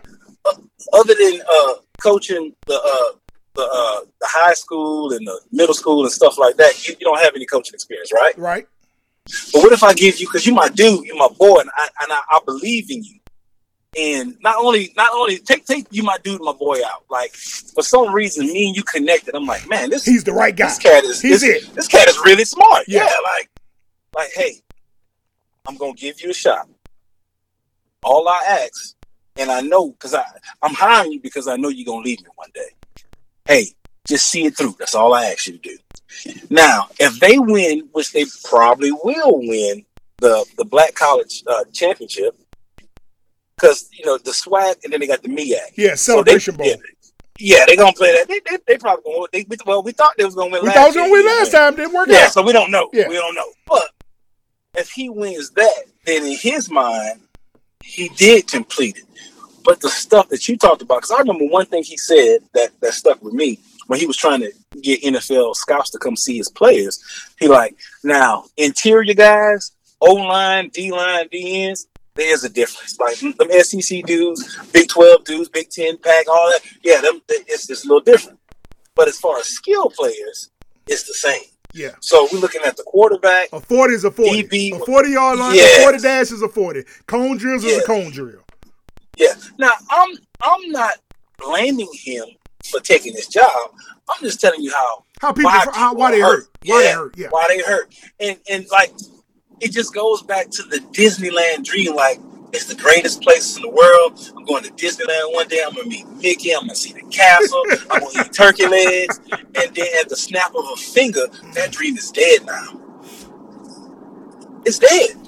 Other 0.94 1.16
than 1.16 1.42
uh, 1.50 1.74
coaching 2.02 2.54
the 2.68 2.76
uh, 2.76 3.18
the 3.56 3.64
uh, 3.64 4.06
the 4.20 4.28
high 4.30 4.54
school 4.54 5.14
and 5.14 5.26
the 5.26 5.40
middle 5.52 5.74
school 5.74 6.04
and 6.04 6.12
stuff 6.12 6.38
like 6.38 6.58
that, 6.58 6.88
you, 6.88 6.96
you 7.00 7.06
don't 7.06 7.20
have 7.20 7.34
any 7.36 7.46
coaching 7.46 7.74
experience, 7.74 8.12
right? 8.14 8.38
right. 8.38 8.68
But 9.54 9.64
what 9.64 9.72
if 9.72 9.84
I 9.84 9.94
give 9.94 10.20
you 10.20 10.28
because 10.28 10.46
you're 10.46 10.56
my 10.56 10.70
dude, 10.70 11.06
you're 11.06 11.18
my 11.18 11.30
boy, 11.38 11.60
and 11.60 11.70
I 11.76 11.88
and 12.04 12.12
I, 12.12 12.20
I 12.32 12.40
believe 12.46 12.92
in 12.92 13.04
you. 13.04 13.20
And 13.98 14.38
not 14.42 14.58
only 14.58 14.94
not 14.98 15.10
only 15.14 15.38
take 15.40 15.66
take 15.66 15.88
you 15.90 16.04
my 16.04 16.18
dude, 16.24 16.42
my 16.42 16.54
boy 16.54 16.78
out. 16.86 17.06
Like 17.10 17.32
for 17.34 17.82
some 17.82 18.14
reason, 18.14 18.46
me 18.48 18.68
and 18.68 18.76
you 18.76 18.84
connected. 18.84 19.36
I'm 19.36 19.46
like, 19.46 19.68
man, 19.70 19.90
this 19.90 20.06
He's 20.06 20.24
the 20.24 20.34
right 20.34 20.56
guy. 20.56 20.68
this 20.68 20.78
cat 20.78 21.04
is 21.06 21.22
He's 21.22 21.42
this, 21.42 21.64
it. 21.66 21.74
this 21.76 21.88
cat 21.88 22.08
is 22.08 22.20
really 22.26 22.46
smart. 22.46 22.84
Yeah. 22.88 23.06
Yeah. 23.06 23.14
like 23.38 23.50
like 24.16 24.30
hey, 24.36 24.62
I'm 25.68 25.78
gonna 25.78 25.94
give 25.94 26.22
you 26.22 26.32
a 26.32 26.34
shot. 26.34 26.68
All 28.04 28.28
I 28.28 28.42
ask, 28.66 28.96
and 29.38 29.50
I 29.50 29.62
know 29.62 29.92
because 29.92 30.14
I 30.14 30.24
I'm 30.62 30.74
hiring 30.74 31.14
you 31.14 31.22
because 31.22 31.48
I 31.48 31.56
know 31.56 31.70
you're 31.70 31.86
gonna 31.86 32.04
leave 32.04 32.22
me 32.22 32.28
one 32.36 32.50
day. 32.54 32.70
Hey, 33.46 33.68
just 34.08 34.28
see 34.28 34.46
it 34.46 34.58
through. 34.58 34.76
That's 34.80 34.96
all 34.96 35.14
I 35.14 35.26
ask 35.26 35.48
you 35.48 35.58
to 35.58 35.60
do. 35.60 35.78
Now, 36.50 36.88
if 37.00 37.20
they 37.20 37.38
win, 37.38 37.90
which 37.92 38.12
they 38.12 38.26
probably 38.44 38.92
will 38.92 39.40
win, 39.40 39.86
the 40.18 40.46
the 40.58 40.66
Black 40.66 40.96
College 40.96 41.44
uh, 41.48 41.66
Championship, 41.74 42.38
because 43.56 43.90
you 43.92 44.06
know 44.06 44.18
the 44.18 44.32
SWAC 44.32 44.84
and 44.84 44.94
then 44.94 45.00
they 45.00 45.08
got 45.08 45.22
the 45.22 45.30
MEAC. 45.30 45.58
Yeah, 45.76 45.96
So 45.96 46.24
they- 46.24 46.40
celebration 46.40 46.56
bowl. 46.56 46.68
Yeah, 46.68 46.76
yeah, 47.38 47.66
they 47.68 47.76
gonna 47.76 47.92
play 47.92 48.14
that. 48.14 48.28
They, 48.30 48.40
they, 48.50 48.58
they 48.66 48.78
probably 48.78 49.04
gonna. 49.04 49.28
They, 49.34 49.46
well, 49.66 49.84
we 49.84 49.92
thought 49.92 50.14
they 50.18 50.24
was 50.24 50.36
gonna 50.36 50.52
win. 50.52 50.62
we 50.62 50.70
last 50.70 50.76
thought 50.76 50.82
he 50.84 50.88
was 50.88 50.96
gonna 50.96 51.12
win 51.12 51.26
last 51.26 51.52
time. 51.52 51.76
Didn't 51.76 51.94
work 51.94 52.08
yeah, 52.10 52.26
out. 52.26 52.32
so 52.32 52.42
we 52.42 52.54
don't 52.54 52.72
know. 52.72 52.90
Yeah. 52.94 53.10
We 53.10 53.16
don't 53.16 53.36
know. 53.36 53.52
But 53.68 53.90
if 54.78 54.90
he 54.90 55.10
wins 55.10 55.52
that, 55.52 55.84
then 56.06 56.26
in 56.26 56.38
his 56.38 56.70
mind, 56.70 57.20
he 57.84 58.08
did 58.10 58.48
complete 58.48 58.98
it. 58.98 59.04
But 59.66 59.82
the 59.82 59.90
stuff 59.90 60.30
that 60.30 60.48
you 60.48 60.58
talked 60.58 60.84
about, 60.84 60.98
because 60.98 61.12
I 61.12 61.20
remember 61.20 61.46
one 61.46 61.66
thing 61.66 61.84
he 61.84 61.98
said 61.98 62.40
that 62.54 62.70
that 62.82 62.94
stuck 62.94 63.22
with 63.24 63.34
me 63.34 63.60
when 63.88 64.00
he 64.00 64.06
was 64.06 64.16
trying 64.16 64.42
to 64.42 64.52
get 64.82 65.02
NFL 65.02 65.56
scouts 65.56 65.90
to 65.92 65.98
come 65.98 66.16
see 66.16 66.38
his 66.38 66.50
players. 66.50 67.04
He 67.40 67.48
like, 67.48 67.76
now 68.04 68.46
interior 68.58 69.16
guys, 69.16 69.72
O 70.02 70.14
line, 70.14 70.70
D 70.70 70.92
line, 70.92 71.28
D 71.32 71.64
ends. 71.64 71.88
There's 72.14 72.44
a 72.44 72.50
difference. 72.50 72.98
Like 73.00 73.18
mm, 73.18 73.36
them 73.36 73.50
SEC 73.64 74.04
dudes, 74.06 74.56
Big 74.72 74.88
Twelve 74.88 75.26
dudes, 75.26 75.50
Big 75.50 75.70
Ten 75.70 75.98
pack, 75.98 76.30
all 76.30 76.52
that. 76.52 76.62
Yeah, 76.84 77.02
them 77.02 77.22
it's, 77.28 77.70
it's 77.70 77.84
a 77.84 77.88
little 77.88 78.02
different. 78.04 78.40
But 78.96 79.08
as 79.10 79.20
far 79.20 79.38
as 79.40 79.48
skill 79.48 79.90
players, 79.90 80.52
it's 80.88 81.04
the 81.04 81.14
same. 81.14 81.42
Yeah. 81.74 81.96
So 82.00 82.30
we're 82.32 82.40
looking 82.40 82.62
at 82.66 82.78
the 82.78 82.84
quarterback. 82.84 83.50
A 83.52 83.60
40 83.60 83.94
is 83.94 84.06
a 84.06 84.12
40. 84.12 84.44
DB 84.44 84.76
a 84.82 84.86
40 84.86 85.10
yard 85.10 85.40
line, 85.40 85.56
Yeah. 85.56 85.80
a 85.80 85.82
40 85.82 85.98
dash 85.98 86.32
is 86.32 86.42
a 86.42 86.48
40. 86.48 86.84
Cone 87.06 87.36
drills 87.38 87.66
is 87.66 87.84
a 87.84 87.86
cone 87.86 88.12
drill. 88.12 88.45
Yeah. 89.18 89.34
Now 89.58 89.72
I'm 89.90 90.16
I'm 90.42 90.72
not 90.72 90.96
blaming 91.38 91.90
him 91.94 92.26
for 92.64 92.80
taking 92.80 93.14
his 93.14 93.28
job. 93.28 93.72
I'm 94.10 94.22
just 94.22 94.40
telling 94.40 94.62
you 94.62 94.72
how 94.72 95.04
How 95.22 95.32
people, 95.32 95.52
why, 95.52 95.66
how, 95.74 95.94
why 95.94 96.12
they 96.12 96.18
people 96.18 96.32
hurt. 96.32 96.48
Why 96.66 96.84
they 96.84 96.92
hurt. 96.92 97.18
Yeah. 97.18 97.28
Why 97.30 97.46
they 97.48 97.62
hurt. 97.62 97.94
And 98.20 98.38
and 98.50 98.66
like 98.72 98.94
it 99.62 99.72
just 99.72 99.94
goes 99.94 100.22
back 100.22 100.50
to 100.52 100.64
the 100.64 100.80
Disneyland 100.92 101.64
dream. 101.64 101.96
Like 101.96 102.20
it's 102.54 102.66
the 102.66 102.76
greatest 102.76 103.22
place 103.22 103.56
in 103.56 103.64
the 103.64 103.70
world. 103.70 104.32
I'm 104.38 104.46
going 104.46 104.64
to 104.64 104.72
Disneyland 104.72 105.34
one 105.34 105.48
day. 105.48 105.62
I'm 105.66 105.74
gonna 105.76 105.88
meet 105.88 106.08
Mickey. 106.08 106.52
I'm 106.52 106.62
gonna 106.62 106.76
see 106.76 106.94
the 106.94 107.02
castle. 107.10 107.64
I'm 107.92 108.02
gonna 108.02 108.26
eat 108.26 108.34
turkey 108.34 108.68
legs. 108.68 109.20
And 109.32 109.76
then 109.76 109.88
at 110.00 110.10
the 110.10 110.16
snap 110.16 110.54
of 110.56 110.66
a 110.74 110.78
finger, 110.78 111.28
that 111.54 111.72
dream 111.72 111.98
is 111.98 112.12
dead 112.12 112.46
now. 112.46 112.80
It's 114.66 114.80
dead. 114.80 115.25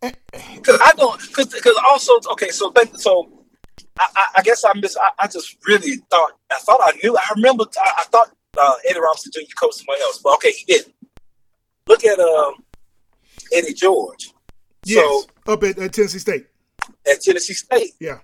Cause 0.00 0.80
I 0.84 0.92
don't. 0.96 1.18
Cause, 1.32 1.52
cause 1.54 1.76
also 1.90 2.12
okay. 2.32 2.50
So 2.50 2.72
so. 2.96 3.32
I, 4.00 4.06
I, 4.36 4.42
guess 4.42 4.64
I 4.64 4.70
miss. 4.78 4.96
I, 4.96 5.24
I 5.24 5.26
just 5.26 5.56
really 5.66 5.96
thought. 6.08 6.32
I 6.52 6.56
thought 6.60 6.78
I 6.84 6.92
knew. 7.02 7.16
I 7.16 7.22
remember. 7.34 7.64
I, 7.76 7.92
I 7.98 8.04
thought 8.04 8.30
uh, 8.56 8.74
Eddie 8.88 9.00
Robinson 9.00 9.32
Jr. 9.34 9.40
coached 9.58 9.78
somebody 9.78 10.00
else, 10.02 10.20
but 10.22 10.34
okay, 10.34 10.52
he 10.52 10.64
didn't. 10.66 10.94
Look 11.88 12.04
at 12.04 12.18
um, 12.20 12.54
Eddie 13.52 13.74
George. 13.74 14.32
Yes. 14.84 15.26
Up 15.46 15.62
at, 15.62 15.78
at 15.78 15.92
Tennessee 15.92 16.18
State. 16.18 16.46
At 17.10 17.20
Tennessee 17.22 17.54
State 17.54 17.92
Yeah. 17.98 18.18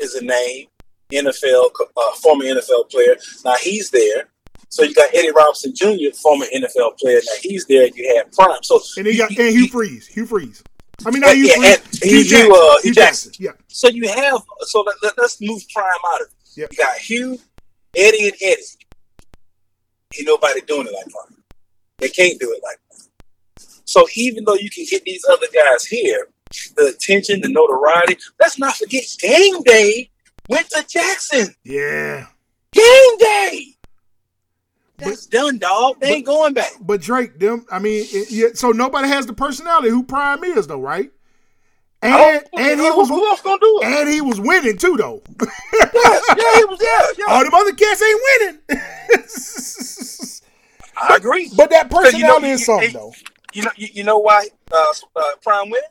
is 0.00 0.14
a 0.14 0.24
name, 0.24 0.66
NFL 1.12 1.70
uh, 1.96 2.12
former 2.16 2.44
NFL 2.44 2.90
player. 2.90 3.16
Now 3.44 3.54
he's 3.60 3.90
there. 3.90 4.28
So 4.68 4.82
you 4.82 4.94
got 4.94 5.14
Eddie 5.14 5.30
Robinson 5.30 5.74
Jr., 5.74 6.14
former 6.20 6.46
NFL 6.54 6.98
player. 6.98 7.20
Now 7.24 7.32
he's 7.40 7.64
there. 7.66 7.86
You 7.86 8.16
had 8.16 8.32
Prime. 8.32 8.62
So 8.62 8.80
And 8.96 9.06
he 9.06 9.16
got 9.16 9.30
and 9.30 9.38
Hugh 9.38 9.68
Freeze. 9.68 10.06
Hugh 10.06 10.26
Freeze. 10.26 10.62
I 11.04 11.10
mean, 11.10 11.20
not 11.20 11.36
Hugh 11.36 11.48
Freeze. 11.48 12.02
Hue- 12.02 12.24
Jackson. 12.24 12.52
Uh, 12.52 12.54
Hue 12.56 12.78
Hue 12.82 12.94
Jackson. 12.94 13.32
Yeah. 13.38 13.50
So 13.68 13.88
you 13.88 14.08
have 14.08 14.42
so 14.62 14.84
let, 15.02 15.18
us 15.18 15.38
move 15.40 15.62
Prime 15.72 15.86
out 16.14 16.20
of 16.22 16.26
it. 16.26 16.32
Yep. 16.56 16.72
You 16.72 16.78
got 16.78 16.96
Hue, 16.98 17.38
Eddie, 17.94 18.24
and 18.24 18.34
Eddie. 18.42 18.62
Ain't 20.18 20.26
nobody 20.26 20.60
doing 20.62 20.86
it 20.86 20.92
like 20.92 21.06
Prime. 21.08 21.42
They 21.98 22.08
can't 22.08 22.38
do 22.40 22.52
it 22.52 22.60
like 22.62 22.78
that. 22.90 23.66
So 23.84 24.06
even 24.16 24.44
though 24.44 24.54
you 24.54 24.68
can 24.70 24.84
get 24.90 25.04
these 25.04 25.24
other 25.30 25.46
guys 25.54 25.84
here, 25.84 26.28
the 26.76 26.88
attention, 26.88 27.40
the 27.40 27.48
notoriety. 27.48 28.16
Let's 28.40 28.58
not 28.58 28.76
forget 28.76 29.04
Game 29.20 29.62
Day 29.62 30.10
went 30.48 30.68
to 30.70 30.84
Jackson. 30.88 31.54
Yeah. 31.64 32.26
Game 32.72 33.18
Day. 33.18 33.75
That's 34.98 35.26
done, 35.26 35.58
dog. 35.58 36.00
They 36.00 36.14
ain't 36.14 36.26
going 36.26 36.54
back. 36.54 36.70
But 36.80 37.00
Drake, 37.02 37.38
them, 37.38 37.66
I 37.70 37.78
mean, 37.78 38.06
it, 38.10 38.30
yeah, 38.30 38.46
so 38.54 38.70
nobody 38.70 39.08
has 39.08 39.26
the 39.26 39.32
personality 39.34 39.88
who 39.90 40.02
Prime 40.02 40.42
is, 40.44 40.66
though, 40.66 40.80
right? 40.80 41.10
And 42.02 42.44
and 42.56 42.80
he 42.80 42.86
who- 42.86 42.96
was 42.96 43.08
who 43.08 43.26
else 43.26 43.40
gonna 43.42 43.58
do 43.60 43.80
it? 43.82 43.86
and 43.86 44.08
he 44.08 44.20
was 44.20 44.38
winning 44.40 44.76
too, 44.76 44.96
though. 44.96 45.22
Yes, 45.42 46.24
yeah, 46.36 46.54
he 46.58 46.64
was 46.66 46.78
there. 46.78 47.00
Yeah. 47.18 47.24
All 47.34 47.42
them 47.42 47.54
other 47.54 47.72
cats 47.72 48.02
ain't 48.02 48.20
winning. 48.40 48.58
I 50.98 51.16
agree. 51.16 51.50
but 51.56 51.70
that 51.70 51.88
Because 51.88 52.12
you 52.14 52.20
know, 52.20 52.38
personality 52.38 52.48
is 52.50 52.60
you- 52.60 52.66
something, 52.66 52.88
you- 52.88 52.92
though. 52.94 53.12
You 53.52 53.62
know, 53.62 53.70
you, 53.76 53.88
you 53.94 54.04
know 54.04 54.18
why 54.18 54.48
uh, 54.70 54.84
uh, 55.16 55.22
Prime 55.42 55.70
winning? 55.70 55.88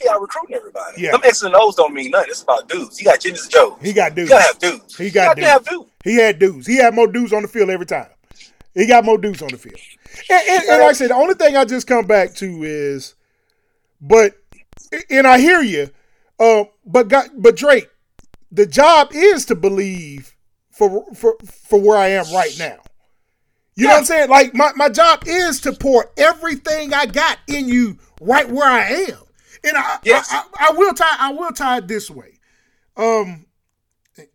He 0.00 0.08
out 0.08 0.20
recruiting 0.20 0.56
everybody. 0.56 1.00
Yeah. 1.02 1.12
Them 1.12 1.20
X 1.24 1.42
and 1.42 1.54
O's 1.56 1.74
don't 1.74 1.94
mean 1.94 2.10
nothing. 2.10 2.30
It's 2.30 2.42
about 2.42 2.68
dudes. 2.68 2.98
You 2.98 3.06
got 3.06 3.20
Jimmy's 3.20 3.46
Joe. 3.48 3.78
He 3.82 3.92
got 3.92 4.10
You 4.12 4.16
dudes. 4.16 4.30
gotta 4.30 4.42
have 4.44 4.58
dudes. 4.58 4.96
He 4.96 5.04
You 5.04 5.10
got 5.10 5.36
got 5.36 5.40
to 5.42 5.46
have 5.48 5.64
dudes. 5.64 5.78
dudes. 5.78 5.90
He 6.04 6.16
had 6.16 6.38
dudes. 6.38 6.66
He 6.66 6.76
had 6.76 6.94
more 6.94 7.06
dudes 7.06 7.32
on 7.32 7.42
the 7.42 7.48
field 7.48 7.70
every 7.70 7.86
time. 7.86 8.08
He 8.74 8.86
got 8.86 9.04
more 9.04 9.16
dudes 9.18 9.40
on 9.42 9.48
the 9.48 9.56
field. 9.58 9.80
And, 10.30 10.48
and, 10.48 10.62
and 10.68 10.80
like 10.82 10.90
I 10.90 10.92
said, 10.92 11.10
the 11.10 11.14
only 11.14 11.34
thing 11.34 11.56
I 11.56 11.64
just 11.64 11.86
come 11.86 12.06
back 12.06 12.34
to 12.36 12.62
is, 12.62 13.14
but, 14.00 14.34
and 15.10 15.26
I 15.26 15.38
hear 15.38 15.62
you, 15.62 15.88
uh, 16.38 16.64
but 16.84 17.08
got, 17.08 17.28
but 17.36 17.56
Drake, 17.56 17.88
the 18.52 18.66
job 18.66 19.10
is 19.12 19.46
to 19.46 19.54
believe 19.54 20.34
for 20.70 21.04
for 21.14 21.36
for 21.44 21.80
where 21.80 21.96
I 21.96 22.08
am 22.08 22.26
right 22.34 22.54
now. 22.58 22.76
You 23.74 23.84
know 23.86 23.94
what 23.94 23.98
I'm 24.00 24.04
saying? 24.04 24.28
Like 24.30 24.54
my, 24.54 24.72
my 24.76 24.88
job 24.88 25.24
is 25.26 25.60
to 25.62 25.72
pour 25.72 26.10
everything 26.16 26.92
I 26.94 27.06
got 27.06 27.38
in 27.48 27.68
you 27.68 27.98
right 28.20 28.48
where 28.48 28.68
I 28.68 28.82
am. 29.10 29.18
And 29.66 29.76
I 29.76 29.98
Yes. 30.04 30.28
I, 30.32 30.38
I, 30.58 30.68
I 30.70 30.72
will 30.72 30.94
tie 30.94 31.16
I 31.18 31.32
will 31.32 31.52
tie 31.52 31.78
it 31.78 31.88
this 31.88 32.10
way. 32.10 32.38
Um 32.96 33.46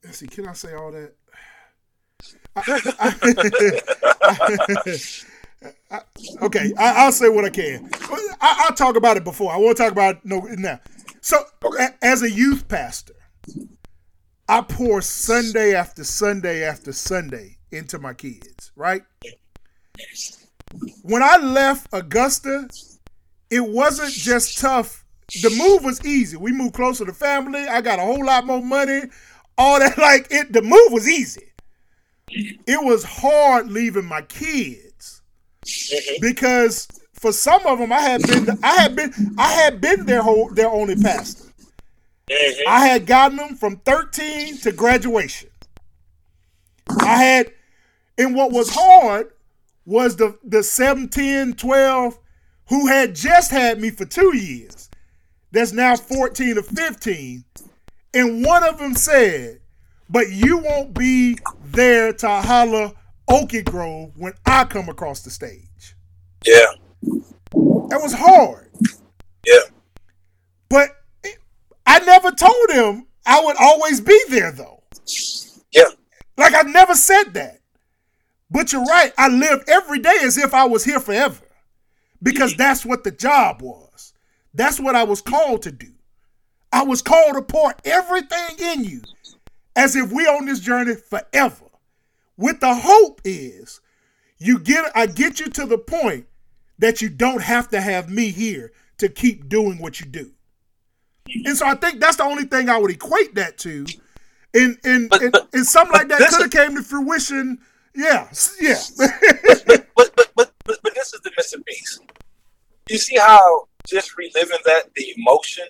let's 0.04 0.18
see, 0.18 0.28
can 0.28 0.48
I 0.48 0.54
say 0.54 0.74
all 0.74 0.92
that? 0.92 1.14
I- 2.56 3.16
okay, 6.42 6.74
I, 6.78 7.06
I'll 7.06 7.12
say 7.12 7.30
what 7.30 7.46
I 7.46 7.50
can. 7.50 7.90
I, 8.42 8.66
I'll 8.68 8.76
talk 8.76 8.96
about 8.96 9.18
it 9.18 9.24
before. 9.24 9.52
I 9.52 9.58
won't 9.58 9.78
talk 9.78 9.92
about 9.92 10.16
it 10.18 10.22
no 10.26 10.40
now. 10.58 10.80
So, 11.22 11.44
a- 11.80 11.94
as 12.06 12.24
a 12.24 12.32
youth 12.32 12.68
pastor, 12.68 13.14
I 14.50 14.62
pour 14.62 15.02
Sunday 15.02 15.74
after 15.76 16.04
Sunday 16.04 16.64
after 16.64 16.92
Sunday 16.92 17.58
into 17.72 18.00
my 18.00 18.14
kids. 18.14 18.72
Right? 18.76 19.04
When 21.04 21.22
I 21.22 21.38
left 21.38 21.88
Augusta, 21.94 22.68
it 23.50 23.64
wasn't 23.68 24.14
just 24.14 24.58
tough. 24.60 25.01
The 25.42 25.50
move 25.58 25.84
was 25.84 26.06
easy. 26.06 26.36
We 26.36 26.52
moved 26.52 26.74
closer 26.74 27.06
to 27.06 27.14
family. 27.14 27.62
I 27.62 27.82
got 27.82 28.00
a 28.00 28.02
whole 28.02 28.26
lot 28.26 28.46
more 28.46 28.62
money. 28.62 29.04
All 29.58 29.80
that, 29.80 29.98
like 29.98 30.28
it. 30.30 30.52
The 30.52 30.62
move 30.62 30.92
was 30.92 31.08
easy. 31.08 31.54
It 32.28 32.84
was 32.84 33.04
hard 33.04 33.70
leaving 33.70 34.06
my 34.06 34.22
kids 34.24 35.22
mm-hmm. 35.66 36.22
because 36.22 36.88
for 37.14 37.32
some 37.32 37.66
of 37.66 37.80
them, 37.80 37.92
I 37.92 38.00
had 38.00 38.22
been, 38.24 38.60
I 38.64 38.74
had 38.74 38.96
been, 38.96 39.36
I 39.38 39.52
had 39.52 39.82
been 39.82 40.06
their 40.06 40.22
whole, 40.22 40.50
their 40.54 40.70
only 40.70 40.96
pastor. 40.96 41.50
Mm-hmm. 42.30 42.68
I 42.68 42.88
had 42.88 43.06
gotten 43.06 43.38
them 43.38 43.56
from 43.56 43.78
13 43.78 44.58
to 44.60 44.72
graduation. 44.72 45.50
I 47.00 47.16
had, 47.16 47.54
and 48.18 48.36
what 48.36 48.52
was 48.52 48.70
hard 48.74 49.32
was 49.86 50.16
the 50.16 50.38
the 50.44 50.64
7, 50.64 51.10
10, 51.10 51.54
12 51.54 52.20
who 52.70 52.88
had 52.88 53.16
just 53.16 53.52
had 53.52 53.80
me 53.80 53.90
for 53.90 54.06
two 54.06 54.36
years. 54.36 54.90
That's 55.52 55.74
now 55.74 55.96
14 55.96 56.58
or 56.58 56.64
15. 56.64 57.44
And 58.14 58.46
one 58.46 58.64
of 58.64 58.78
them 58.78 58.96
said, 58.96 59.60
but 60.10 60.30
you 60.30 60.58
won't 60.58 60.94
be 60.94 61.38
there 61.66 62.12
to 62.14 62.28
holler 62.28 62.92
Okie 63.30 63.64
Grove 63.64 64.12
when 64.18 64.34
I 64.46 64.66
come 64.66 64.90
across 64.90 65.22
the 65.22 65.30
stage. 65.30 65.96
Yeah, 66.46 66.66
That 67.02 68.00
was 68.02 68.14
hard. 68.14 68.72
yeah. 69.46 69.62
But 70.70 70.90
it- 71.24 71.40
I 71.86 72.00
never 72.00 72.32
told 72.32 72.72
him 72.72 73.08
I 73.26 73.44
would 73.44 73.56
always 73.58 74.02
be 74.02 74.20
there 74.30 74.52
though. 74.52 74.84
Yeah. 75.72 75.90
Like 76.38 76.54
I 76.56 76.64
never 76.64 76.96
said 76.96 77.34
that. 77.34 77.60
But 78.50 78.74
you're 78.74 78.84
right. 78.84 79.14
I 79.18 79.30
live 79.30 79.64
every 79.68 80.00
day 80.00 80.18
as 80.24 80.38
if 80.38 80.54
I 80.54 80.66
was 80.66 80.84
here 80.84 81.00
forever. 81.00 81.42
Because 82.22 82.52
mm-hmm. 82.52 82.62
that's 82.62 82.86
what 82.86 83.04
the 83.04 83.12
job 83.12 83.62
was. 83.62 83.91
That's 84.54 84.80
what 84.80 84.96
I 84.96 85.04
was 85.04 85.22
called 85.22 85.62
to 85.64 85.72
do. 85.72 85.88
I 86.74 86.84
was 86.84 87.02
called 87.02 87.36
to 87.36 87.42
pour 87.42 87.74
everything 87.86 88.58
in 88.60 88.84
you 88.84 89.02
as 89.76 89.96
if 89.96 90.12
we're 90.12 90.30
on 90.34 90.46
this 90.46 90.60
journey 90.60 90.96
forever. 90.96 91.66
With 92.38 92.60
the 92.60 92.74
hope 92.74 93.22
is 93.24 93.82
you 94.38 94.60
get 94.60 94.92
I 94.96 95.06
get 95.06 95.40
you 95.40 95.48
to 95.50 95.66
the 95.66 95.78
point 95.78 96.26
that 96.80 97.02
you 97.02 97.10
don't 97.10 97.42
have 97.44 97.70
to 97.70 97.82
have 97.82 98.10
me 98.10 98.32
here 98.32 98.72
to 98.98 99.08
keep 99.10 99.48
doing 99.50 99.78
what 99.80 100.00
you 100.00 100.06
do. 100.06 100.32
And 101.46 101.56
so 101.56 101.68
I 101.68 101.76
think 101.76 102.00
that's 102.00 102.18
the 102.18 102.24
only 102.24 102.46
thing 102.46 102.70
I 102.70 102.78
would 102.78 102.92
equate 102.92 103.36
that 103.36 103.58
to. 103.60 103.86
And 104.54 104.78
and, 104.84 105.10
But- 105.10 105.22
and, 105.22 105.32
but- 105.32 105.50
and 105.54 105.66
something 105.66 105.94
like 105.94 106.08
that 106.10 106.20
could 106.30 106.42
have 106.42 106.52
came 106.52 106.76
to 106.76 106.84
fruition. 106.84 107.60
Yeah. 107.96 108.30
Yeah. 108.60 108.76
but, 108.98 109.64
but, 109.68 109.86
but, 109.96 110.32
but, 110.36 110.52
but, 110.66 110.80
but 110.84 110.96
this 110.96 111.14
is 111.14 111.22
the 111.22 111.32
missing 111.38 111.64
piece. 111.64 112.00
You 112.90 112.98
see 112.98 113.18
how 113.18 113.68
just 113.92 114.18
reliving 114.18 114.58
that, 114.66 114.94
the 114.96 115.14
emotion 115.18 115.66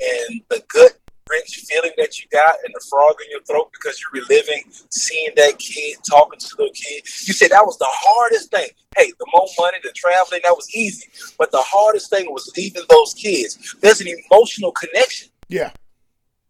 and 0.00 0.40
the 0.50 0.62
good, 0.68 0.92
rich 1.30 1.64
feeling 1.68 1.92
that 1.96 2.18
you 2.20 2.26
got 2.32 2.56
and 2.64 2.74
the 2.74 2.84
frog 2.90 3.14
in 3.24 3.30
your 3.30 3.42
throat 3.42 3.70
because 3.72 4.00
you're 4.00 4.22
reliving 4.22 4.64
seeing 4.90 5.30
that 5.36 5.58
kid, 5.58 5.96
talking 6.08 6.38
to 6.38 6.56
the 6.56 6.70
kid. 6.74 7.04
You 7.26 7.32
said 7.32 7.50
that 7.50 7.64
was 7.64 7.78
the 7.78 7.86
hardest 7.88 8.50
thing. 8.50 8.68
Hey, 8.96 9.12
the 9.18 9.26
more 9.32 9.46
money, 9.58 9.78
the 9.82 9.92
traveling, 9.94 10.40
that 10.42 10.54
was 10.56 10.68
easy. 10.74 11.08
But 11.38 11.52
the 11.52 11.62
hardest 11.64 12.10
thing 12.10 12.26
was 12.32 12.52
leaving 12.56 12.82
those 12.90 13.14
kids. 13.14 13.76
There's 13.80 14.00
an 14.00 14.08
emotional 14.08 14.72
connection. 14.72 15.28
yeah. 15.48 15.70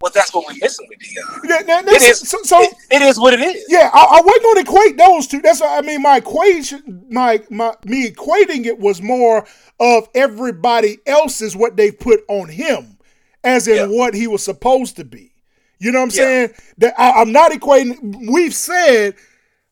Well, 0.00 0.10
that's 0.14 0.32
what 0.32 0.46
we're 0.46 0.56
missing 0.60 0.86
with 0.88 0.98
Deion. 0.98 1.48
That- 1.48 1.66
that- 1.66 1.86
It 1.88 2.02
is, 2.02 2.20
so, 2.20 2.38
so 2.42 2.62
it- 2.62 2.74
it 2.90 3.02
is 3.02 3.18
what 3.18 3.34
it 3.34 3.40
is. 3.40 3.64
Yeah, 3.68 3.90
I, 3.92 4.18
I 4.18 4.20
wasn't 4.22 4.42
going 4.42 4.54
to 4.56 4.60
equate 4.62 4.96
those 4.96 5.26
two. 5.26 5.42
That's 5.42 5.60
what 5.60 5.72
I 5.72 5.86
mean. 5.86 6.00
My 6.02 6.16
equation, 6.16 7.04
my 7.10 7.42
my 7.50 7.74
me 7.84 8.08
equating 8.10 8.64
it 8.64 8.78
was 8.78 9.02
more 9.02 9.46
of 9.78 10.08
everybody 10.14 10.98
else's 11.06 11.54
what 11.54 11.76
they 11.76 11.90
put 11.92 12.20
on 12.28 12.48
him, 12.48 12.96
as 13.44 13.68
in 13.68 13.76
Yeah. 13.76 13.86
what 13.98 14.14
he 14.14 14.26
was 14.26 14.42
supposed 14.42 14.96
to 14.96 15.04
be. 15.04 15.32
You 15.78 15.92
know 15.92 16.00
what 16.00 16.14
I'm 16.14 16.18
Yeah. 16.18 16.24
saying? 16.24 16.50
That 16.78 16.94
I, 16.98 17.20
I'm 17.20 17.32
not 17.32 17.52
equating. 17.52 18.30
We've 18.32 18.54
said 18.54 19.16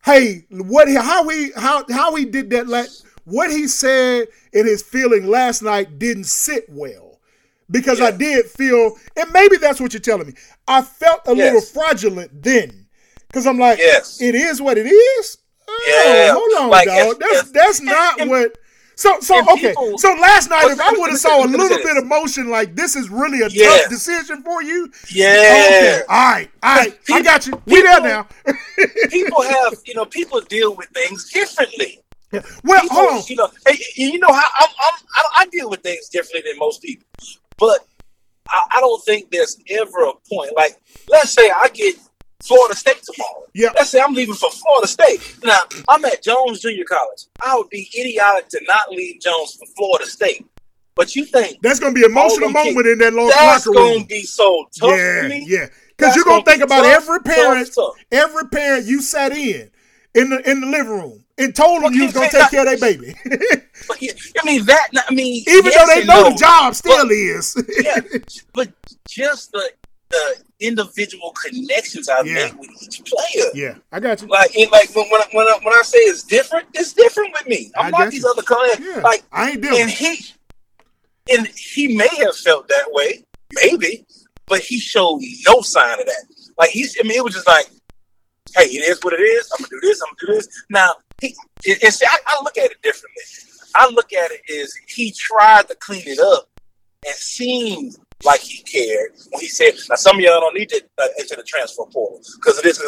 hey, 0.04 0.44
what 0.50 0.88
how 0.92 1.26
he 1.28 1.52
how 1.56 1.84
how 1.90 2.14
he 2.14 2.24
did 2.26 2.50
that 2.50 2.68
last 2.68 3.04
what 3.24 3.50
he 3.50 3.66
said 3.66 4.28
in 4.52 4.66
his 4.66 4.82
feeling 4.82 5.26
last 5.26 5.62
night 5.62 5.98
didn't 5.98 6.24
sit 6.24 6.64
well. 6.68 7.07
Because 7.70 8.00
I 8.00 8.10
did 8.10 8.46
feel, 8.46 8.96
and 9.16 9.30
maybe 9.32 9.56
that's 9.58 9.80
what 9.80 9.92
you're 9.92 10.00
telling 10.00 10.26
me. 10.28 10.34
I 10.66 10.80
felt 10.82 11.20
a 11.26 11.34
little 11.34 11.60
fraudulent 11.60 12.42
then. 12.42 12.86
Because 13.26 13.46
I'm 13.46 13.58
like, 13.58 13.78
Yes. 13.78 14.20
it 14.22 14.34
is 14.34 14.60
what 14.62 14.78
it 14.78 14.86
is. 14.86 15.38
Oh, 15.68 15.84
Yeah. 15.86 16.32
hold 16.32 16.62
on, 16.64 16.70
Like, 16.70 16.86
dog. 16.88 16.96
if- 17.12 17.18
That's 17.18 17.42
if- 17.48 17.52
that's 17.52 17.80
not 17.82 18.20
if- 18.20 18.28
what. 18.28 18.56
So 18.96 19.20
so 19.20 19.38
okay. 19.52 19.68
people- 19.68 19.96
so 19.98 20.12
last 20.14 20.50
night, 20.50 20.64
if 20.70 20.80
I 20.80 20.90
would 20.92 21.10
have 21.10 21.20
saw 21.20 21.44
a 21.44 21.46
little 21.46 21.68
bit 21.68 21.96
of 21.98 22.06
motion, 22.06 22.48
like 22.50 22.74
this 22.74 22.96
is 22.96 23.08
really 23.10 23.42
a 23.42 23.48
Yes. 23.48 23.82
tough 23.82 23.90
decision 23.90 24.42
for 24.42 24.60
you. 24.62 24.90
Yeah. 25.10 25.26
Okay. 25.28 26.02
All 26.08 26.16
right. 26.32 26.50
All 26.62 26.74
right. 26.76 26.98
I 27.12 27.22
got 27.22 27.46
you. 27.46 27.62
We 27.66 27.82
there 27.82 28.00
people- 28.00 28.08
now. 28.08 28.26
people 29.10 29.42
have, 29.56 29.74
you 29.84 29.94
know, 29.94 30.04
people 30.06 30.40
deal 30.40 30.74
with 30.74 30.88
things 30.88 31.30
differently. 31.30 32.00
Yeah. 32.32 32.40
Well, 32.64 32.80
People, 32.80 32.96
hold 32.96 33.12
on. 33.12 33.22
you 33.28 33.36
know, 33.36 33.50
hey, 33.68 33.78
you 33.94 34.18
know 34.18 34.32
how 34.32 34.42
I'm, 34.60 34.68
I'm, 34.68 34.94
I, 35.16 35.42
I 35.42 35.46
deal 35.46 35.70
with 35.70 35.82
things 35.82 36.08
differently 36.08 36.50
than 36.50 36.58
most 36.58 36.82
people, 36.82 37.06
but 37.58 37.86
I, 38.48 38.66
I 38.76 38.80
don't 38.80 39.04
think 39.04 39.30
there's 39.30 39.58
ever 39.70 40.04
a 40.04 40.12
point. 40.30 40.52
Like, 40.56 40.80
let's 41.08 41.32
say 41.32 41.50
I 41.50 41.68
get 41.72 41.96
Florida 42.42 42.76
State 42.76 43.02
tomorrow. 43.02 43.44
Yeah. 43.54 43.70
Let's 43.74 43.90
say 43.90 44.00
I'm 44.00 44.14
leaving 44.14 44.34
for 44.34 44.50
Florida 44.50 44.86
State. 44.86 45.20
Now 45.44 45.58
I'm 45.88 46.04
at 46.04 46.22
Jones 46.22 46.60
Junior 46.60 46.84
College. 46.84 47.24
I 47.44 47.56
would 47.56 47.68
be 47.68 47.88
idiotic 47.98 48.48
to 48.50 48.60
not 48.66 48.90
leave 48.90 49.20
Jones 49.20 49.54
for 49.54 49.66
Florida 49.76 50.06
State. 50.06 50.46
But 50.94 51.14
you 51.14 51.24
think 51.24 51.58
That's 51.62 51.78
gonna 51.78 51.94
be 51.94 52.04
an 52.04 52.10
emotional 52.10 52.50
moment 52.50 52.86
in 52.86 52.98
that 52.98 53.14
lo- 53.14 53.28
that's 53.28 53.66
locker 53.66 53.78
room. 53.78 53.86
That's 53.88 53.96
gonna 53.98 54.06
be 54.06 54.22
so 54.22 54.68
tough 54.78 54.90
yeah, 54.90 55.22
for 55.22 55.28
me? 55.28 55.44
yeah. 55.46 55.66
Because 55.96 56.16
you're 56.16 56.24
gonna 56.24 56.42
gonna 56.42 56.44
think 56.44 56.62
about 56.64 56.82
tough, 56.82 57.02
every 57.02 57.20
parent, 57.20 57.70
tough. 57.72 57.94
every 58.10 58.48
parent 58.48 58.86
you 58.86 59.00
sat 59.00 59.30
in 59.32 59.70
in 60.14 60.30
the 60.30 60.50
in 60.50 60.60
the 60.60 60.66
living 60.66 60.92
room 60.92 61.24
and 61.38 61.54
told 61.54 61.76
them 61.76 61.82
Well, 61.84 61.92
you 61.92 62.04
was 62.04 62.14
gonna 62.14 62.30
take 62.30 62.50
care 62.50 62.60
of 62.60 62.66
their 62.66 62.78
baby, 62.78 63.14
But 63.86 64.02
yeah, 64.02 64.12
I 64.40 64.44
mean 64.46 64.64
that. 64.66 64.88
I 65.08 65.14
mean, 65.14 65.44
even 65.48 65.64
yes 65.66 65.88
though 65.88 65.94
they 66.00 66.06
know 66.06 66.22
no. 66.24 66.30
the 66.30 66.36
job 66.36 66.74
still 66.74 67.08
is. 67.10 67.56
yeah, 67.82 68.00
but 68.54 68.68
just 69.06 69.52
the 69.52 69.70
the 70.10 70.42
individual 70.60 71.32
connections 71.32 72.08
I 72.08 72.22
Yeah. 72.22 72.34
make 72.34 72.58
with 72.58 72.70
each 72.82 73.02
player. 73.04 73.44
yeah, 73.54 73.74
I 73.92 74.00
got 74.00 74.22
you. 74.22 74.28
Like, 74.28 74.50
like 74.72 74.94
when 74.96 75.06
when 75.10 75.20
I, 75.20 75.26
when, 75.32 75.46
I, 75.48 75.58
when 75.62 75.74
I 75.74 75.82
say 75.84 75.98
it's 75.98 76.22
different, 76.24 76.66
it's 76.74 76.92
different 76.94 77.32
with 77.34 77.46
me. 77.46 77.70
I'm 77.76 77.94
I 77.94 77.98
not 77.98 78.10
these 78.10 78.22
you. 78.22 78.30
other 78.30 78.42
colors. 78.42 78.78
Yeah, 78.80 79.02
Like, 79.02 79.22
I 79.30 79.50
ain't 79.50 79.64
and 79.64 79.90
he 79.90 80.24
and 81.30 81.46
he 81.48 81.94
may 81.96 82.08
have 82.18 82.34
felt 82.36 82.68
that 82.68 82.86
way, 82.88 83.22
maybe, 83.52 84.06
but 84.48 84.60
he 84.60 84.78
showed 84.78 85.20
no 85.46 85.60
sign 85.60 86.00
of 86.00 86.06
that. 86.06 86.24
Like 86.56 86.70
he's, 86.70 86.96
I 86.98 87.02
mean, 87.06 87.18
it 87.18 87.24
was 87.24 87.34
just 87.34 87.46
like, 87.46 87.66
hey, 88.56 88.64
it 88.64 88.88
is 88.90 88.98
what 89.04 89.12
it 89.12 89.20
is. 89.20 89.50
I'm 89.52 89.62
gonna 89.62 89.68
do 89.70 89.80
this. 89.82 90.00
I'm 90.00 90.08
gonna 90.18 90.32
do 90.32 90.38
this. 90.38 90.48
Now, 90.70 90.94
he, 91.20 91.36
and 91.82 91.92
see, 91.92 92.06
I, 92.06 92.16
I 92.26 92.42
look 92.42 92.56
at 92.56 92.70
it 92.70 92.80
differently. 92.82 93.22
I 93.74 93.88
look 93.90 94.12
at 94.12 94.30
it 94.30 94.40
as 94.62 94.72
he 94.88 95.12
tried 95.16 95.68
to 95.68 95.74
clean 95.76 96.02
it 96.06 96.18
up 96.18 96.48
and 97.06 97.14
seemed 97.14 97.96
like 98.24 98.40
he 98.40 98.62
cared 98.62 99.12
when 99.30 99.40
he 99.40 99.48
said, 99.48 99.74
"Now 99.88 99.96
some 99.96 100.16
of 100.16 100.22
y'all 100.22 100.40
don't 100.40 100.54
need 100.54 100.68
to 100.70 100.82
uh, 100.98 101.06
enter 101.18 101.36
the 101.36 101.42
transfer 101.44 101.84
portal 101.84 102.20
because 102.36 102.58
of 102.58 102.64
this, 102.64 102.82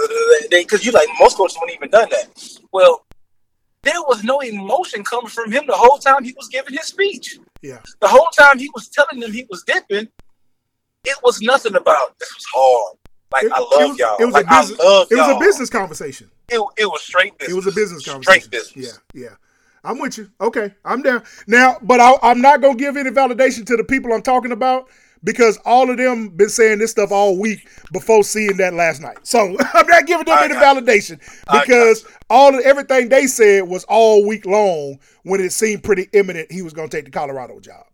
because 0.50 0.84
you 0.84 0.92
like 0.92 1.08
most 1.18 1.36
coaches 1.36 1.56
wouldn't 1.60 1.76
even 1.76 1.90
done 1.90 2.08
that." 2.10 2.58
Well, 2.72 3.06
there 3.82 4.00
was 4.08 4.24
no 4.24 4.40
emotion 4.40 5.04
coming 5.04 5.28
from 5.30 5.50
him 5.52 5.64
the 5.66 5.72
whole 5.74 5.98
time 5.98 6.24
he 6.24 6.34
was 6.36 6.48
giving 6.48 6.74
his 6.76 6.86
speech. 6.86 7.38
Yeah, 7.62 7.80
The 8.00 8.08
whole 8.08 8.28
time 8.36 8.58
he 8.58 8.70
was 8.74 8.88
telling 8.88 9.20
them 9.20 9.32
he 9.32 9.46
was 9.48 9.62
dipping, 9.64 10.08
it 11.04 11.16
was 11.22 11.40
nothing 11.40 11.76
about 11.76 12.18
this 12.18 12.34
was 12.34 12.44
hard. 12.54 12.96
Like 13.32 13.44
It- 13.44 13.52
I 13.54 13.60
love 13.60 13.90
was- 13.90 13.98
y'all. 13.98 14.16
it 14.18 14.24
was 14.24 14.34
a 14.34 14.44
business- 14.44 14.70
it 14.80 14.84
was 14.84 15.10
y'all. 15.10 15.36
a 15.36 15.38
business 15.38 15.70
conversation. 15.70 16.30
It, 16.48 16.60
it 16.76 16.86
was 16.86 17.00
straight 17.02 17.38
business. 17.38 17.52
It 17.52 17.56
was 17.56 17.66
a 17.68 17.72
business 17.72 18.04
conversation. 18.04 18.40
Straight 18.42 18.50
business. 18.50 18.98
Yeah, 19.14 19.22
yeah. 19.22 19.36
I'm 19.84 19.98
with 19.98 20.18
you. 20.18 20.30
Okay, 20.40 20.74
I'm 20.84 21.02
down 21.02 21.22
now, 21.46 21.78
but 21.82 22.00
I, 22.00 22.14
I'm 22.22 22.40
not 22.40 22.60
gonna 22.60 22.76
give 22.76 22.96
any 22.96 23.10
validation 23.10 23.66
to 23.66 23.76
the 23.76 23.84
people 23.84 24.12
I'm 24.12 24.22
talking 24.22 24.52
about 24.52 24.88
because 25.24 25.58
all 25.64 25.90
of 25.90 25.96
them 25.96 26.28
been 26.30 26.48
saying 26.48 26.78
this 26.78 26.90
stuff 26.90 27.12
all 27.12 27.38
week 27.38 27.68
before 27.92 28.24
seeing 28.24 28.56
that 28.58 28.74
last 28.74 29.00
night. 29.00 29.18
So 29.22 29.56
I'm 29.74 29.86
not 29.86 30.06
giving 30.06 30.26
them 30.26 30.38
I 30.38 30.44
any 30.44 30.54
validation 30.54 31.20
because 31.50 32.06
all 32.28 32.54
of, 32.54 32.60
everything 32.64 33.08
they 33.08 33.26
said 33.26 33.68
was 33.68 33.84
all 33.84 34.26
week 34.26 34.46
long 34.46 34.98
when 35.22 35.40
it 35.40 35.52
seemed 35.52 35.82
pretty 35.82 36.08
imminent 36.12 36.50
he 36.50 36.62
was 36.62 36.72
gonna 36.72 36.88
take 36.88 37.06
the 37.06 37.10
Colorado 37.10 37.60
job. 37.60 37.86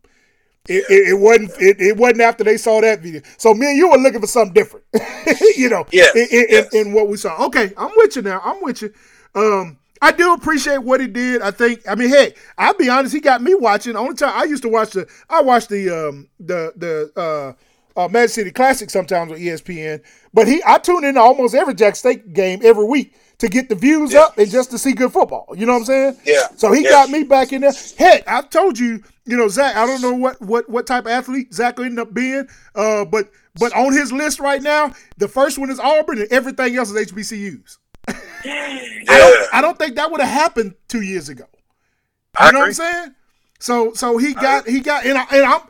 It, 0.68 0.84
it, 0.90 1.08
it 1.10 1.14
wasn't. 1.14 1.50
It, 1.60 1.80
it 1.80 1.96
wasn't 1.96 2.22
after 2.22 2.42
they 2.42 2.56
saw 2.56 2.80
that 2.80 3.00
video. 3.00 3.22
So 3.38 3.54
me 3.54 3.68
and 3.68 3.76
you 3.76 3.88
were 3.88 3.98
looking 3.98 4.20
for 4.20 4.26
something 4.26 4.52
different, 4.52 4.84
you 5.56 5.68
know. 5.68 5.86
Yes, 5.92 6.14
in, 6.16 6.26
in, 6.32 6.46
yes. 6.50 6.74
in 6.74 6.92
what 6.92 7.08
we 7.08 7.16
saw. 7.16 7.44
Okay, 7.46 7.72
I'm 7.76 7.92
with 7.96 8.16
you 8.16 8.22
now. 8.22 8.40
I'm 8.44 8.60
with 8.62 8.82
you. 8.82 8.92
Um, 9.36 9.78
I 10.02 10.12
do 10.12 10.32
appreciate 10.34 10.78
what 10.78 11.00
he 11.00 11.06
did. 11.06 11.42
I 11.42 11.50
think. 11.50 11.80
I 11.88 11.94
mean, 11.94 12.08
hey, 12.10 12.34
I'll 12.58 12.74
be 12.74 12.88
honest. 12.88 13.14
He 13.14 13.20
got 13.20 13.42
me 13.42 13.54
watching. 13.54 13.96
Only 13.96 14.14
time 14.14 14.32
I 14.34 14.44
used 14.44 14.62
to 14.62 14.68
watch 14.68 14.90
the. 14.90 15.06
I 15.30 15.42
watched 15.42 15.68
the 15.70 15.90
um 15.90 16.28
the 16.40 16.72
the 16.76 17.12
uh, 17.96 18.00
uh 18.00 18.08
Magic 18.08 18.30
City 18.30 18.50
Classic 18.50 18.90
sometimes 18.90 19.32
on 19.32 19.38
ESPN. 19.38 20.02
But 20.34 20.46
he, 20.48 20.62
I 20.66 20.78
tune 20.78 21.04
in 21.04 21.14
to 21.14 21.20
almost 21.20 21.54
every 21.54 21.74
Jack 21.74 21.96
State 21.96 22.32
game 22.32 22.60
every 22.62 22.84
week 22.84 23.14
to 23.38 23.48
get 23.48 23.68
the 23.68 23.74
views 23.74 24.12
Yeah. 24.12 24.20
up 24.22 24.38
and 24.38 24.50
just 24.50 24.70
to 24.70 24.78
see 24.78 24.92
good 24.92 25.12
football. 25.12 25.46
You 25.56 25.66
know 25.66 25.72
what 25.74 25.80
I'm 25.80 25.84
saying? 25.84 26.16
Yeah. 26.24 26.48
So 26.56 26.72
he 26.72 26.84
Yeah. 26.84 26.90
got 26.90 27.10
me 27.10 27.22
back 27.22 27.52
in 27.52 27.60
there. 27.62 27.72
Heck, 27.98 28.26
I've 28.28 28.48
told 28.50 28.78
you, 28.78 29.02
you 29.26 29.36
know, 29.36 29.48
Zach. 29.48 29.76
I 29.76 29.86
don't 29.86 30.00
know 30.02 30.14
what 30.14 30.40
what 30.40 30.68
what 30.70 30.86
type 30.86 31.04
of 31.04 31.10
athlete 31.12 31.52
Zach 31.54 31.76
will 31.78 31.84
end 31.86 31.98
up 31.98 32.12
being, 32.14 32.46
uh, 32.74 33.04
but 33.04 33.30
but 33.58 33.74
on 33.74 33.92
his 33.94 34.12
list 34.12 34.40
right 34.40 34.62
now, 34.62 34.92
the 35.16 35.28
first 35.28 35.58
one 35.58 35.70
is 35.70 35.80
Auburn, 35.80 36.18
and 36.20 36.30
everything 36.30 36.76
else 36.76 36.90
is 36.90 37.10
HBCUs. 37.10 37.78
I 38.08 39.04
don't 39.06 39.54
I 39.54 39.60
don't 39.60 39.78
think 39.78 39.96
that 39.96 40.10
would 40.10 40.20
have 40.20 40.30
happened 40.30 40.74
two 40.88 41.02
years 41.02 41.28
ago. 41.28 41.44
You 41.52 42.46
I 42.46 42.50
know 42.52 42.60
what 42.60 42.66
I'm 42.66 42.72
saying? 42.74 43.14
So 43.58 43.92
so 43.94 44.18
he 44.18 44.34
got 44.34 44.68
he 44.68 44.80
got 44.80 45.04
and 45.06 45.18
I, 45.18 45.24
and 45.32 45.44
I'm 45.44 45.60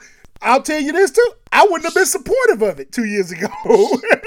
I'll 0.43 0.63
tell 0.63 0.81
you 0.81 0.93
this 0.93 1.11
too. 1.11 1.33
I 1.53 1.63
wouldn't 1.65 1.85
have 1.85 1.95
been 1.95 2.07
supportive 2.07 2.63
of 2.63 2.79
it 2.81 2.93
two 2.93 3.05
years 3.05 3.33
ago. 3.33 3.49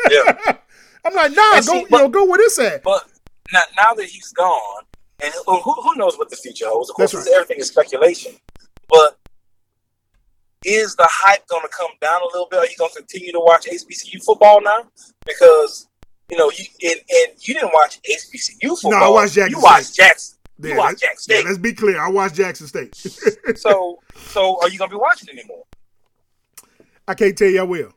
Yeah. 0.10 0.58
I'm 1.06 1.14
like, 1.14 1.32
nah, 1.32 1.56
And 1.58 1.66
go 1.66 1.74
see, 1.74 1.80
you 1.80 1.88
know, 1.92 2.10
go 2.10 2.26
where 2.26 2.38
this 2.38 2.60
at. 2.60 2.84
But 2.84 3.06
now, 3.54 3.62
now 3.78 3.94
that 3.94 4.06
he's 4.06 4.32
gone, 4.34 4.84
and 5.24 5.34
who, 5.46 5.60
who 5.60 5.96
knows 5.96 6.18
what 6.18 6.30
the 6.30 6.36
future 6.36 6.66
holds? 6.68 6.90
Of 6.90 6.96
course, 6.96 7.14
it's- 7.14 7.28
everything 7.28 7.60
is 7.60 7.68
speculation. 7.68 8.34
But 8.90 9.18
is 10.66 10.96
the 10.96 11.08
hype 11.08 11.48
going 11.48 11.62
to 11.62 11.70
come 11.70 11.92
down 12.02 12.22
a 12.22 12.26
little 12.26 12.48
bit? 12.50 12.60
Are 12.60 12.66
you 12.66 12.76
going 12.78 12.92
to 12.92 12.98
continue 12.98 13.32
to 13.32 13.40
watch 13.40 13.66
HBCU 13.68 14.24
football 14.24 14.62
now? 14.62 14.88
Because 15.26 15.88
you 16.30 16.38
know, 16.38 16.52
you 16.52 16.66
and, 16.84 17.00
and 17.10 17.48
you 17.48 17.54
didn't 17.54 17.72
watch 17.74 18.00
HBCU 18.02 18.80
football. 18.80 19.04
I 19.04 19.08
watched 19.10 19.34
Jackson 19.34 19.58
You 19.58 19.64
watched 19.64 19.86
State. 19.88 20.04
Jackson. 20.04 20.38
You 20.62 20.76
watched 20.76 21.00
Jackson 21.00 21.34
yeah, 21.34 21.40
State. 21.40 21.46
let's 21.48 21.58
be 21.58 21.74
clear. 21.74 22.00
I 22.00 22.10
watched 22.10 22.36
Jackson 22.36 22.68
State. 22.68 22.96
so, 22.96 24.00
so 24.16 24.60
are 24.62 24.70
you 24.70 24.78
going 24.78 24.90
to 24.90 24.96
be 24.96 25.00
watching 25.00 25.30
anymore? 25.30 25.64
I 27.08 27.14
can't 27.16 27.38
tell 27.38 27.48
you 27.48 27.62
I 27.62 27.64
will. 27.64 27.94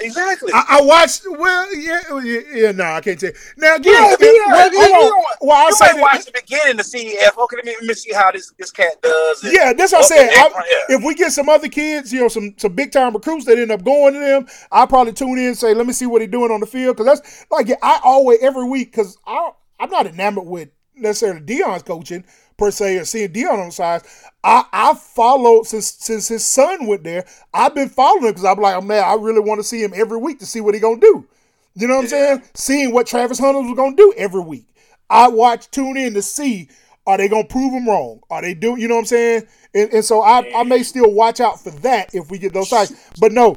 Exactly. 0.00 0.52
I, 0.52 0.78
I 0.78 0.82
watched. 0.82 1.22
Well, 1.28 1.74
yeah, 1.76 2.00
oh, 2.10 2.18
yeah, 2.20 2.40
yeah. 2.52 2.72
No, 2.72 2.84
I 2.84 3.00
can't 3.00 3.18
tell. 3.18 3.30
You. 3.30 3.36
Now 3.58 3.76
again, 3.76 3.92
Yeah, 3.94 4.16
yeah, 4.20 4.46
well, 4.48 4.72
yeah, 4.74 4.80
hold 4.80 4.92
on. 4.94 5.00
don't- 5.10 5.24
Well, 5.42 5.56
I'll 5.56 5.68
you 5.68 5.72
say 5.74 5.92
might 5.92 6.00
watch 6.00 6.24
the 6.26 6.32
beginning 6.32 6.76
to 6.78 6.84
see 6.84 7.08
if 7.08 7.38
okay, 7.38 7.56
let 7.56 7.64
me, 7.64 7.76
let 7.80 7.84
me 7.88 7.94
see 7.94 8.12
how 8.12 8.30
this 8.32 8.52
this 8.58 8.70
cat 8.70 9.00
does. 9.02 9.44
Yeah, 9.44 9.72
that's 9.72 9.92
what 9.92 10.00
I 10.00 10.04
Oh, 10.04 10.06
said. 10.08 10.30
I- 10.32 10.84
If 10.94 11.04
we 11.04 11.14
get 11.14 11.32
some 11.32 11.48
other 11.48 11.68
kids, 11.68 12.12
you 12.12 12.20
know, 12.20 12.28
some 12.28 12.54
some 12.56 12.72
big 12.74 12.92
time 12.92 13.14
recruits 13.14 13.44
that 13.46 13.58
end 13.58 13.70
up 13.70 13.84
going 13.84 14.14
to 14.14 14.20
them, 14.20 14.46
I'll 14.72 14.86
probably 14.86 15.12
tune 15.12 15.38
in 15.38 15.46
and 15.48 15.58
say, 15.58 15.74
let 15.74 15.86
me 15.86 15.92
see 15.92 16.06
what 16.06 16.22
he's 16.22 16.30
doing 16.30 16.50
on 16.50 16.60
the 16.60 16.66
field. 16.66 16.96
Because 16.96 17.20
that's 17.20 17.46
like 17.50 17.70
I 17.82 18.00
always 18.04 18.40
every 18.42 18.64
week 18.68 18.90
because 18.90 19.16
I 19.26 19.50
I'm 19.80 19.90
not 19.90 20.06
enamored 20.06 20.46
with 20.46 20.68
necessarily 20.96 21.40
Deion's 21.40 21.82
coaching 21.82 22.24
per 22.56 22.70
se 22.70 22.98
or 22.98 23.04
seeing 23.04 23.32
Deion 23.32 23.58
on 23.58 23.66
the 23.66 23.72
sides. 23.72 24.04
I 24.42 24.64
I 24.72 24.94
followed 24.94 25.66
since 25.66 25.86
since 25.86 26.28
his 26.28 26.44
son 26.44 26.86
went 26.86 27.04
there. 27.04 27.24
I've 27.52 27.74
been 27.74 27.88
following 27.88 28.24
him 28.24 28.30
because 28.30 28.44
I'm 28.44 28.58
like, 28.58 28.76
oh 28.76 28.80
man, 28.80 29.04
I 29.04 29.14
really 29.14 29.40
want 29.40 29.60
to 29.60 29.64
see 29.64 29.82
him 29.82 29.92
every 29.94 30.18
week 30.18 30.38
to 30.40 30.46
see 30.46 30.60
what 30.60 30.74
he 30.74 30.80
gonna 30.80 31.00
do. 31.00 31.26
You 31.74 31.88
know 31.88 31.96
what 31.96 32.02
I'm 32.02 32.08
saying? 32.08 32.42
Seeing 32.54 32.92
what 32.92 33.06
Travis 33.06 33.38
Hunter 33.38 33.60
was 33.60 33.76
gonna 33.76 33.96
do 33.96 34.14
every 34.16 34.42
week. 34.42 34.66
I 35.10 35.28
watch, 35.28 35.70
tune 35.70 35.96
in 35.96 36.14
to 36.14 36.22
see 36.22 36.68
are 37.06 37.18
they 37.18 37.28
gonna 37.28 37.44
prove 37.44 37.72
him 37.72 37.88
wrong? 37.88 38.20
Are 38.30 38.40
they 38.40 38.54
doing? 38.54 38.80
You 38.80 38.88
know 38.88 38.94
what 38.94 39.00
I'm 39.00 39.06
saying? 39.06 39.46
And, 39.74 39.92
and 39.92 40.04
so 40.04 40.22
I, 40.22 40.50
I 40.56 40.62
may 40.62 40.82
still 40.82 41.10
watch 41.10 41.40
out 41.40 41.62
for 41.62 41.70
that 41.70 42.14
if 42.14 42.30
we 42.30 42.38
get 42.38 42.54
those 42.54 42.70
sides. 42.70 42.94
But 43.20 43.32
no, 43.32 43.56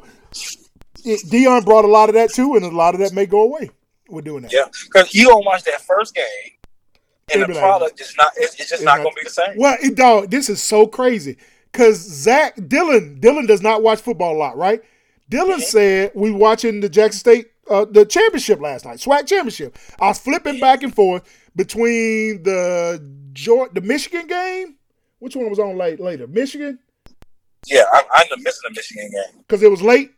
it, 1.06 1.22
Deion 1.30 1.64
brought 1.64 1.86
a 1.86 1.90
lot 1.90 2.10
of 2.10 2.16
that 2.16 2.32
too, 2.34 2.56
and 2.56 2.66
a 2.66 2.70
lot 2.70 2.94
of 2.94 3.00
that 3.00 3.14
may 3.14 3.26
go 3.26 3.44
away. 3.44 3.70
We're 4.10 4.22
doing 4.22 4.44
that. 4.44 4.54
Yeah, 4.54 4.66
because 4.84 5.14
you 5.14 5.28
don't 5.28 5.46
watch 5.46 5.64
that 5.64 5.82
first 5.82 6.16
game, 6.16 6.26
and 7.34 7.44
the 7.44 7.48
like- 7.48 7.58
product 7.58 8.00
is 8.02 8.14
not. 8.18 8.32
It's, 8.38 8.54
it's 8.56 8.70
just 8.70 8.74
It's 8.74 8.82
not 8.84 8.98
not- 8.98 9.04
going 9.04 9.16
to 9.16 9.22
be 9.22 9.24
the 9.26 9.30
same. 9.30 9.58
Well, 9.58 9.78
it, 9.82 9.96
dog, 9.96 10.30
this 10.32 10.50
is 10.50 10.62
so 10.62 10.88
crazy 10.88 11.38
because 11.72 11.98
Zach 11.98 12.56
Dylan 12.58 13.20
Dylan 13.20 13.48
does 13.48 13.62
not 13.62 13.82
watch 13.84 14.00
football 14.02 14.36
a 14.36 14.38
lot, 14.38 14.58
right? 14.58 14.82
Dylan 15.30 15.60
said 15.60 16.12
we 16.16 16.32
watching 16.32 16.80
the 16.80 16.90
Jackson 16.90 17.20
State 17.20 17.48
uh, 17.70 17.86
the 17.86 18.06
championship 18.06 18.62
last 18.62 18.86
night, 18.86 19.00
SWAC 19.00 19.28
championship. 19.28 19.78
I 20.00 20.08
was 20.08 20.20
flipping 20.20 20.60
back 20.60 20.84
and 20.84 20.96
forth 20.96 21.24
between 21.56 22.44
the 22.44 23.04
Georgia, 23.34 23.74
the 23.74 23.82
Michigan 23.82 24.28
game. 24.28 24.76
Which 25.20 25.36
one 25.36 25.50
was 25.50 25.60
on 25.60 25.78
late 25.78 26.00
later? 26.00 26.28
Michigan 26.28 26.80
Yeah, 27.66 27.84
I, 27.92 28.04
I'm 28.32 28.44
missing 28.44 28.62
the 28.70 28.72
Michigan 28.76 29.10
game. 29.12 29.42
because 29.46 29.64
it 29.64 29.70
was 29.72 29.82
late. 29.82 30.12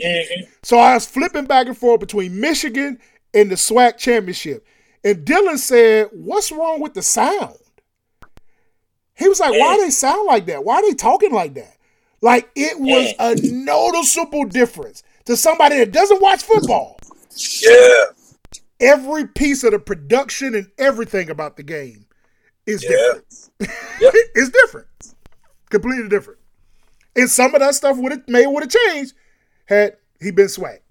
Mm-hmm. 0.00 0.44
So 0.62 0.78
I 0.78 0.94
was 0.94 1.06
flipping 1.06 1.46
back 1.46 1.66
and 1.66 1.76
forth 1.76 1.98
between 1.98 2.38
Michigan 2.38 3.00
and 3.34 3.50
the 3.50 3.56
SWAC 3.56 3.96
championship. 3.96 4.64
And 5.04 5.24
Dylan 5.24 5.58
said, 5.58 6.08
What's 6.12 6.50
wrong 6.52 6.80
with 6.80 6.94
the 6.94 7.02
sound? 7.02 7.56
He 9.16 9.28
was 9.28 9.40
like, 9.40 9.52
Why 9.52 9.76
they 9.78 9.90
sound 9.90 10.26
like 10.26 10.46
that? 10.46 10.64
Why 10.64 10.76
are 10.76 10.82
they 10.82 10.94
talking 10.94 11.32
like 11.32 11.54
that? 11.54 11.76
Like 12.20 12.50
it 12.56 12.78
was 12.80 13.14
a 13.18 13.36
noticeable 13.52 14.44
difference 14.44 15.02
to 15.26 15.36
somebody 15.36 15.78
that 15.78 15.92
doesn't 15.92 16.20
watch 16.20 16.42
football. 16.42 16.98
Yeah. 17.62 18.04
Every 18.80 19.26
piece 19.26 19.64
of 19.64 19.72
the 19.72 19.78
production 19.78 20.54
and 20.54 20.68
everything 20.78 21.30
about 21.30 21.56
the 21.56 21.62
game 21.62 22.06
is 22.66 22.82
Yeah. 22.82 22.90
different. 22.90 23.50
Yep. 24.00 24.14
it's 24.34 24.50
different. 24.50 24.86
Completely 25.70 26.08
different. 26.08 26.38
And 27.14 27.28
some 27.30 27.54
of 27.54 27.60
that 27.60 27.74
stuff 27.74 27.96
would 27.98 28.12
have 28.12 28.28
may 28.28 28.46
would 28.46 28.62
have 28.62 28.70
changed 28.70 29.14
had 29.66 29.96
he 30.20 30.30
been 30.30 30.46
SWAC. 30.46 30.78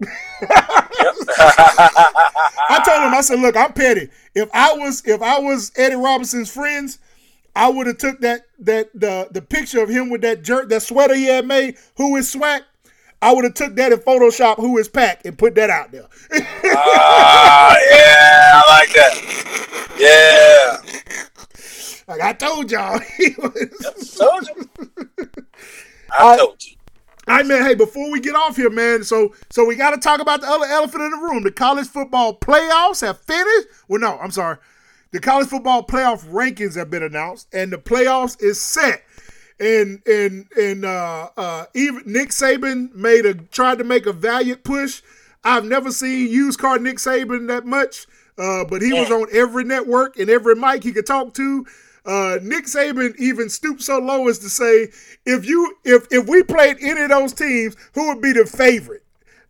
I 2.70 2.82
told 2.84 3.02
him, 3.06 3.14
I 3.14 3.20
said, 3.22 3.40
look, 3.40 3.56
I'm 3.56 3.72
petty. 3.72 4.08
If 4.34 4.48
I 4.54 4.72
was 4.74 5.02
if 5.06 5.22
I 5.22 5.38
was 5.38 5.72
Eddie 5.76 5.96
Robinson's 5.96 6.50
friends, 6.50 6.98
I 7.54 7.68
would 7.68 7.86
have 7.86 7.98
took 7.98 8.20
that 8.20 8.42
that 8.60 8.90
the 8.94 9.28
the 9.30 9.42
picture 9.42 9.82
of 9.82 9.88
him 9.88 10.10
with 10.10 10.20
that 10.22 10.42
jerk 10.42 10.68
that 10.70 10.82
sweater 10.82 11.14
he 11.14 11.26
had 11.26 11.46
made, 11.46 11.76
who 11.96 12.16
is 12.16 12.32
SWAC. 12.34 12.62
I 13.20 13.32
would 13.34 13.42
have 13.44 13.54
took 13.54 13.74
that 13.76 13.90
in 13.92 13.98
Photoshop, 13.98 14.56
who 14.56 14.78
is 14.78 14.88
pack, 14.88 15.24
and 15.24 15.36
put 15.36 15.56
that 15.56 15.70
out 15.70 15.90
there. 15.90 16.06
Ah, 16.64 17.76
yeah, 17.90 18.62
I 18.64 18.78
like 18.78 18.92
that. 18.94 19.14
Yeah. 19.98 20.76
like 22.06 22.20
I 22.20 22.32
told 22.32 22.70
y'all. 22.70 23.00
he 23.16 23.34
was- 23.38 24.16
Told 24.16 24.46
you. 24.48 24.70
I 26.18 26.36
told 26.36 26.64
you. 26.64 26.76
All 27.28 27.36
right, 27.36 27.44
man. 27.44 27.62
Hey, 27.62 27.74
before 27.74 28.10
we 28.10 28.20
get 28.20 28.34
off 28.34 28.56
here, 28.56 28.70
man. 28.70 29.04
So, 29.04 29.34
so 29.50 29.62
we 29.66 29.76
got 29.76 29.90
to 29.90 29.98
talk 29.98 30.18
about 30.18 30.40
the 30.40 30.46
other 30.46 30.64
elephant 30.64 31.02
in 31.02 31.10
the 31.10 31.18
room. 31.18 31.42
The 31.42 31.50
college 31.50 31.86
football 31.86 32.34
playoffs 32.34 33.02
have 33.02 33.20
finished. 33.20 33.68
Well, 33.86 34.00
no, 34.00 34.18
I'm 34.18 34.30
sorry. 34.30 34.56
The 35.10 35.20
college 35.20 35.48
football 35.48 35.86
playoff 35.86 36.24
rankings 36.24 36.74
have 36.76 36.88
been 36.88 37.02
announced, 37.02 37.48
and 37.52 37.70
the 37.70 37.76
playoffs 37.76 38.42
is 38.42 38.58
set. 38.58 39.02
And 39.60 40.00
and 40.06 40.46
and 40.56 40.86
uh, 40.86 41.28
uh, 41.36 41.66
even 41.74 42.04
Nick 42.06 42.30
Saban 42.30 42.94
made 42.94 43.26
a 43.26 43.34
tried 43.34 43.76
to 43.76 43.84
make 43.84 44.06
a 44.06 44.12
valiant 44.14 44.64
push. 44.64 45.02
I've 45.44 45.66
never 45.66 45.92
seen 45.92 46.30
used 46.30 46.58
car 46.58 46.78
Nick 46.78 46.96
Saban 46.96 47.48
that 47.48 47.66
much, 47.66 48.06
uh, 48.38 48.64
but 48.64 48.80
he 48.80 48.94
was 48.94 49.10
on 49.10 49.26
every 49.32 49.64
network 49.64 50.18
and 50.18 50.30
every 50.30 50.54
mic 50.54 50.82
he 50.82 50.92
could 50.92 51.06
talk 51.06 51.34
to. 51.34 51.66
Uh, 52.08 52.38
Nick 52.42 52.64
Saban 52.64 53.14
even 53.18 53.50
stooped 53.50 53.82
so 53.82 53.98
low 53.98 54.28
as 54.28 54.38
to 54.38 54.48
say, 54.48 54.88
if 55.26 55.44
you 55.46 55.76
if 55.84 56.06
if 56.10 56.26
we 56.26 56.42
played 56.42 56.78
any 56.80 57.02
of 57.02 57.10
those 57.10 57.34
teams, 57.34 57.76
who 57.94 58.08
would 58.08 58.22
be 58.22 58.32
the 58.32 58.46
favorite? 58.46 59.04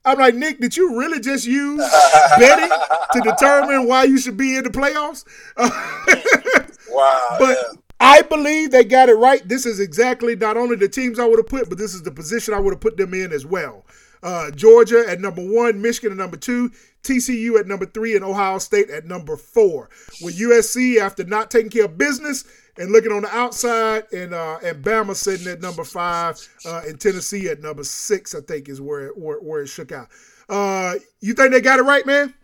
I'm 0.05 0.19
like, 0.19 0.35
Nick, 0.35 0.59
did 0.61 0.77
you 0.77 0.99
really 0.99 1.21
just 1.21 1.47
use 1.47 1.89
betting 2.39 2.71
to 3.13 3.21
determine 3.21 3.87
why 3.87 4.05
you 4.05 4.19
should 4.19 4.37
be 4.37 4.57
in 4.57 4.65
the 4.65 4.71
playoffs? 4.71 5.25
Wow. 6.91 7.37
But 7.39 7.51
yeah. 7.51 7.79
I 8.01 8.23
believe 8.23 8.71
they 8.71 8.85
got 8.85 9.09
it 9.09 9.15
right. 9.15 9.47
This 9.47 9.67
is 9.67 9.79
exactly 9.81 10.37
not 10.37 10.57
only 10.57 10.77
the 10.77 10.89
teams 10.89 11.19
I 11.19 11.27
would 11.27 11.39
have 11.39 11.49
put, 11.49 11.69
but 11.69 11.79
this 11.79 11.95
is 11.95 12.03
the 12.03 12.11
position 12.11 12.55
I 12.55 12.61
would 12.61 12.73
have 12.73 12.81
put 12.81 12.97
them 12.97 13.15
in 13.15 13.33
as 13.33 13.45
well. 13.45 13.85
Uh, 14.23 14.51
Georgia 14.51 15.05
at 15.09 15.21
number 15.21 15.43
one, 15.43 15.81
Michigan 15.81 16.13
at 16.13 16.19
number 16.19 16.37
two, 16.37 16.71
TCU 17.03 17.59
at 17.59 17.67
number 17.67 17.87
three, 17.87 18.17
and 18.17 18.25
Ohio 18.25 18.59
State 18.59 18.91
at 18.91 19.05
number 19.07 19.37
four. 19.37 19.89
With 20.23 20.39
USC, 20.39 20.99
after 20.99 21.25
not 21.25 21.51
taking 21.51 21.71
care 21.71 21.85
of 21.85 21.97
business 21.99 22.45
and 22.77 22.93
looking 22.93 23.13
on 23.13 23.23
the 23.23 23.35
outside, 23.35 24.05
and 24.13 24.35
uh, 24.35 24.59
and 24.63 24.85
Bama 24.85 25.15
sitting 25.15 25.47
at 25.47 25.61
number 25.61 25.85
five, 25.85 26.37
uh, 26.67 26.83
and 26.87 27.01
Tennessee 27.01 27.49
at 27.49 27.61
number 27.61 27.85
six, 27.85 28.35
I 28.35 28.41
think 28.41 28.69
is 28.69 28.81
where 28.81 29.09
it, 29.09 29.19
where, 29.19 29.39
where 29.39 29.63
it 29.63 29.69
shook 29.69 29.93
out. 29.93 30.09
Uh, 30.49 30.95
you 31.21 31.35
think 31.35 31.53
they 31.53 31.61
got 31.61 31.79
it 31.79 31.83
right, 31.83 32.07
man? 32.07 32.35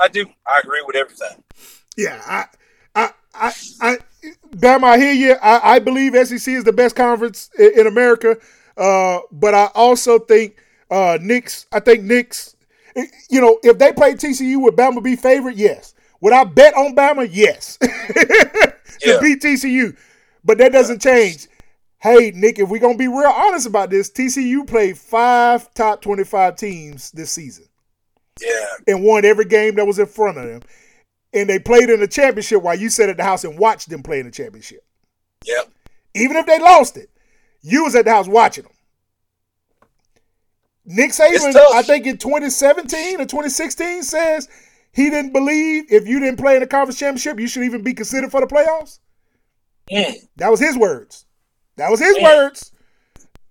I 0.00 0.08
do. 0.08 0.26
I 0.46 0.60
agree 0.62 0.82
with 0.86 0.96
everything. 0.96 1.42
Yeah, 1.96 2.22
I, 2.26 2.44
I, 2.94 3.10
I, 3.34 3.52
I, 3.80 3.98
Bama, 4.50 4.84
I 4.84 4.98
hear 4.98 5.12
you. 5.12 5.32
I, 5.42 5.74
I 5.74 5.78
believe 5.78 6.14
SEC 6.26 6.54
is 6.54 6.64
the 6.64 6.72
best 6.72 6.96
conference 6.96 7.50
in, 7.58 7.80
in 7.80 7.86
America, 7.86 8.36
uh, 8.76 9.20
but 9.32 9.54
I 9.54 9.68
also 9.74 10.18
think 10.18 10.56
uh, 10.90 11.18
Nick's. 11.20 11.66
I 11.72 11.80
think 11.80 12.04
Nick's. 12.04 12.54
You 13.30 13.40
know, 13.40 13.58
if 13.62 13.78
they 13.78 13.92
play 13.92 14.14
TCU, 14.14 14.60
would 14.62 14.74
Bama 14.74 15.02
be 15.02 15.14
favorite? 15.14 15.56
Yes. 15.56 15.94
Would 16.20 16.32
I 16.32 16.44
bet 16.44 16.74
on 16.74 16.96
Bama? 16.96 17.28
Yes. 17.30 17.76
to 17.80 18.72
Yeah. 19.04 19.20
beat 19.20 19.40
TCU, 19.40 19.96
but 20.44 20.58
that 20.58 20.72
doesn't 20.72 21.00
change. 21.00 21.46
Hey, 22.00 22.32
Nick, 22.34 22.58
if 22.58 22.68
we're 22.68 22.80
gonna 22.80 22.96
be 22.96 23.08
real 23.08 23.30
honest 23.32 23.66
about 23.66 23.90
this, 23.90 24.10
TCU 24.10 24.66
played 24.66 24.98
five 24.98 25.72
top 25.74 26.00
twenty-five 26.00 26.56
teams 26.56 27.10
this 27.12 27.30
season 27.30 27.66
Yeah. 28.40 28.66
and 28.88 29.04
won 29.04 29.24
every 29.24 29.44
game 29.44 29.76
that 29.76 29.86
was 29.86 29.98
in 29.98 30.06
front 30.06 30.38
of 30.38 30.44
them. 30.46 30.62
And 31.32 31.48
they 31.48 31.58
played 31.58 31.90
in 31.90 32.00
the 32.00 32.08
championship 32.08 32.62
while 32.62 32.76
you 32.78 32.88
sat 32.88 33.08
at 33.10 33.16
the 33.16 33.24
house 33.24 33.44
and 33.44 33.58
watched 33.58 33.90
them 33.90 34.02
play 34.02 34.18
in 34.20 34.26
the 34.26 34.32
championship. 34.32 34.84
Yep. 35.44 35.70
Even 36.14 36.36
if 36.36 36.46
they 36.46 36.58
lost 36.58 36.96
it, 36.96 37.10
you 37.62 37.84
was 37.84 37.94
at 37.94 38.06
the 38.06 38.10
house 38.10 38.26
watching 38.26 38.64
them. 38.64 38.72
Nick 40.88 41.10
Saban. 41.10 41.54
I 41.74 41.82
think 41.82 42.06
in 42.06 42.16
2017 42.16 43.16
or 43.16 43.26
2016 43.26 44.02
says 44.02 44.48
he 44.92 45.10
didn't 45.10 45.32
believe 45.32 45.84
if 45.90 46.08
you 46.08 46.18
didn't 46.18 46.38
play 46.38 46.54
in 46.54 46.60
the 46.60 46.66
conference 46.66 46.98
championship, 46.98 47.38
you 47.38 47.46
should 47.46 47.64
even 47.64 47.82
be 47.82 47.92
considered 47.92 48.30
for 48.30 48.40
the 48.40 48.46
playoffs. 48.46 48.98
Mm. 49.90 50.28
That 50.36 50.50
was 50.50 50.60
his 50.60 50.76
words. 50.76 51.26
That 51.76 51.90
was 51.90 52.00
his 52.00 52.16
words. 52.22 52.72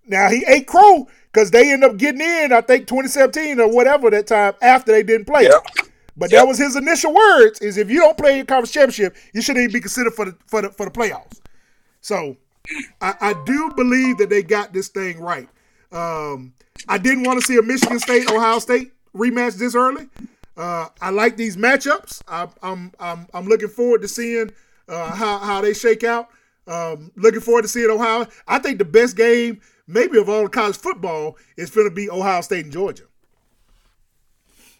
Now 0.06 0.28
he 0.30 0.44
ate 0.48 0.66
crow 0.66 1.06
because 1.32 1.50
they 1.50 1.72
end 1.72 1.84
up 1.84 1.96
getting 1.96 2.20
in, 2.20 2.52
I 2.52 2.60
think 2.60 2.86
2017 2.86 3.60
or 3.60 3.72
whatever 3.72 4.10
that 4.10 4.26
time 4.26 4.54
after 4.60 4.92
they 4.92 5.02
didn't 5.02 5.26
play. 5.26 5.44
Yep. 5.44 5.62
But 6.16 6.32
Yep. 6.32 6.40
that 6.40 6.48
was 6.48 6.58
his 6.58 6.74
initial 6.74 7.14
words: 7.14 7.60
is 7.60 7.76
if 7.76 7.88
you 7.90 8.00
don't 8.00 8.18
play 8.18 8.36
your 8.36 8.44
conference 8.44 8.72
championship, 8.72 9.16
you 9.32 9.40
shouldn't 9.40 9.62
even 9.62 9.72
be 9.72 9.80
considered 9.80 10.14
for 10.14 10.24
the 10.24 10.36
for 10.48 10.62
the 10.62 10.70
for 10.70 10.84
the 10.86 10.90
playoffs. 10.90 11.40
So 12.00 12.36
I, 13.00 13.14
I 13.20 13.34
do 13.46 13.70
believe 13.76 14.18
that 14.18 14.28
they 14.28 14.42
got 14.42 14.72
this 14.72 14.88
thing 14.88 15.20
right. 15.20 15.48
Um, 15.92 16.52
I 16.86 16.98
didn't 16.98 17.24
want 17.24 17.40
to 17.40 17.46
see 17.46 17.56
a 17.56 17.62
Michigan 17.62 17.98
State 17.98 18.30
Ohio 18.30 18.58
State 18.58 18.92
rematch 19.14 19.56
this 19.56 19.74
early. 19.74 20.08
Uh, 20.56 20.88
I 21.00 21.10
like 21.10 21.36
these 21.36 21.56
matchups. 21.56 22.22
I, 22.28 22.48
I'm 22.62 22.92
I'm 22.98 23.26
I'm 23.32 23.46
looking 23.46 23.68
forward 23.68 24.02
to 24.02 24.08
seeing 24.08 24.50
uh, 24.88 25.14
how 25.14 25.38
how 25.38 25.60
they 25.60 25.74
shake 25.74 26.04
out. 26.04 26.28
Um, 26.66 27.12
looking 27.16 27.40
forward 27.40 27.62
to 27.62 27.68
seeing 27.68 27.90
Ohio. 27.90 28.26
I 28.46 28.58
think 28.58 28.78
the 28.78 28.84
best 28.84 29.16
game, 29.16 29.60
maybe 29.86 30.18
of 30.18 30.28
all 30.28 30.48
college 30.48 30.76
football, 30.76 31.38
is 31.56 31.70
going 31.70 31.88
to 31.88 31.94
be 31.94 32.10
Ohio 32.10 32.42
State 32.42 32.64
and 32.64 32.72
Georgia. 32.72 33.04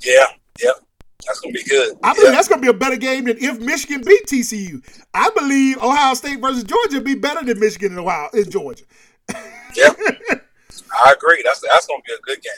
Yeah. 0.05 0.27
Yep. 0.63 0.75
That's 1.27 1.41
gonna 1.41 1.53
be 1.53 1.65
good. 1.65 1.97
I 2.03 2.15
believe 2.15 2.29
yeah. 2.29 2.37
that's 2.37 2.49
going 2.49 2.61
to 2.61 2.65
be 2.65 2.71
a 2.71 2.79
better 2.79 2.97
game 2.97 3.25
than 3.25 3.37
if 3.39 3.59
Michigan 3.61 4.03
beat 4.05 4.27
TCU. 4.27 4.83
I 5.15 5.31
believe 5.37 5.79
Ohio 5.79 6.15
State 6.15 6.41
versus 6.41 6.65
Georgia 6.65 7.01
be 7.01 7.15
better 7.15 7.45
than 7.45 7.59
Michigan 7.59 7.93
and 7.93 8.01
Ohio 8.01 8.29
and 8.33 8.51
Georgia. 8.51 8.85
Yep. 9.77 9.99
I 10.95 11.13
agree. 11.13 11.43
That's 11.45 11.61
that's 11.61 11.87
gonna 11.87 12.03
be 12.07 12.13
a 12.13 12.19
good 12.23 12.43
game. 12.43 12.53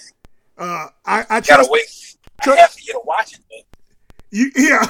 Uh, 0.59 0.87
I, 1.07 1.21
I 1.31 1.41
Gotta 1.41 1.45
trust 1.45 1.71
wait. 1.71 2.17
Tr- 2.43 2.51
I 2.53 2.57
have 2.57 2.73
to 2.75 2.83
get 2.83 2.93
to 2.93 3.01
watch 3.05 3.33
it. 3.35 3.41
But 3.49 3.65
you. 4.31 4.51
Yeah, 4.57 4.85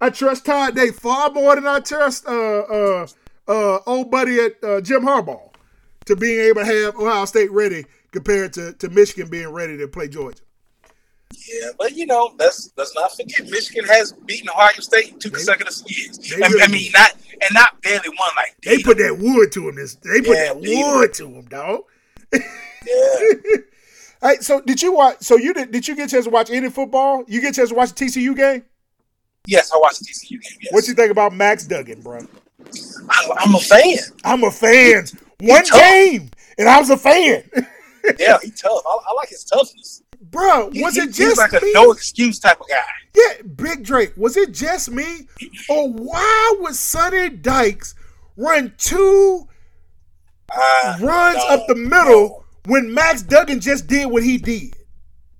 I 0.00 0.10
trust 0.10 0.44
Todd 0.46 0.74
Day 0.74 0.90
far 0.90 1.30
more 1.30 1.54
than 1.54 1.66
I 1.66 1.80
trust 1.80 2.26
uh, 2.26 2.30
uh, 2.32 3.06
uh, 3.48 3.78
old 3.86 4.10
buddy 4.10 4.40
at 4.40 4.62
uh, 4.62 4.80
Jim 4.80 5.02
Harbaugh 5.02 5.50
to 6.06 6.16
being 6.16 6.40
able 6.40 6.62
to 6.62 6.66
have 6.66 6.96
Ohio 6.96 7.24
State 7.26 7.50
ready 7.52 7.84
compared 8.12 8.52
to, 8.54 8.72
to 8.74 8.88
Michigan 8.90 9.28
being 9.30 9.48
ready 9.48 9.76
to 9.78 9.88
play 9.88 10.08
Georgia. 10.08 10.40
yeah, 11.48 11.70
but 11.78 11.92
you 11.96 12.06
know, 12.06 12.34
let's 12.38 12.72
let's 12.76 12.94
not 12.94 13.14
forget 13.16 13.48
Michigan 13.50 13.84
has 13.86 14.12
beaten 14.12 14.48
Ohio 14.50 14.72
State 14.80 15.12
in 15.12 15.18
two 15.18 15.30
They- 15.30 15.36
consecutive 15.36 15.74
years. 15.86 16.18
they 16.18 16.42
I, 16.42 16.64
I 16.64 16.68
mean, 16.68 16.90
not 16.92 17.12
and 17.32 17.50
not 17.52 17.80
barely 17.82 18.08
won 18.08 18.30
like 18.36 18.56
They 18.64 18.76
beat 18.76 18.86
put 18.86 18.98
that 18.98 19.16
wood 19.18 19.52
to 19.52 19.68
him. 19.68 19.76
This 19.76 19.94
they 19.96 20.20
put 20.20 20.36
Yeah, 20.36 20.52
that 20.54 20.56
wood 20.60 21.14
to 21.14 21.26
him, 21.28 21.44
dog. 21.46 21.80
Yeah. 22.86 23.56
Hey, 24.22 24.36
so 24.40 24.62
did 24.62 24.80
you 24.80 24.94
watch? 24.94 25.18
So 25.20 25.36
you 25.36 25.52
did? 25.52 25.70
Did 25.70 25.86
you 25.86 25.94
get 25.94 26.06
a 26.08 26.10
chance 26.10 26.24
to 26.24 26.30
watch 26.30 26.48
any 26.50 26.70
football? 26.70 27.24
You 27.28 27.42
get 27.42 27.50
a 27.52 27.56
chance 27.56 27.68
to 27.68 27.74
watch 27.74 27.92
the 27.92 28.06
TCU 28.06 28.34
game? 28.34 28.64
yes, 29.46 29.70
I 29.70 29.76
watched 29.78 29.98
the 30.00 30.06
TCU 30.06 30.40
game. 30.40 30.58
Yes. 30.62 30.72
What 30.72 30.88
you 30.88 30.94
think 30.94 31.10
about 31.10 31.34
Max 31.34 31.66
Duggan, 31.66 32.00
bro? 32.00 32.20
I, 33.10 33.30
I'm 33.40 33.54
a 33.54 33.58
fan. 33.58 33.96
I'm 34.24 34.42
a 34.44 34.50
fan. 34.50 35.04
One 35.40 35.62
tough. 35.64 35.78
game, 35.78 36.30
and 36.56 36.68
I 36.70 36.78
was 36.78 36.88
a 36.90 36.96
fan. 36.96 37.44
Yeah, 38.18 38.36
he's 38.42 38.60
tough. 38.60 38.82
I, 38.86 38.98
I 39.08 39.12
like 39.14 39.28
his 39.30 39.44
toughness. 39.44 40.02
Bro, 40.30 40.70
He- 40.72 40.82
was 40.82 40.94
he- 40.94 41.00
it 41.02 41.06
he's 41.08 41.16
just 41.16 41.38
like 41.38 41.52
a 41.54 41.60
no 41.72 41.90
excuse 41.90 42.38
type 42.38 42.60
of 42.60 42.68
guy? 42.68 42.76
Yeah, 43.14 43.42
Big 43.56 43.82
Drake. 43.84 44.12
Was 44.16 44.36
it 44.38 44.52
just 44.52 44.90
me, 44.90 45.26
or 45.70 45.90
why 45.90 46.54
would 46.60 46.74
Sonny 46.74 47.30
Dykes 47.30 47.94
run 48.36 48.74
two 48.78 49.48
Uh, 50.56 50.96
runs 51.00 51.42
up 51.48 51.66
the 51.66 51.74
middle 51.74 52.44
when 52.66 52.92
Max 52.92 53.22
Duggan 53.22 53.60
just 53.60 53.86
did 53.86 54.06
what 54.10 54.22
he 54.22 54.38
did? 54.38 54.74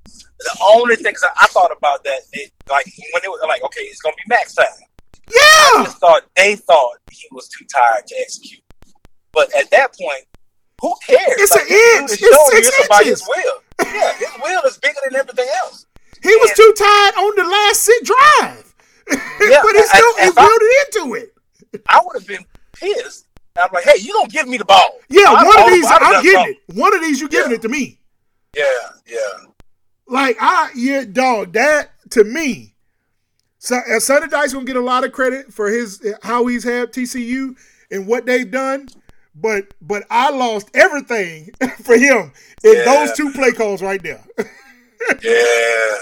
The 0.07 0.59
only 0.75 0.97
things 0.97 1.23
I, 1.23 1.29
I 1.43 1.47
thought 1.49 1.71
about 1.77 2.05
that, 2.05 2.21
it, 2.33 2.51
like 2.69 2.87
when 3.13 3.23
it 3.25 3.29
was 3.29 3.41
like, 3.49 3.63
okay, 3.65 3.81
it's 3.83 4.01
gonna 4.03 4.15
be 4.17 4.23
max 4.29 4.55
time. 4.55 4.67
I 4.73 5.77
Yeah, 5.79 5.85
just 5.85 5.99
thought 5.99 6.23
they 6.37 6.57
thought 6.57 6.99
he 7.11 7.27
was 7.33 7.49
too 7.49 7.65
tired 7.73 8.07
to 8.09 8.15
execute. 8.21 8.61
But 9.33 9.55
at 9.57 9.71
that 9.71 9.95
point, 9.99 10.25
who 10.81 10.95
cares? 11.07 11.21
It's 11.41 11.53
Like, 11.53 11.63
an 11.71 12.03
inch. 12.03 12.11
It's 12.13 12.51
six 12.51 12.79
you 12.79 12.85
about 12.85 13.01
inches. 13.03 13.21
his 13.21 13.29
will. 13.29 13.61
Yeah, 13.95 14.13
his 14.15 14.29
will 14.43 14.63
is 14.65 14.77
bigger 14.79 15.01
than 15.09 15.19
everything 15.19 15.49
else. 15.63 15.87
he 16.23 16.35
was 16.37 16.53
too 16.55 16.75
tired 16.77 17.15
on 17.17 17.37
the 17.37 17.45
last 17.51 17.81
sit 17.81 18.05
drive. 18.05 18.75
Yeah, 19.41 19.61
but 19.63 19.73
he 19.75 19.79
I- 19.81 19.85
still 19.85 20.17
he 20.17 20.23
I- 20.25 20.33
willed 20.37 20.63
it 20.63 20.97
into 20.97 21.15
it. 21.15 21.35
I 21.89 22.01
would 22.05 22.17
have 22.17 22.27
been 22.27 22.45
pissed. 22.75 23.27
I'm 23.57 23.69
like, 23.73 23.85
hey, 23.85 24.01
you 24.01 24.13
don't 24.13 24.31
give 24.33 24.49
me 24.49 24.57
the 24.57 24.65
ball. 24.65 24.99
Yeah, 25.09 25.25
I- 25.29 25.45
one 25.45 25.63
of 25.63 25.71
these, 25.71 25.87
I'm 25.89 26.23
getting 26.23 26.31
something. 26.33 26.57
it. 26.69 26.75
One 26.77 26.95
of 26.95 27.01
these, 27.03 27.21
you 27.21 27.29
giving 27.29 27.51
Yeah. 27.53 27.57
it 27.57 27.63
to 27.63 27.69
me. 27.69 27.99
Yeah, 28.57 28.65
yeah. 29.07 29.19
Like 30.07 30.37
I, 30.41 30.71
yeah, 30.77 31.05
dog. 31.05 31.53
That 31.55 31.91
to 32.11 32.25
me, 32.25 32.75
so 33.59 33.77
uh, 33.77 33.99
Sonny 34.01 34.29
Dykes 34.29 34.53
gonna 34.53 34.65
get 34.65 34.77
a 34.77 34.81
lot 34.81 35.03
of 35.05 35.13
credit 35.13 35.53
for 35.53 35.69
his 35.71 36.05
how 36.23 36.47
he's 36.47 36.63
had 36.63 36.93
TCU 36.93 37.57
and 37.91 38.07
what 38.07 38.27
they've 38.27 38.51
done. 38.51 38.89
But 39.35 39.73
but 39.81 40.05
I 40.11 40.31
lost 40.31 40.71
everything 40.75 41.51
for 41.83 41.97
him 41.97 42.33
in 42.63 42.75
Yeah. 42.77 42.85
those 42.85 43.17
two 43.17 43.33
play 43.33 43.53
calls 43.53 43.83
right 43.83 44.03
there. 44.03 44.25
Yeah. 45.23 45.97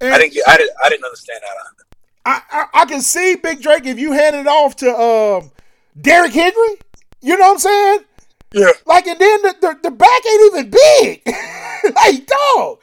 And 0.00 0.12
I 0.14 0.18
didn't 0.18 0.32
get 0.34 0.48
I 0.48 0.56
didn't 0.56 0.76
I 0.84 0.88
didn't 0.88 1.04
understand 1.04 1.40
that. 1.42 1.84
I, 2.26 2.40
I, 2.50 2.80
I 2.82 2.84
can 2.86 3.00
see 3.00 3.36
Big 3.36 3.62
Drake 3.62 3.86
if 3.86 3.98
you 3.98 4.12
hand 4.12 4.36
it 4.36 4.46
off 4.46 4.76
to 4.76 4.90
um, 4.92 5.50
Derrick 6.00 6.32
Henry. 6.32 6.76
You 7.20 7.36
know 7.36 7.48
what 7.48 7.52
I'm 7.52 7.58
saying? 7.58 8.00
Yeah. 8.52 8.70
Like, 8.86 9.06
and 9.06 9.18
then 9.18 9.42
the, 9.42 9.56
the, 9.60 9.78
the 9.84 9.90
back 9.90 10.26
ain't 10.26 10.54
even 10.54 10.70
big. 10.70 11.22
like, 11.94 12.26
dog. 12.26 12.78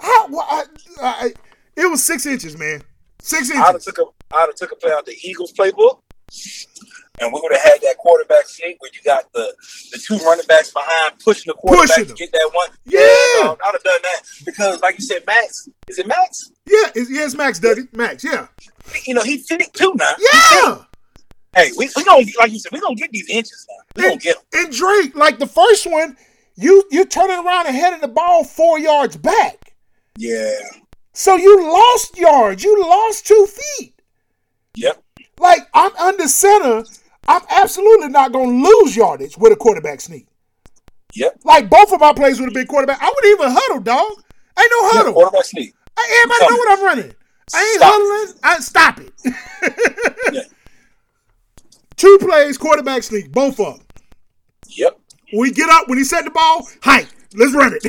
How, 0.00 0.26
I, 0.40 0.64
I, 1.00 1.32
it 1.76 1.90
was 1.90 2.02
six 2.02 2.26
inches, 2.26 2.58
man. 2.58 2.82
Six 3.20 3.50
inches. 3.50 3.64
I'd 3.64 3.72
have 3.72 3.82
took 3.82 3.98
a 3.98 4.04
I'd 4.34 4.46
have 4.46 4.54
took 4.54 4.72
a 4.72 4.76
play 4.76 4.90
out 4.92 5.06
the 5.06 5.16
Eagles 5.22 5.52
playbook. 5.52 6.00
And 7.20 7.32
we 7.32 7.38
would 7.40 7.52
have 7.52 7.62
had 7.62 7.80
that 7.82 7.98
quarterback 7.98 8.48
sneak 8.48 8.80
where 8.80 8.90
you 8.92 9.00
got 9.04 9.30
the, 9.32 9.54
the 9.92 9.98
two 9.98 10.16
running 10.24 10.46
backs 10.46 10.72
behind 10.72 11.20
pushing 11.22 11.50
the 11.50 11.54
quarterback 11.54 11.96
Pushing 11.96 12.06
to 12.06 12.14
get 12.14 12.32
that 12.32 12.50
one. 12.52 12.76
Yeah. 12.84 13.42
dog, 13.42 13.60
I'd 13.64 13.72
have 13.72 13.82
done 13.82 14.00
that. 14.02 14.22
Because 14.44 14.80
like 14.80 14.98
you 14.98 15.04
said, 15.04 15.24
Max, 15.26 15.68
is 15.88 15.98
it 15.98 16.06
Max? 16.06 16.50
Yeah, 16.66 16.90
it's, 16.94 17.10
yeah, 17.10 17.24
it's 17.24 17.34
Max, 17.34 17.60
Dougie. 17.60 17.92
Max, 17.92 18.24
yeah. 18.24 18.48
You 19.06 19.14
know, 19.14 19.22
he's 19.22 19.46
thick 19.46 19.72
too 19.72 19.92
now. 19.94 20.14
Yeah. 20.18 20.84
Hey, 21.54 21.70
we 21.76 21.88
we 21.96 22.04
gonna 22.04 22.24
like 22.38 22.50
you 22.52 22.58
said, 22.58 22.72
we 22.72 22.80
gonna 22.80 22.94
get 22.94 23.10
these 23.12 23.28
inches 23.28 23.66
now. 23.68 23.84
We 23.96 24.08
gonna 24.08 24.16
get 24.20 24.36
them. 24.50 24.64
and 24.64 24.72
Drake, 24.74 25.14
like 25.14 25.38
the 25.38 25.46
first 25.46 25.86
one, 25.90 26.16
you 26.56 26.84
you 26.90 27.04
turning 27.04 27.44
around 27.44 27.66
and 27.66 27.76
heading 27.76 28.00
the 28.00 28.08
ball 28.08 28.44
four 28.44 28.78
yards 28.78 29.16
back. 29.16 29.74
Yeah. 30.16 30.54
So 31.12 31.36
you 31.36 31.62
lost 31.62 32.16
yards. 32.16 32.64
You 32.64 32.80
lost 32.82 33.26
two 33.26 33.46
feet. 33.78 34.00
Yep. 34.76 35.02
Like 35.38 35.60
I'm 35.74 35.94
under 35.96 36.26
center. 36.26 36.84
I'm 37.28 37.42
absolutely 37.50 38.08
not 38.08 38.32
going 38.32 38.62
to 38.62 38.68
lose 38.68 38.96
yardage 38.96 39.36
with 39.38 39.52
a 39.52 39.56
quarterback 39.56 40.00
sneak. 40.00 40.26
Yep. 41.14 41.40
Like 41.44 41.68
both 41.70 41.92
of 41.92 42.00
my 42.00 42.12
plays 42.12 42.40
would 42.40 42.46
have 42.46 42.54
been 42.54 42.66
quarterback. 42.66 43.00
I 43.00 43.06
wouldn't 43.14 43.40
even 43.40 43.52
huddle, 43.52 43.80
dog. 43.80 44.10
Ain't 44.58 44.72
no 44.72 44.88
huddle. 44.88 45.06
Yeah, 45.08 45.12
quarterback 45.12 45.44
sneak. 45.44 45.74
I- 45.96 46.22
Everybody 46.24 46.50
know 46.52 46.56
what 46.58 46.78
I'm 46.78 46.84
running. 46.84 47.14
I 47.54 47.60
ain't 47.62 47.76
Stop. 47.76 47.92
huddling. 47.94 48.40
I 48.42 48.58
stop 48.60 49.00
it. 49.00 50.32
Yeah. 50.32 50.42
Two 52.02 52.18
plays, 52.20 52.58
quarterback 52.58 53.04
sneak, 53.04 53.30
both 53.30 53.60
of 53.60 53.76
them. 53.76 53.86
Yep. 54.70 54.98
When 55.30 55.42
we 55.42 55.52
get 55.52 55.70
up, 55.70 55.88
when 55.88 55.98
he 55.98 56.04
set 56.04 56.24
the 56.24 56.32
ball, 56.32 56.66
hike. 56.82 57.06
Let's 57.36 57.54
run 57.54 57.72
it. 57.74 57.82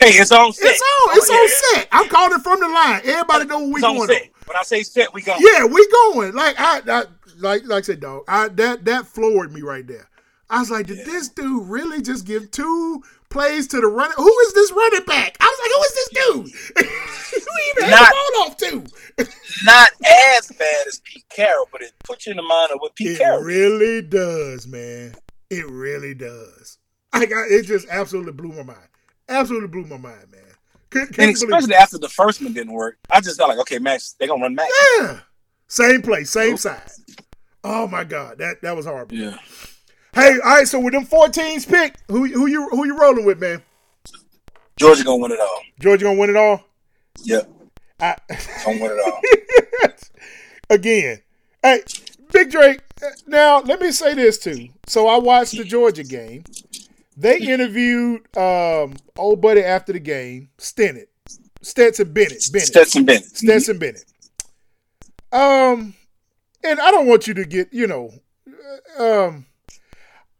hey, 0.00 0.18
it's 0.20 0.30
on 0.30 0.52
set. 0.52 0.68
it's 0.70 0.82
on. 0.82 1.16
It's 1.16 1.30
Oh, 1.30 1.34
on 1.34 1.48
set. 1.48 1.88
I'm 1.90 2.10
calling 2.10 2.38
from 2.40 2.60
the 2.60 2.68
line. 2.68 3.00
Everybody 3.04 3.46
know 3.46 3.60
what 3.60 3.68
we 3.68 3.74
It's 3.76 3.80
going 3.80 4.00
on. 4.00 4.16
When 4.44 4.56
I 4.56 4.62
say 4.64 4.82
set, 4.82 5.14
we 5.14 5.22
go. 5.22 5.34
Yeah, 5.38 5.64
we 5.64 5.88
going. 5.90 6.34
Like 6.34 6.56
I, 6.58 6.82
I 6.86 7.04
like 7.38 7.64
like 7.64 7.84
I 7.84 7.86
said, 7.86 8.00
dog. 8.00 8.24
I 8.28 8.48
that 8.48 8.84
that 8.84 9.06
floored 9.06 9.54
me 9.54 9.62
right 9.62 9.86
there. 9.86 10.06
I 10.50 10.58
was 10.60 10.70
like, 10.70 10.88
did 10.88 11.06
this 11.06 11.28
dude 11.30 11.66
really 11.66 12.02
just 12.02 12.26
give 12.26 12.50
two 12.50 13.02
plays 13.30 13.66
to 13.68 13.80
the 13.80 13.86
running? 13.86 14.14
Who 14.18 14.38
is 14.40 14.52
this 14.52 14.72
running 14.72 15.04
back? 15.06 15.38
I 15.40 15.46
was 15.46 15.58
like, 15.62 15.72
who 15.72 15.82
is 15.82 15.94
this 15.94 16.08
dude? 16.84 16.90
even 17.76 17.90
Not- 17.90 18.12
off 18.40 18.56
to? 18.58 18.84
Not 19.64 19.88
as 20.38 20.48
bad 20.58 20.86
as 20.86 21.00
Pete 21.04 21.24
Carroll, 21.28 21.68
but 21.72 21.82
it 21.82 21.92
puts 22.04 22.26
you 22.26 22.32
in 22.32 22.36
the 22.36 22.42
mind 22.42 22.70
of 22.72 22.78
what 22.80 22.94
Pete 22.94 23.12
It 23.12 23.18
Carroll. 23.18 23.40
did. 23.40 23.46
really 23.46 24.02
does, 24.02 24.66
man. 24.66 25.14
It 25.50 25.66
really 25.68 26.14
does. 26.14 26.78
I 27.12 27.24
got 27.26 27.48
it. 27.50 27.64
Just 27.64 27.88
absolutely 27.88 28.32
blew 28.32 28.50
my 28.50 28.62
mind. 28.62 28.88
Absolutely 29.28 29.68
blew 29.68 29.84
my 29.84 29.96
mind, 29.96 30.30
man. 30.30 30.42
Couldn't, 30.90 31.08
And 31.08 31.16
couldn't 31.16 31.34
believe 31.40 31.58
especially 31.58 31.74
after 31.74 31.98
the 31.98 32.08
first 32.08 32.42
one 32.42 32.52
didn't 32.52 32.72
work, 32.72 32.98
I 33.10 33.20
just 33.20 33.38
got 33.38 33.48
like, 33.48 33.58
okay, 33.58 33.78
Max, 33.78 34.14
they're 34.18 34.28
gonna 34.28 34.42
run 34.42 34.54
Max. 34.54 34.72
Yeah. 34.98 35.20
Same 35.68 36.02
place, 36.02 36.30
same 36.30 36.54
oh. 36.54 36.56
side. 36.56 36.90
Oh 37.64 37.88
my 37.88 38.04
God, 38.04 38.38
that 38.38 38.62
that 38.62 38.76
was 38.76 38.86
horrible. 38.86 39.16
Yeah. 39.16 39.36
Hey, 40.14 40.32
all 40.44 40.56
right. 40.56 40.68
So 40.68 40.78
with 40.78 40.92
them 40.94 41.04
14s 41.04 41.68
picked, 41.68 42.02
who 42.08 42.26
who 42.26 42.46
you 42.46 42.68
who 42.68 42.86
you 42.86 42.96
rolling 42.98 43.24
with, 43.24 43.40
man? 43.40 43.62
Georgia 44.78 45.04
gonna 45.04 45.22
win 45.22 45.32
it 45.32 45.40
all. 45.40 45.60
Georgia 45.80 46.04
gonna 46.04 46.18
win 46.18 46.30
it 46.30 46.36
all. 46.36 46.62
Yep. 47.24 47.50
I, 48.00 48.16
Gonna 48.64 48.82
win 48.82 48.90
it 48.92 49.00
all. 49.04 49.90
again, 50.70 51.20
hey, 51.62 51.80
Big 52.32 52.50
Drake. 52.50 52.80
Now 53.26 53.60
let 53.60 53.80
me 53.80 53.90
say 53.90 54.14
this 54.14 54.38
too. 54.38 54.68
So 54.86 55.06
I 55.06 55.18
watched 55.18 55.56
the 55.56 55.64
Georgia 55.64 56.04
game. 56.04 56.44
They 57.16 57.38
interviewed 57.38 58.22
um 58.36 58.94
old 59.16 59.40
buddy 59.40 59.62
after 59.62 59.92
the 59.92 60.00
game, 60.00 60.50
Stennett, 60.58 61.06
Stetson 61.62 62.12
Bennett, 62.12 62.42
Bennett, 62.52 62.68
Stetson 62.68 63.04
Bennett. 63.04 63.36
Stetson 63.36 63.78
Bennett. 63.78 64.04
Um, 65.32 65.94
and 66.64 66.80
I 66.80 66.90
don't 66.90 67.06
want 67.06 67.26
you 67.26 67.34
to 67.34 67.44
get, 67.44 67.72
you 67.72 67.86
know, 67.86 68.10
um, 68.98 69.46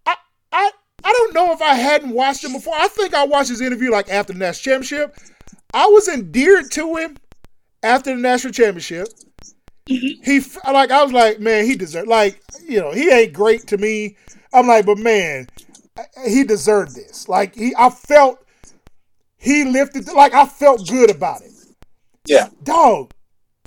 I, 0.06 0.16
I, 0.52 0.70
I 1.04 1.12
don't 1.12 1.34
know 1.34 1.52
if 1.52 1.60
I 1.60 1.74
hadn't 1.74 2.10
watched 2.10 2.44
him 2.44 2.52
before. 2.52 2.74
I 2.76 2.88
think 2.88 3.14
I 3.14 3.24
watched 3.24 3.50
his 3.50 3.60
interview 3.60 3.90
like 3.90 4.08
after 4.08 4.32
the 4.32 4.38
national 4.38 4.82
championship. 4.82 5.16
I 5.76 5.86
was 5.88 6.08
endeared 6.08 6.70
to 6.72 6.96
him 6.96 7.18
after 7.82 8.14
the 8.14 8.20
national 8.20 8.54
championship. 8.54 9.08
He 9.86 10.40
like 10.66 10.90
I 10.90 11.02
was 11.04 11.12
like, 11.12 11.38
man, 11.38 11.66
he 11.66 11.76
deserved 11.76 12.08
like 12.08 12.42
you 12.66 12.80
know 12.80 12.92
he 12.92 13.10
ain't 13.10 13.34
great 13.34 13.66
to 13.68 13.76
me. 13.76 14.16
I'm 14.54 14.66
like, 14.66 14.86
but 14.86 14.98
man, 14.98 15.48
he 16.26 16.44
deserved 16.44 16.96
this. 16.96 17.28
Like 17.28 17.54
he, 17.54 17.74
I 17.76 17.90
felt 17.90 18.42
he 19.36 19.64
lifted. 19.64 20.08
Like 20.08 20.32
I 20.34 20.46
felt 20.46 20.88
good 20.88 21.10
about 21.10 21.42
it 21.42 21.52
Yeah. 22.24 22.48
dog, 22.64 23.12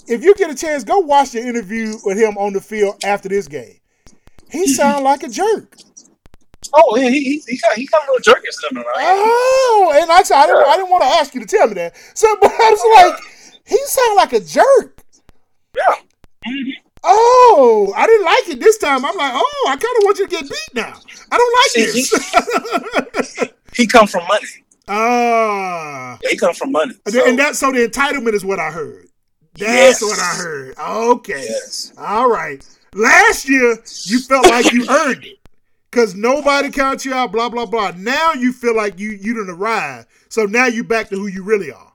if 0.07 0.23
you 0.23 0.34
get 0.36 0.49
a 0.49 0.56
chance, 0.56 0.84
go 0.84 0.98
watch 0.99 1.31
the 1.31 1.41
interview 1.48 1.95
with 2.03 2.18
him 2.18 2.38
on 2.40 2.53
the 2.53 2.61
field 2.61 2.95
after 3.03 3.30
this 3.30 3.48
game. 3.48 3.77
He 4.49 4.65
sound 4.65 5.03
like 5.03 5.22
a 5.22 5.30
jerk. 5.30 5.77
Oh, 6.73 6.95
yeah, 6.98 7.10
he 7.10 7.19
he 7.23 7.44
he 7.48 7.57
kind 7.57 7.73
he 7.77 7.86
of 7.88 8.03
a 8.07 8.11
little 8.11 8.19
jerky 8.22 8.48
something, 8.52 8.77
right? 8.95 8.95
Oh, 8.98 9.91
and 9.99 10.11
I 10.11 10.22
said 10.23 10.38
I 10.38 10.45
didn't, 10.48 10.68
I 10.68 10.76
didn't 10.77 10.91
want 10.91 11.03
to 11.03 11.10
ask 11.10 11.34
you 11.34 11.40
to 11.40 11.45
tell 11.48 11.68
me 11.68 11.73
that. 11.76 11.95
So, 12.14 12.27
but 12.41 12.52
I 12.52 12.69
was 12.69 13.14
like, 13.14 13.23
he 13.65 13.77
sounded 13.86 14.15
like 14.15 14.34
a 14.34 14.40
jerk. 14.41 15.02
Yeah. 15.76 15.95
Oh, 17.03 17.94
I 17.95 18.06
didn't 18.07 18.26
like 18.26 18.49
it 18.49 18.60
this 18.60 18.77
time. 18.77 19.06
I'm 19.06 19.15
like, 19.15 19.31
oh, 19.34 19.65
I 19.69 19.76
kind 19.77 19.98
of 19.98 20.03
want 20.03 20.19
you 20.19 20.27
to 20.27 20.31
get 20.31 20.44
beat 20.44 20.76
now. 20.76 20.94
I 21.31 21.38
don't 21.38 21.56
like 21.57 21.91
See, 21.91 22.02
this. 23.40 23.49
He 23.76 23.88
come 23.88 24.07
from 24.07 24.26
money. 24.27 24.48
Ah, 24.88 26.18
Yeah, 26.23 26.30
he 26.31 26.38
come 26.38 26.53
from 26.53 26.72
money. 26.72 26.94
and 27.06 27.38
that 27.40 27.56
so 27.56 27.72
the 27.72 27.88
entitlement 27.88 28.34
is 28.34 28.44
what 28.44 28.60
I 28.60 28.72
heard. 28.72 29.07
That's 29.53 30.02
Yes. 30.02 30.02
what 30.02 30.19
I 30.19 30.36
heard. 30.36 30.77
Okay. 30.77 31.45
yes. 31.48 31.94
All 31.98 32.30
right. 32.30 32.65
Last 32.95 33.48
year, 33.48 33.77
you 34.06 34.19
felt 34.19 34.48
like 34.49 34.72
you 34.73 34.86
earned 34.90 35.23
it 35.23 35.38
because 35.90 36.16
nobody 36.16 36.70
counts 36.70 37.06
you 37.06 37.14
out, 37.14 37.32
blah, 37.32 37.49
blah, 37.49 37.66
blah. 37.66 37.91
Now 37.98 38.34
you 38.34 38.53
feel 38.53 38.76
like 38.76 38.99
you, 38.99 39.10
you 39.11 39.34
didn't 39.34 39.49
arrive. 39.49 40.06
So 40.30 40.45
now 40.45 40.68
you're 40.68 40.84
back 40.84 41.10
to 41.10 41.16
who 41.16 41.28
you 41.28 41.44
really 41.44 41.72
are. 41.72 41.94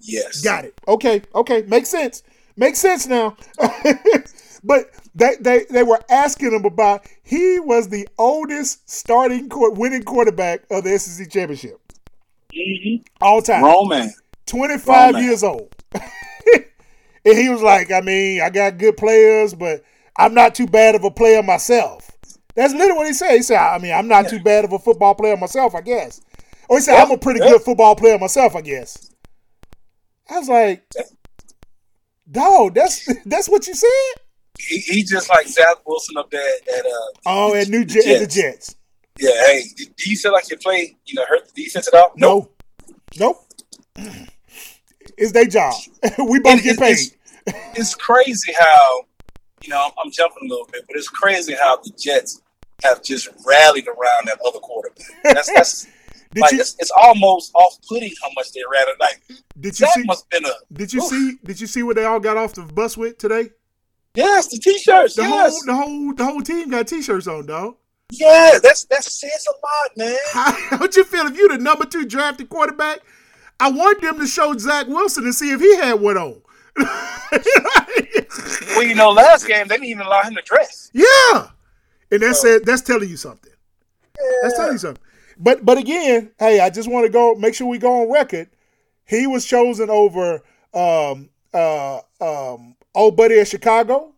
Yes. 0.00 0.40
Got 0.42 0.64
it. 0.66 0.74
Okay. 0.86 1.22
Okay. 1.34 1.62
Makes 1.62 1.88
sense. 1.88 2.22
Makes 2.56 2.78
sense 2.78 3.06
now. 3.06 3.36
but 4.64 4.90
they, 5.14 5.36
they, 5.40 5.64
they 5.70 5.82
were 5.82 6.00
asking 6.10 6.52
him 6.52 6.64
about 6.64 7.04
he 7.22 7.58
was 7.60 7.88
the 7.88 8.06
oldest 8.18 8.88
starting 8.90 9.48
court, 9.48 9.76
winning 9.76 10.02
quarterback 10.02 10.64
of 10.70 10.84
the 10.84 10.98
SEC 10.98 11.30
championship 11.30 11.78
Mhm. 12.54 13.02
all 13.22 13.40
time. 13.40 13.64
Roman. 13.64 14.12
25 14.46 15.14
Roman. 15.14 15.24
years 15.24 15.42
old. 15.42 15.74
and 15.94 17.38
he 17.38 17.48
was 17.48 17.62
like, 17.62 17.90
I 17.90 18.02
mean, 18.02 18.42
I 18.42 18.50
got 18.50 18.76
good 18.76 18.96
players, 18.98 19.54
but 19.54 19.82
I'm 20.18 20.34
not 20.34 20.54
too 20.54 20.66
bad 20.66 20.94
of 20.94 21.04
a 21.04 21.10
player 21.10 21.42
myself. 21.42 22.10
That's 22.54 22.72
literally 22.74 22.92
what 22.98 23.06
he 23.06 23.12
said. 23.14 23.36
He 23.36 23.42
said, 23.42 23.58
I 23.58 23.78
mean, 23.78 23.92
I'm 23.92 24.08
not 24.08 24.28
too 24.28 24.40
bad 24.40 24.64
of 24.64 24.72
a 24.72 24.78
football 24.78 25.14
player 25.14 25.36
myself, 25.36 25.74
I 25.74 25.80
guess. 25.80 26.20
Or 26.68 26.76
he 26.78 26.82
said, 26.82 26.94
Yeah, 26.96 27.02
I'm 27.04 27.10
a 27.10 27.18
pretty 27.18 27.40
yeah. 27.40 27.50
good 27.52 27.62
football 27.62 27.96
player 27.96 28.18
myself, 28.18 28.54
I 28.56 28.60
guess. 28.60 29.10
I 30.30 30.38
was 30.38 30.48
like, 30.48 30.84
dog, 32.30 32.74
that's 32.74 33.08
that's 33.26 33.48
what 33.48 33.66
you 33.66 33.74
said? 33.74 33.88
He, 34.58 34.78
he 34.78 35.02
just 35.02 35.28
like 35.30 35.48
Zach 35.48 35.76
Wilson 35.86 36.16
up 36.18 36.30
there 36.30 36.40
at 36.78 36.84
uh 36.86 36.90
Oh, 37.26 37.54
at 37.54 37.68
New 37.68 37.84
Jet, 37.84 38.06
at 38.06 38.20
the 38.20 38.26
Jets. 38.26 38.76
yeah, 39.18 39.30
hey, 39.46 39.62
do 39.76 40.10
you 40.10 40.16
feel 40.16 40.32
like 40.32 40.48
your 40.50 40.58
play, 40.58 40.96
you 41.06 41.14
know, 41.14 41.24
hurt 41.28 41.52
the 41.54 41.64
defense 41.64 41.88
at 41.88 41.94
all? 41.94 42.12
No. 42.16 42.50
Nope. 43.18 43.44
It's 45.18 45.32
their 45.32 45.44
job. 45.44 45.74
we 46.18 46.40
both 46.40 46.54
And 46.54 46.62
get 46.62 46.78
paid. 46.78 46.92
it's- 46.92 47.12
It's 47.74 47.94
crazy 47.94 48.52
how, 48.58 49.04
you 49.64 49.70
know, 49.70 49.84
I'm, 49.84 49.92
I'm 50.04 50.10
jumping 50.10 50.48
a 50.48 50.48
little 50.48 50.68
bit, 50.72 50.84
but 50.86 50.96
it's 50.96 51.08
crazy 51.08 51.54
how 51.54 51.76
the 51.76 51.90
Jets 51.98 52.42
have 52.82 53.02
just 53.02 53.28
rallied 53.46 53.86
around 53.86 54.26
that 54.26 54.38
other 54.46 54.58
quarterback. 54.58 55.06
That's 55.24 55.52
that's 55.54 55.86
like 56.36 56.52
you 56.52 56.60
it's, 56.60 56.76
it's 56.78 56.90
almost 56.90 57.52
off-putting 57.54 58.12
how 58.22 58.28
much 58.34 58.52
they 58.52 58.60
it. 58.60 59.00
Like 59.00 59.22
did 59.60 59.78
you 59.78 59.86
that 59.86 59.94
see 59.94 60.02
must 60.04 60.28
been 60.30 60.44
a 60.44 60.52
did 60.72 60.92
you 60.92 61.02
oof. 61.02 61.08
see 61.08 61.36
did 61.44 61.60
you 61.60 61.66
see 61.66 61.82
what 61.82 61.96
they 61.96 62.04
all 62.04 62.20
got 62.20 62.36
off 62.36 62.54
the 62.54 62.62
bus 62.62 62.96
with 62.96 63.18
today? 63.18 63.50
yes, 64.14 64.48
the 64.48 64.58
t-shirts. 64.58 65.14
The 65.14 65.22
yes, 65.22 65.52
whole 65.52 65.62
the 65.66 65.74
whole 65.74 66.14
the 66.14 66.24
whole 66.24 66.42
team 66.42 66.70
got 66.70 66.88
t-shirts 66.88 67.26
on, 67.26 67.46
dog. 67.46 67.76
yeah, 68.10 68.58
that's 68.62 68.84
that 68.84 69.04
says 69.04 69.46
a 69.48 69.52
lot, 69.52 69.96
man. 69.96 70.18
How 70.32 70.52
how'd 70.76 70.96
you 70.96 71.04
feel 71.04 71.26
if 71.26 71.36
you 71.36 71.48
the 71.48 71.58
number 71.58 71.84
two 71.84 72.04
drafted 72.04 72.48
quarterback? 72.48 73.00
I 73.60 73.70
want 73.70 74.00
them 74.00 74.18
to 74.18 74.26
show 74.26 74.56
Zach 74.56 74.88
Wilson 74.88 75.24
and 75.24 75.34
see 75.34 75.50
if 75.50 75.60
he 75.60 75.76
had 75.76 75.94
one 76.00 76.16
on. 76.16 76.42
Well, 78.76 78.82
you 78.82 78.94
know, 78.94 79.10
last 79.10 79.46
game 79.46 79.68
they 79.68 79.76
didn't 79.76 79.88
even 79.88 80.06
allow 80.06 80.22
him 80.22 80.34
to 80.34 80.42
dress. 80.42 80.90
yeah, 80.92 81.48
and 82.10 82.22
that 82.22 82.36
said 82.36 82.64
that's 82.64 82.82
telling 82.82 83.08
you 83.08 83.16
something. 83.16 83.52
That's 84.42 84.56
telling 84.56 84.72
you 84.72 84.78
something. 84.78 85.02
But 85.38 85.64
but 85.64 85.78
again, 85.78 86.30
hey, 86.38 86.60
I 86.60 86.70
just 86.70 86.88
want 86.90 87.06
to 87.06 87.12
go 87.12 87.34
make 87.34 87.54
sure 87.54 87.66
we 87.66 87.78
go 87.78 88.02
on 88.02 88.12
record. 88.12 88.48
He 89.06 89.26
was 89.26 89.44
chosen 89.44 89.90
over 89.90 90.42
um 90.74 91.28
uh 91.52 92.00
um 92.20 92.76
old 92.94 93.16
buddy 93.16 93.38
at 93.40 93.48
Chicago, 93.48 94.12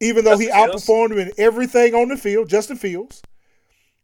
even 0.00 0.24
though 0.24 0.36
he 0.38 0.46
Justin 0.46 0.64
Fields. 0.64 0.86
outperformed 0.86 1.12
him 1.12 1.18
in 1.18 1.32
everything 1.38 1.94
on 1.94 2.08
the 2.08 2.16
field. 2.16 2.48
Justin 2.48 2.76
Fields. 2.76 3.22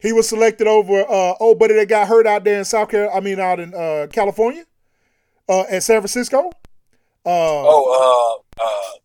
He 0.01 0.12
was 0.12 0.29
selected 0.29 0.66
over 0.69 1.01
uh 1.03 1.35
old 1.41 1.59
buddy 1.59 1.75
that 1.75 1.89
got 1.89 2.09
hurt 2.09 2.27
out 2.27 2.45
there 2.45 2.59
in 2.59 2.65
South 2.65 2.89
Carolina. 2.89 3.16
I 3.16 3.20
mean, 3.20 3.41
out 3.41 3.61
in 3.61 3.75
uh 3.75 4.07
California, 4.12 4.65
uh 5.49 5.62
at 5.70 5.83
San 5.83 6.01
Francisco. 6.01 6.51
Uh, 7.28 7.30
Oh, 7.30 8.42
uh, 8.59 8.64
uh, 8.64 8.98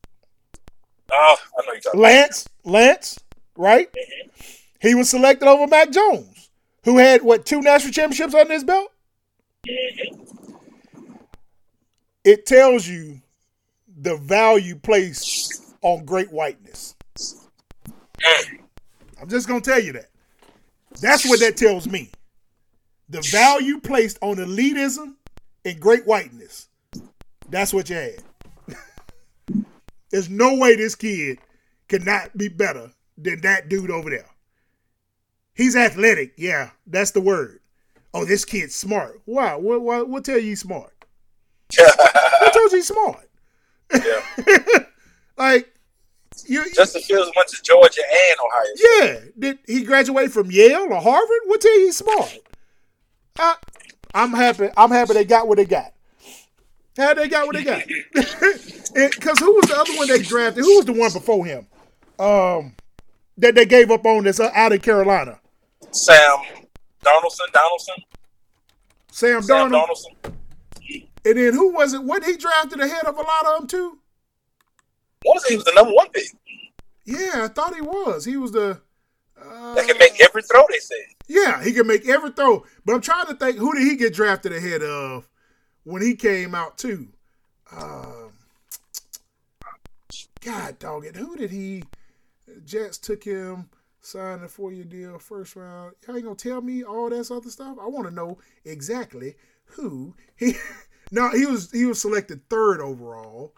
oh, 1.11 1.35
I 1.59 1.65
know 1.65 1.73
you're 1.73 1.81
talking. 1.81 1.99
Lance, 1.99 2.47
Lance, 2.63 3.19
right? 3.57 3.89
He 4.79 4.95
was 4.95 5.09
selected 5.09 5.45
over 5.45 5.67
Mac 5.67 5.91
Jones, 5.91 6.49
who 6.85 6.99
had 6.99 7.21
what 7.21 7.45
two 7.45 7.61
national 7.61 7.91
championships 7.91 8.33
under 8.33 8.53
his 8.53 8.63
belt. 8.63 8.93
It 12.23 12.45
tells 12.45 12.87
you 12.87 13.21
the 13.97 14.15
value 14.15 14.77
placed 14.77 15.75
on 15.81 16.05
great 16.05 16.31
whiteness. 16.31 16.95
I'm 19.21 19.27
just 19.27 19.49
gonna 19.49 19.59
tell 19.59 19.81
you 19.81 19.91
that. 19.93 20.09
That's 21.01 21.27
what 21.27 21.41
that 21.41 21.57
tells 21.57 21.89
me. 21.89 22.09
The 23.09 23.21
value 23.33 23.81
placed 23.81 24.17
on 24.21 24.37
elitism 24.37 25.15
and 25.65 25.79
great 25.81 26.07
whiteness. 26.07 26.69
That's 27.53 27.71
what 27.71 27.87
you 27.87 27.95
had. 27.95 29.63
There's 30.09 30.27
no 30.27 30.55
way 30.57 30.75
this 30.75 30.95
kid 30.95 31.37
cannot 31.87 32.35
be 32.35 32.47
better 32.47 32.91
than 33.15 33.41
that 33.41 33.69
dude 33.69 33.91
over 33.91 34.09
there. 34.09 34.25
He's 35.53 35.75
athletic. 35.75 36.33
Yeah, 36.35 36.71
that's 36.87 37.11
the 37.11 37.21
word. 37.21 37.59
Oh, 38.11 38.25
this 38.25 38.43
kid's 38.43 38.75
smart. 38.75 39.21
Why? 39.25 39.53
What, 39.53 39.81
what, 39.81 40.09
what 40.09 40.25
tell 40.25 40.39
you 40.39 40.55
smart? 40.55 40.93
What 41.77 42.53
told 42.53 42.71
you 42.71 42.81
smart? 42.81 43.29
Yeah. 43.93 44.79
Like, 45.35 45.73
you, 46.45 46.63
Justin 46.73 47.01
Fields 47.01 47.31
went 47.35 47.49
to 47.49 47.57
Georgia 47.63 48.01
and 48.01 48.37
Ohio. 48.39 48.75
State. 48.75 48.99
yeah. 49.01 49.19
Did 49.39 49.59
he 49.65 49.83
graduate 49.83 50.31
from 50.31 50.51
Yale 50.51 50.87
or 50.91 51.01
Harvard? 51.01 51.39
What 51.47 51.59
tell 51.59 51.79
you 51.79 51.91
smart? 51.91 52.37
I, 53.39 53.55
I'm 54.13 54.29
happy. 54.29 54.69
I'm 54.77 54.91
happy 54.91 55.13
they 55.13 55.25
got 55.25 55.47
what 55.47 55.57
they 55.57 55.65
got. 55.65 55.93
How 56.97 57.13
they 57.13 57.27
got 57.27 57.45
what 57.47 57.55
they 57.55 57.63
got? 57.63 57.83
Because 58.93 59.39
who 59.39 59.55
was 59.55 59.65
the 59.65 59.75
other 59.75 59.93
one 59.97 60.07
they 60.07 60.21
drafted? 60.21 60.63
Who 60.63 60.75
was 60.77 60.85
the 60.85 60.93
one 60.93 61.11
before 61.11 61.43
him? 61.47 61.65
Um, 62.19 62.75
that 63.39 63.55
they 63.55 63.65
gave 63.65 63.89
up 63.89 64.05
on 64.05 64.23
this 64.23 64.39
uh, 64.39 64.51
out 64.53 64.71
of 64.71 64.83
Carolina. 64.83 65.39
Sam 65.91 66.37
Donaldson, 67.01 67.47
Donaldson, 67.51 67.95
Sam 69.11 69.41
Sam 69.41 69.69
Darnold. 69.69 69.71
Donaldson. 69.71 70.11
And 71.25 71.37
then 71.37 71.53
who 71.53 71.73
was 71.73 71.93
it? 71.95 72.03
What 72.03 72.23
he 72.23 72.37
drafted 72.37 72.79
ahead 72.81 73.05
of 73.05 73.15
a 73.17 73.21
lot 73.21 73.45
of 73.47 73.57
them 73.59 73.67
too? 73.67 73.97
What 75.23 75.35
was 75.35 75.43
he? 75.45 75.53
He 75.53 75.55
was 75.57 75.65
the 75.65 75.73
number 75.73 75.91
one 75.93 76.09
pick. 76.11 76.27
Yeah, 77.05 77.45
I 77.45 77.47
thought 77.47 77.73
he 77.73 77.81
was. 77.81 78.25
He 78.25 78.37
was 78.37 78.51
the. 78.51 78.79
Uh, 79.43 79.73
That 79.73 79.87
can 79.87 79.97
make 79.97 80.21
every 80.21 80.43
throw. 80.43 80.65
They 80.69 80.77
said. 80.79 80.97
yeah, 81.27 81.63
he 81.63 81.73
can 81.73 81.87
make 81.87 82.07
every 82.07 82.31
throw. 82.31 82.63
But 82.85 82.93
I'm 82.93 83.01
trying 83.01 83.25
to 83.25 83.33
think 83.33 83.57
who 83.57 83.73
did 83.73 83.83
he 83.87 83.95
get 83.95 84.13
drafted 84.13 84.53
ahead 84.53 84.83
of 84.83 85.27
when 85.83 86.01
he 86.01 86.15
came 86.15 86.55
out 86.55 86.77
too. 86.77 87.07
Um, 87.71 88.31
God 90.41 90.79
dog 90.79 91.05
it. 91.05 91.15
Who 91.15 91.35
did 91.35 91.51
he? 91.51 91.83
Jets 92.65 92.97
took 92.97 93.23
him, 93.23 93.69
signed 94.01 94.43
a 94.43 94.47
four 94.49 94.71
year 94.71 94.83
deal, 94.83 95.17
first 95.19 95.55
round. 95.55 95.93
Y'all 96.05 96.15
ain't 96.15 96.25
gonna 96.25 96.35
tell 96.35 96.61
me 96.61 96.83
all 96.83 97.09
that 97.09 97.31
other 97.31 97.49
stuff. 97.49 97.77
I 97.81 97.87
want 97.87 98.07
to 98.07 98.13
know 98.13 98.37
exactly 98.65 99.35
who 99.65 100.15
he. 100.35 100.55
no, 101.11 101.29
he 101.31 101.45
was 101.45 101.71
he 101.71 101.85
was 101.85 102.01
selected 102.01 102.47
third 102.49 102.81
overall. 102.81 103.53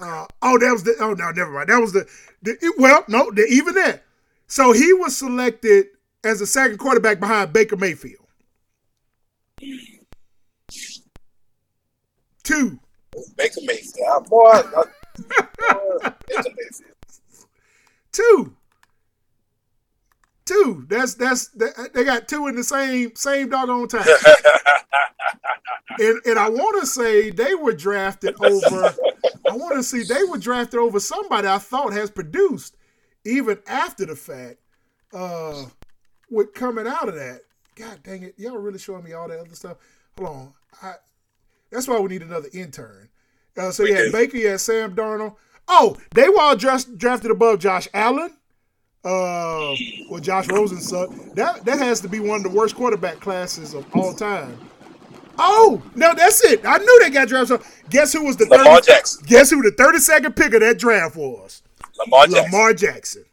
Uh, 0.00 0.26
oh, 0.42 0.58
that 0.58 0.72
was 0.72 0.82
the. 0.84 0.96
Oh 1.00 1.12
no, 1.14 1.30
never 1.30 1.50
mind. 1.52 1.68
That 1.68 1.80
was 1.80 1.92
the. 1.92 2.06
the 2.42 2.52
it- 2.60 2.74
well, 2.78 3.04
no, 3.08 3.30
the, 3.30 3.44
even 3.46 3.74
that. 3.74 4.04
So 4.48 4.72
he 4.72 4.92
was 4.92 5.16
selected 5.16 5.86
as 6.24 6.40
the 6.40 6.46
second 6.46 6.78
quarterback 6.78 7.20
behind 7.20 7.52
Baker 7.52 7.76
Mayfield. 7.76 8.25
Two. 12.46 12.78
Baker 13.36 13.60
Mayfield. 13.64 14.28
Boy, 14.28 14.50
uh, 14.50 14.62
boy, 15.24 15.98
Baker 16.28 16.50
Mayfield. 16.56 16.92
Two. 18.12 18.54
Two. 20.44 20.84
That's 20.88 21.14
that's 21.14 21.48
that- 21.48 21.90
they 21.92 22.04
got 22.04 22.28
two 22.28 22.46
in 22.46 22.54
the 22.54 22.62
same 22.62 23.16
same 23.16 23.48
doggone 23.48 23.88
time. 23.88 24.06
and 25.98 26.20
and 26.24 26.38
I 26.38 26.48
want 26.48 26.80
to 26.80 26.86
say 26.86 27.30
they 27.30 27.54
were 27.56 27.72
drafted 27.72 28.36
over. 28.40 28.94
I 29.50 29.56
want 29.56 29.74
to 29.74 29.82
see 29.82 30.04
they 30.04 30.22
were 30.24 30.38
drafted 30.38 30.78
over 30.78 31.00
somebody 31.00 31.48
I 31.48 31.58
thought 31.58 31.92
has 31.94 32.10
produced 32.12 32.76
even 33.24 33.58
after 33.66 34.06
the 34.06 34.14
fact. 34.14 34.58
Uh, 35.12 35.64
with 36.30 36.52
coming 36.54 36.86
out 36.86 37.08
of 37.08 37.14
that, 37.16 37.40
God 37.74 38.02
dang 38.04 38.22
it, 38.22 38.34
y'all 38.36 38.56
really 38.58 38.78
showing 38.78 39.02
me 39.04 39.14
all 39.14 39.26
that 39.28 39.40
other 39.40 39.54
stuff. 39.54 39.78
Hold 40.18 40.28
on, 40.30 40.52
I. 40.82 40.94
That's 41.70 41.88
why 41.88 41.98
we 41.98 42.08
need 42.08 42.22
another 42.22 42.48
intern. 42.52 43.08
Uh, 43.56 43.70
so 43.70 43.84
We 43.84 43.90
you 43.90 43.96
had 43.96 44.04
do. 44.06 44.12
Baker, 44.12 44.36
you 44.36 44.48
had 44.48 44.60
Sam 44.60 44.94
Darnold. 44.94 45.36
Oh, 45.68 45.96
they 46.14 46.28
were 46.28 46.40
all 46.40 46.56
dressed, 46.56 46.96
drafted 46.98 47.30
above 47.30 47.58
Josh 47.58 47.88
Allen. 47.92 48.30
Uh, 49.04 49.74
well, 50.10 50.20
Josh 50.20 50.48
Rosen 50.48 50.80
son. 50.80 51.30
That 51.34 51.64
that 51.64 51.78
has 51.78 52.00
to 52.00 52.08
be 52.08 52.18
one 52.20 52.44
of 52.44 52.52
the 52.52 52.56
worst 52.56 52.74
quarterback 52.74 53.20
classes 53.20 53.74
of 53.74 53.86
all 53.94 54.12
time. 54.12 54.58
Oh, 55.38 55.82
no, 55.94 56.14
that's 56.14 56.42
it. 56.44 56.64
I 56.64 56.78
knew 56.78 57.00
they 57.02 57.10
got 57.10 57.28
drafted. 57.28 57.60
So 57.60 57.66
guess 57.90 58.12
who 58.12 58.24
was 58.24 58.36
the 58.36 58.46
Lamar 58.46 58.76
30, 58.76 58.86
Jackson. 58.86 59.24
Guess 59.26 59.50
who 59.50 59.62
the 59.62 59.70
thirty 59.70 59.98
second 59.98 60.34
pick 60.34 60.54
of 60.54 60.60
that 60.60 60.78
draft 60.78 61.16
was? 61.16 61.62
Lamar 61.98 62.26
Jackson. 62.26 62.52
Lamar 62.52 62.74
Jackson. 62.74 63.24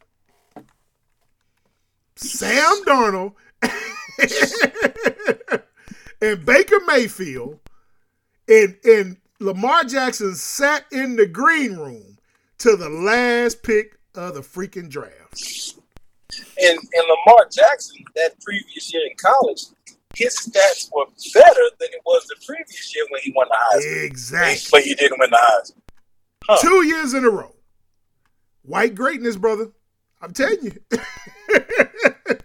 Sam 2.16 2.84
Darnold 2.86 3.34
and 6.22 6.46
Baker 6.46 6.80
Mayfield 6.86 7.60
and 8.48 8.78
and 8.84 9.18
Lamar 9.40 9.84
Jackson 9.84 10.36
sat 10.36 10.86
in 10.92 11.16
the 11.16 11.26
green 11.26 11.76
room 11.76 12.18
to 12.60 12.76
the 12.76 12.90
last 12.90 13.64
pick 13.64 13.98
of 14.16 14.36
the 14.36 14.42
freaking 14.42 14.90
draft. 14.90 15.76
And 16.62 16.78
and 16.80 17.04
Lamar 17.08 17.48
Jackson, 17.52 17.98
that 18.16 18.40
previous 18.42 18.94
year 18.94 19.04
in 19.10 19.16
college, 19.18 19.66
his 20.16 20.36
stats 20.38 20.90
were 20.94 21.06
better 21.34 21.70
than 21.80 21.90
it 21.92 22.02
was 22.06 22.26
the 22.28 22.36
previous 22.46 22.96
year 22.96 23.06
when 23.10 23.22
he 23.22 23.34
won 23.36 23.48
the 23.50 23.78
Heisman. 23.78 24.06
Exactly. 24.06 24.70
But 24.72 24.84
he 24.84 24.96
didn't 24.96 25.20
win 25.20 25.30
the 25.30 25.38
Heisman. 25.38 25.82
Huh. 26.46 26.58
Two 26.62 26.86
years 26.86 27.14
in 27.14 27.26
a 27.26 27.30
row. 27.30 27.56
White 28.64 28.96
greatness, 28.96 29.36
brother. 29.36 29.72
I'm 30.22 30.34
telling 30.34 30.64
you. 30.64 30.80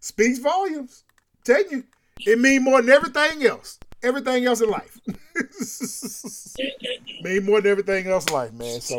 Speaks 0.00 0.38
volumes. 0.38 1.04
telling 1.44 1.70
you. 1.70 1.84
It 2.20 2.38
means 2.38 2.64
more 2.64 2.80
than 2.80 2.90
everything 2.90 3.44
else. 3.44 3.78
Everything 4.06 4.44
else 4.44 4.60
in 4.60 4.70
life. 4.70 5.00
mean 7.22 7.44
more 7.44 7.60
than 7.60 7.72
everything 7.72 8.06
else 8.06 8.24
in 8.26 8.32
life, 8.32 8.52
man. 8.52 8.80
So 8.80 8.96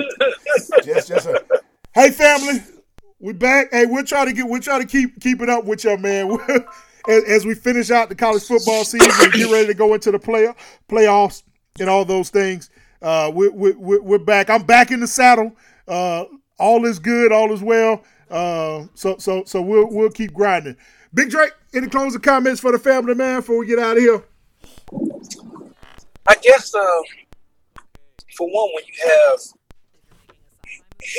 just 0.83 1.07
just 1.07 1.27
a, 1.27 1.41
Hey 1.93 2.11
family, 2.11 2.61
we 3.19 3.31
back. 3.31 3.71
Hey, 3.71 3.85
we'll 3.85 4.03
try 4.03 4.25
to 4.25 4.33
get 4.33 4.45
we'll 4.45 4.59
try 4.59 4.79
to 4.79 4.85
keep 4.85 5.21
keep 5.21 5.41
it 5.41 5.49
up 5.49 5.63
with 5.63 5.85
you, 5.85 5.97
man. 5.97 6.37
as, 7.07 7.23
as 7.23 7.45
we 7.45 7.55
finish 7.55 7.89
out 7.89 8.09
the 8.09 8.15
college 8.15 8.43
football 8.43 8.83
season 8.83 9.09
and 9.19 9.31
get 9.31 9.49
ready 9.49 9.67
to 9.67 9.73
go 9.73 9.93
into 9.93 10.11
the 10.11 10.19
play 10.19 10.49
playoffs 10.89 11.43
and 11.79 11.89
all 11.89 12.03
those 12.03 12.29
things. 12.29 12.69
Uh, 13.01 13.31
we, 13.33 13.47
we, 13.47 13.71
we, 13.71 13.99
we're 13.99 14.17
back. 14.17 14.49
I'm 14.49 14.63
back 14.63 14.91
in 14.91 14.99
the 14.99 15.07
saddle. 15.07 15.55
Uh, 15.87 16.25
all 16.59 16.85
is 16.85 16.99
good. 16.99 17.31
All 17.31 17.53
is 17.53 17.63
well. 17.63 18.03
Uh, 18.29 18.87
so 18.93 19.17
so 19.17 19.45
so 19.45 19.61
we'll 19.61 19.89
we'll 19.89 20.09
keep 20.09 20.33
grinding. 20.33 20.75
Big 21.13 21.29
Drake, 21.29 21.53
any 21.73 21.87
closing 21.87 22.19
comments 22.19 22.59
for 22.59 22.73
the 22.73 22.79
family, 22.79 23.15
man, 23.15 23.39
before 23.39 23.57
we 23.57 23.65
get 23.65 23.79
out 23.79 23.95
of 23.95 24.03
here? 24.03 24.21
I 26.27 26.35
guess 26.41 26.73
um, 26.75 27.03
for 28.35 28.47
one, 28.47 28.69
when 28.73 28.83
you 28.85 28.93
have 29.03 29.39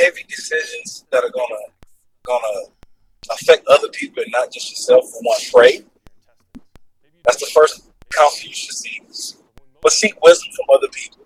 heavy 0.00 0.24
decisions 0.28 1.04
that 1.10 1.24
are 1.24 1.30
gonna 1.30 1.62
gonna 2.24 2.66
affect 3.30 3.66
other 3.68 3.88
people 3.88 4.22
and 4.22 4.32
not 4.32 4.52
just 4.52 4.70
yourself, 4.70 5.04
for 5.10 5.20
one, 5.22 5.40
pray. 5.52 5.84
That's 7.24 7.40
the 7.40 7.50
first 7.52 7.88
counsel 8.10 8.48
you 8.48 8.54
should 8.54 8.76
seek. 8.76 9.02
But 9.80 9.92
seek 9.92 10.20
wisdom 10.22 10.52
from 10.56 10.76
other 10.76 10.88
people. 10.88 11.24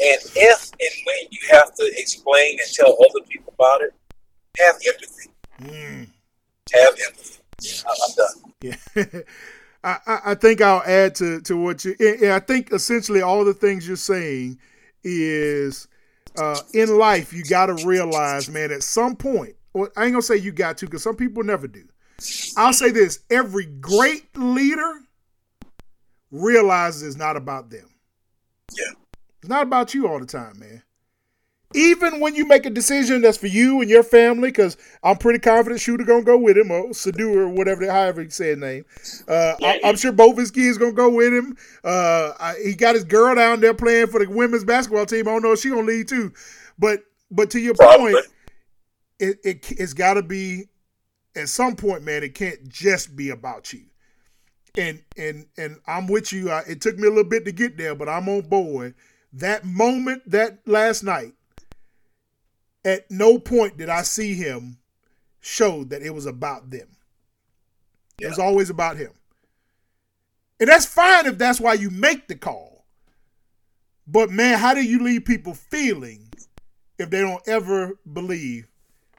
And 0.00 0.18
if 0.34 0.70
and 0.72 1.06
when 1.06 1.28
you 1.30 1.38
have 1.50 1.74
to 1.74 1.92
explain 1.96 2.58
and 2.58 2.72
tell 2.72 2.92
other 2.92 3.24
people 3.28 3.52
about 3.54 3.82
it, 3.82 3.94
have 4.58 4.76
empathy. 4.86 5.30
Mm. 5.60 6.08
Have 6.72 6.94
empathy. 7.06 7.42
Yeah. 7.60 7.82
I'm 7.88 8.14
done. 8.16 8.52
Yeah. 8.60 9.04
I, 9.84 10.20
I 10.26 10.34
think 10.34 10.60
I'll 10.60 10.82
add 10.86 11.14
to, 11.16 11.40
to 11.42 11.56
what 11.56 11.84
you. 11.84 11.96
I 12.32 12.38
think 12.38 12.72
essentially 12.72 13.20
all 13.20 13.44
the 13.44 13.54
things 13.54 13.86
you're 13.86 13.96
saying 13.96 14.58
is 15.02 15.88
uh, 16.38 16.60
in 16.72 16.96
life 16.98 17.32
you 17.32 17.42
got 17.44 17.66
to 17.66 17.86
realize, 17.86 18.48
man, 18.48 18.70
at 18.70 18.82
some 18.82 19.16
point. 19.16 19.56
Well, 19.74 19.88
I 19.96 20.04
ain't 20.04 20.12
gonna 20.12 20.22
say 20.22 20.36
you 20.36 20.52
got 20.52 20.78
to 20.78 20.86
because 20.86 21.02
some 21.02 21.16
people 21.16 21.42
never 21.42 21.66
do. 21.66 21.84
I'll 22.56 22.72
say 22.72 22.90
this: 22.90 23.20
every 23.30 23.66
great 23.66 24.26
leader 24.36 25.00
realizes 26.30 27.02
it's 27.02 27.16
not 27.16 27.36
about 27.36 27.70
them. 27.70 27.88
Yeah, 28.76 28.92
it's 29.40 29.48
not 29.48 29.62
about 29.62 29.94
you 29.94 30.06
all 30.06 30.20
the 30.20 30.26
time, 30.26 30.58
man 30.58 30.82
even 31.74 32.20
when 32.20 32.34
you 32.34 32.46
make 32.46 32.66
a 32.66 32.70
decision 32.70 33.22
that's 33.22 33.38
for 33.38 33.46
you 33.46 33.80
and 33.80 33.90
your 33.90 34.02
family, 34.02 34.48
because 34.48 34.76
I'm 35.02 35.16
pretty 35.16 35.38
confident 35.38 35.80
Shooter 35.80 36.04
gonna 36.04 36.22
go 36.22 36.38
with 36.38 36.56
him 36.56 36.70
or 36.70 36.92
Sadu 36.92 37.38
or 37.38 37.48
whatever, 37.48 37.90
however 37.90 38.22
you 38.22 38.30
say 38.30 38.50
his 38.50 38.58
name. 38.58 38.84
Uh, 39.28 39.54
I, 39.62 39.80
am 39.84 39.96
sure 39.96 40.12
both 40.12 40.38
his 40.38 40.50
kids 40.50 40.78
gonna 40.78 40.92
go 40.92 41.10
with 41.10 41.32
him. 41.32 41.56
Uh, 41.84 42.32
I, 42.38 42.54
he 42.64 42.74
got 42.74 42.94
his 42.94 43.04
girl 43.04 43.34
down 43.34 43.60
there 43.60 43.74
playing 43.74 44.08
for 44.08 44.24
the 44.24 44.30
women's 44.30 44.64
basketball 44.64 45.06
team. 45.06 45.28
I 45.28 45.32
don't 45.32 45.42
know 45.42 45.52
if 45.52 45.60
she 45.60 45.70
gonna 45.70 45.82
lead 45.82 46.08
too, 46.08 46.32
but 46.78 47.04
but 47.30 47.50
to 47.50 47.60
your 47.60 47.74
Probably. 47.74 48.12
point, 48.12 48.26
it, 49.18 49.38
it 49.44 49.72
it's 49.72 49.94
got 49.94 50.14
to 50.14 50.22
be 50.22 50.68
at 51.36 51.48
some 51.48 51.76
point, 51.76 52.02
man. 52.02 52.22
It 52.22 52.34
can't 52.34 52.68
just 52.68 53.16
be 53.16 53.30
about 53.30 53.72
you. 53.72 53.82
And 54.76 55.02
and 55.16 55.46
and 55.56 55.78
I'm 55.86 56.06
with 56.06 56.32
you. 56.32 56.50
I, 56.50 56.60
it 56.68 56.80
took 56.80 56.98
me 56.98 57.06
a 57.06 57.10
little 57.10 57.24
bit 57.24 57.44
to 57.44 57.52
get 57.52 57.76
there, 57.76 57.94
but 57.94 58.08
I'm 58.08 58.28
on 58.28 58.42
board. 58.42 58.94
That 59.34 59.64
moment, 59.64 60.30
that 60.30 60.58
last 60.66 61.02
night 61.02 61.34
at 62.84 63.10
no 63.10 63.38
point 63.38 63.76
did 63.76 63.88
I 63.88 64.02
see 64.02 64.34
him 64.34 64.78
show 65.40 65.84
that 65.84 66.02
it 66.02 66.10
was 66.10 66.26
about 66.26 66.70
them. 66.70 66.88
Yeah. 68.18 68.28
It 68.28 68.30
was 68.30 68.38
always 68.38 68.70
about 68.70 68.96
him. 68.96 69.12
And 70.60 70.68
that's 70.68 70.86
fine 70.86 71.26
if 71.26 71.38
that's 71.38 71.60
why 71.60 71.74
you 71.74 71.90
make 71.90 72.28
the 72.28 72.36
call. 72.36 72.84
But 74.06 74.30
man, 74.30 74.58
how 74.58 74.74
do 74.74 74.82
you 74.82 75.02
leave 75.02 75.24
people 75.24 75.54
feeling 75.54 76.28
if 76.98 77.10
they 77.10 77.20
don't 77.20 77.46
ever 77.48 77.98
believe 78.12 78.68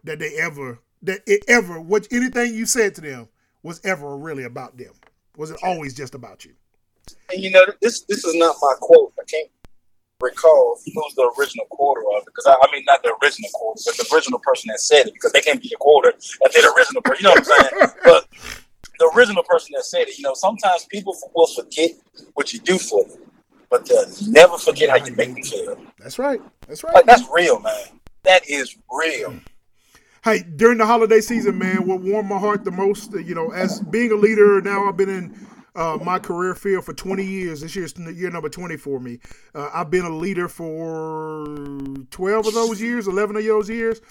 that 0.04 0.20
they 0.20 0.36
ever 0.38 0.80
that 1.02 1.22
it 1.28 1.44
ever 1.48 1.80
what 1.80 2.08
anything 2.12 2.54
you 2.54 2.66
said 2.66 2.96
to 2.96 3.02
them 3.02 3.28
was 3.62 3.82
ever 3.84 4.18
really 4.18 4.44
about 4.44 4.78
them? 4.78 4.94
Was 5.36 5.52
it 5.52 5.60
always 5.64 5.94
just 5.94 6.16
about 6.16 6.46
you? 6.46 6.54
And 7.32 7.44
you 7.44 7.52
know, 7.52 7.66
this 7.82 8.02
this 8.04 8.24
is 8.24 8.36
not 8.36 8.56
my 8.62 8.74
quote. 8.80 9.14
I 9.20 9.24
can't 9.26 9.50
recall 10.22 10.80
who's 10.86 11.16
the 11.16 11.32
original 11.38 11.66
quarter 11.68 12.02
of 12.16 12.24
it. 12.24 12.26
Because 12.26 12.46
I, 12.46 12.54
I, 12.54 12.72
mean, 12.72 12.84
not 12.86 13.04
the 13.04 13.16
original 13.22 13.50
quarter, 13.54 13.82
but 13.86 13.98
the 13.98 14.08
original 14.14 14.40
person 14.40 14.70
that 14.70 14.80
said 14.80 15.08
it. 15.08 15.14
Because 15.14 15.32
they 15.32 15.42
can't 15.42 15.62
be 15.62 15.70
the 15.70 15.78
quarter 15.78 16.10
and 16.10 16.54
they're 16.54 16.64
the 16.64 16.74
original 16.78 17.02
person. 17.02 17.26
You 17.26 17.30
know 17.30 17.42
what 17.42 17.48
I'm 17.52 17.70
saying? 17.70 17.92
but 18.04 18.28
the 19.00 19.12
original 19.16 19.44
person 19.44 19.74
that 19.76 19.84
said 19.84 20.08
it. 20.08 20.18
You 20.18 20.24
know, 20.24 20.34
sometimes 20.34 20.86
people 20.86 21.16
will 21.36 21.48
forget 21.48 21.92
what 22.34 22.54
you 22.54 22.60
do 22.60 22.78
for 22.78 23.04
them, 23.06 23.20
but 23.70 23.86
they 23.86 23.96
never 24.28 24.58
forget 24.58 24.90
how 24.90 25.04
you 25.04 25.14
make 25.16 25.34
them 25.34 25.44
feel. 25.44 25.78
That's 26.00 26.20
right. 26.20 26.42
That's 26.68 26.84
right. 26.84 26.94
Like, 26.94 27.06
that's 27.06 27.24
real, 27.34 27.60
man. 27.60 27.74
That 28.24 28.50
is 28.50 28.78
real. 28.92 29.36
Hey, 30.24 30.44
during 30.56 30.78
the 30.78 30.86
holiday 30.86 31.20
season, 31.20 31.58
man, 31.58 31.86
what 31.86 32.00
warmed 32.00 32.30
my 32.30 32.40
heart 32.40 32.64
the 32.64 32.72
most, 32.72 33.12
you 33.14 33.36
know, 33.36 33.52
as 33.52 33.82
being 33.82 34.14
a 34.14 34.16
leader 34.16 34.62
now, 34.62 34.88
I've 34.88 34.96
been 34.96 35.10
in 35.10 35.36
uh, 35.76 35.98
my 36.02 36.20
career 36.20 36.56
field 36.56 36.86
for 36.86 36.94
20 36.94 37.24
years. 37.24 37.62
This 37.62 37.76
year's 37.76 37.98
year 37.98 38.30
number 38.30 38.50
20 38.50 38.78
for 38.78 39.00
me. 39.00 39.20
Uh, 39.56 39.70
I've 39.74 39.90
been 39.90 40.06
a 40.06 40.16
leader 40.16 40.48
for 40.48 41.46
12 42.12 42.48
of 42.48 42.54
those 42.54 42.82
years, 42.82 43.08
11 43.08 43.36
of 43.36 43.44
those 43.44 43.70
years. 43.70 44.02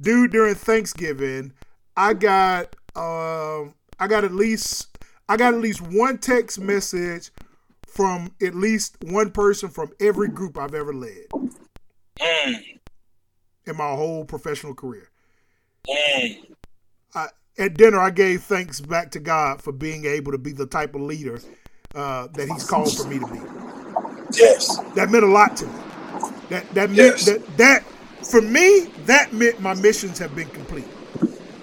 Dude, 0.00 0.32
during 0.32 0.54
Thanksgiving, 0.54 1.52
I 1.96 2.14
got 2.14 2.74
uh, 2.96 3.64
I 3.98 4.06
got 4.08 4.24
at 4.24 4.32
least 4.32 4.98
I 5.28 5.36
got 5.36 5.54
at 5.54 5.60
least 5.60 5.82
one 5.82 6.18
text 6.18 6.58
message 6.58 7.30
from 7.86 8.34
at 8.42 8.54
least 8.54 8.96
one 9.04 9.30
person 9.30 9.68
from 9.68 9.92
every 10.00 10.28
group 10.28 10.56
I've 10.56 10.74
ever 10.74 10.94
led 10.94 11.26
mm. 12.20 12.78
in 13.66 13.76
my 13.76 13.90
whole 13.90 14.24
professional 14.24 14.74
career. 14.74 15.10
Mm. 15.88 16.54
I, 17.14 17.28
at 17.58 17.74
dinner, 17.74 17.98
I 17.98 18.10
gave 18.10 18.42
thanks 18.42 18.80
back 18.80 19.10
to 19.12 19.20
God 19.20 19.62
for 19.62 19.72
being 19.72 20.04
able 20.04 20.32
to 20.32 20.38
be 20.38 20.52
the 20.52 20.66
type 20.66 20.94
of 20.94 21.02
leader 21.02 21.40
uh, 21.94 22.28
that 22.34 22.48
He's 22.48 22.64
called 22.68 22.96
for 22.96 23.06
me 23.08 23.18
to 23.18 23.26
be. 23.26 23.40
Yes, 24.38 24.78
that 24.94 25.10
meant 25.10 25.24
a 25.24 25.28
lot 25.28 25.56
to 25.58 25.66
me. 25.66 25.72
That 26.48 26.68
that 26.74 26.90
yes. 26.90 27.26
meant 27.26 27.46
that 27.46 27.56
that 27.58 27.84
for 28.26 28.40
me 28.40 28.86
that 29.06 29.32
meant 29.32 29.60
my 29.60 29.74
missions 29.74 30.18
have 30.18 30.34
been 30.34 30.48
complete. 30.48 30.86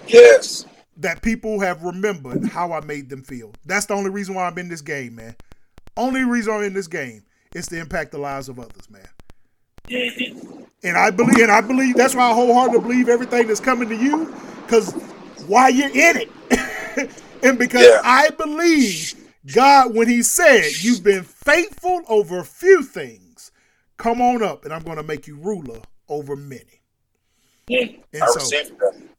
Yes, 0.07 0.65
that 0.97 1.21
people 1.21 1.59
have 1.59 1.83
remembered 1.83 2.45
how 2.45 2.73
I 2.73 2.81
made 2.81 3.09
them 3.09 3.23
feel. 3.23 3.53
That's 3.65 3.85
the 3.85 3.93
only 3.93 4.09
reason 4.09 4.35
why 4.35 4.47
I'm 4.47 4.57
in 4.57 4.69
this 4.69 4.81
game, 4.81 5.15
man. 5.15 5.35
Only 5.95 6.23
reason 6.23 6.53
I'm 6.53 6.63
in 6.63 6.73
this 6.73 6.87
game 6.87 7.23
is 7.53 7.67
to 7.67 7.79
impact 7.79 8.11
the 8.11 8.17
lives 8.17 8.49
of 8.49 8.59
others, 8.59 8.89
man. 8.89 9.07
And 10.83 10.97
I 10.97 11.11
believe, 11.11 11.39
and 11.39 11.51
I 11.51 11.61
believe 11.61 11.95
that's 11.95 12.13
why 12.13 12.29
I 12.29 12.33
wholeheartedly 12.33 12.81
believe 12.81 13.09
everything 13.09 13.47
that's 13.47 13.59
coming 13.59 13.89
to 13.89 13.95
you, 13.95 14.33
because 14.63 14.93
why 15.47 15.69
you're 15.69 15.89
in 15.89 16.17
it. 16.17 17.11
and 17.43 17.57
because 17.57 17.85
yeah. 17.85 18.01
I 18.03 18.29
believe 18.31 19.13
God, 19.53 19.95
when 19.95 20.07
He 20.07 20.23
said, 20.23 20.71
You've 20.79 21.03
been 21.03 21.23
faithful 21.23 22.01
over 22.07 22.39
a 22.39 22.45
few 22.45 22.83
things, 22.83 23.51
come 23.97 24.21
on 24.21 24.43
up 24.43 24.65
and 24.65 24.73
I'm 24.73 24.83
going 24.83 24.97
to 24.97 25.03
make 25.03 25.27
you 25.27 25.37
ruler 25.37 25.81
over 26.09 26.35
many. 26.35 26.81
Mm, 27.69 27.99
and 28.13 28.23
I 28.23 28.27
so, 28.27 28.57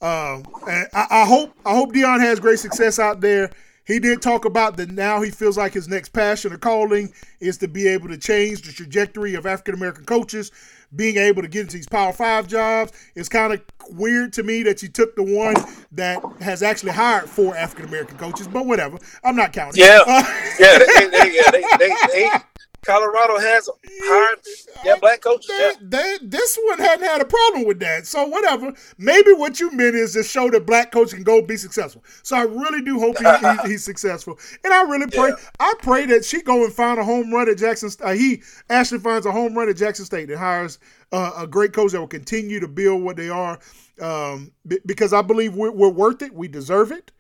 um, 0.00 0.46
and 0.66 0.88
I, 0.94 1.06
I, 1.10 1.24
hope 1.26 1.52
I 1.66 1.74
hope 1.74 1.92
Deion 1.92 2.20
has 2.20 2.40
great 2.40 2.59
success 2.59 2.98
out 2.98 3.20
there. 3.20 3.50
He 3.84 3.98
did 3.98 4.22
talk 4.22 4.44
about 4.44 4.76
that 4.78 4.90
now 4.90 5.20
he 5.20 5.30
feels 5.30 5.56
like 5.59 5.72
his 5.72 5.88
next 5.88 6.10
passion 6.10 6.52
or 6.52 6.59
calling 6.59 7.12
is 7.40 7.59
to 7.59 7.68
be 7.68 7.88
able 7.88 8.09
to 8.09 8.18
change 8.18 8.62
the 8.62 8.72
trajectory 8.72 9.34
of 9.34 9.44
African 9.44 9.74
American 9.74 10.05
coaches 10.05 10.50
being 10.94 11.16
able 11.16 11.43
to 11.43 11.48
get 11.48 11.62
into 11.62 11.77
these 11.77 11.89
Power 11.89 12.12
Five 12.12 12.48
jobs. 12.48 12.93
It's 13.15 13.28
kind 13.28 13.52
of 13.52 13.62
weird 13.90 14.32
to 14.35 14.43
me 14.43 14.62
that 14.65 14.82
you 14.82 14.89
took 14.89 15.16
the 15.16 15.23
one 15.23 15.56
that 15.93 16.23
has 16.40 16.62
actually 16.62 16.93
hired 16.93 17.28
four 17.28 17.56
African 17.56 17.86
American 17.86 18.19
coaches, 18.19 18.48
but 18.48 18.66
whatever. 18.66 18.98
I'm 19.24 19.36
not 19.36 19.52
counting. 19.52 19.82
Yeah, 19.82 20.01
uh, 20.06 20.23
yeah, 20.59 20.78
they, 20.78 21.09
they, 21.09 21.35
yeah, 21.35 21.51
they, 21.51 21.65
they, 21.78 21.94
they, 22.12 22.31
Colorado 22.89 23.39
has 23.39 23.69
hired 24.02 24.39
yeah 24.82 24.97
black 24.98 25.20
coaches. 25.20 25.47
They, 25.48 25.59
yeah. 25.59 25.73
they, 25.82 26.16
this 26.23 26.59
one 26.65 26.78
hadn't 26.78 27.05
had 27.05 27.20
a 27.20 27.27
problem 27.27 27.66
with 27.66 27.81
that. 27.81 28.06
So 28.06 28.27
whatever. 28.27 28.73
Maybe 28.97 29.32
what 29.32 29.60
you 29.60 29.70
meant 29.73 29.94
is 29.94 30.15
to 30.15 30.23
show 30.23 30.51
that 30.51 30.65
black 30.65 30.90
coach 30.90 31.10
can 31.10 31.23
go 31.23 31.43
be 31.43 31.59
successful. 31.59 32.02
So 32.23 32.36
I 32.36 32.43
really 32.43 32.82
do 32.82 32.98
hope 32.98 33.19
he, 33.19 33.24
he, 33.24 33.56
he's 33.73 33.85
successful. 33.85 34.39
And 34.65 34.73
I 34.73 34.82
really 34.85 35.06
pray. 35.06 35.28
Yeah. 35.28 35.51
I 35.60 35.74
pray 35.82 36.06
that 36.06 36.24
she 36.24 36.40
go 36.40 36.65
and 36.65 36.73
find 36.73 36.98
a 36.98 37.05
home 37.05 37.31
run 37.31 37.51
at 37.51 37.59
Jackson. 37.59 37.90
Uh, 38.02 38.15
he 38.15 38.43
actually 38.70 39.01
finds 39.01 39.27
a 39.27 39.32
home 39.32 39.56
run 39.56 39.69
at 39.69 39.77
Jackson 39.77 40.06
State 40.06 40.31
and 40.31 40.39
hires 40.39 40.78
uh, 41.12 41.32
a 41.36 41.47
great 41.47 41.74
coach 41.74 41.93
that 41.93 42.01
will 42.01 42.06
continue 42.06 42.59
to 42.59 42.69
build 42.69 43.02
what 43.02 43.16
they 43.16 43.28
are. 43.28 43.59
Um, 44.01 44.52
because 44.86 45.12
I 45.12 45.23
believe 45.23 45.55
we're, 45.55 45.73
we're 45.73 45.90
worth 45.90 46.23
it. 46.23 46.32
We 46.32 46.48
deserve 46.48 46.90
it. 46.93 47.10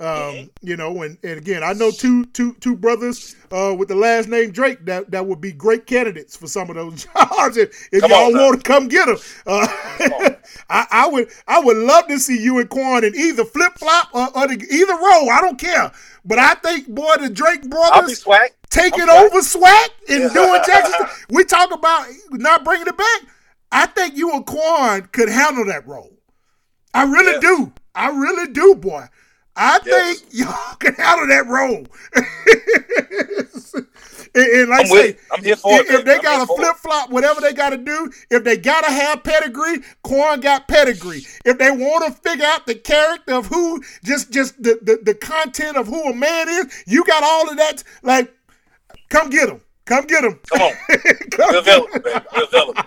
Um, 0.00 0.48
you 0.62 0.78
know, 0.78 1.02
and, 1.02 1.18
and 1.22 1.38
again, 1.38 1.62
I 1.62 1.74
know 1.74 1.90
two 1.90 2.24
two 2.26 2.54
two 2.54 2.74
brothers 2.74 3.36
uh, 3.52 3.74
with 3.78 3.88
the 3.88 3.94
last 3.94 4.30
name 4.30 4.50
Drake 4.50 4.86
that, 4.86 5.10
that 5.10 5.26
would 5.26 5.42
be 5.42 5.52
great 5.52 5.86
candidates 5.86 6.34
for 6.34 6.46
some 6.46 6.70
of 6.70 6.76
those 6.76 7.04
jobs. 7.14 7.58
If, 7.58 7.88
if 7.92 8.08
y'all 8.08 8.32
want 8.32 8.64
to 8.64 8.66
come 8.66 8.88
get 8.88 9.06
them, 9.06 9.18
uh, 9.46 9.68
I, 10.70 10.86
I, 10.90 11.08
would 11.08 11.28
I 11.46 11.60
would 11.60 11.76
love 11.76 12.06
to 12.08 12.18
see 12.18 12.42
you 12.42 12.60
and 12.60 12.70
Quan 12.70 13.04
in 13.04 13.14
either 13.14 13.44
flip 13.44 13.74
flop 13.76 14.08
or, 14.14 14.28
or 14.38 14.48
the, 14.48 14.54
either 14.54 14.94
row. 14.94 15.28
I 15.28 15.42
don't 15.42 15.58
care, 15.58 15.92
but 16.24 16.38
I 16.38 16.54
think 16.54 16.88
boy 16.88 17.16
the 17.20 17.28
Drake 17.28 17.68
brothers 17.68 18.24
taking 18.70 19.02
over 19.08 19.40
SWAC 19.40 19.88
and 20.08 20.32
doing 20.32 20.62
Jackson. 20.64 21.06
we 21.30 21.44
talk 21.44 21.74
about 21.74 22.06
not 22.30 22.64
bringing 22.64 22.86
it 22.86 22.96
back. 22.96 23.22
I 23.70 23.84
think 23.84 24.16
you 24.16 24.32
and 24.32 24.46
Quan 24.46 25.02
could 25.12 25.28
handle 25.28 25.66
that 25.66 25.86
role. 25.86 26.10
I 26.94 27.04
really 27.04 27.34
yeah. 27.34 27.40
do. 27.40 27.72
I 27.94 28.08
really 28.08 28.52
do, 28.52 28.74
boy. 28.76 29.06
I 29.60 29.78
yes. 29.84 30.20
think 30.20 30.32
y'all 30.32 30.74
can 30.78 30.94
handle 30.94 31.26
that 31.28 31.46
role. 31.46 31.86
and, 34.34 34.34
and, 34.34 34.70
like 34.70 34.80
I'm, 34.80 34.86
say, 34.86 35.16
I'm 35.30 35.44
here 35.44 35.56
for 35.56 35.80
if, 35.80 35.90
it. 35.90 35.94
If 35.96 36.04
they 36.06 36.18
got 36.18 36.48
to 36.48 36.54
flip 36.54 36.76
flop, 36.76 37.10
whatever 37.10 37.42
they 37.42 37.52
got 37.52 37.70
to 37.70 37.76
do, 37.76 38.10
if 38.30 38.42
they 38.42 38.56
got 38.56 38.86
to 38.86 38.90
have 38.90 39.22
pedigree, 39.22 39.80
Quan 40.02 40.40
got 40.40 40.66
pedigree. 40.66 41.26
If 41.44 41.58
they 41.58 41.70
want 41.70 42.06
to 42.06 42.12
figure 42.22 42.46
out 42.46 42.66
the 42.66 42.74
character 42.74 43.34
of 43.34 43.46
who, 43.46 43.82
just 44.02 44.32
just 44.32 44.62
the, 44.62 44.78
the, 44.80 44.98
the 45.02 45.14
content 45.14 45.76
of 45.76 45.88
who 45.88 46.10
a 46.10 46.14
man 46.14 46.48
is, 46.48 46.82
you 46.86 47.04
got 47.04 47.22
all 47.22 47.50
of 47.50 47.58
that. 47.58 47.84
Like, 48.02 48.34
come 49.10 49.28
get 49.28 49.48
them. 49.48 49.60
Come 49.84 50.06
get 50.06 50.22
them. 50.22 50.40
Come 50.50 50.62
on. 50.62 50.72
Come 51.32 51.54
available, 51.54 52.00
man. 52.02 52.24
Available. 52.34 52.82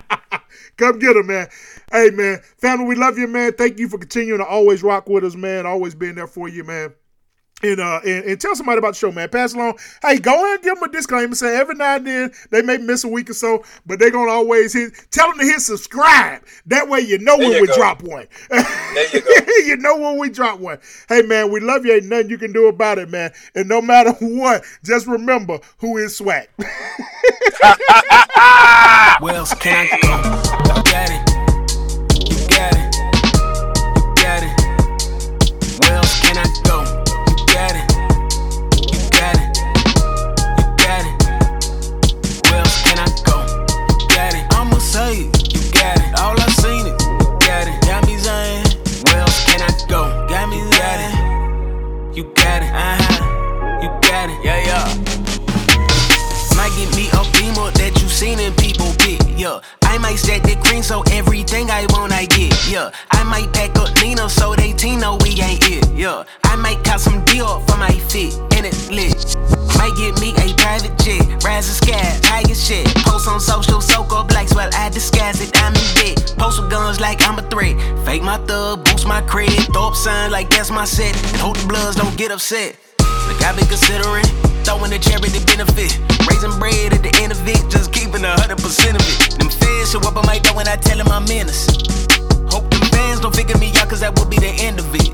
Come 0.84 1.00
get 1.00 1.14
them, 1.14 1.28
man. 1.28 1.48
Hey, 1.94 2.10
man. 2.10 2.42
Family, 2.58 2.86
we 2.86 2.96
love 2.96 3.18
you, 3.18 3.26
man. 3.28 3.54
Thank 3.54 3.80
you 3.80 3.88
for 3.88 3.98
continuing 3.98 4.40
to 4.40 4.46
always 4.46 4.84
rock 4.84 5.08
with 5.08 5.24
us, 5.24 5.34
man. 5.34 5.66
Always 5.66 5.96
being 5.96 6.16
there 6.16 6.28
for 6.28 6.50
you, 6.50 6.66
man. 6.66 6.94
And, 7.64 7.80
uh, 7.80 8.02
and, 8.06 8.26
and 8.26 8.42
tell 8.42 8.56
somebody 8.56 8.80
about 8.80 8.94
the 8.94 9.00
show, 9.00 9.12
man. 9.12 9.30
Pass 9.30 9.54
along. 9.54 9.78
Hey, 10.02 10.20
go 10.20 10.34
ahead 10.36 10.56
and 10.56 10.64
give 10.64 10.76
them 10.76 10.84
a 10.84 10.92
disclaimer. 10.92 11.34
Say 11.36 11.56
every 11.58 11.76
now 11.76 11.96
and 11.96 12.06
then 12.06 12.32
they 12.52 12.62
may 12.62 12.78
miss 12.78 13.06
a 13.06 13.08
week 13.08 13.30
or 13.30 13.34
so, 13.34 13.64
but 13.86 14.00
they're 14.00 14.12
gonna 14.12 14.32
always 14.32 14.74
hit. 14.74 14.94
Tell 15.12 15.30
them 15.30 15.40
to 15.40 15.46
hit 15.46 15.62
subscribe. 15.62 16.44
That 16.66 16.90
way 16.90 17.00
you 17.00 17.20
know 17.20 17.38
there 17.38 17.48
when 17.48 17.56
you 17.56 17.62
we 17.62 17.68
go. 17.68 17.76
drop 17.76 18.04
one. 18.04 18.28
There 18.50 19.08
you 19.14 19.22
go. 19.46 19.54
you 19.66 19.78
know 19.78 19.98
when 19.98 20.20
we 20.20 20.30
drop 20.30 20.60
one. 20.60 20.80
Hey 21.08 21.22
man, 21.22 21.52
we 21.52 21.62
love 21.62 21.86
you. 21.86 21.94
Ain't 21.94 22.06
nothing 22.06 22.30
you 22.30 22.38
can 22.38 22.52
do 22.52 22.68
about 22.68 22.98
it, 22.98 23.10
man. 23.10 23.32
And 23.56 23.70
no 23.70 23.82
matter 23.82 24.12
what, 24.20 24.64
just 24.84 25.08
remember 25.08 25.60
who 25.78 25.98
is 25.98 26.20
SWAC. 26.20 26.48
Where 29.22 29.36
else 29.36 29.54
can 29.56 29.88
I 29.92 30.00
go? 30.02 31.23
Might 60.04 60.20
stack 60.20 60.44
the 60.44 60.56
green 60.68 60.84
so 60.84 61.02
everything 61.12 61.72
I 61.72 61.88
want 61.96 62.12
I 62.12 62.26
get, 62.26 62.52
yeah. 62.68 62.92
I 63.12 63.24
might 63.24 63.54
pack 63.54 63.80
up 63.80 63.90
Nina 64.02 64.30
so 64.30 64.54
they 64.54 64.74
team 64.74 65.00
know 65.00 65.18
we 65.24 65.40
ain't 65.40 65.64
it, 65.72 65.90
yeah. 65.96 66.26
I 66.44 66.58
might 66.58 66.84
cop 66.84 67.00
some 67.00 67.24
deal 67.24 67.62
for 67.62 67.78
my 67.78 67.94
fit, 68.12 68.36
and 68.54 68.66
it's 68.66 68.92
lit. 68.92 69.16
Might 69.80 69.96
get 69.96 70.20
me 70.20 70.36
a 70.44 70.54
private 70.60 71.00
jet, 71.00 71.24
rise 71.46 71.68
the 71.70 71.76
sky, 71.86 72.20
tiger 72.22 72.54
shit. 72.54 72.86
Post 73.08 73.30
on 73.30 73.40
social, 73.40 73.80
soak 73.80 74.12
up 74.12 74.30
likes 74.34 74.54
while 74.54 74.70
I 74.76 74.90
disguise 74.90 75.40
it, 75.40 75.52
I'm 75.64 75.74
in 75.74 75.90
bed. 75.96 76.38
Post 76.38 76.62
with 76.62 76.70
guns 76.70 77.00
like 77.00 77.26
I'm 77.26 77.40
a 77.40 77.44
threat. 77.50 77.80
Fake 78.06 78.24
my 78.24 78.38
thug, 78.46 78.84
boost 78.84 79.08
my 79.08 79.22
credit, 79.22 79.72
throw 79.72 79.88
up 79.88 79.96
sign 79.96 80.32
like 80.32 80.50
that's 80.50 80.70
my 80.70 80.84
set. 80.84 81.16
And 81.16 81.38
hope 81.38 81.58
the 81.58 81.66
bloods 81.66 81.96
don't 81.96 82.18
get 82.18 82.30
upset. 82.30 82.76
Like 83.34 83.50
I 83.50 83.56
been 83.58 83.66
considering 83.66 84.26
throwing 84.64 84.94
a 84.94 85.00
charity 85.00 85.42
benefit. 85.46 85.98
Raising 86.30 86.54
bread 86.60 86.94
at 86.94 87.02
the 87.02 87.12
end 87.22 87.32
of 87.32 87.42
it, 87.48 87.60
just 87.70 87.92
keeping 87.92 88.24
a 88.24 88.34
hundred 88.40 88.58
percent 88.58 88.94
of 88.94 89.04
it. 89.06 89.38
Them 89.40 89.50
fans 89.50 89.92
show 89.92 90.00
up 90.06 90.16
on 90.16 90.26
my 90.26 90.40
door 90.40 90.56
when 90.56 90.68
I 90.68 90.76
tell 90.78 90.98
them 90.98 91.08
I'm 91.10 91.26
menace. 91.26 91.68
Hope 92.54 92.70
them 92.70 92.82
fans 92.94 93.20
don't 93.22 93.36
figure 93.36 93.58
me 93.58 93.72
out, 93.78 93.90
cause 93.90 94.02
that 94.02 94.14
will 94.18 94.30
be 94.30 94.38
the 94.38 94.54
end 94.62 94.80
of 94.80 94.88
it. 94.94 95.10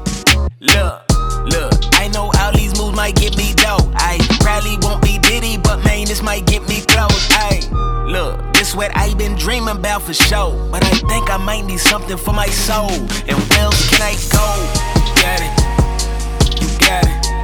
Look, 0.60 1.08
look, 1.48 1.80
I 1.96 2.10
know 2.14 2.32
all 2.40 2.52
these 2.52 2.78
moves 2.78 2.96
might 2.96 3.16
get 3.16 3.38
me 3.38 3.54
dough. 3.56 3.80
I 3.96 4.20
probably 4.44 4.78
won't 4.82 5.02
be 5.02 5.18
Diddy, 5.20 5.58
but 5.58 5.84
man, 5.84 6.06
this 6.06 6.22
might 6.22 6.46
get 6.46 6.68
me 6.68 6.82
close. 6.86 7.28
I 7.32 7.64
look, 8.06 8.36
this 8.54 8.76
what 8.76 8.92
I 8.96 9.14
been 9.16 9.36
dreaming 9.36 9.78
about 9.78 10.04
for 10.04 10.14
sure. 10.14 10.54
But 10.72 10.84
I 10.84 10.92
think 11.08 11.32
I 11.32 11.38
might 11.38 11.66
need 11.66 11.80
something 11.80 12.18
for 12.18 12.34
my 12.34 12.48
soul. 12.48 12.92
And 12.92 13.36
where 13.48 13.60
else 13.64 13.80
can 13.90 14.02
I 14.04 14.14
go? 14.36 14.44
You 15.00 15.14
Got 15.24 15.40
it, 15.42 16.62
you 16.62 16.68
got 16.80 17.04
it. 17.08 17.39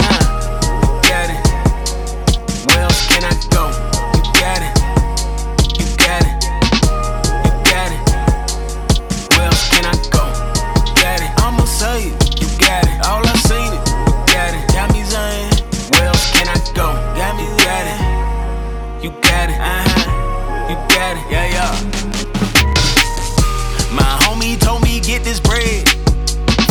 You 19.06 19.12
got 19.22 19.52
it. 19.52 19.60
Uh 19.60 19.84
huh. 19.86 20.68
You 20.68 20.76
got 20.90 21.16
it. 21.16 21.26
Yeah, 21.30 21.46
yeah. 21.54 21.72
My 23.94 24.18
homie 24.26 24.60
told 24.60 24.82
me 24.82 25.00
get 25.00 25.24
this 25.24 25.40
bread. 25.40 25.88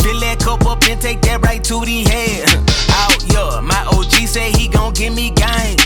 Fill 0.03 0.19
that 0.19 0.39
cup 0.43 0.65
up 0.65 0.83
and 0.83 0.99
take 0.99 1.21
that 1.21 1.39
right 1.43 1.63
to 1.63 1.79
the 1.85 2.03
head. 2.03 2.43
Out, 2.91 3.23
yeah. 3.31 3.61
My 3.61 3.85
OG 3.87 4.27
say 4.27 4.51
he 4.51 4.67
gon' 4.67 4.91
give 4.91 5.15
me 5.15 5.31
game. 5.31 5.77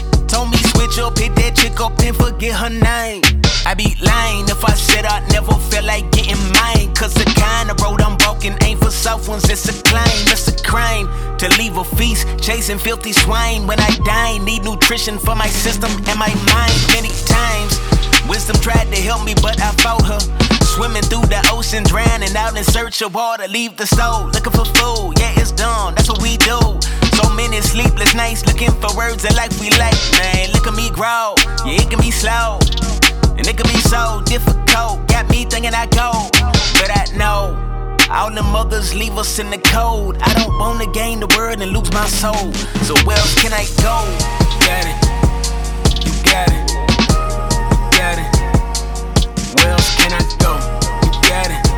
Switch 0.79 0.97
up, 0.99 1.17
hit 1.17 1.35
that 1.35 1.57
chick 1.57 1.77
up 1.81 1.99
and 1.99 2.15
forget 2.15 2.55
her 2.55 2.71
name. 2.71 3.19
I 3.67 3.75
be 3.75 3.99
lying 3.99 4.47
if 4.47 4.63
I 4.63 4.71
said 4.79 5.03
I 5.03 5.19
never 5.27 5.51
felt 5.67 5.83
like 5.83 6.09
getting 6.15 6.39
mine. 6.55 6.95
Cause 6.95 7.13
the 7.13 7.27
kind 7.35 7.69
of 7.69 7.75
road 7.83 7.99
I'm 7.99 8.15
walking 8.23 8.55
ain't 8.63 8.79
for 8.79 8.89
soft 8.89 9.27
ones, 9.27 9.43
it's 9.49 9.67
a 9.67 9.75
claim, 9.83 10.07
it's 10.31 10.47
a 10.47 10.55
crime. 10.63 11.11
To 11.39 11.49
leave 11.59 11.75
a 11.75 11.83
feast, 11.83 12.23
chasing 12.39 12.79
filthy 12.79 13.11
swine. 13.11 13.67
When 13.67 13.77
I 13.77 13.91
die, 14.07 14.37
need 14.37 14.63
nutrition 14.63 15.19
for 15.19 15.35
my 15.35 15.47
system 15.47 15.91
and 16.07 16.17
my 16.17 16.31
mind 16.47 16.79
many 16.95 17.11
times. 17.27 17.75
Wisdom 18.31 18.55
tried 18.63 18.87
to 18.87 19.01
help 19.03 19.25
me, 19.27 19.35
but 19.35 19.59
I 19.59 19.75
fought 19.83 20.07
her. 20.07 20.23
Swimming 20.63 21.03
through 21.03 21.27
the 21.27 21.43
ocean, 21.51 21.83
drowning 21.83 22.31
out 22.39 22.55
in 22.55 22.63
search 22.63 23.01
of 23.01 23.13
water. 23.13 23.49
Leave 23.49 23.75
the 23.75 23.85
soul, 23.85 24.31
looking 24.31 24.55
for 24.55 24.63
food. 24.79 25.19
Yeah, 25.19 25.35
it's 25.43 25.51
done, 25.51 25.95
that's 25.95 26.07
what 26.07 26.21
we 26.21 26.37
do. 26.37 26.79
Many 27.35 27.61
sleepless 27.61 28.13
nights 28.15 28.45
looking 28.45 28.71
for 28.81 28.95
words 28.95 29.23
of 29.23 29.35
life 29.35 29.59
we 29.59 29.69
like. 29.71 29.95
Man, 30.17 30.51
look 30.51 30.67
at 30.67 30.75
me 30.75 30.89
grow. 30.89 31.35
Yeah, 31.65 31.81
it 31.81 31.89
can 31.89 31.99
be 31.99 32.11
slow. 32.11 32.59
And 33.37 33.47
it 33.47 33.55
can 33.57 33.67
be 33.67 33.79
so 33.79 34.21
difficult. 34.25 35.07
Got 35.07 35.29
me 35.29 35.45
thinking 35.45 35.73
I 35.73 35.85
go. 35.87 36.11
But 36.79 36.91
I 36.91 37.05
know. 37.15 37.55
All 38.11 38.29
the 38.33 38.43
mothers 38.43 38.93
leave 38.93 39.17
us 39.17 39.39
in 39.39 39.49
the 39.49 39.59
cold. 39.59 40.17
I 40.21 40.33
don't 40.33 40.57
wanna 40.57 40.91
gain 40.91 41.19
the 41.19 41.27
world 41.37 41.61
and 41.61 41.71
lose 41.71 41.91
my 41.93 42.07
soul. 42.07 42.53
So 42.83 42.95
where 43.05 43.17
else 43.17 43.35
can 43.41 43.53
I 43.53 43.65
go? 43.77 43.95
Got 44.65 44.85
it. 44.91 44.97
You 46.05 46.11
got 46.25 46.49
it. 46.51 46.71
You 47.71 47.89
got 47.97 48.17
it. 48.17 48.29
Where 49.55 49.71
else 49.71 49.95
can 49.95 50.11
I 50.11 50.21
go? 50.39 50.53
You 51.05 51.21
got 51.29 51.51
it. 51.51 51.68